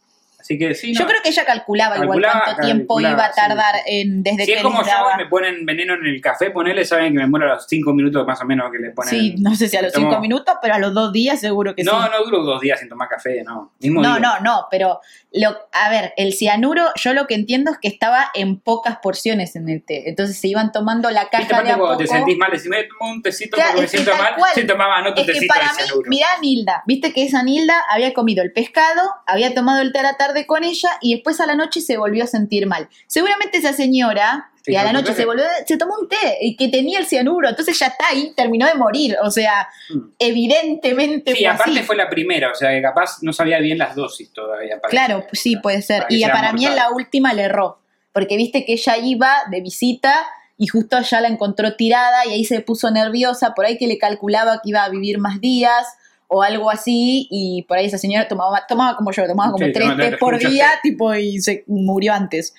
Así 0.43 0.59
que 0.59 0.75
sí, 0.75 0.93
Yo 0.93 1.03
no. 1.03 1.07
creo 1.09 1.23
que 1.23 1.29
ella 1.29 1.45
calculaba, 1.45 1.95
igual 1.97 2.21
Calculaba, 2.21 2.45
cuánto 2.45 2.63
tiempo 2.63 3.01
iba 3.01 3.25
a 3.25 3.31
tardar 3.33 3.77
sí. 3.87 4.01
en 4.01 4.23
desde 4.25 4.45
Si 4.45 4.53
que 4.53 4.57
es 4.59 4.63
como 4.63 4.83
yo 4.85 4.91
me 5.17 5.27
ponen 5.27 5.65
veneno 5.65 5.95
en 5.95 6.05
el 6.05 6.21
café, 6.21 6.51
ponele, 6.51 6.85
saben 6.85 7.13
que 7.13 7.21
me 7.21 7.27
muero 7.29 7.47
a 7.47 7.55
los 7.55 7.67
5 7.69 7.93
minutos 7.95 8.27
más 8.27 8.41
o 8.41 8.45
menos 8.45 8.71
que 8.73 8.79
le 8.79 8.91
ponen. 8.91 9.09
Sí, 9.11 9.35
no 9.39 9.55
sé 9.55 9.69
si 9.69 9.77
a 9.77 9.83
los 9.83 9.93
Tomo- 9.93 10.09
cinco 10.11 10.21
minutos, 10.21 10.57
pero 10.61 10.75
a 10.75 10.79
los 10.81 10.93
dos 10.93 11.13
días 11.13 11.39
seguro 11.41 11.75
que 11.77 11.85
no, 11.85 11.93
sí. 12.03 12.09
no 12.11 12.25
duro 12.25 12.43
dos 12.43 12.61
días 12.61 12.81
sin 12.81 12.89
tomar 12.89 13.09
café, 13.09 13.43
no. 13.45 13.73
Mismo 13.81 14.03
No, 14.03 14.17
digo. 14.17 14.21
no, 14.27 14.41
no, 14.41 14.67
pero 14.69 15.01
lo, 15.33 15.57
a 15.73 15.89
ver, 15.91 16.13
el 16.17 16.33
cianuro, 16.33 16.87
yo 16.97 17.15
lo 17.15 17.27
que 17.29 17.35
entiendo 17.35 17.71
es 17.71 17.79
que 17.79 17.89
estaba 17.89 18.31
en 18.35 18.59
pocas 18.59 18.99
porciones 18.99 19.55
en 19.55 19.69
el 19.69 19.83
té. 19.85 20.09
Entonces 20.09 20.37
se 20.39 20.49
iban 20.49 20.73
tomando 20.73 21.09
la 21.11 21.23
¿Viste 21.31 21.47
caja 21.47 21.63
de 21.63 21.71
a 21.71 21.77
poco. 21.79 21.97
te 21.97 22.07
sentís 22.09 22.37
mal? 22.37 22.51
Decís, 22.51 22.67
me 22.69 22.83
tomo 22.85 23.13
un 23.13 23.23
tecito 23.23 23.55
Claro, 23.55 23.71
porque 23.77 23.83
me 23.83 23.89
siento 23.89 24.17
mal. 24.17 24.35
cual. 24.37 24.51
Se 24.55 24.65
tomaba 24.65 25.01
no 25.03 25.15
tu 25.15 25.21
Es 25.21 25.27
que 25.29 25.33
tecito 25.35 25.55
para 25.55 25.69
de 25.69 25.73
mí, 25.75 25.83
cianuro. 25.87 26.11
mirá 26.11 26.27
a 26.37 26.41
Nilda, 26.41 26.83
viste 26.87 27.13
que 27.13 27.23
esa 27.25 27.43
Nilda 27.45 27.75
había 27.89 28.13
comido 28.13 28.43
el 28.43 28.53
pescado, 28.53 29.03
había 29.27 29.55
tomado 29.55 29.81
el 29.81 29.93
té 29.93 30.01
a 30.01 30.03
la 30.03 30.17
tarde 30.17 30.32
con 30.47 30.65
ella 30.65 30.91
y 31.01 31.15
después 31.15 31.41
a 31.41 31.47
la 31.47 31.55
noche 31.55 31.81
se 31.81 31.97
volvió 31.97 32.25
a 32.25 32.27
sentir 32.27 32.67
mal. 32.67 32.89
Seguramente 33.07 33.59
esa 33.59 33.73
señora, 33.73 34.49
Sí, 34.65 34.71
que 34.71 34.79
a 34.79 34.85
la 34.85 34.93
noche 34.93 35.13
se 35.13 35.25
volvió, 35.25 35.43
se 35.67 35.77
tomó 35.77 35.95
un 36.01 36.09
té 36.09 36.39
y 36.41 36.55
que 36.57 36.69
tenía 36.69 37.01
el 37.01 37.07
cianuro, 37.07 37.49
entonces 37.49 37.77
ya 37.77 37.87
está 37.87 38.07
ahí, 38.11 38.33
terminó 38.37 38.65
de 38.67 38.75
morir. 38.75 39.17
O 39.25 39.31
sea, 39.31 39.69
Mm. 39.93 39.99
evidentemente 40.21 41.33
Sí, 41.33 41.39
fue 41.45 41.49
aparte 41.49 41.71
así. 41.79 41.83
fue 41.83 41.97
la 41.97 42.09
primera, 42.09 42.51
o 42.51 42.55
sea 42.55 42.71
que 42.71 42.83
capaz 42.83 43.19
no 43.23 43.33
sabía 43.33 43.59
bien 43.59 43.79
las 43.79 43.95
dosis 43.95 44.33
todavía. 44.33 44.81
parece. 44.81 44.91
Claro, 44.97 45.25
sí, 45.33 45.57
puede 45.57 45.83
ser. 45.83 46.03
Para 46.03 46.15
Y 46.15 46.23
para 46.25 46.53
mí 46.53 46.67
en 46.67 46.77
la 46.77 46.91
última 46.91 47.33
le 47.33 47.43
erró, 47.43 47.81
porque 48.13 48.37
viste 48.37 48.65
que 48.65 48.75
ella 48.75 48.97
iba 48.99 49.33
de 49.51 49.61
visita 49.61 50.27
y 50.59 50.67
justo 50.69 50.97
allá 50.97 51.21
la 51.21 51.29
encontró 51.29 51.75
tirada 51.77 52.25
y 52.27 52.31
ahí 52.33 52.45
se 52.45 52.61
puso 52.61 52.91
nerviosa, 52.91 53.55
por 53.55 53.65
ahí 53.67 53.79
que 53.79 53.87
le 53.87 53.99
calculaba 53.99 54.61
que 54.63 54.71
iba 54.71 54.85
a 54.85 54.89
vivir 54.89 55.19
más 55.19 55.41
días, 55.41 55.87
o 56.33 56.43
algo 56.43 56.71
así, 56.71 57.29
y 57.31 57.63
por 57.63 57.77
ahí 57.79 57.87
esa 57.87 57.99
señora 57.99 58.27
tomaba, 58.27 58.67
tomaba 58.67 58.97
como 58.97 59.13
yo, 59.13 59.27
tomaba 59.27 59.53
como 59.53 59.67
Sí, 59.67 59.73
tres 59.73 59.97
té 59.97 60.17
por 60.17 60.39
día, 60.39 60.71
tipo, 60.83 61.15
y 61.15 61.41
se 61.41 61.65
murió 61.67 62.15
antes. 62.15 62.55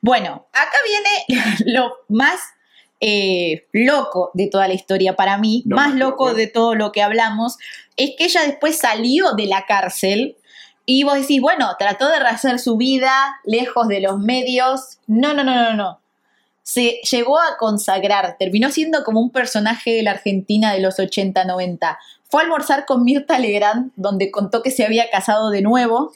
Bueno, 0.00 0.46
acá 0.52 0.76
viene 0.84 1.44
lo 1.66 1.92
más 2.08 2.40
eh, 3.00 3.66
loco 3.72 4.30
de 4.34 4.48
toda 4.48 4.68
la 4.68 4.74
historia 4.74 5.16
para 5.16 5.38
mí, 5.38 5.62
más 5.66 5.94
loco. 5.94 6.34
de 6.34 6.46
todo 6.46 6.74
lo 6.74 6.92
que 6.92 7.02
hablamos, 7.02 7.56
es 7.96 8.12
que 8.16 8.24
ella 8.24 8.42
después 8.42 8.78
salió 8.78 9.32
de 9.32 9.46
la 9.46 9.64
cárcel 9.66 10.36
y 10.84 11.04
vos 11.04 11.14
decís, 11.14 11.40
bueno, 11.40 11.74
trató 11.78 12.08
de 12.08 12.18
rehacer 12.18 12.58
su 12.58 12.76
vida 12.76 13.12
lejos 13.44 13.88
de 13.88 14.00
los 14.00 14.18
medios. 14.18 14.98
No, 15.06 15.34
no, 15.34 15.44
no, 15.44 15.54
no, 15.54 15.74
no. 15.74 16.00
Se 16.62 17.00
llegó 17.10 17.38
a 17.38 17.56
consagrar, 17.58 18.36
terminó 18.38 18.70
siendo 18.70 19.04
como 19.04 19.20
un 19.20 19.30
personaje 19.30 19.92
de 19.92 20.02
la 20.02 20.12
Argentina 20.12 20.72
de 20.72 20.80
los 20.80 20.98
80-90. 20.98 21.98
Fue 22.32 22.40
a 22.40 22.44
almorzar 22.44 22.86
con 22.86 23.04
Mirta 23.04 23.38
Legrand, 23.38 23.92
donde 23.94 24.30
contó 24.30 24.62
que 24.62 24.70
se 24.70 24.86
había 24.86 25.10
casado 25.10 25.50
de 25.50 25.60
nuevo. 25.60 26.14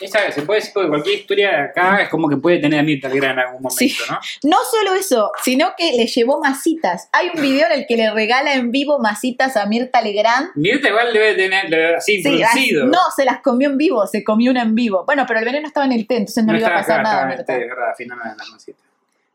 Esa, 0.00 0.28
se 0.32 0.42
puede 0.42 0.58
decir 0.58 0.74
que 0.74 0.88
cualquier 0.88 1.20
historia 1.20 1.62
acá 1.66 2.02
es 2.02 2.08
como 2.08 2.28
que 2.28 2.36
puede 2.36 2.58
tener 2.58 2.80
a 2.80 2.82
Mirta 2.82 3.08
Legrand 3.08 3.38
en 3.38 3.46
algún 3.46 3.62
momento, 3.62 3.78
Sí. 3.78 3.94
¿no? 4.10 4.18
No 4.50 4.56
solo 4.68 4.94
eso, 4.94 5.30
sino 5.44 5.74
que 5.78 5.92
le 5.92 6.08
llevó 6.08 6.40
masitas. 6.40 7.08
Hay 7.12 7.30
un 7.32 7.40
video 7.40 7.66
en 7.68 7.72
el 7.78 7.86
que 7.86 7.96
le 7.96 8.10
regala 8.12 8.54
en 8.54 8.72
vivo 8.72 8.98
masitas 8.98 9.56
a 9.56 9.64
Mirta 9.66 10.00
Legrand. 10.02 10.48
Mirta 10.56 10.88
igual 10.88 11.12
debe 11.12 11.34
tener 11.34 11.66
debe- 11.70 11.94
así 11.96 12.20
Sí, 12.20 12.28
producido. 12.28 12.86
no, 12.86 12.98
se 13.14 13.24
las 13.24 13.40
comió 13.42 13.68
en 13.70 13.78
vivo, 13.78 14.04
se 14.08 14.24
comió 14.24 14.50
una 14.50 14.62
en 14.62 14.74
vivo. 14.74 15.04
Bueno, 15.06 15.24
pero 15.28 15.38
el 15.38 15.44
veneno 15.44 15.68
estaba 15.68 15.86
en 15.86 15.92
el 15.92 16.08
té, 16.08 16.16
entonces 16.16 16.44
no, 16.44 16.52
le 16.52 16.58
iba 16.58 16.66
a 16.68 16.74
pasar 16.74 16.98
acá, 16.98 17.12
nada 17.12 17.26
Mirta. 17.26 17.56
verdad, 17.56 17.94
final 17.96 18.18
las 18.36 18.48
masitas. 18.50 18.82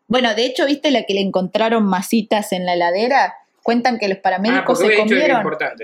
Bueno, 0.10 0.36
de 0.36 0.46
hecho, 0.46 0.66
¿viste 0.66 0.92
la 0.92 1.04
que 1.04 1.14
le 1.14 1.22
encontraron 1.22 1.86
masitas 1.86 2.52
en 2.52 2.66
la 2.66 2.74
heladera? 2.74 3.36
Cuentan 3.70 4.00
que 4.00 4.08
los 4.08 4.18
Ah, 4.18 4.22
paramédicos 4.24 4.64
porque 4.66 4.84
se 4.84 4.90
que 4.90 4.98
comieron, 4.98 5.44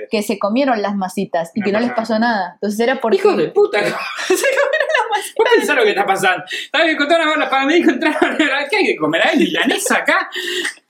que 0.10 0.22
se 0.24 0.40
comieron 0.40 0.82
las 0.82 0.96
masitas 0.96 1.52
y 1.54 1.60
No 1.60 1.66
que 1.68 1.72
no 1.72 1.80
les 1.82 1.92
pasó 1.92 2.18
nada. 2.18 2.54
Entonces 2.56 2.80
era 2.80 3.00
porque... 3.00 3.18
Hijos 3.18 3.38
de 3.38 3.50
puta. 3.50 3.80
¿Vos 5.38 5.48
pensás 5.56 5.76
lo 5.76 5.84
que 5.84 5.90
está 5.90 6.04
pasando? 6.04 6.44
¿Sabes? 6.72 6.94
Encontraron 6.94 7.28
a 7.30 7.36
los 7.38 7.50
paramédicos, 7.50 7.94
entraron. 7.94 8.38
¿Qué 8.70 8.76
hay 8.78 8.86
que 8.86 8.96
comer? 8.98 9.22
¿Hay 9.28 9.38
milanesa 9.38 9.98
acá? 9.98 10.30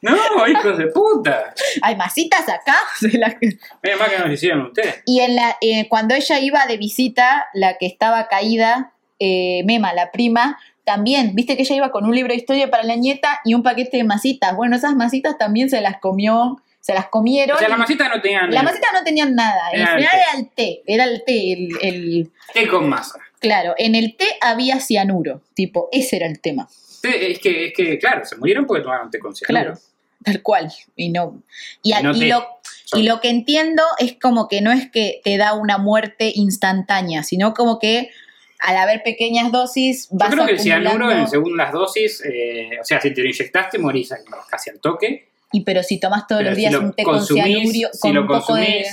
No, 0.01 0.47
hijos 0.47 0.77
de 0.77 0.87
puta. 0.87 1.53
Hay 1.81 1.95
masitas 1.97 2.47
acá. 2.47 2.77
Se 2.99 3.17
las- 3.17 3.35
Menos 3.83 3.99
mal 3.99 4.09
que 4.09 4.17
nos 4.19 4.31
hicieron 4.31 4.61
ustedes. 4.67 5.03
Y 5.05 5.19
en 5.19 5.35
la, 5.35 5.57
eh, 5.59 5.87
cuando 5.89 6.15
ella 6.15 6.39
iba 6.39 6.65
de 6.65 6.77
visita, 6.77 7.47
la 7.53 7.77
que 7.77 7.87
estaba 7.87 8.27
caída, 8.29 8.93
eh, 9.19 9.63
Mema, 9.65 9.93
la 9.93 10.11
prima, 10.11 10.57
también, 10.85 11.33
viste 11.35 11.55
que 11.57 11.63
ella 11.63 11.75
iba 11.75 11.91
con 11.91 12.05
un 12.05 12.15
libro 12.15 12.31
de 12.31 12.37
historia 12.37 12.69
para 12.69 12.83
la 12.83 12.95
nieta 12.95 13.41
y 13.43 13.53
un 13.53 13.63
paquete 13.63 13.97
de 13.97 14.03
masitas. 14.03 14.55
Bueno, 14.55 14.75
esas 14.75 14.95
masitas 14.95 15.37
también 15.37 15.69
se 15.69 15.81
las 15.81 15.99
comió, 15.99 16.61
se 16.85 16.93
las 16.93 17.07
comieron. 17.07 17.55
O 17.55 17.59
sea, 17.59 17.67
las 17.67 17.79
masitas 17.79 18.07
no 18.13 18.21
tenían. 18.21 18.51
las 18.51 18.63
masitas 18.63 18.89
no 18.93 19.03
tenían 19.03 19.33
nada. 19.33 19.71
En 19.71 19.81
el 19.81 19.87
Era 19.87 19.91
el 19.95 19.97
final 19.97 20.11
té. 20.11 20.21
era 20.21 20.37
el 20.37 20.49
té, 20.51 20.83
era 20.85 21.03
el 21.05 21.23
té, 21.25 21.53
el, 21.53 21.69
el- 21.81 22.31
Té 22.53 22.67
con 22.67 22.87
masa. 22.87 23.17
Claro, 23.39 23.73
en 23.79 23.95
el 23.95 24.15
té 24.15 24.27
había 24.39 24.79
cianuro, 24.79 25.41
tipo, 25.55 25.89
ese 25.91 26.17
era 26.17 26.27
el 26.27 26.39
tema. 26.41 26.67
Es, 27.01 27.39
que, 27.39 27.65
es 27.67 27.73
que, 27.75 27.97
claro, 27.97 28.23
se 28.23 28.35
murieron 28.37 28.67
porque 28.67 28.83
tomaron 28.83 29.09
té 29.09 29.17
con 29.17 29.35
cianuro. 29.35 29.73
Claro, 29.73 29.79
tal 30.23 30.41
cual. 30.43 30.71
Y 30.95 31.09
no. 31.09 31.41
Y, 31.81 31.91
Y 31.95 32.03
no 32.03 32.11
y 32.15 32.25
lo, 32.27 32.45
y 32.93 33.01
lo 33.03 33.19
que 33.19 33.29
entiendo 33.29 33.81
es 33.97 34.15
como 34.21 34.47
que 34.47 34.61
no 34.61 34.71
es 34.71 34.89
que 34.91 35.21
te 35.23 35.37
da 35.37 35.53
una 35.53 35.79
muerte 35.79 36.31
instantánea, 36.35 37.23
sino 37.23 37.55
como 37.55 37.79
que 37.79 38.11
al 38.59 38.77
haber 38.77 39.01
pequeñas 39.03 39.51
dosis 39.51 40.07
Yo 40.11 40.17
vas 40.19 40.29
creo 40.33 40.45
que 40.45 40.51
el 40.53 40.59
cianuro, 40.59 41.11
en- 41.11 41.27
según 41.27 41.57
las 41.57 41.71
dosis, 41.71 42.23
eh, 42.25 42.77
o 42.79 42.83
sea, 42.85 43.01
si 43.01 43.11
te 43.11 43.21
lo 43.21 43.27
inyectaste, 43.27 43.79
morís 43.79 44.13
casi 44.51 44.69
al 44.69 44.79
toque. 44.79 45.29
Y 45.55 45.61
pero 45.61 45.83
si 45.83 45.99
tomas 45.99 46.27
todos 46.27 46.39
Pero 46.39 46.49
los 46.49 46.55
si 46.55 46.61
días 46.61 46.73
lo 46.73 46.79
un 46.81 46.93
té 46.93 47.03
con 47.03 47.25
cianurio, 47.25 47.89
si 47.93 47.99
con 47.99 48.13
lo 48.13 48.21
un 48.21 48.27
poco 48.27 48.55
de... 48.55 48.85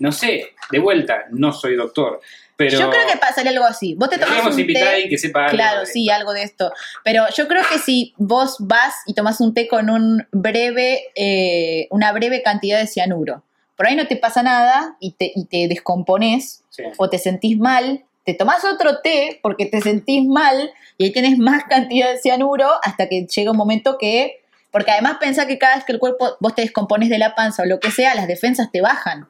no 0.00 0.10
sé, 0.10 0.54
de 0.70 0.78
vuelta, 0.78 1.26
no 1.30 1.52
soy 1.52 1.76
doctor, 1.76 2.20
pero 2.56 2.78
Yo 2.78 2.90
creo 2.90 3.06
que 3.06 3.16
pasaría 3.16 3.50
algo 3.50 3.64
así. 3.64 3.94
Vos 3.94 4.10
te 4.10 4.18
tomas 4.18 4.44
un 4.44 4.52
a 4.52 4.56
té... 4.56 5.08
que 5.08 5.18
sepa 5.18 5.46
algo 5.46 5.56
Claro, 5.56 5.86
sí, 5.86 6.08
esto. 6.08 6.14
algo 6.14 6.32
de 6.32 6.42
esto. 6.42 6.72
Pero 7.04 7.24
yo 7.36 7.48
creo 7.48 7.62
que 7.70 7.78
si 7.78 8.14
vos 8.18 8.56
vas 8.60 8.94
y 9.06 9.14
tomas 9.14 9.40
un 9.40 9.54
té 9.54 9.68
con 9.68 9.90
un 9.90 10.26
breve, 10.32 11.00
eh, 11.14 11.88
una 11.90 12.12
breve 12.12 12.42
cantidad 12.42 12.78
de 12.78 12.86
cianuro, 12.86 13.42
por 13.76 13.86
ahí 13.86 13.96
no 13.96 14.06
te 14.06 14.16
pasa 14.16 14.42
nada 14.42 14.96
y 15.00 15.12
te, 15.12 15.32
y 15.34 15.46
te 15.46 15.68
descompones 15.68 16.62
Sí. 16.70 16.84
o 16.96 17.10
te 17.10 17.18
sentís 17.18 17.58
mal, 17.58 18.04
te 18.24 18.32
tomás 18.32 18.64
otro 18.64 19.00
té 19.02 19.40
porque 19.42 19.66
te 19.66 19.82
sentís 19.82 20.24
mal 20.26 20.72
y 20.96 21.04
ahí 21.04 21.12
tenés 21.12 21.36
más 21.38 21.64
cantidad 21.68 22.10
de 22.10 22.18
cianuro 22.18 22.68
hasta 22.82 23.08
que 23.08 23.26
llega 23.26 23.50
un 23.50 23.56
momento 23.56 23.98
que... 23.98 24.41
Porque 24.72 24.90
además 24.90 25.18
pensá 25.20 25.46
que 25.46 25.58
cada 25.58 25.76
vez 25.76 25.84
que 25.84 25.92
el 25.92 25.98
cuerpo, 26.00 26.36
vos 26.40 26.54
te 26.54 26.62
descompones 26.62 27.10
de 27.10 27.18
la 27.18 27.34
panza 27.36 27.62
o 27.62 27.66
lo 27.66 27.78
que 27.78 27.90
sea, 27.92 28.14
las 28.14 28.26
defensas 28.26 28.72
te 28.72 28.80
bajan. 28.80 29.28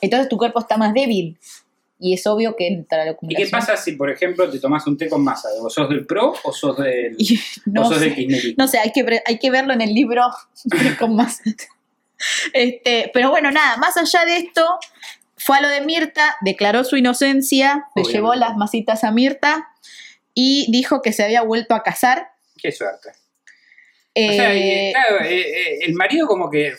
Entonces 0.00 0.28
tu 0.28 0.36
cuerpo 0.36 0.60
está 0.60 0.76
más 0.76 0.92
débil. 0.94 1.38
Y 1.98 2.14
es 2.14 2.26
obvio 2.26 2.56
que 2.56 2.66
entra 2.66 3.04
la 3.04 3.16
¿Y 3.22 3.34
qué 3.36 3.46
pasa 3.46 3.76
si, 3.76 3.92
por 3.92 4.10
ejemplo, 4.10 4.50
te 4.50 4.58
tomas 4.58 4.84
un 4.88 4.98
té 4.98 5.08
con 5.08 5.22
masa? 5.22 5.48
¿O 5.60 5.70
sos 5.70 5.88
del 5.88 6.04
pro 6.04 6.34
o 6.42 6.52
sos 6.52 6.76
del, 6.76 7.16
no 7.66 7.82
o 7.82 7.84
sos 7.84 7.98
sé. 7.98 8.10
del? 8.10 8.54
No 8.58 8.66
sé, 8.68 8.78
hay 8.80 8.90
que, 8.92 9.22
hay 9.24 9.38
que 9.38 9.50
verlo 9.50 9.72
en 9.72 9.80
el 9.80 9.94
libro 9.94 10.22
con 10.98 11.14
más. 11.14 11.40
Este, 12.52 13.10
pero 13.14 13.30
bueno, 13.30 13.50
nada, 13.50 13.76
más 13.76 13.96
allá 13.96 14.24
de 14.24 14.36
esto, 14.38 14.66
fue 15.36 15.58
a 15.58 15.62
lo 15.62 15.68
de 15.68 15.80
Mirta, 15.80 16.36
declaró 16.40 16.84
su 16.84 16.96
inocencia, 16.96 17.86
le 17.94 18.02
Obviamente. 18.02 18.12
llevó 18.12 18.34
las 18.34 18.56
masitas 18.56 19.04
a 19.04 19.12
Mirta 19.12 19.68
y 20.34 20.66
dijo 20.70 21.02
que 21.02 21.12
se 21.12 21.24
había 21.24 21.42
vuelto 21.42 21.74
a 21.74 21.82
casar. 21.82 22.32
Qué 22.56 22.72
suerte. 22.72 23.10
O 24.14 24.32
sea, 24.32 24.54
Eh, 24.54 24.92
claro, 24.92 25.24
eh, 25.24 25.40
eh, 25.40 25.78
el 25.86 25.94
marido 25.94 26.26
como 26.26 26.50
que... 26.50 26.74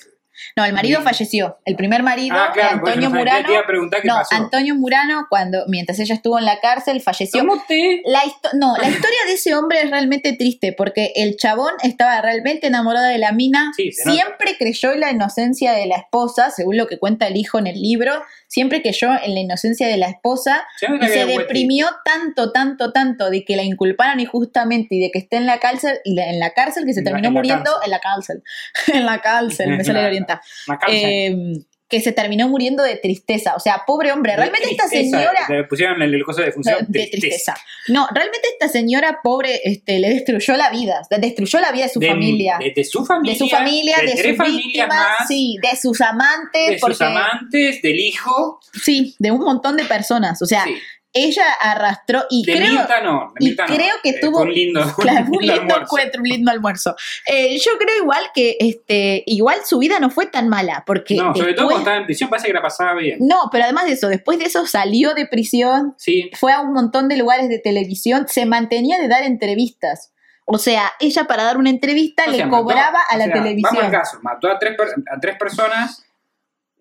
no, 0.56 0.66
el 0.66 0.74
marido 0.74 1.02
falleció. 1.02 1.58
El 1.66 1.76
primer 1.76 2.04
marido, 2.04 2.36
Ah, 2.38 2.52
claro, 2.54 2.78
Antonio 2.78 3.10
no 3.10 3.16
Murano. 3.18 3.48
te 3.48 4.02
qué 4.02 4.08
No, 4.08 4.16
pasó. 4.16 4.36
Antonio 4.36 4.76
Murano, 4.76 5.26
cuando, 5.30 5.64
mientras 5.68 6.00
ella 6.00 6.16
estuvo 6.16 6.38
en 6.38 6.46
la 6.46 6.60
cárcel, 6.60 7.02
falleció. 7.02 7.40
¿Cómo 7.40 7.64
té? 7.68 8.02
La 8.06 8.20
histo- 8.24 8.50
no, 8.54 8.76
la 8.78 8.90
historia 8.90 9.18
de 9.28 9.34
ese 9.34 9.56
hombre 9.56 9.82
es 9.82 9.90
realmente 9.90 10.34
triste 10.34 10.74
porque 10.74 11.12
el 11.16 11.38
chabón 11.38 11.72
estaba 11.84 12.22
realmente 12.22 12.68
enamorado 12.68 13.08
de 13.08 13.18
la 13.18 13.32
mina, 13.32 13.72
Sí, 13.76 13.92
se 13.92 14.06
nota. 14.06 14.16
siempre 14.22 14.56
creyó 14.58 14.92
en 14.92 15.00
la 15.00 15.12
inocencia 15.12 15.72
de 15.74 15.86
la 15.88 15.98
esposa, 15.98 16.52
según 16.52 16.78
lo 16.78 16.88
que 16.88 17.00
cuenta 17.00 17.28
el 17.28 17.38
hijo 17.38 17.58
en 17.58 17.68
el 17.68 17.82
libro, 17.82 18.14
siempre 18.54 18.84
creyó 18.84 19.10
en 19.24 19.34
la 19.34 19.40
inocencia 19.40 19.88
de 19.88 19.98
la 19.98 20.08
esposa 20.10 20.64
Se 20.78 20.86
y 20.86 21.00
que 21.00 21.26
deprimió 21.26 21.88
tanto, 22.06 22.52
tanto, 22.52 22.92
tanto 22.92 23.32
de 23.32 23.44
que 23.44 23.56
la 23.56 23.64
inculparan 23.64 24.20
injustamente 24.20 24.94
y 24.96 25.00
de 25.02 25.10
que 25.10 25.18
esté 25.18 25.38
en 25.38 25.48
la 25.48 25.58
cárcel, 25.58 25.98
en 26.06 26.40
la 26.40 26.52
cárcel 26.52 26.86
que 26.86 26.94
se 26.94 27.02
terminó 27.02 27.32
muriendo 27.32 27.72
en 27.84 27.90
la 27.90 28.00
cárcel, 28.00 28.44
en 28.94 29.06
la 29.08 29.22
cárcel, 29.22 29.70
me 29.78 29.84
sale 29.84 29.94
La- 29.98 30.02
la 30.04 30.08
orienta, 30.08 30.42
Una 30.68 30.78
cárcel. 30.78 31.00
Eh, 31.04 31.54
que 31.94 32.02
se 32.02 32.12
terminó 32.12 32.50
muriendo 32.50 32.82
de 32.82 32.96
tristeza, 32.96 33.54
o 33.56 33.60
sea, 33.60 33.84
pobre 33.86 34.12
hombre, 34.12 34.36
realmente 34.36 34.68
esta 34.72 34.88
señora 34.88 35.46
Le 35.48 35.64
pusieron 35.66 36.02
el, 36.02 36.12
el 36.12 36.24
coso 36.24 36.42
de 36.42 36.52
función 36.52 36.84
de 36.88 37.06
tristeza. 37.06 37.56
No, 37.88 38.08
realmente 38.12 38.48
esta 38.52 38.68
señora 38.68 39.20
pobre 39.22 39.62
este, 39.64 40.00
le 40.00 40.10
destruyó 40.10 40.58
la 40.58 40.72
vida, 40.72 41.02
destruyó 41.20 41.60
la 41.60 41.72
vida 41.72 41.84
de 41.84 41.90
su 41.90 42.00
De- 42.00 42.08
familia. 42.08 42.58
De, 42.76 42.84
su 42.84 43.06
familia. 43.06 43.34
de 43.34 43.38
su 43.38 43.48
familia, 43.48 43.98
de, 44.02 44.08
sus 44.36 44.46
víctimas, 44.56 44.88
más. 44.88 45.28
sí, 45.28 45.58
de 45.62 45.78
sus 45.80 46.02
amantes, 46.02 46.72
de 46.72 46.80
sus 46.80 47.00
amantes, 47.00 47.82
del 47.84 48.00
hijo. 48.00 48.60
sí, 48.74 49.16
de 49.20 49.30
un 49.30 49.42
montón 49.42 49.78
de 49.78 49.86
personas. 49.86 50.42
O 50.42 50.48
sea, 50.48 50.64
sí. 50.64 50.74
Ella 51.14 51.46
arrastró 51.62 52.26
y 52.30 52.44
De 52.44 52.54
creo, 52.56 52.72
Mirta 52.72 53.02
no. 53.02 53.34
de 53.40 53.46
y 53.46 53.52
no. 53.56 53.66
creo 53.66 53.96
que 54.02 54.10
Eh, 54.10 54.20
tuvo- 54.22 54.42
un 54.42 54.52
lindo, 54.54 54.82
claro, 54.98 55.26
un 55.32 55.38
lindo 55.40 55.54
almuerzo. 55.54 55.82
encuentro, 55.84 56.22
un 56.22 56.28
lindo 56.28 56.52
almuerzo. 56.52 56.96
Eh, 57.28 57.58
yo 57.60 57.72
creo 57.78 57.96
igual 58.02 58.24
que, 58.34 58.58
este, 58.60 59.24
igual 59.28 59.60
su 59.66 59.78
vida 59.80 60.00
no 60.00 60.10
fue 60.10 60.26
tan 60.26 60.50
mala, 60.50 60.84
porque 60.88 61.16
No, 61.16 61.36
sobre 61.36 61.54
todo 61.54 61.66
cuando 61.68 61.82
estaba 61.82 61.98
en 61.98 62.06
prisión 62.06 62.30
parece 62.30 62.48
que 62.48 62.54
la 62.54 62.62
pasaba 62.62 62.96
bien. 62.96 63.18
no, 63.22 63.50
pero 63.52 63.64
además 63.66 63.86
de 63.86 63.94
eso, 63.94 64.08
después 64.08 64.40
de 64.40 64.46
eso 64.46 64.66
salió 64.66 65.14
de 65.14 65.28
prisión, 65.28 65.94
Sí. 65.98 66.32
fue 66.40 66.52
a 66.52 66.62
un 66.62 66.74
montón 66.74 67.08
de 67.08 67.18
lugares 67.18 67.48
de 67.50 67.60
televisión, 67.60 68.26
se 68.28 68.46
mantenía 68.46 68.98
de 69.00 69.08
dar 69.08 69.24
entrevistas. 69.24 70.10
O 70.46 70.58
sea, 70.58 70.92
ella 71.00 71.24
para 71.24 71.44
dar 71.44 71.58
una 71.58 71.70
entrevista 71.70 72.24
O 72.28 72.32
le 72.32 72.36
sea, 72.38 72.48
mató- 72.48 72.64
cobraba 72.64 73.00
a 73.10 73.16
o 73.16 73.18
la 73.18 73.26
sea, 73.26 73.34
televisión. 73.34 73.72
Vamos 73.76 73.86
al 73.86 73.92
caso. 73.92 74.18
Mató 74.24 74.50
a 74.50 74.60
tres, 74.60 74.76
per- 74.76 74.90
a 75.10 75.20
tres 75.22 75.38
personas, 75.38 76.04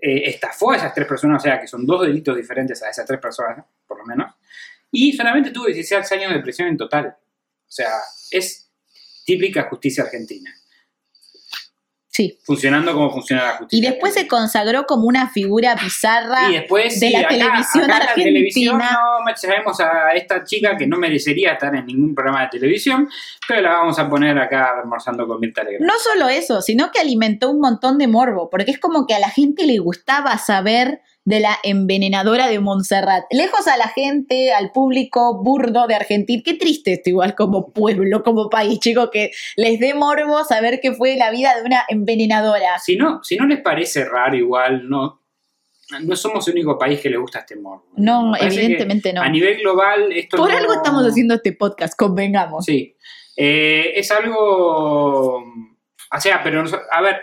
eh, 0.05 0.29
estafó 0.31 0.73
a 0.73 0.77
esas 0.77 0.93
tres 0.93 1.07
personas, 1.07 1.41
o 1.41 1.45
sea, 1.45 1.61
que 1.61 1.69
son 1.69 1.87
dos 1.87 2.05
delitos 2.05 2.37
diferentes 2.37 2.83
a 2.83 2.91
esas 2.91 3.07
tres 3.07 3.21
personas, 3.21 3.65
por 3.87 3.99
lo 3.99 4.05
menos, 4.05 4.35
y 4.91 5.13
solamente 5.13 5.53
tuvo 5.53 5.67
16 5.67 6.11
años 6.11 6.33
de 6.33 6.41
prisión 6.41 6.67
en 6.67 6.77
total. 6.77 7.07
O 7.07 7.71
sea, 7.71 7.93
es 8.33 8.69
típica 9.25 9.69
justicia 9.71 10.03
argentina, 10.03 10.53
Sí. 12.15 12.39
funcionando 12.45 12.93
como 12.93 13.11
funciona 13.11 13.43
la 13.43 13.53
Y 13.55 13.57
justicia. 13.57 13.91
después 13.91 14.13
se 14.13 14.21
argentina. 14.21 14.39
consagró 14.39 14.87
como 14.87 15.07
una 15.07 15.31
figura 15.31 15.75
bizarra. 15.75 16.51
Y 16.51 16.53
después, 16.53 17.01
de 17.01 17.07
sí, 17.07 17.13
la 17.13 17.21
acá- 17.21 17.29
televisión 17.31 17.57
acá 17.57 17.83
en 17.85 17.89
la 17.89 17.97
argentina. 17.97 18.25
televisión 18.27 18.79
no 18.79 19.37
sabemos 19.37 19.81
a 19.81 20.11
esta 20.15 20.45
chica 20.45 20.77
que 20.77 20.87
no 20.87 20.99
merecería 20.99 21.53
estar 21.53 21.75
en 21.75 21.87
ningún 21.87 22.15
programa 22.15 22.43
de 22.43 22.49
televisión, 22.51 23.09
pero 23.49 23.63
la 23.63 23.71
vamos 23.71 23.99
a 23.99 24.11
poner 24.11 24.39
acá 24.39 24.73
almorzando 24.83 25.27
con 25.27 25.41
Mirta 25.41 25.65
Legrand. 25.65 25.87
No 25.87 25.95
solo 25.99 26.29
eso, 26.29 26.61
sino 26.61 26.91
que 26.93 27.01
alimentó 27.01 27.51
un 27.51 27.61
montón 27.61 27.97
de 27.97 28.07
morbo, 28.09 28.51
porque 28.51 28.73
es 28.73 28.79
como 28.79 29.07
que 29.07 29.15
a 29.15 29.19
la 29.19 29.31
gente 29.31 29.65
le 29.65 29.79
gustaba 29.79 30.37
saber 30.37 31.01
de 31.25 31.41
la 31.41 31.57
envenenadora 31.63 32.49
de 32.49 32.59
Montserrat. 32.59 33.25
Lejos 33.31 33.69
a 33.69 33.77
la 33.77 33.89
gente, 33.89 34.53
al 34.53 34.73
público 34.73 35.41
burdo 35.43 35.87
de 35.87 35.95
Argentina. 35.95 36.43
Qué 36.45 36.55
triste 36.55 36.95
esto 36.95 37.11
igual 37.11 37.35
como 37.37 37.73
pueblo, 37.73 38.23
como 38.25 38.51
país, 38.51 38.81
chicos, 38.81 39.11
que 39.13 39.31
les 39.57 39.79
dé 39.79 39.95
morbo 39.95 40.43
saber 40.45 40.81
que 40.81 40.93
fue 40.93 41.17
la 41.17 41.31
vida 41.31 41.55
de 41.57 41.63
una 41.63 41.85
envenenadora. 41.89 42.79
Si 42.81 42.97
no, 42.97 43.23
si 43.23 43.37
no 43.37 43.47
les 43.47 43.61
parece 43.61 44.05
raro 44.05 44.37
igual, 44.37 44.89
no. 44.89 45.21
no 46.01 46.17
somos 46.17 46.47
el 46.49 46.55
único 46.55 46.77
país 46.77 47.01
que 47.01 47.11
le 47.11 47.19
gusta 47.19 47.41
este 47.41 47.55
morbo. 47.55 47.87
No, 47.97 48.35
evidentemente 48.37 49.13
no. 49.13 49.23
A 49.23 49.29
nivel 49.29 49.59
global, 49.61 50.11
esto 50.13 50.37
Por 50.39 50.51
no- 50.51 50.57
algo 50.59 50.73
estamos 50.75 51.07
haciendo 51.07 51.35
este 51.35 51.53
podcast, 51.53 51.95
convengamos. 51.97 52.65
Sí. 52.65 52.97
Eh, 53.37 53.93
es 53.95 54.11
algo. 54.11 55.37
O 55.37 56.21
sea, 56.21 56.43
pero. 56.43 56.65
A 56.91 57.01
ver, 57.01 57.15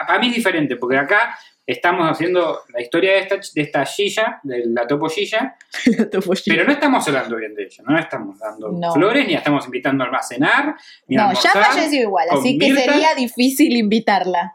a- 0.00 0.06
para 0.06 0.18
mí 0.20 0.28
es 0.28 0.36
diferente, 0.36 0.76
porque 0.76 0.96
acá 0.96 1.36
estamos 1.66 2.10
haciendo 2.10 2.60
la 2.72 2.82
historia 2.82 3.12
de 3.12 3.18
esta, 3.20 3.36
de 3.36 3.62
esta 3.62 3.84
Gilla, 3.86 4.40
de 4.42 4.64
la 4.66 4.86
Topo 4.86 5.08
Gilla, 5.08 5.56
pero 6.46 6.64
no 6.64 6.72
estamos 6.72 7.06
hablando 7.08 7.36
bien 7.36 7.54
de 7.54 7.64
ella, 7.64 7.82
no 7.86 7.98
estamos 7.98 8.38
dando 8.38 8.70
No. 8.72 8.92
flores, 8.92 9.26
ni 9.26 9.32
la 9.32 9.38
estamos 9.38 9.64
invitando 9.64 10.04
a 10.04 10.06
almacenar, 10.08 10.74
ni 11.06 11.16
a 11.16 11.28
No, 11.28 11.32
ya 11.32 11.50
almorzar. 11.52 11.64
falleció 11.74 12.00
igual, 12.02 12.28
así 12.30 12.58
que 12.58 12.66
Mirta. 12.72 12.82
sería 12.92 13.14
difícil 13.14 13.76
invitarla. 13.76 14.52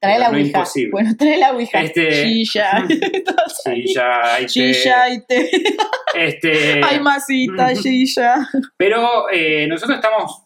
Trae 0.00 0.18
la 0.18 0.30
no 0.30 0.34
ouija. 0.36 0.58
imposible. 0.58 0.90
Bueno, 0.90 1.10
trae 1.16 1.36
la 1.36 1.52
ouija. 1.52 1.80
Este- 1.80 2.26
Shisha. 2.26 2.84
Gilla, 3.64 4.40
y 4.40 4.46
Shisha 4.46 5.10
y 5.10 5.24
te. 5.26 5.50
este, 6.14 6.80
Ay, 6.84 6.98
masita, 7.00 7.72
Shisha. 7.74 8.34
Pero 8.76 9.30
eh, 9.30 9.66
nosotros 9.68 9.96
estamos 9.96 10.42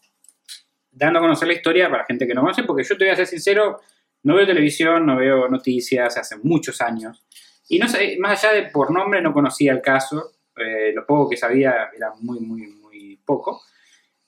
dando 0.91 1.19
a 1.19 1.23
conocer 1.23 1.49
la 1.49 1.55
historia 1.55 1.91
para 1.91 2.05
gente 2.05 2.27
que 2.27 2.35
no 2.35 2.43
conoce, 2.43 2.65
porque 2.65 2.85
yo 2.85 2.97
te 2.99 3.05
voy 3.05 3.13
a 3.13 3.17
ser 3.17 3.27
sincero, 3.27 3.81
no 4.27 4.37
veo 4.37 4.47
televisión, 4.47 5.07
no 5.07 5.17
veo 5.17 5.49
noticias 5.49 6.17
hace 6.17 6.37
muchos 6.43 6.81
años. 6.81 7.25
Y 7.69 7.79
no 7.79 7.89
sé, 7.89 8.17
más 8.21 8.45
allá 8.45 8.55
de 8.55 8.71
por 8.71 8.91
nombre 8.93 9.21
no 9.23 9.33
conocía 9.33 9.73
el 9.73 9.81
caso, 9.81 10.33
eh, 10.57 10.93
lo 10.95 11.05
poco 11.07 11.31
que 11.31 11.37
sabía 11.37 11.91
era 11.97 12.13
muy, 12.21 12.41
muy, 12.41 12.67
muy 12.69 13.17
poco. 13.25 13.63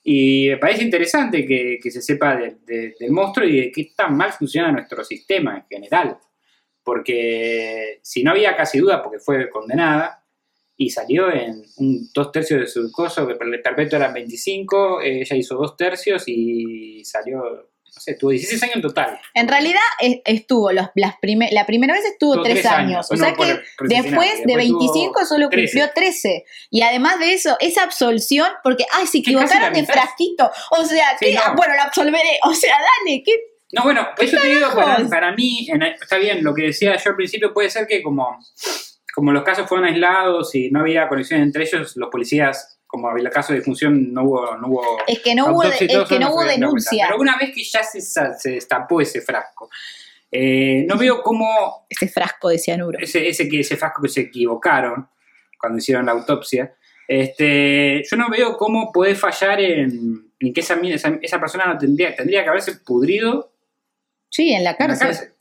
Y 0.03 0.47
me 0.49 0.57
parece 0.57 0.83
interesante 0.83 1.45
que, 1.45 1.79
se 1.91 2.01
sepa 2.01 2.35
de- 2.35 2.57
de- 2.65 2.95
del 2.99 3.11
monstruo 3.11 3.47
y 3.47 3.59
de 3.61 3.71
qué 3.71 3.91
tan 3.95 4.15
mal 4.17 4.31
funciona 4.33 4.71
nuestro 4.71 5.03
sistema 5.03 5.57
en 5.57 5.65
general. 5.69 6.17
Porque 6.83 7.99
si 8.01 8.23
no 8.23 8.31
había 8.31 8.55
casi 8.55 8.79
duda, 8.79 9.03
porque 9.03 9.19
fue 9.19 9.49
condenada, 9.49 10.25
y 10.75 10.89
salió 10.89 11.29
en 11.31 11.61
dos 12.13 12.31
tercios 12.31 12.61
de 12.61 12.67
su 12.67 12.89
coso, 12.91 13.27
que 13.27 13.33
el 13.33 13.61
perpetuo 13.61 13.97
eran 13.99 14.13
25, 14.13 15.01
eh, 15.01 15.21
ella 15.21 15.35
hizo 15.35 15.55
dos 15.55 15.75
tercios 15.75 16.23
y 16.27 17.03
salió, 17.03 17.69
no 17.95 18.01
sé, 18.01 18.13
tuvo 18.15 18.31
16 18.31 18.61
años 18.63 18.75
en 18.77 18.81
total. 18.81 19.19
En 19.33 19.47
realidad 19.47 19.81
es- 19.99 20.19
estuvo, 20.25 20.71
los, 20.71 20.87
las 20.95 21.15
prime- 21.19 21.49
la 21.51 21.65
primera 21.65 21.93
vez 21.93 22.05
estuvo 22.05 22.33
Tuvo 22.35 22.43
tres 22.43 22.61
tres 22.61 22.65
años. 22.67 22.79
años, 23.07 23.11
O 23.11 23.17
sea 23.17 23.33
que 23.33 23.45
después 23.45 23.89
de 23.89 24.01
después 24.01 24.43
tuvo 24.43 24.55
25 24.55 25.25
solo 25.25 25.49
13. 25.49 25.65
cumplió 25.79 25.91
13. 25.93 26.45
Y 26.69 26.81
además 26.81 27.19
de 27.19 27.33
eso, 27.33 27.57
esa 27.59 27.83
absolción, 27.83 28.47
porque, 28.63 28.85
ay, 28.93 29.07
se 29.07 29.19
equivocaron 29.19 29.73
de 29.73 29.85
frasquito. 29.85 30.49
O 30.71 30.83
sea, 30.85 31.17
Sí, 31.19 31.25
que, 31.27 31.33
no. 31.35 31.41
ah, 31.43 31.53
bueno, 31.55 31.75
la 31.75 31.83
absolveré. 31.83 32.39
O 32.43 32.53
sea, 32.53 32.73
dale, 32.75 33.23
¿qué? 33.25 33.31
No, 33.71 33.83
bueno, 33.83 34.07
eso 34.17 34.37
te 34.41 34.47
digo, 34.47 34.67
para, 35.09 35.31
mí, 35.33 35.67
en- 35.69 35.83
está 35.83 36.17
bien, 36.17 36.43
lo 36.43 36.53
que 36.55 36.63
decía 36.63 36.95
yo 36.97 37.11
al 37.11 37.15
principio 37.15 37.53
puede 37.53 37.69
ser 37.69 37.85
que 37.85 38.01
como, 38.01 38.39
como 39.13 39.31
los 39.31 39.43
casos 39.43 39.67
fueron 39.69 39.85
aislados 39.87 40.55
y 40.55 40.71
no 40.71 40.79
había 40.79 41.07
conexión 41.07 41.41
entre 41.41 41.63
ellos, 41.65 41.95
los 41.95 42.09
policías, 42.09 42.78
como 42.89 43.15
el 43.15 43.29
caso 43.29 43.53
de 43.53 43.59
difunción, 43.59 44.11
no 44.11 44.23
hubo... 44.23 44.57
No 44.57 44.67
hubo 44.67 44.97
Es 45.05 45.19
que 45.19 45.35
no 45.35 45.45
hubo, 45.53 45.61
es 45.61 45.77
que 45.77 46.19
no 46.19 46.35
denuncia. 46.43 47.05
Pero 47.07 47.21
una 47.21 47.37
vez 47.37 47.51
que 47.53 47.63
ya 47.63 47.83
se, 47.83 47.99
destapó 48.49 48.99
ese 48.99 49.21
frasco, 49.21 49.69
eh, 50.31 50.85
no 50.87 50.97
veo 50.97 51.21
cómo 51.21 51.85
Ese 51.87 52.07
frasco 52.07 52.49
de 52.49 52.57
cianuro. 52.57 52.97
ese, 52.99 53.27
ese, 53.29 53.47
que- 53.47 53.59
ese 53.59 53.77
frasco 53.77 54.01
que 54.01 54.09
se 54.09 54.21
equivocaron 54.21 55.07
cuando 55.59 55.77
hicieron 55.77 56.07
la 56.07 56.13
autopsia, 56.13 56.73
este, 57.07 58.03
yo 58.09 58.17
no 58.17 58.27
veo 58.29 58.57
cómo 58.57 58.91
puede 58.91 59.13
fallar 59.13 59.61
en, 59.61 60.31
en 60.39 60.53
que 60.53 60.61
esa, 60.61 60.73
esa, 60.83 61.17
esa 61.21 61.39
persona 61.39 61.65
no 61.67 61.77
tendría, 61.77 62.15
tendría 62.15 62.43
que 62.43 62.49
haberse 62.49 62.73
pudrido 62.77 63.51
Sí, 64.31 64.51
en 64.51 64.63
la 64.63 64.71
en 64.71 64.87
la 64.87 64.97
cárcel. 64.97 65.33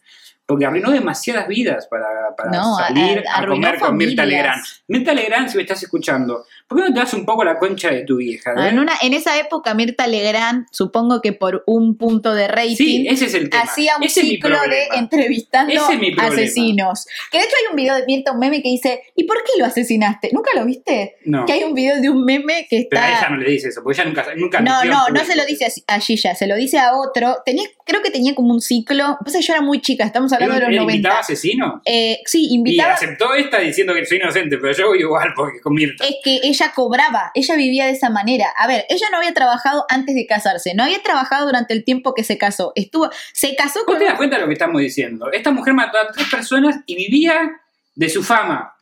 Porque 0.47 0.65
arruinó 0.65 0.91
demasiadas 0.91 1.47
vidas 1.47 1.87
para, 1.89 2.35
para 2.35 2.51
No, 2.51 2.75
salir 2.79 3.23
a- 3.31 3.47
comer 3.47 3.79
con 3.79 3.95
Mirta. 3.99 4.25
Legrand. 4.25 4.63
Mirta 4.87 5.13
Legrand, 5.13 5.49
si 5.51 5.57
me 5.59 5.63
estás 5.65 5.83
escuchando, 5.83 6.47
¿por 6.69 6.79
qué 6.79 6.89
no 6.89 6.95
te 6.95 7.01
das 7.01 7.15
un 7.15 7.25
poco 7.25 7.45
la 7.45 7.59
concha 7.59 7.91
de 7.91 8.05
tu 8.05 8.17
vieja? 8.19 8.53
Ah, 8.57 8.67
eh? 8.67 8.71
En, 8.71 8.79
una, 8.79 8.93
en 9.03 9.15
esa 9.15 9.39
época, 9.39 9.75
Mirta 9.75 10.07
Legrand, 10.07 10.67
supongo 10.71 11.21
que 11.21 11.33
por 11.33 11.65
un 11.67 11.97
punto 11.97 12.35
de 12.35 12.47
rating, 12.49 12.77
sí, 12.77 13.07
ese 13.09 13.27
es 13.27 13.35
el 13.35 13.51
tema. 13.51 13.63
hacía 13.65 13.97
un 13.97 14.05
Ese 14.05 14.21
ciclo 14.21 14.57
de 14.69 14.99
entrevistando 14.99 15.73
es 15.73 15.81
asesinos. 16.19 17.07
Que 17.31 17.39
de 17.39 17.45
hecho 17.45 17.55
hay 17.63 17.71
un 17.71 17.77
video 17.77 17.97
de 17.97 18.05
Mirta, 18.07 18.33
un 18.33 18.39
meme 18.39 18.63
que 18.63 18.69
dice, 18.69 19.03
¿y 19.17 19.25
por 19.25 19.39
qué 19.39 19.53
lo 19.59 19.65
asesinaste? 19.65 20.31
¿Nunca 20.33 20.51
lo 20.55 20.65
viste? 20.65 21.17
No, 21.25 21.47
Que 21.47 21.55
hay 21.55 21.65
un 21.65 21.75
video 21.75 22.01
de 22.01 22.11
un 22.11 22.25
meme 22.25 22.67
que 22.69 22.87
pero 22.91 23.03
a 23.03 23.09
ella 23.09 23.17
está... 23.19 23.31
no 23.31 23.37
le 23.39 23.51
dice 23.51 23.69
eso, 23.69 23.83
porque 23.83 24.01
ella 24.01 24.09
nunca, 24.09 24.27
nunca 24.37 24.61
No, 24.61 24.85
no, 24.85 25.09
no 25.09 25.25
se 25.25 25.37
lo 25.37 25.45
dice 25.47 25.67
a, 25.87 26.01
Gilla, 26.01 26.35
se 26.35 26.47
lo 26.47 26.57
dice 26.57 26.79
a 26.79 26.97
otro. 26.97 27.39
Tenía, 27.45 27.65
creo 27.85 28.03
que 28.03 28.11
tenía 28.11 28.35
como 28.35 28.53
un 28.53 28.61
ciclo. 28.61 29.17
Pues 29.25 29.39
yo 29.47 29.53
era 29.53 29.63
muy 29.63 29.81
chica, 29.81 30.05
estamos 30.05 30.33
¿Él, 30.33 30.37
hablando 30.43 30.55
de 30.55 30.61
los 30.61 30.71
él 30.71 30.77
90. 30.77 30.95
invitaba 30.95 31.21
asesinos? 31.21 31.81
Eh, 31.85 32.21
sí, 32.25 32.47
Y 32.51 32.55
invitaba. 32.57 32.95
aceptó 32.95 33.35
esta 33.35 33.59
diciendo 33.59 33.95
que 33.95 34.05
soy 34.05 34.19
inocente, 34.19 34.59
pero 34.59 34.73
yo 34.75 34.87
voy 34.89 35.01
igual 35.01 35.33
porque 35.35 35.61
con 35.61 35.75
Mirta. 35.75 36.05
Es 36.05 36.17
que 36.23 36.41
ella 36.43 36.58
cobraba, 36.75 37.31
ella 37.35 37.57
vivía 37.57 37.87
de 37.87 37.93
esa 37.93 38.11
manera. 38.11 38.53
A 38.57 38.67
ver, 38.67 38.85
ella 38.89 39.07
no 39.11 39.19
había 39.19 39.33
trabajado 39.33 39.85
antes 39.89 40.15
de 40.15 40.27
casarse, 40.27 40.75
no 40.75 40.85
había 40.85 41.03
trabajado 41.03 41.47
durante 41.47 41.75
el 41.75 41.85
tiempo 41.85 42.15
que 42.15 42.25
se 42.25 42.39
casó. 42.39 42.73
Estuvo, 42.75 43.11
se 43.33 43.57
casó 43.57 43.81
¿Vos 43.81 43.87
con 43.87 43.99
te 43.99 44.05
das 44.05 44.15
cuenta 44.17 44.37
de 44.37 44.43
lo 44.43 44.49
que 44.49 44.55
estamos 44.55 44.81
diciendo? 44.81 45.31
Esta 45.33 45.51
mujer 45.51 45.75
mató 45.75 45.99
a 45.99 46.11
tres 46.13 46.29
personas 46.29 46.77
y 46.87 46.97
vivía 46.97 47.61
de 47.95 48.09
su 48.09 48.23
fama. 48.23 48.78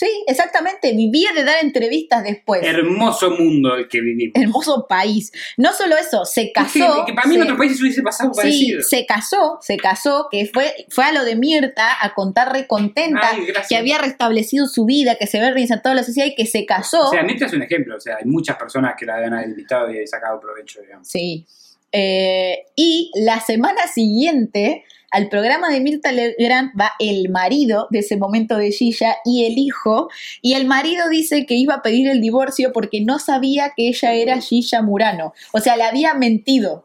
Sí, 0.00 0.06
exactamente, 0.28 0.92
vivía 0.92 1.32
de 1.34 1.42
dar 1.42 1.56
entrevistas 1.60 2.22
después. 2.22 2.62
Hermoso 2.62 3.32
mundo 3.32 3.74
el 3.74 3.88
que 3.88 4.00
vivimos. 4.00 4.32
Hermoso 4.40 4.86
país. 4.88 5.32
No 5.56 5.72
solo 5.72 5.96
eso, 5.96 6.24
se 6.24 6.52
casó. 6.52 7.04
que, 7.04 7.10
que 7.10 7.14
para 7.16 7.26
mí 7.26 7.34
se- 7.34 7.38
en 7.40 7.42
otros 7.42 7.58
países 7.58 7.80
hubiese 7.80 8.02
pasado 8.02 8.30
Sí, 8.32 8.36
parecido. 8.40 8.82
se 8.82 9.06
casó, 9.06 9.58
se 9.60 9.76
casó, 9.76 10.28
que 10.30 10.46
fue, 10.46 10.72
fue 10.88 11.02
a 11.02 11.10
lo 11.12 11.24
de 11.24 11.34
Mirta 11.34 11.96
a 12.00 12.14
contar 12.14 12.52
recontenta, 12.52 13.30
que 13.68 13.76
había 13.76 13.98
restablecido 13.98 14.68
su 14.68 14.84
vida, 14.84 15.16
que 15.16 15.26
se 15.26 15.38
había 15.38 15.50
reinsertado 15.50 15.94
en 15.94 15.96
la 15.96 16.04
sociedad 16.04 16.28
y 16.28 16.36
que 16.36 16.46
se 16.46 16.64
casó. 16.64 17.08
O 17.08 17.10
sea, 17.10 17.24
Mirta 17.24 17.46
es 17.46 17.52
un 17.54 17.62
ejemplo. 17.62 17.96
O 17.96 18.00
sea, 18.00 18.18
hay 18.20 18.24
muchas 18.24 18.56
personas 18.56 18.94
que 18.96 19.04
la 19.04 19.16
haber 19.16 19.48
invitado 19.48 19.90
y 19.90 20.06
sacado 20.06 20.38
provecho, 20.38 20.80
digamos. 20.80 21.08
Sí. 21.08 21.44
Eh, 21.90 22.66
y 22.76 23.10
la 23.16 23.40
semana 23.40 23.88
siguiente, 23.88 24.84
al 25.10 25.28
programa 25.28 25.68
de 25.70 25.80
Mirta 25.80 26.12
Legrand 26.12 26.72
va 26.78 26.92
el 26.98 27.30
marido 27.30 27.88
de 27.90 28.00
ese 28.00 28.16
momento 28.16 28.56
de 28.56 28.70
Gilla 28.72 29.16
y 29.24 29.46
el 29.46 29.58
hijo. 29.58 30.08
Y 30.42 30.54
el 30.54 30.66
marido 30.66 31.08
dice 31.08 31.46
que 31.46 31.54
iba 31.54 31.74
a 31.74 31.82
pedir 31.82 32.08
el 32.08 32.20
divorcio 32.20 32.72
porque 32.72 33.00
no 33.00 33.18
sabía 33.18 33.72
que 33.76 33.88
ella 33.88 34.12
era 34.12 34.40
Gilla 34.40 34.82
Murano. 34.82 35.32
O 35.52 35.60
sea, 35.60 35.76
le 35.76 35.84
había 35.84 36.14
mentido. 36.14 36.84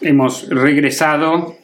Hemos 0.00 0.48
regresado. 0.48 1.56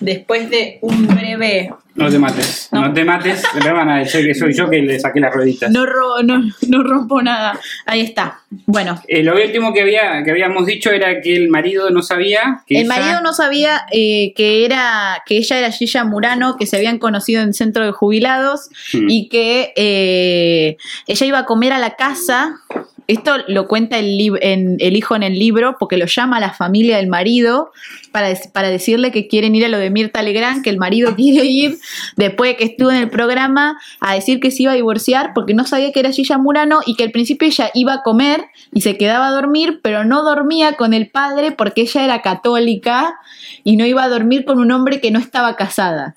Después 0.00 0.50
de 0.50 0.78
un 0.82 1.06
breve. 1.06 1.70
No 1.94 2.10
te 2.10 2.18
mates. 2.18 2.68
No. 2.72 2.82
No, 2.88 2.92
te 2.92 3.04
mates. 3.04 3.42
Me 3.64 3.72
van 3.72 3.88
a 3.88 3.98
decir 4.00 4.26
que 4.26 4.34
soy 4.34 4.52
yo 4.52 4.68
que 4.68 4.82
le 4.82 5.00
saqué 5.00 5.18
las 5.20 5.32
rueditas. 5.32 5.70
No, 5.70 5.86
ro- 5.86 6.22
no, 6.22 6.42
no 6.68 6.82
rompo 6.82 7.22
nada. 7.22 7.58
Ahí 7.86 8.02
está. 8.02 8.40
Bueno, 8.66 9.00
Eh, 9.08 9.22
lo 9.22 9.34
último 9.34 9.72
que, 9.72 9.80
había, 9.80 10.22
que 10.22 10.30
habíamos 10.30 10.66
dicho 10.66 10.90
era 10.90 11.22
que 11.22 11.34
el 11.34 11.48
marido 11.48 11.88
no 11.90 12.02
sabía 12.02 12.62
que 12.66 12.80
el 12.80 12.86
ella- 12.86 12.94
marido 12.98 13.20
no 13.22 13.32
sabía 13.32 13.86
eh, 13.92 14.34
que 14.36 14.66
era 14.66 15.22
que 15.24 15.38
ella 15.38 15.58
era 15.58 15.70
Gilla 15.70 16.04
Murano, 16.04 16.56
que 16.58 16.66
se 16.66 16.76
habían 16.76 16.98
conocido 16.98 17.40
en 17.42 17.54
centro 17.54 17.84
de 17.84 17.92
jubilados 17.92 18.68
Hmm. 18.92 19.06
y 19.08 19.28
que 19.30 19.72
eh, 19.76 20.76
ella 21.06 21.26
iba 21.26 21.38
a 21.40 21.44
comer 21.46 21.72
a 21.72 21.78
la 21.78 21.96
casa. 21.96 22.60
Esto 23.08 23.36
lo 23.46 23.68
cuenta 23.68 23.98
el, 23.98 24.18
en- 24.40 24.76
el 24.80 24.96
hijo 24.96 25.14
en 25.14 25.22
el 25.22 25.38
libro 25.38 25.76
porque 25.78 25.96
lo 25.96 26.06
llama 26.06 26.38
a 26.38 26.40
la 26.40 26.52
familia 26.52 26.96
del 26.96 27.06
marido 27.06 27.70
para, 28.10 28.28
para 28.52 28.68
decirle 28.68 29.12
que 29.12 29.28
quieren 29.28 29.54
ir 29.54 29.64
a 29.64 29.68
lo 29.68 29.78
de 29.78 29.90
Mirta 29.90 30.22
Legrand, 30.22 30.64
que 30.64 30.70
el 30.70 30.78
marido 30.78 31.14
quiere 31.16 31.44
ir 31.46 31.78
después 32.16 32.50
de 32.50 32.56
que 32.56 32.64
estuvo 32.64 32.90
en 32.90 32.96
el 32.96 33.08
programa 33.10 33.78
a 34.00 34.14
decir 34.14 34.40
que 34.40 34.50
se 34.50 34.64
iba 34.64 34.72
a 34.72 34.74
divorciar 34.74 35.32
porque 35.34 35.54
no 35.54 35.64
sabía 35.66 35.92
que 35.92 36.00
era 36.00 36.10
Gilla 36.10 36.38
Murano 36.38 36.80
y 36.84 36.96
que 36.96 37.04
al 37.04 37.12
principio 37.12 37.46
ella 37.46 37.70
iba 37.74 37.94
a 37.94 38.02
comer 38.02 38.46
y 38.72 38.80
se 38.80 38.96
quedaba 38.96 39.28
a 39.28 39.30
dormir, 39.32 39.80
pero 39.82 40.04
no 40.04 40.24
dormía 40.24 40.72
con 40.72 40.92
el 40.92 41.08
padre 41.08 41.52
porque 41.52 41.82
ella 41.82 42.04
era 42.04 42.22
católica 42.22 43.14
y 43.62 43.76
no 43.76 43.86
iba 43.86 44.02
a 44.02 44.08
dormir 44.08 44.44
con 44.44 44.58
un 44.58 44.72
hombre 44.72 45.00
que 45.00 45.10
no 45.12 45.18
estaba 45.20 45.54
casada 45.56 46.16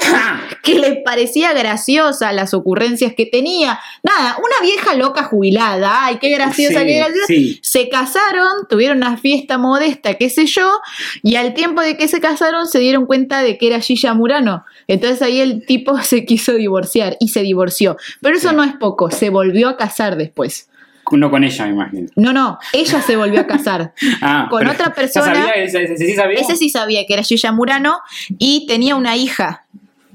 que 0.62 0.78
le 0.78 0.96
parecía 0.96 1.52
graciosa 1.52 2.32
las 2.32 2.54
ocurrencias 2.54 3.14
que 3.14 3.26
tenía. 3.26 3.78
Nada, 4.02 4.36
una 4.38 4.66
vieja 4.66 4.94
loca 4.94 5.24
jubilada. 5.24 6.04
Ay, 6.06 6.18
qué 6.20 6.30
graciosa, 6.30 6.80
Sí, 6.80 6.86
qué 6.86 6.96
graciosa. 6.98 7.26
sí. 7.26 7.60
Se 7.62 7.88
casaron, 7.88 8.66
tuvieron 8.68 8.98
una 8.98 9.16
fiesta 9.16 9.58
modesta, 9.58 10.14
qué 10.14 10.30
sé 10.30 10.46
yo, 10.46 10.80
y 11.22 11.36
al 11.36 11.54
tiempo 11.54 11.80
de 11.82 11.96
que 11.96 12.08
se 12.08 12.20
casaron 12.20 12.66
se 12.66 12.78
dieron 12.78 13.06
cuenta 13.06 13.42
de 13.42 13.58
que 13.58 13.66
era 13.68 13.80
Gilla 13.80 14.14
Murano. 14.14 14.64
Entonces 14.88 15.22
ahí 15.22 15.40
el 15.40 15.64
tipo 15.66 15.98
se 16.02 16.24
quiso 16.24 16.52
divorciar 16.54 17.16
y 17.20 17.28
se 17.28 17.42
divorció. 17.42 17.96
Pero 18.20 18.36
eso 18.36 18.50
Sí. 18.50 18.56
no 18.56 18.64
es 18.64 18.74
poco, 18.74 19.10
se 19.10 19.30
volvió 19.30 19.68
a 19.68 19.76
casar 19.76 20.16
después. 20.16 20.66
No 21.12 21.28
con 21.28 21.42
ella, 21.42 21.64
me 21.66 21.72
imagino. 21.72 22.08
No, 22.14 22.32
no, 22.32 22.58
ella 22.72 23.02
se 23.02 23.16
volvió 23.16 23.40
a 23.40 23.46
casar. 23.46 23.94
Ah, 24.22 24.46
Con 24.48 24.66
otra 24.68 24.86
¿ya 24.88 24.94
persona- 24.94 25.34
sabía? 25.34 25.50
¿Ese, 25.64 25.82
ese 25.82 25.96
sí 25.96 26.14
sabía? 26.14 26.38
Ese 26.38 26.56
sí 26.56 26.68
sabía 26.70 27.04
que 27.06 27.14
era 27.14 27.22
Gilla 27.24 27.50
Murano 27.52 27.98
y 28.38 28.64
tenía 28.68 28.94
una 28.94 29.16
hija. 29.16 29.64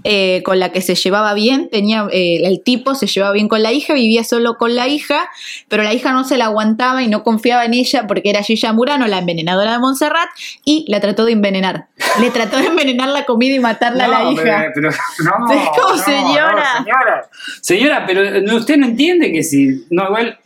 Eh, 0.07 0.43
con 0.43 0.59
la 0.59 0.71
que 0.71 0.81
se 0.81 0.93
llevaba 0.93 1.33
bien, 1.33 1.67
tenía 1.71 2.07
eh, 2.11 2.41
el 2.45 2.61
tipo 2.63 2.93
se 2.93 3.07
llevaba 3.07 3.33
bien 3.33 3.47
con 3.47 3.63
la 3.63 3.73
hija, 3.73 3.95
vivía 3.95 4.23
solo 4.23 4.55
con 4.57 4.75
la 4.75 4.87
hija, 4.87 5.27
pero 5.67 5.81
la 5.81 5.93
hija 5.95 6.13
no 6.13 6.23
se 6.23 6.37
la 6.37 6.45
aguantaba 6.45 7.01
y 7.01 7.07
no 7.07 7.23
confiaba 7.23 7.65
en 7.65 7.73
ella 7.73 8.05
porque 8.07 8.29
era 8.29 8.43
Gilla 8.43 8.71
Murano, 8.71 9.07
la 9.07 9.17
envenenadora 9.17 9.71
de 9.71 9.79
Montserrat, 9.79 10.29
y 10.63 10.85
la 10.89 10.99
trató 10.99 11.25
de 11.25 11.31
envenenar. 11.31 11.87
Le 12.21 12.29
trató 12.29 12.57
de 12.57 12.67
envenenar 12.67 13.09
la 13.09 13.25
comida 13.25 13.55
y 13.55 13.59
matarla 13.59 14.05
a 14.05 14.07
la 14.07 14.31
hija. 14.31 14.71
Pero, 14.75 14.89
pero- 14.91 15.37
no, 15.39 15.51
Es 15.51 15.69
como, 15.69 15.95
no, 15.95 15.97
señora. 15.97 16.53
no, 16.53 16.83
señora. 16.85 17.29
Señora, 17.61 18.05
pero 18.05 18.55
usted 18.57 18.77
no 18.77 18.85
entiende 18.85 19.31
que 19.31 19.41
si. 19.43 19.85
No, 19.89 20.05
igual. 20.05 20.37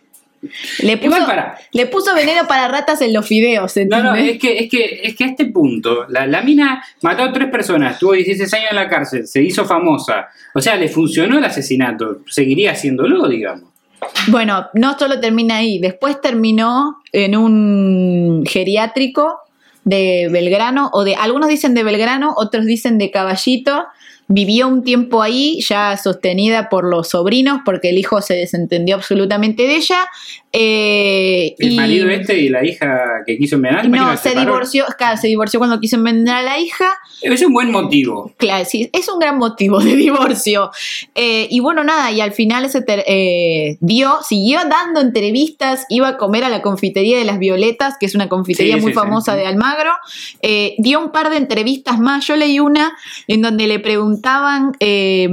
Le 0.82 0.98
puso, 0.98 1.08
Igual 1.08 1.26
para. 1.26 1.58
le 1.74 1.86
puso 1.88 2.14
veneno 2.16 2.48
para 2.48 2.68
ratas 2.68 3.02
en 3.02 3.14
los 3.14 3.28
fideos, 3.28 3.76
No, 3.76 3.82
¿entendés? 3.82 4.04
no, 4.04 4.16
es 4.16 4.40
que, 4.40 4.60
es 4.60 4.70
que, 4.70 5.02
es 5.04 5.16
que 5.16 5.24
a 5.26 5.28
este 5.28 5.46
punto, 5.46 6.06
la, 6.08 6.26
la 6.28 6.42
mina 6.42 6.84
mató 7.02 7.24
a 7.24 7.34
tres 7.34 7.50
personas, 7.50 7.94
estuvo 7.94 8.14
16 8.14 8.54
años 8.54 8.68
en 8.72 8.76
la 8.78 8.88
cárcel, 8.88 9.28
se 9.28 9.42
hizo 9.44 9.66
famosa. 9.66 10.28
O 10.54 10.62
sea, 10.62 10.76
le 10.76 10.88
funcionó 10.88 11.38
el 11.38 11.44
asesinato, 11.46 12.20
seguiría 12.28 12.72
haciéndolo, 12.72 13.28
digamos. 13.28 13.66
Bueno, 14.28 14.68
no 14.74 14.98
solo 14.98 15.20
termina 15.20 15.58
ahí, 15.58 15.78
después 15.80 16.22
terminó 16.22 17.02
en 17.12 17.36
un 17.36 18.44
geriátrico 18.48 19.40
de 19.84 20.30
Belgrano, 20.32 20.90
o 20.94 21.04
de, 21.04 21.16
algunos 21.16 21.50
dicen 21.50 21.74
de 21.74 21.84
Belgrano, 21.84 22.34
otros 22.38 22.66
dicen 22.66 22.98
de 22.98 23.12
Caballito. 23.12 23.86
Vivió 24.32 24.68
un 24.68 24.84
tiempo 24.84 25.24
ahí, 25.24 25.60
ya 25.68 25.98
sostenida 25.98 26.70
por 26.70 26.84
los 26.88 27.10
sobrinos, 27.10 27.62
porque 27.66 27.90
el 27.90 27.98
hijo 27.98 28.22
se 28.22 28.36
desentendió 28.36 28.96
absolutamente 28.96 29.64
de 29.64 29.76
ella. 29.76 30.08
eh, 30.52 31.56
El 31.60 31.74
y- 31.74 31.76
marido 31.76 32.10
este 32.10 32.40
y 32.40 32.50
la 32.50 32.66
hija 32.66 33.22
que 33.26 33.38
quiso 33.38 33.56
envenenar, 33.56 33.88
No, 33.90 34.12
se 34.18 34.30
separó. 34.30 34.52
divorció, 34.54 34.86
claro, 34.98 35.16
se 35.18 35.28
divorció 35.28 35.60
cuando 35.60 35.80
quiso 35.80 35.96
envenenar 35.98 36.38
a 36.38 36.42
la 36.44 36.60
hija. 36.60 36.90
Es 37.22 37.44
un 37.44 37.54
buen 37.54 37.72
motivo. 37.72 38.34
Claro, 38.38 38.66
sí, 38.66 38.90
es 38.94 39.08
un 39.10 39.20
gran 39.20 39.38
motivo 39.38 39.80
de 39.80 39.96
divorcio. 39.96 40.72
Eh, 41.14 41.48
y 41.52 41.60
bueno, 41.60 41.84
nada, 41.84 42.12
y 42.12 42.22
al 42.22 42.32
final 42.32 42.68
se 42.70 42.82
ter- 42.82 43.04
eh, 43.08 43.78
dio, 43.80 44.18
siguió 44.28 44.60
dando 44.68 45.02
entrevistas, 45.02 45.86
iba 45.90 46.08
a 46.08 46.18
comer 46.18 46.44
a 46.44 46.50
la 46.50 46.62
confitería 46.64 47.18
de 47.20 47.26
las 47.26 47.38
Violetas, 47.40 47.96
que 48.00 48.06
es 48.08 48.16
una 48.16 48.28
confitería 48.30 48.76
Sí, 48.76 48.82
muy 48.82 48.92
sí, 48.92 48.96
sí. 48.98 49.00
famosa 49.04 49.36
de 49.36 49.46
Almagro. 49.46 49.92
Dio 50.80 51.00
un 51.00 51.12
par 51.12 51.30
de 51.30 51.38
entrevistas 51.38 52.00
más, 52.00 52.26
yo 52.28 52.36
leí 52.36 52.60
una 52.60 52.94
en 53.28 53.42
donde 53.42 53.68
le 53.68 53.80
preguntaban... 54.20 54.74
eh, 54.80 55.30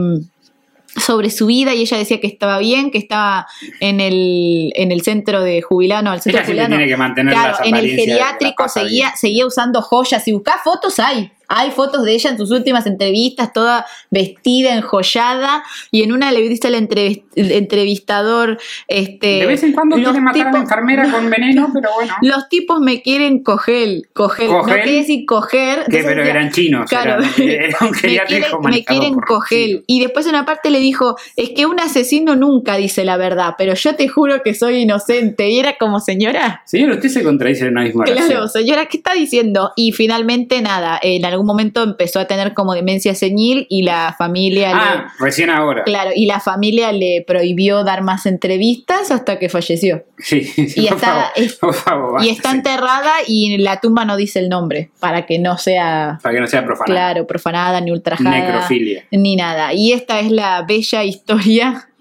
sobre 0.98 1.30
su 1.30 1.46
vida 1.46 1.74
y 1.74 1.82
ella 1.82 1.98
decía 1.98 2.20
que 2.20 2.26
estaba 2.26 2.58
bien, 2.58 2.90
que 2.90 2.98
estaba 2.98 3.46
en 3.80 4.00
el, 4.00 4.72
en 4.76 4.92
el 4.92 5.02
centro 5.02 5.42
de 5.42 5.60
jubilano, 5.60 6.10
al 6.10 6.22
centro 6.22 6.38
Ella 6.40 6.46
siempre 6.46 6.64
jubilano. 6.64 6.76
tiene 6.76 6.90
que 6.90 6.96
mantener 6.96 7.34
Claro, 7.34 7.56
las 7.58 7.66
en 7.66 7.76
el 7.76 7.90
geriátrico 7.90 8.68
seguía, 8.68 9.14
seguía 9.14 9.46
usando 9.46 9.82
joyas. 9.82 10.24
Si 10.24 10.32
buscás 10.32 10.56
fotos, 10.64 10.98
hay. 10.98 11.30
Hay 11.48 11.70
fotos 11.70 12.04
de 12.04 12.12
ella 12.14 12.30
en 12.30 12.38
sus 12.38 12.50
últimas 12.50 12.86
entrevistas, 12.86 13.52
toda 13.52 13.86
vestida, 14.10 14.74
enjollada. 14.74 15.62
Y 15.90 16.02
en 16.02 16.12
una 16.12 16.32
le 16.32 16.40
dice 16.48 16.68
al 16.68 16.74
entrev- 16.74 17.24
el 17.34 17.52
entrevistador: 17.52 18.58
este, 18.88 19.26
De 19.26 19.46
vez 19.46 19.62
en 19.62 19.72
cuando 19.72 19.96
quiere 19.96 20.20
matar 20.20 20.40
a 20.42 20.44
la 20.44 20.50
tipos- 20.50 20.60
enfermera 20.62 21.10
con 21.12 21.30
veneno, 21.30 21.70
pero 21.72 21.90
bueno. 21.94 22.14
Los 22.22 22.48
tipos 22.48 22.80
me 22.80 23.02
quieren 23.02 23.42
coger. 23.42 24.02
Coger. 24.12 24.50
No 24.50 24.62
quiere 24.62 24.92
decir 24.92 25.24
coger. 25.26 25.84
Que, 25.84 26.02
pero 26.02 26.16
decía, 26.22 26.30
eran 26.30 26.50
chinos. 26.52 26.88
Claro. 26.88 27.22
eran- 27.22 27.32
era 27.38 27.78
un 27.82 27.90
me 27.90 27.96
geriátrico 27.98 28.60
quieren, 28.86 29.16
me 29.16 29.22
coger. 29.22 29.66
chinos. 29.68 29.82
Y 29.86 30.00
después 30.00 30.26
en 30.26 30.30
una 30.34 30.44
parte 30.46 30.70
le 30.70 30.80
dijo, 30.80 31.16
es 31.36 31.50
que 31.50 31.66
un 31.66 31.78
asesino 31.80 32.36
nunca 32.36 32.76
dice 32.76 33.04
la 33.04 33.16
verdad, 33.16 33.54
pero 33.58 33.74
yo 33.74 33.94
te 33.96 34.08
juro 34.08 34.42
que 34.42 34.54
soy 34.54 34.76
inocente. 34.82 35.48
Y 35.50 35.58
era 35.58 35.76
como, 35.76 36.00
señora, 36.00 36.62
Señor, 36.64 36.90
usted 36.92 37.08
se 37.08 37.22
contradice 37.22 37.64
en 37.66 37.72
una 37.72 37.82
misma 37.82 38.04
Claro, 38.04 38.48
señora, 38.48 38.86
¿qué 38.86 38.96
está 38.98 39.12
diciendo? 39.14 39.72
Y 39.76 39.92
finalmente, 39.92 40.60
nada, 40.62 40.98
en 41.02 41.24
algún 41.24 41.35
momento 41.44 41.82
empezó 41.82 42.20
a 42.20 42.24
tener 42.24 42.54
como 42.54 42.72
demencia 42.72 43.14
senil 43.14 43.66
y 43.68 43.82
la 43.82 44.14
familia 44.16 44.70
Ah, 44.74 45.12
recién 45.18 45.50
ahora. 45.50 45.82
Claro, 45.84 46.12
y 46.14 46.24
la 46.26 46.40
familia 46.40 46.92
le 46.92 47.22
prohibió 47.26 47.84
dar 47.84 48.02
más 48.02 48.24
entrevistas 48.24 49.10
hasta 49.10 49.38
que 49.38 49.48
falleció. 49.48 50.04
Sí, 50.18 50.44
sí, 50.44 50.72
Y 50.76 50.86
por 50.88 50.96
está- 50.96 51.06
favor, 51.06 51.24
es- 51.36 51.54
por 51.56 51.74
favor, 51.74 52.24
y 52.24 52.28
está 52.30 52.52
sí. 52.52 52.56
enterrada 52.58 53.12
y 53.26 53.58
la 53.58 53.80
tumba 53.80 54.04
no 54.04 54.16
dice 54.16 54.38
el 54.38 54.48
nombre, 54.48 54.90
para 55.00 55.26
que 55.26 55.38
no 55.38 55.58
sea, 55.58 56.18
Para 56.22 56.34
que 56.36 56.40
no 56.40 56.46
sea 56.46 56.64
profana. 56.64 56.86
claro, 56.86 57.26
profanada 57.26 57.80
ni 57.80 57.90
ultrajada. 57.90 58.30
Necrofilia. 58.30 59.04
Ni 59.10 59.36
nada. 59.36 59.74
Y 59.74 59.92
esta 59.92 60.20
es 60.20 60.30
la 60.30 60.62
bella 60.62 61.04
historia. 61.04 61.88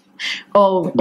O, 0.53 0.93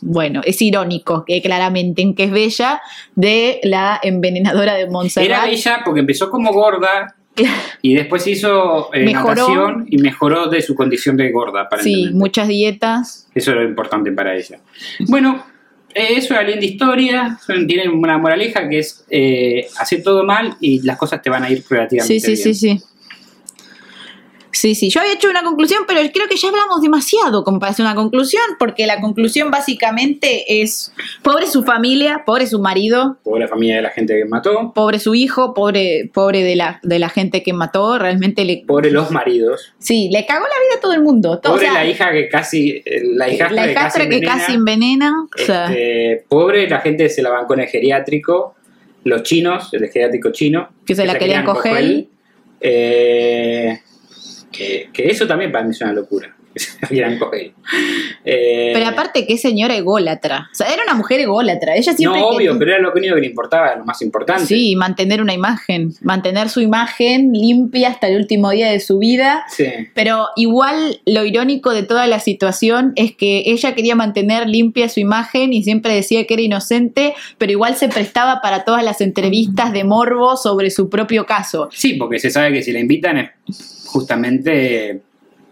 bueno, 0.00 0.40
es 0.46 0.62
irónico 0.62 1.22
que 1.26 1.42
claramente 1.42 2.00
en 2.00 2.14
que 2.14 2.24
es 2.24 2.30
bella 2.30 2.80
de 3.14 3.60
la 3.62 4.00
envenenadora 4.02 4.72
de 4.72 4.88
Montserrat. 4.88 5.26
Era 5.26 5.44
bella 5.44 5.82
porque 5.84 6.00
empezó 6.00 6.30
como 6.30 6.50
gorda 6.50 7.14
y 7.80 7.94
después 7.94 8.26
hizo 8.26 8.92
eh, 8.94 9.04
Mejoró. 9.04 9.34
natación 9.48 9.86
y 9.88 9.98
mejoró 9.98 10.48
de 10.48 10.60
su 10.62 10.74
condición 10.74 11.16
de 11.16 11.30
gorda, 11.30 11.68
Sí, 11.80 12.10
muchas 12.12 12.48
dietas. 12.48 13.26
Eso 13.34 13.52
era 13.52 13.64
importante 13.64 14.12
para 14.12 14.36
ella. 14.36 14.58
Bueno, 15.08 15.44
eh, 15.94 16.08
eso 16.16 16.34
era 16.34 16.42
linda 16.42 16.64
historia. 16.64 17.38
Tienen 17.66 17.90
una 17.90 18.18
moraleja 18.18 18.68
que 18.68 18.78
es 18.80 19.04
eh, 19.10 19.66
hacer 19.78 20.02
todo 20.02 20.24
mal 20.24 20.56
y 20.60 20.82
las 20.82 20.98
cosas 20.98 21.22
te 21.22 21.30
van 21.30 21.44
a 21.44 21.50
ir 21.50 21.64
relativamente 21.68 22.20
Sí, 22.20 22.20
sí, 22.20 22.32
bien. 22.32 22.42
sí, 22.42 22.54
sí. 22.54 22.78
Sí, 22.78 22.84
sí, 24.74 24.90
yo 24.90 25.00
había 25.00 25.14
hecho 25.14 25.28
una 25.30 25.42
conclusión, 25.42 25.84
pero 25.88 26.00
creo 26.12 26.28
que 26.28 26.36
ya 26.36 26.48
hablamos 26.48 26.80
demasiado 26.82 27.42
como 27.44 27.58
para 27.58 27.72
hacer 27.72 27.84
una 27.84 27.94
conclusión, 27.94 28.42
porque 28.58 28.86
la 28.86 29.00
conclusión 29.00 29.50
básicamente 29.50 30.62
es, 30.62 30.92
pobre 31.22 31.46
su 31.46 31.62
familia, 31.62 32.22
pobre 32.26 32.46
su 32.46 32.58
marido, 32.60 33.16
Pobre 33.24 33.48
familia 33.48 33.76
de 33.76 33.82
la 33.82 33.90
gente 33.90 34.16
que 34.16 34.24
mató. 34.24 34.72
pobre 34.74 34.98
su 34.98 35.14
hijo, 35.14 35.54
pobre, 35.54 36.10
pobre 36.12 36.42
de 36.44 36.56
la, 36.56 36.80
de 36.82 36.98
la 36.98 37.08
gente 37.08 37.42
que 37.42 37.52
mató, 37.52 37.98
realmente 37.98 38.44
le, 38.44 38.64
Pobre 38.66 38.90
los 38.90 39.10
maridos. 39.10 39.72
sí, 39.78 40.08
le 40.12 40.24
cagó 40.26 40.42
la 40.44 40.48
vida 40.48 40.78
a 40.78 40.80
todo 40.80 40.92
el 40.92 41.02
mundo. 41.02 41.38
todo, 41.38 41.54
Pobre 41.54 41.68
o 41.68 41.72
sea, 41.72 41.82
la 41.84 41.90
hija 41.90 42.12
que 42.12 42.28
casi. 42.28 42.82
eh, 42.84 43.02
La 43.04 43.28
hijastra, 43.32 43.56
la 43.62 43.68
que 43.68 43.74
casi 43.74 43.98
que 43.98 44.04
envenena. 44.04 44.32
casi 44.38 44.52
envenena, 44.54 45.26
o 45.34 45.38
sea, 45.44 45.66
Este, 45.66 46.24
pobre 46.28 46.68
la 46.68 46.80
gente 46.80 47.04
que 47.04 47.10
se 47.10 47.22
la 47.22 47.30
bancó 47.30 47.54
en 47.54 47.60
el 47.60 47.68
geriátrico, 47.68 48.54
los 49.04 49.22
chinos, 49.22 49.68
el 49.72 49.88
geriátrico 49.88 50.30
chino. 50.30 50.68
Que 50.86 50.94
se 50.94 51.04
la 51.06 51.18
querían 51.18 51.44
coger. 51.44 52.04
Eh, 52.60 53.80
que, 54.52 54.90
que 54.92 55.08
eso 55.08 55.26
también 55.26 55.50
para 55.50 55.64
mí 55.64 55.70
es 55.70 55.80
una 55.80 55.92
locura. 55.92 56.36
Que 56.52 56.60
se. 56.60 56.76
Eh, 58.24 58.70
pero 58.74 58.86
aparte 58.86 59.26
qué 59.26 59.38
señora 59.38 59.74
ególatra, 59.74 60.50
o 60.52 60.54
sea, 60.54 60.66
era 60.66 60.82
una 60.84 60.92
mujer 60.92 61.20
ególatra, 61.20 61.74
ella 61.74 61.94
siempre... 61.94 62.20
no, 62.20 62.28
que- 62.28 62.36
obvio, 62.36 62.58
pero 62.58 62.72
era 62.72 62.82
lo 62.82 62.92
único 62.92 63.14
que 63.14 63.22
le 63.22 63.26
importaba, 63.26 63.68
era 63.68 63.76
lo 63.78 63.86
más 63.86 64.02
importante. 64.02 64.44
Sí, 64.44 64.76
mantener 64.76 65.22
una 65.22 65.32
imagen, 65.32 65.94
mantener 66.02 66.50
su 66.50 66.60
imagen 66.60 67.32
limpia 67.32 67.88
hasta 67.88 68.08
el 68.08 68.16
último 68.16 68.50
día 68.50 68.70
de 68.70 68.80
su 68.80 68.98
vida. 68.98 69.44
Sí. 69.48 69.64
Pero 69.94 70.26
igual 70.36 71.00
lo 71.06 71.24
irónico 71.24 71.70
de 71.70 71.84
toda 71.84 72.06
la 72.06 72.20
situación 72.20 72.92
es 72.96 73.16
que 73.16 73.44
ella 73.46 73.74
quería 73.74 73.94
mantener 73.94 74.46
limpia 74.46 74.90
su 74.90 75.00
imagen 75.00 75.54
y 75.54 75.62
siempre 75.62 75.94
decía 75.94 76.26
que 76.26 76.34
era 76.34 76.42
inocente, 76.42 77.14
pero 77.38 77.52
igual 77.52 77.76
se 77.76 77.88
prestaba 77.88 78.40
para 78.42 78.64
todas 78.64 78.84
las 78.84 79.00
entrevistas 79.00 79.72
de 79.72 79.84
morbo 79.84 80.36
sobre 80.36 80.70
su 80.70 80.90
propio 80.90 81.24
caso. 81.24 81.70
Sí, 81.72 81.94
porque 81.94 82.18
se 82.18 82.28
sabe 82.30 82.52
que 82.52 82.62
si 82.62 82.72
la 82.72 82.80
invitan 82.80 83.16
es 83.16 83.30
justamente. 83.92 85.02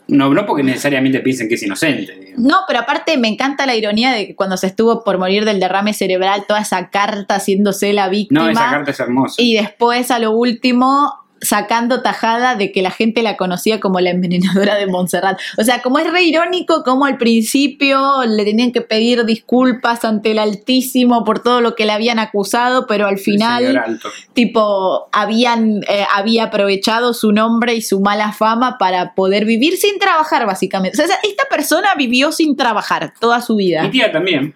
No, 0.08 0.34
no 0.34 0.44
porque 0.44 0.64
necesariamente 0.64 1.20
piensen 1.20 1.48
que 1.48 1.54
es 1.54 1.62
inocente. 1.62 2.16
digamos. 2.18 2.40
No, 2.44 2.56
pero 2.66 2.80
aparte 2.80 3.16
me 3.16 3.28
encanta 3.28 3.64
la 3.64 3.76
ironía 3.76 4.10
de 4.12 4.26
que 4.26 4.34
cuando 4.34 4.56
se 4.56 4.66
estuvo 4.66 5.04
por 5.04 5.18
morir 5.18 5.44
del 5.44 5.60
derrame 5.60 5.94
cerebral, 5.94 6.44
toda 6.48 6.60
esa 6.60 6.90
carta 6.90 7.36
haciéndose 7.36 7.92
la 7.92 8.08
víctima. 8.08 8.44
No, 8.44 8.50
esa 8.50 8.70
carta 8.70 8.90
es 8.90 8.98
hermosa. 8.98 9.40
Y 9.40 9.54
después 9.54 10.10
a 10.10 10.18
lo 10.18 10.32
último 10.32 11.12
sacando 11.40 12.02
tajada 12.02 12.54
de 12.54 12.70
que 12.72 12.82
la 12.82 12.90
gente 12.90 13.22
la 13.22 13.36
conocía 13.36 13.80
como 13.80 14.00
la 14.00 14.10
envenenadora 14.10 14.76
de 14.76 14.86
Montserrat. 14.86 15.38
O 15.58 15.64
sea, 15.64 15.82
como 15.82 15.98
es 15.98 16.10
re 16.10 16.22
irónico, 16.22 16.82
como 16.84 17.06
al 17.06 17.16
principio 17.18 18.24
le 18.26 18.44
tenían 18.44 18.72
que 18.72 18.80
pedir 18.80 19.24
disculpas 19.24 20.04
ante 20.04 20.32
el 20.32 20.38
Altísimo 20.38 21.24
por 21.24 21.42
todo 21.42 21.60
lo 21.60 21.74
que 21.74 21.86
le 21.86 21.92
habían 21.92 22.18
acusado, 22.18 22.86
pero 22.86 23.06
al 23.06 23.18
final, 23.18 24.00
tipo, 24.32 25.08
habían, 25.12 25.82
eh, 25.88 26.04
había 26.14 26.44
aprovechado 26.44 27.14
su 27.14 27.32
nombre 27.32 27.74
y 27.74 27.82
su 27.82 28.00
mala 28.00 28.32
fama 28.32 28.76
para 28.78 29.14
poder 29.14 29.44
vivir 29.44 29.76
sin 29.76 29.98
trabajar, 29.98 30.46
básicamente. 30.46 31.02
O 31.02 31.06
sea, 31.06 31.16
esta 31.22 31.44
persona 31.50 31.88
vivió 31.96 32.32
sin 32.32 32.56
trabajar 32.56 33.12
toda 33.20 33.40
su 33.40 33.56
Mi 33.56 33.64
vida, 33.64 33.90
tía 33.90 34.12
también. 34.12 34.54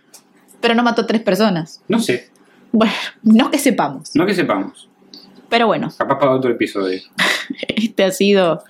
pero 0.60 0.74
no 0.74 0.82
mató 0.82 1.06
tres 1.06 1.22
personas. 1.22 1.82
No 1.88 1.98
sé, 2.00 2.28
Bueno, 2.72 2.92
no 3.22 3.50
que 3.50 3.58
sepamos, 3.58 4.10
no 4.14 4.26
que 4.26 4.34
sepamos. 4.34 4.88
Pero 5.54 5.68
bueno. 5.68 5.88
Capaz 5.96 6.18
para 6.18 6.32
otro 6.32 6.50
episodio. 6.50 7.00
Este 7.68 8.02
ha 8.02 8.10
sido. 8.10 8.64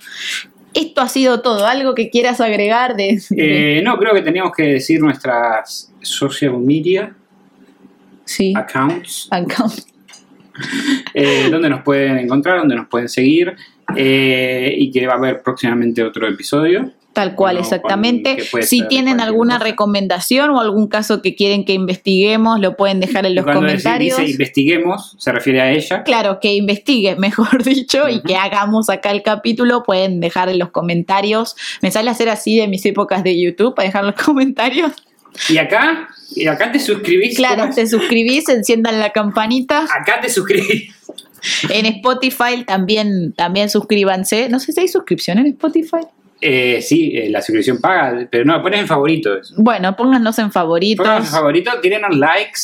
Esto 0.75 1.01
ha 1.01 1.07
sido 1.07 1.41
todo. 1.41 1.65
¿Algo 1.65 1.95
que 1.95 2.11
quieras 2.11 2.39
agregar 2.41 2.95
de. 2.95 3.19
de- 3.31 3.77
Eh, 3.79 3.81
no, 3.81 3.97
creo 3.97 4.13
que 4.13 4.21
teníamos 4.21 4.51
que 4.55 4.63
decir 4.63 5.01
nuestras 5.01 5.91
social 6.01 6.55
media 6.59 7.15
sí. 8.25 8.53
accounts, 8.55 9.27
Account. 9.31 9.73
eh, 11.15 11.47
donde 11.49 11.69
nos 11.69 11.81
pueden 11.81 12.19
encontrar, 12.19 12.59
donde 12.59 12.75
nos 12.75 12.87
pueden 12.87 13.09
seguir. 13.09 13.55
eh, 13.95 14.75
y 14.77 14.91
que 14.91 15.07
va 15.07 15.13
a 15.13 15.17
haber 15.17 15.41
próximamente 15.41 16.03
otro 16.03 16.27
episodio. 16.27 16.91
Tal 17.15 17.33
cual, 17.33 17.55
No, 17.55 17.61
exactamente. 17.61 18.39
Si 18.63 18.85
tienen 18.89 19.21
alguna 19.21 19.53
cosa. 19.55 19.63
recomendación 19.69 20.49
o 20.49 20.59
algún 20.59 20.89
caso 20.89 21.21
que 21.21 21.33
quieren 21.33 21.63
que 21.63 21.71
investiguemos, 21.71 22.59
lo 22.59 22.75
pueden 22.75 22.99
dejar 22.99 23.25
en 23.25 23.35
los 23.35 23.45
cuando 23.45 23.61
comentarios. 23.61 24.17
dice 24.17 24.31
investiguemos, 24.33 25.15
se 25.17 25.31
refiere 25.31 25.61
a 25.61 25.71
ella. 25.71 26.03
Claro, 26.03 26.41
que 26.41 26.55
investigue, 26.55 27.15
mejor 27.17 27.63
dicho, 27.63 28.09
y 28.09 28.21
que 28.21 28.35
hagamos 28.35 28.89
acá 28.89 29.11
el 29.11 29.23
capítulo, 29.23 29.83
pueden 29.83 30.19
dejar 30.19 30.49
en 30.49 30.59
los 30.59 30.71
comentarios. 30.71 31.55
Me 31.81 31.89
sale 31.89 32.11
hacer 32.11 32.27
así 32.27 32.57
de 32.57 32.67
mis 32.67 32.85
épocas 32.85 33.23
de 33.23 33.39
YouTube, 33.39 33.73
para 33.73 33.87
dejar 33.87 34.03
los 34.03 34.15
comentarios. 34.21 34.91
Y 35.47 35.57
acá, 35.57 36.09
y 36.35 36.47
acá 36.47 36.69
te 36.73 36.79
suscribís. 36.79 37.37
Claro, 37.37 37.69
te 37.73 37.87
suscribís, 37.87 38.49
enciendan 38.49 38.99
la 38.99 39.11
campanita. 39.11 39.85
Acá 39.85 40.19
te 40.21 40.27
suscribís. 40.27 40.93
En 41.69 41.85
Spotify 41.85 42.65
también, 42.67 43.31
también 43.31 43.69
suscríbanse. 43.69 44.49
No 44.49 44.59
sé 44.59 44.73
si 44.73 44.81
hay 44.81 44.89
suscripción 44.89 45.37
en 45.37 45.45
Spotify. 45.45 46.05
Eh, 46.41 46.81
sí, 46.81 47.11
eh, 47.15 47.29
la 47.29 47.41
suscripción 47.41 47.79
paga, 47.79 48.27
pero 48.29 48.45
no, 48.45 48.61
pones 48.61 48.81
en 48.81 48.87
favoritos. 48.87 49.53
Bueno, 49.57 49.95
pónganlos 49.95 50.37
en 50.39 50.51
favoritos. 50.51 51.03
Pónganos 51.05 51.27
en 51.27 51.33
favoritos, 51.33 51.81
tírenos 51.81 52.15
likes, 52.15 52.59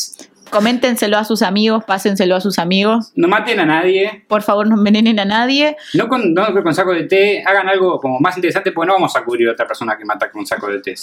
Coméntenselo 0.50 1.18
a 1.18 1.24
sus 1.24 1.44
amigos, 1.44 1.86
pásenselo 1.86 2.36
a 2.36 2.42
sus 2.42 2.60
amigos. 2.60 3.14
no 3.16 3.30
maten 3.30 3.62
a 3.62 3.66
nadie, 3.66 4.26
Por 4.28 4.42
favor, 4.42 4.68
no 4.68 4.76
envenenen 4.76 5.18
a 5.18 5.24
nadie. 5.24 5.78
no 5.94 6.10
con, 6.10 6.34
no 6.34 6.54
con 6.62 6.76
saco 6.76 6.92
de 6.94 7.04
té, 7.04 7.42
hagan 7.48 7.70
algo 7.70 8.00
como 8.02 8.20
más 8.20 8.36
interesante, 8.36 8.74
porque 8.74 8.88
no 8.88 8.94
vamos 8.96 9.16
a 9.16 9.24
cubrir 9.24 9.48
a 9.48 9.54
otra 9.54 9.66
persona 9.66 9.98
que 9.98 10.04
mata 10.04 10.30
con 10.30 10.46
saco 10.46 10.68
de 10.68 10.80
té. 10.80 10.94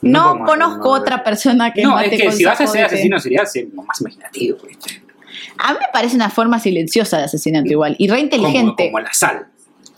No, 0.00 0.30
hacer 0.30 0.44
conozco 0.46 0.88
uno 0.88 0.94
de- 0.94 1.00
otra 1.02 1.22
persona 1.22 1.70
que 1.74 1.82
No, 1.82 1.90
mate 1.96 2.14
es 2.14 2.20
que 2.22 2.28
con 2.28 2.32
si 2.34 2.44
vas 2.46 2.58
a 2.62 2.66
ser 2.66 2.84
asesino 2.86 3.20
serial, 3.20 3.46
sé 3.46 3.68
como 3.68 3.82
más 3.82 4.00
imaginativo. 4.00 4.56
A 5.58 5.72
mí 5.74 5.78
me 5.80 5.86
parece 5.92 6.16
una 6.16 6.30
forma 6.30 6.58
silenciosa 6.58 7.18
de 7.18 7.24
asesinato 7.24 7.70
igual. 7.70 7.94
Y 7.98 8.08
re 8.08 8.14
Como, 8.14 8.24
inteligente. 8.24 8.86
como 8.86 9.00
la 9.00 9.12
sal, 9.12 9.48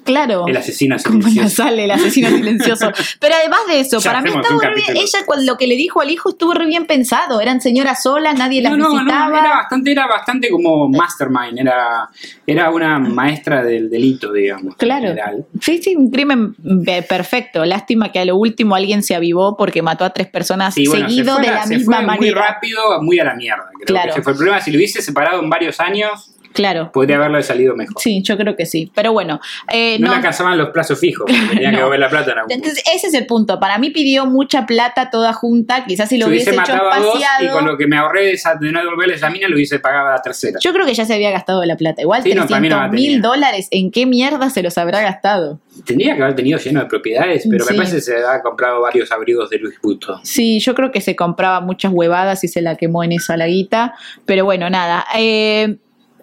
claro. 0.05 0.47
el 0.47 0.57
asesino 0.57 0.99
silencioso. 0.99 1.49
sale 1.63 1.85
el 1.85 1.91
asesino 1.91 2.29
silencioso. 2.37 2.91
Pero 3.19 3.35
además 3.35 3.61
de 3.69 3.81
eso, 3.81 3.99
Ya 3.99 4.11
para 4.11 4.23
mí 4.23 4.31
un 4.31 4.43
re 4.61 4.75
bien. 4.75 4.97
Ella 4.97 5.19
lo 5.45 5.57
que 5.57 5.67
le 5.67 5.77
dijo 5.77 6.01
al 6.01 6.11
hijo 6.11 6.31
estuvo 6.31 6.53
re 6.55 6.67
bien 6.67 6.87
pensado. 6.87 7.41
Eran 7.41 7.61
señoras 7.61 8.03
solas, 8.03 8.35
nadie 8.37 8.63
las 8.63 8.73
No, 8.73 8.89
no, 8.89 8.93
visitaba. 8.93 9.29
no, 9.29 9.39
era 9.39 9.51
bastante, 9.57 9.93
era 9.93 10.07
bastante 10.07 10.51
como 10.51 10.89
mastermind, 10.89 11.59
era, 11.59 12.09
era 12.47 12.71
una 12.71 12.99
maestra 12.99 13.63
del 13.63 13.89
delito, 13.91 14.33
digamos. 14.33 14.77
Claro. 14.77 15.09
general. 15.09 15.47
Sí, 15.61 15.83
sí, 15.83 15.97
un 15.97 16.11
crimen 16.11 16.55
eh, 16.87 17.03
perfecto. 17.03 17.65
Lástima 17.65 18.11
que 18.13 18.19
a 18.21 18.25
lo 18.25 18.37
último 18.37 18.75
alguien 18.75 19.03
se 19.03 19.15
avivó 19.15 19.57
porque 19.57 19.83
mató 19.83 20.05
a 20.05 20.11
tres 20.11 20.29
personas 20.29 20.75
Sí, 20.75 20.87
bueno, 20.87 21.09
se 21.09 21.15
seguido 21.15 21.37
fue 21.37 21.47
de 21.47 21.53
la 21.53 21.63
se 21.67 21.77
misma 21.77 21.97
fue 21.97 22.07
Muy 22.07 22.17
manera. 22.19 22.47
rápido, 22.47 22.81
muy 23.03 23.19
a 23.19 23.25
la 23.25 23.35
mierda. 23.35 23.65
Creo 23.75 23.87
Claro. 23.87 24.05
que 24.07 24.11
ese 24.13 24.23
fue 24.23 24.33
el 24.33 24.37
problema. 24.39 24.61
Si 24.61 24.71
lo 24.71 24.77
hubiese 24.79 25.03
separado 25.03 25.41
en 25.43 25.51
varios 25.51 25.81
años, 25.81 26.31
Claro. 26.53 26.91
podría 26.93 27.17
haberlo 27.17 27.41
salido 27.43 27.77
mejor. 27.77 28.01
Sí, 28.03 28.23
yo 28.23 28.37
creo 28.37 28.57
que 28.57 28.67
sí. 28.67 28.91
Pero 28.95 29.13
bueno, 29.13 29.41
eh, 29.73 29.99
no, 30.01 30.09
no. 30.09 30.15
alcanzaban 30.15 30.59
los 30.59 30.71
plazos 30.71 30.99
fijos, 30.99 31.27
tenían 31.51 31.73
que 31.73 31.79
No. 31.81 31.87
mover 31.87 32.01
la 32.01 32.09
plata 32.09 32.33
en 32.33 32.39
algún 32.39 32.49
punto. 32.49 32.55
Entonces, 32.69 32.85
ese 32.95 33.07
es 33.07 33.15
el 33.15 33.27
punto. 33.27 33.61
Para 33.61 33.79
mí 33.79 33.91
pidió 33.91 34.27
mucha 34.27 34.67
plata 34.67 35.11
toda 35.11 35.33
junta. 35.33 35.85
Quizás 35.87 36.09
si 36.09 36.19
lo 36.19 36.27
hubiese, 36.27 36.51
hubiese 36.51 36.73
hecho 36.73 36.77
dos 37.03 37.21
y 37.43 37.49
con 37.49 37.67
lo 37.67 37.77
que 37.77 37.87
me 37.87 37.97
ahorré 37.97 38.27
de, 38.27 38.33
esa, 38.33 38.55
de 38.57 38.73
no 38.73 38.81
devolverle 38.81 39.15
esa 39.15 39.31
mina, 39.31 39.49
lo 39.49 39.55
hubiese 39.57 39.79
pagado 39.79 40.09
a 40.09 40.13
la 40.13 40.23
tercera. 40.23 40.59
Yo 40.61 40.73
creo 40.73 40.85
que 40.87 40.95
ya 40.95 41.05
se 41.05 41.15
había 41.15 41.31
gastado 41.31 41.65
la 41.65 41.77
plata. 41.77 42.03
Igual 42.03 42.23
Sí, 42.23 42.35
no, 42.35 42.47
para 42.47 42.61
mí 42.61 42.69
no 42.69 42.77
300 42.77 42.81
la 42.81 42.89
mil 43.01 43.23
dólares. 43.23 43.69
¿En 43.71 43.91
qué 43.91 44.07
mierda 44.07 44.51
se 44.51 44.63
los 44.63 44.77
habrá 44.79 45.01
gastado? 45.03 45.61
Tendría 45.87 46.17
que 46.17 46.23
haber 46.23 46.35
tenido 46.35 46.59
lleno 46.59 46.81
de 46.81 46.87
propiedades, 46.87 47.47
pero 47.51 47.65
Sí. 47.65 47.73
me 47.73 47.77
parece 47.79 47.97
que 47.97 48.03
se 48.03 48.17
ha 48.17 48.43
comprado 48.43 48.81
varios 48.81 49.11
abrigos 49.13 49.49
de 49.51 49.59
Luis 49.59 49.77
Buto. 49.83 50.21
Sí, 50.25 50.59
yo 50.61 50.75
creo 50.75 50.91
que 50.91 51.01
se 51.01 51.15
compraba 51.17 51.61
muchas 51.61 51.93
huevadas 51.93 52.43
y 52.45 52.49
se 52.49 52.61
la 52.61 52.77
quemó 52.77 53.05
en 53.05 53.13
esa 53.13 53.37
laguita. 53.37 53.95
Pero 54.27 54.45
bueno, 54.45 54.69
nada. 54.69 55.07
Eh, 55.17 55.77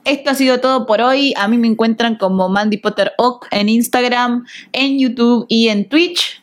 esto 0.08 0.30
ha 0.32 0.34
sido 0.36 0.60
todo 0.60 0.86
por 0.86 1.02
hoy. 1.02 1.34
A 1.38 1.48
mí 1.48 1.58
me 1.58 1.68
encuentran 1.68 2.16
como 2.16 2.50
Mandy 2.50 2.78
Potter 2.78 3.12
Oak 3.18 3.48
en 3.52 3.70
Instagram, 3.70 4.46
en 4.72 5.00
YouTube 5.00 5.46
y 5.50 5.68
en 5.70 5.88
Twitch. 5.90 6.42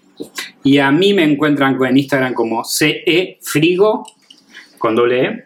Y 0.62 0.78
a 0.78 0.91
mí 0.93 1.12
me 1.12 1.24
encuentran 1.24 1.77
en 1.82 1.97
Instagram 1.99 2.35
como 2.35 2.62
CE 2.65 3.39
Frigo, 3.43 4.07
con 4.78 4.95
doble 4.95 5.24
E. 5.24 5.45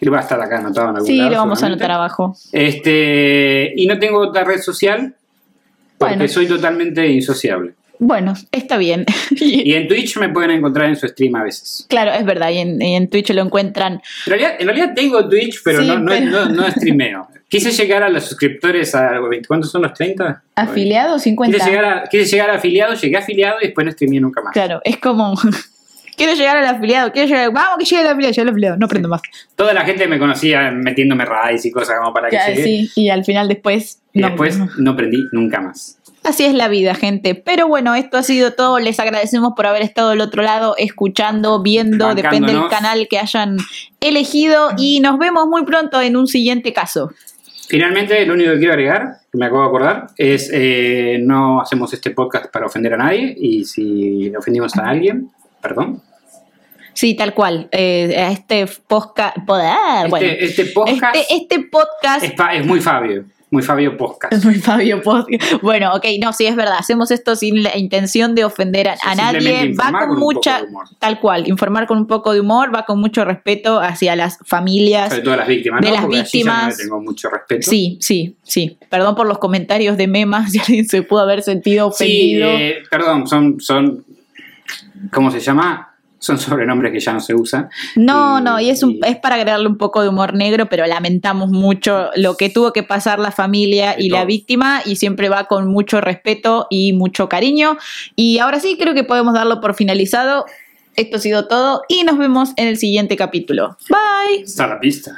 Y 0.00 0.08
va 0.08 0.18
a 0.18 0.22
estar 0.22 0.40
acá 0.40 0.58
anotado 0.58 0.88
en 0.90 0.96
algún 0.96 1.06
Sí, 1.06 1.18
lado, 1.18 1.30
lo 1.30 1.36
vamos 1.36 1.62
a 1.62 1.66
anotar 1.66 1.90
abajo. 1.90 2.34
Este, 2.52 3.72
y 3.76 3.86
no 3.86 3.98
tengo 3.98 4.18
otra 4.20 4.44
red 4.44 4.60
social 4.62 5.14
porque 5.98 6.14
Bueno. 6.16 6.32
soy 6.32 6.46
totalmente 6.46 7.06
insociable. 7.06 7.74
Bueno, 8.02 8.34
está 8.50 8.78
bien. 8.78 9.04
Y 9.30 9.74
en 9.74 9.86
Twitch 9.86 10.16
me 10.16 10.28
pueden 10.30 10.50
encontrar 10.50 10.88
en 10.88 10.96
su 10.96 11.06
stream 11.06 11.34
a 11.36 11.44
veces. 11.44 11.86
claro, 11.88 12.12
es 12.12 12.24
verdad. 12.24 12.50
Y 12.50 12.58
en, 12.58 12.80
y 12.82 12.96
en 12.96 13.08
Twitch 13.08 13.30
lo 13.30 13.42
encuentran. 13.42 13.94
En 14.26 14.30
realidad, 14.30 14.54
en 14.58 14.66
realidad 14.66 14.92
tengo 14.94 15.28
Twitch, 15.28 15.60
pero, 15.62 15.80
Sí, 15.82 15.86
no, 15.86 15.98
no, 16.00 16.06
pero- 16.10 16.26
no, 16.30 16.44
no 16.48 16.70
streameo. 16.70 17.28
Quise 17.48 17.72
llegar 17.72 18.02
a 18.04 18.08
los 18.08 18.24
suscriptores 18.24 18.94
a... 18.94 19.18
¿Cuántos 19.46 19.70
son 19.72 19.82
los 19.82 19.92
30? 19.92 20.42
¿Afiliado? 20.54 21.18
50. 21.18 21.58
Quise 21.58 21.68
llegar, 21.70 21.84
a, 21.84 22.04
quise 22.08 22.24
llegar 22.24 22.50
a 22.50 22.54
afiliado, 22.54 22.94
llegué 22.94 23.16
a 23.16 23.18
afiliado 23.20 23.56
y 23.60 23.66
después 23.66 23.84
no 23.84 23.92
streameé 23.92 24.20
nunca 24.20 24.40
más. 24.40 24.52
Claro, 24.52 24.80
es 24.84 24.98
como. 24.98 25.34
quiero 26.16 26.34
llegar 26.34 26.56
al 26.58 26.66
afiliado, 26.66 27.10
quiero 27.12 27.26
llegar. 27.28 27.52
Vamos 27.52 27.78
que 27.78 27.84
llegue 27.86 28.02
al 28.02 28.08
afiliado, 28.08 28.30
llegue 28.32 28.42
al 28.42 28.48
afiliado, 28.50 28.76
no 28.76 28.86
prendo 28.88 29.08
más. 29.08 29.20
Toda 29.56 29.72
la 29.74 29.84
gente 29.84 30.06
me 30.06 30.18
conocía 30.20 30.70
metiéndome 30.70 31.24
raids 31.24 31.66
y 31.66 31.72
cosas 31.72 31.96
como 31.98 32.14
para 32.14 32.28
que 32.30 32.36
Ya, 32.36 32.48
llegue. 32.50 32.62
sí, 32.62 32.90
y 32.94 33.08
al 33.10 33.24
final 33.24 33.48
después. 33.48 34.00
Y 34.12 34.20
no. 34.20 34.28
después 34.28 34.58
no 34.78 34.96
prendí 34.96 35.18
nunca 35.32 35.60
más. 35.60 35.98
Así 36.22 36.44
es 36.44 36.52
la 36.52 36.68
vida, 36.68 36.94
gente. 36.94 37.34
Pero 37.34 37.66
bueno, 37.66 37.94
esto 37.94 38.18
ha 38.18 38.22
sido 38.22 38.52
todo. 38.52 38.78
Les 38.78 39.00
agradecemos 39.00 39.54
por 39.56 39.66
haber 39.66 39.82
estado 39.82 40.10
del 40.10 40.20
otro 40.20 40.42
lado, 40.42 40.74
escuchando, 40.76 41.62
viendo, 41.62 42.14
depende 42.14 42.52
del 42.52 42.68
canal 42.68 43.08
que 43.08 43.18
hayan 43.18 43.56
elegido. 44.00 44.70
Y 44.76 45.00
nos 45.00 45.18
vemos 45.18 45.46
muy 45.46 45.64
pronto 45.64 46.00
en 46.00 46.16
un 46.16 46.26
siguiente 46.26 46.72
caso. 46.72 47.10
Finalmente, 47.68 48.26
lo 48.26 48.34
único 48.34 48.52
que 48.52 48.58
quiero 48.58 48.72
agregar, 48.72 49.18
que 49.30 49.38
me 49.38 49.46
acabo 49.46 49.62
de 49.62 49.68
acordar, 49.68 50.06
es 50.16 50.50
eh, 50.52 51.18
no 51.22 51.60
hacemos 51.60 51.92
este 51.94 52.10
podcast 52.10 52.50
para 52.52 52.66
ofender 52.66 52.94
a 52.94 52.96
nadie 52.96 53.34
y 53.38 53.64
si 53.64 54.34
ofendimos 54.36 54.76
a 54.76 54.88
alguien, 54.88 55.30
perdón. 55.62 56.02
Sí, 56.92 57.14
tal 57.14 57.32
cual. 57.32 57.68
Eh, 57.70 58.12
este 58.32 58.66
podcast. 58.66 59.36
Este, 59.38 60.08
bueno, 60.08 60.26
este 60.26 60.64
podcast 60.66 61.16
este, 61.16 61.34
este 61.34 61.60
podcast. 61.60 62.24
es 62.52 62.66
muy 62.66 62.80
Fabio, 62.80 63.24
muy 63.50 63.62
Fabio 63.62 63.96
Podcast. 63.96 64.44
Muy 64.44 64.54
Fabio 64.56 65.02
Podcast. 65.02 65.60
Bueno, 65.62 65.92
ok, 65.94 66.04
no, 66.22 66.32
sí, 66.32 66.46
es 66.46 66.54
verdad. 66.54 66.76
Hacemos 66.78 67.10
esto 67.10 67.34
sin 67.34 67.62
la 67.64 67.76
intención 67.76 68.34
de 68.36 68.44
ofender 68.44 68.88
a, 68.88 68.96
a 69.02 69.14
nadie. 69.16 69.74
Va 69.74 69.90
con, 69.90 70.08
con 70.10 70.18
mucha. 70.20 70.62
Tal 71.00 71.18
cual, 71.20 71.48
informar 71.48 71.86
con 71.86 71.98
un 71.98 72.06
poco 72.06 72.32
de 72.32 72.40
humor, 72.40 72.72
va 72.74 72.84
con 72.84 73.00
mucho 73.00 73.24
respeto 73.24 73.80
hacia 73.80 74.14
las 74.14 74.38
familias. 74.46 75.08
Sobre 75.10 75.22
todo 75.22 75.36
las 75.36 75.48
víctimas, 75.48 75.80
De 75.80 75.88
¿no? 75.88 75.92
las 75.94 76.02
Porque 76.02 76.16
no 76.16 76.22
víctimas. 76.22 76.76
tengo 76.76 77.00
mucho 77.00 77.28
respeto. 77.28 77.68
Sí, 77.70 77.98
sí, 78.00 78.36
sí. 78.44 78.78
Perdón 78.88 79.14
por 79.16 79.26
los 79.26 79.38
comentarios 79.38 79.96
de 79.96 80.06
memas, 80.06 80.52
si 80.52 80.60
alguien 80.60 80.88
se 80.88 81.02
pudo 81.02 81.20
haber 81.20 81.42
sentido 81.42 81.90
Sí, 81.92 82.04
ofendido. 82.04 82.48
eh, 82.50 82.82
perdón, 82.90 83.26
son, 83.26 83.60
son, 83.60 84.04
¿cómo 85.12 85.30
se 85.30 85.40
llama? 85.40 85.89
Son 86.22 86.38
sobrenombres 86.38 86.92
que 86.92 87.00
ya 87.00 87.14
no 87.14 87.20
se 87.20 87.34
usan. 87.34 87.70
no, 87.96 88.38
y- 88.38 88.42
no, 88.42 88.60
y 88.60 88.68
es, 88.70 88.82
un, 88.82 88.90
y- 88.92 89.00
es 89.06 89.16
para 89.16 89.36
agregarle 89.36 89.66
un 89.66 89.78
poco 89.78 90.02
de 90.02 90.10
humor 90.10 90.34
negro, 90.34 90.68
pero 90.68 90.86
lamentamos 90.86 91.48
mucho 91.50 92.10
lo 92.14 92.36
que 92.36 92.50
tuvo 92.50 92.72
que 92.74 92.82
pasar 92.82 93.18
la 93.18 93.30
familia 93.32 93.94
De 93.96 94.04
y 94.04 94.10
la 94.10 94.24
víctima, 94.26 94.82
y 94.84 94.96
siempre 94.96 95.28
va 95.30 95.44
con 95.44 95.66
mucho 95.68 96.00
respeto 96.02 96.66
y 96.68 96.92
mucho 96.92 97.28
cariño. 97.28 97.78
Y 98.16 98.38
ahora 98.38 98.60
sí, 98.60 98.76
creo 98.78 98.92
que 98.94 99.02
podemos 99.02 99.32
darlo 99.34 99.60
por 99.62 99.74
finalizado. 99.74 100.44
Esto 100.94 101.16
ha 101.16 101.20
sido 101.20 101.48
todo 101.48 101.82
y 101.88 102.04
nos 102.04 102.18
vemos 102.18 102.50
en 102.56 102.68
el 102.68 102.76
siguiente 102.76 103.16
capítulo. 103.16 103.76
Bye. 103.88 104.44
Hasta 104.44 104.66
la 104.66 104.78
pista. 104.78 105.16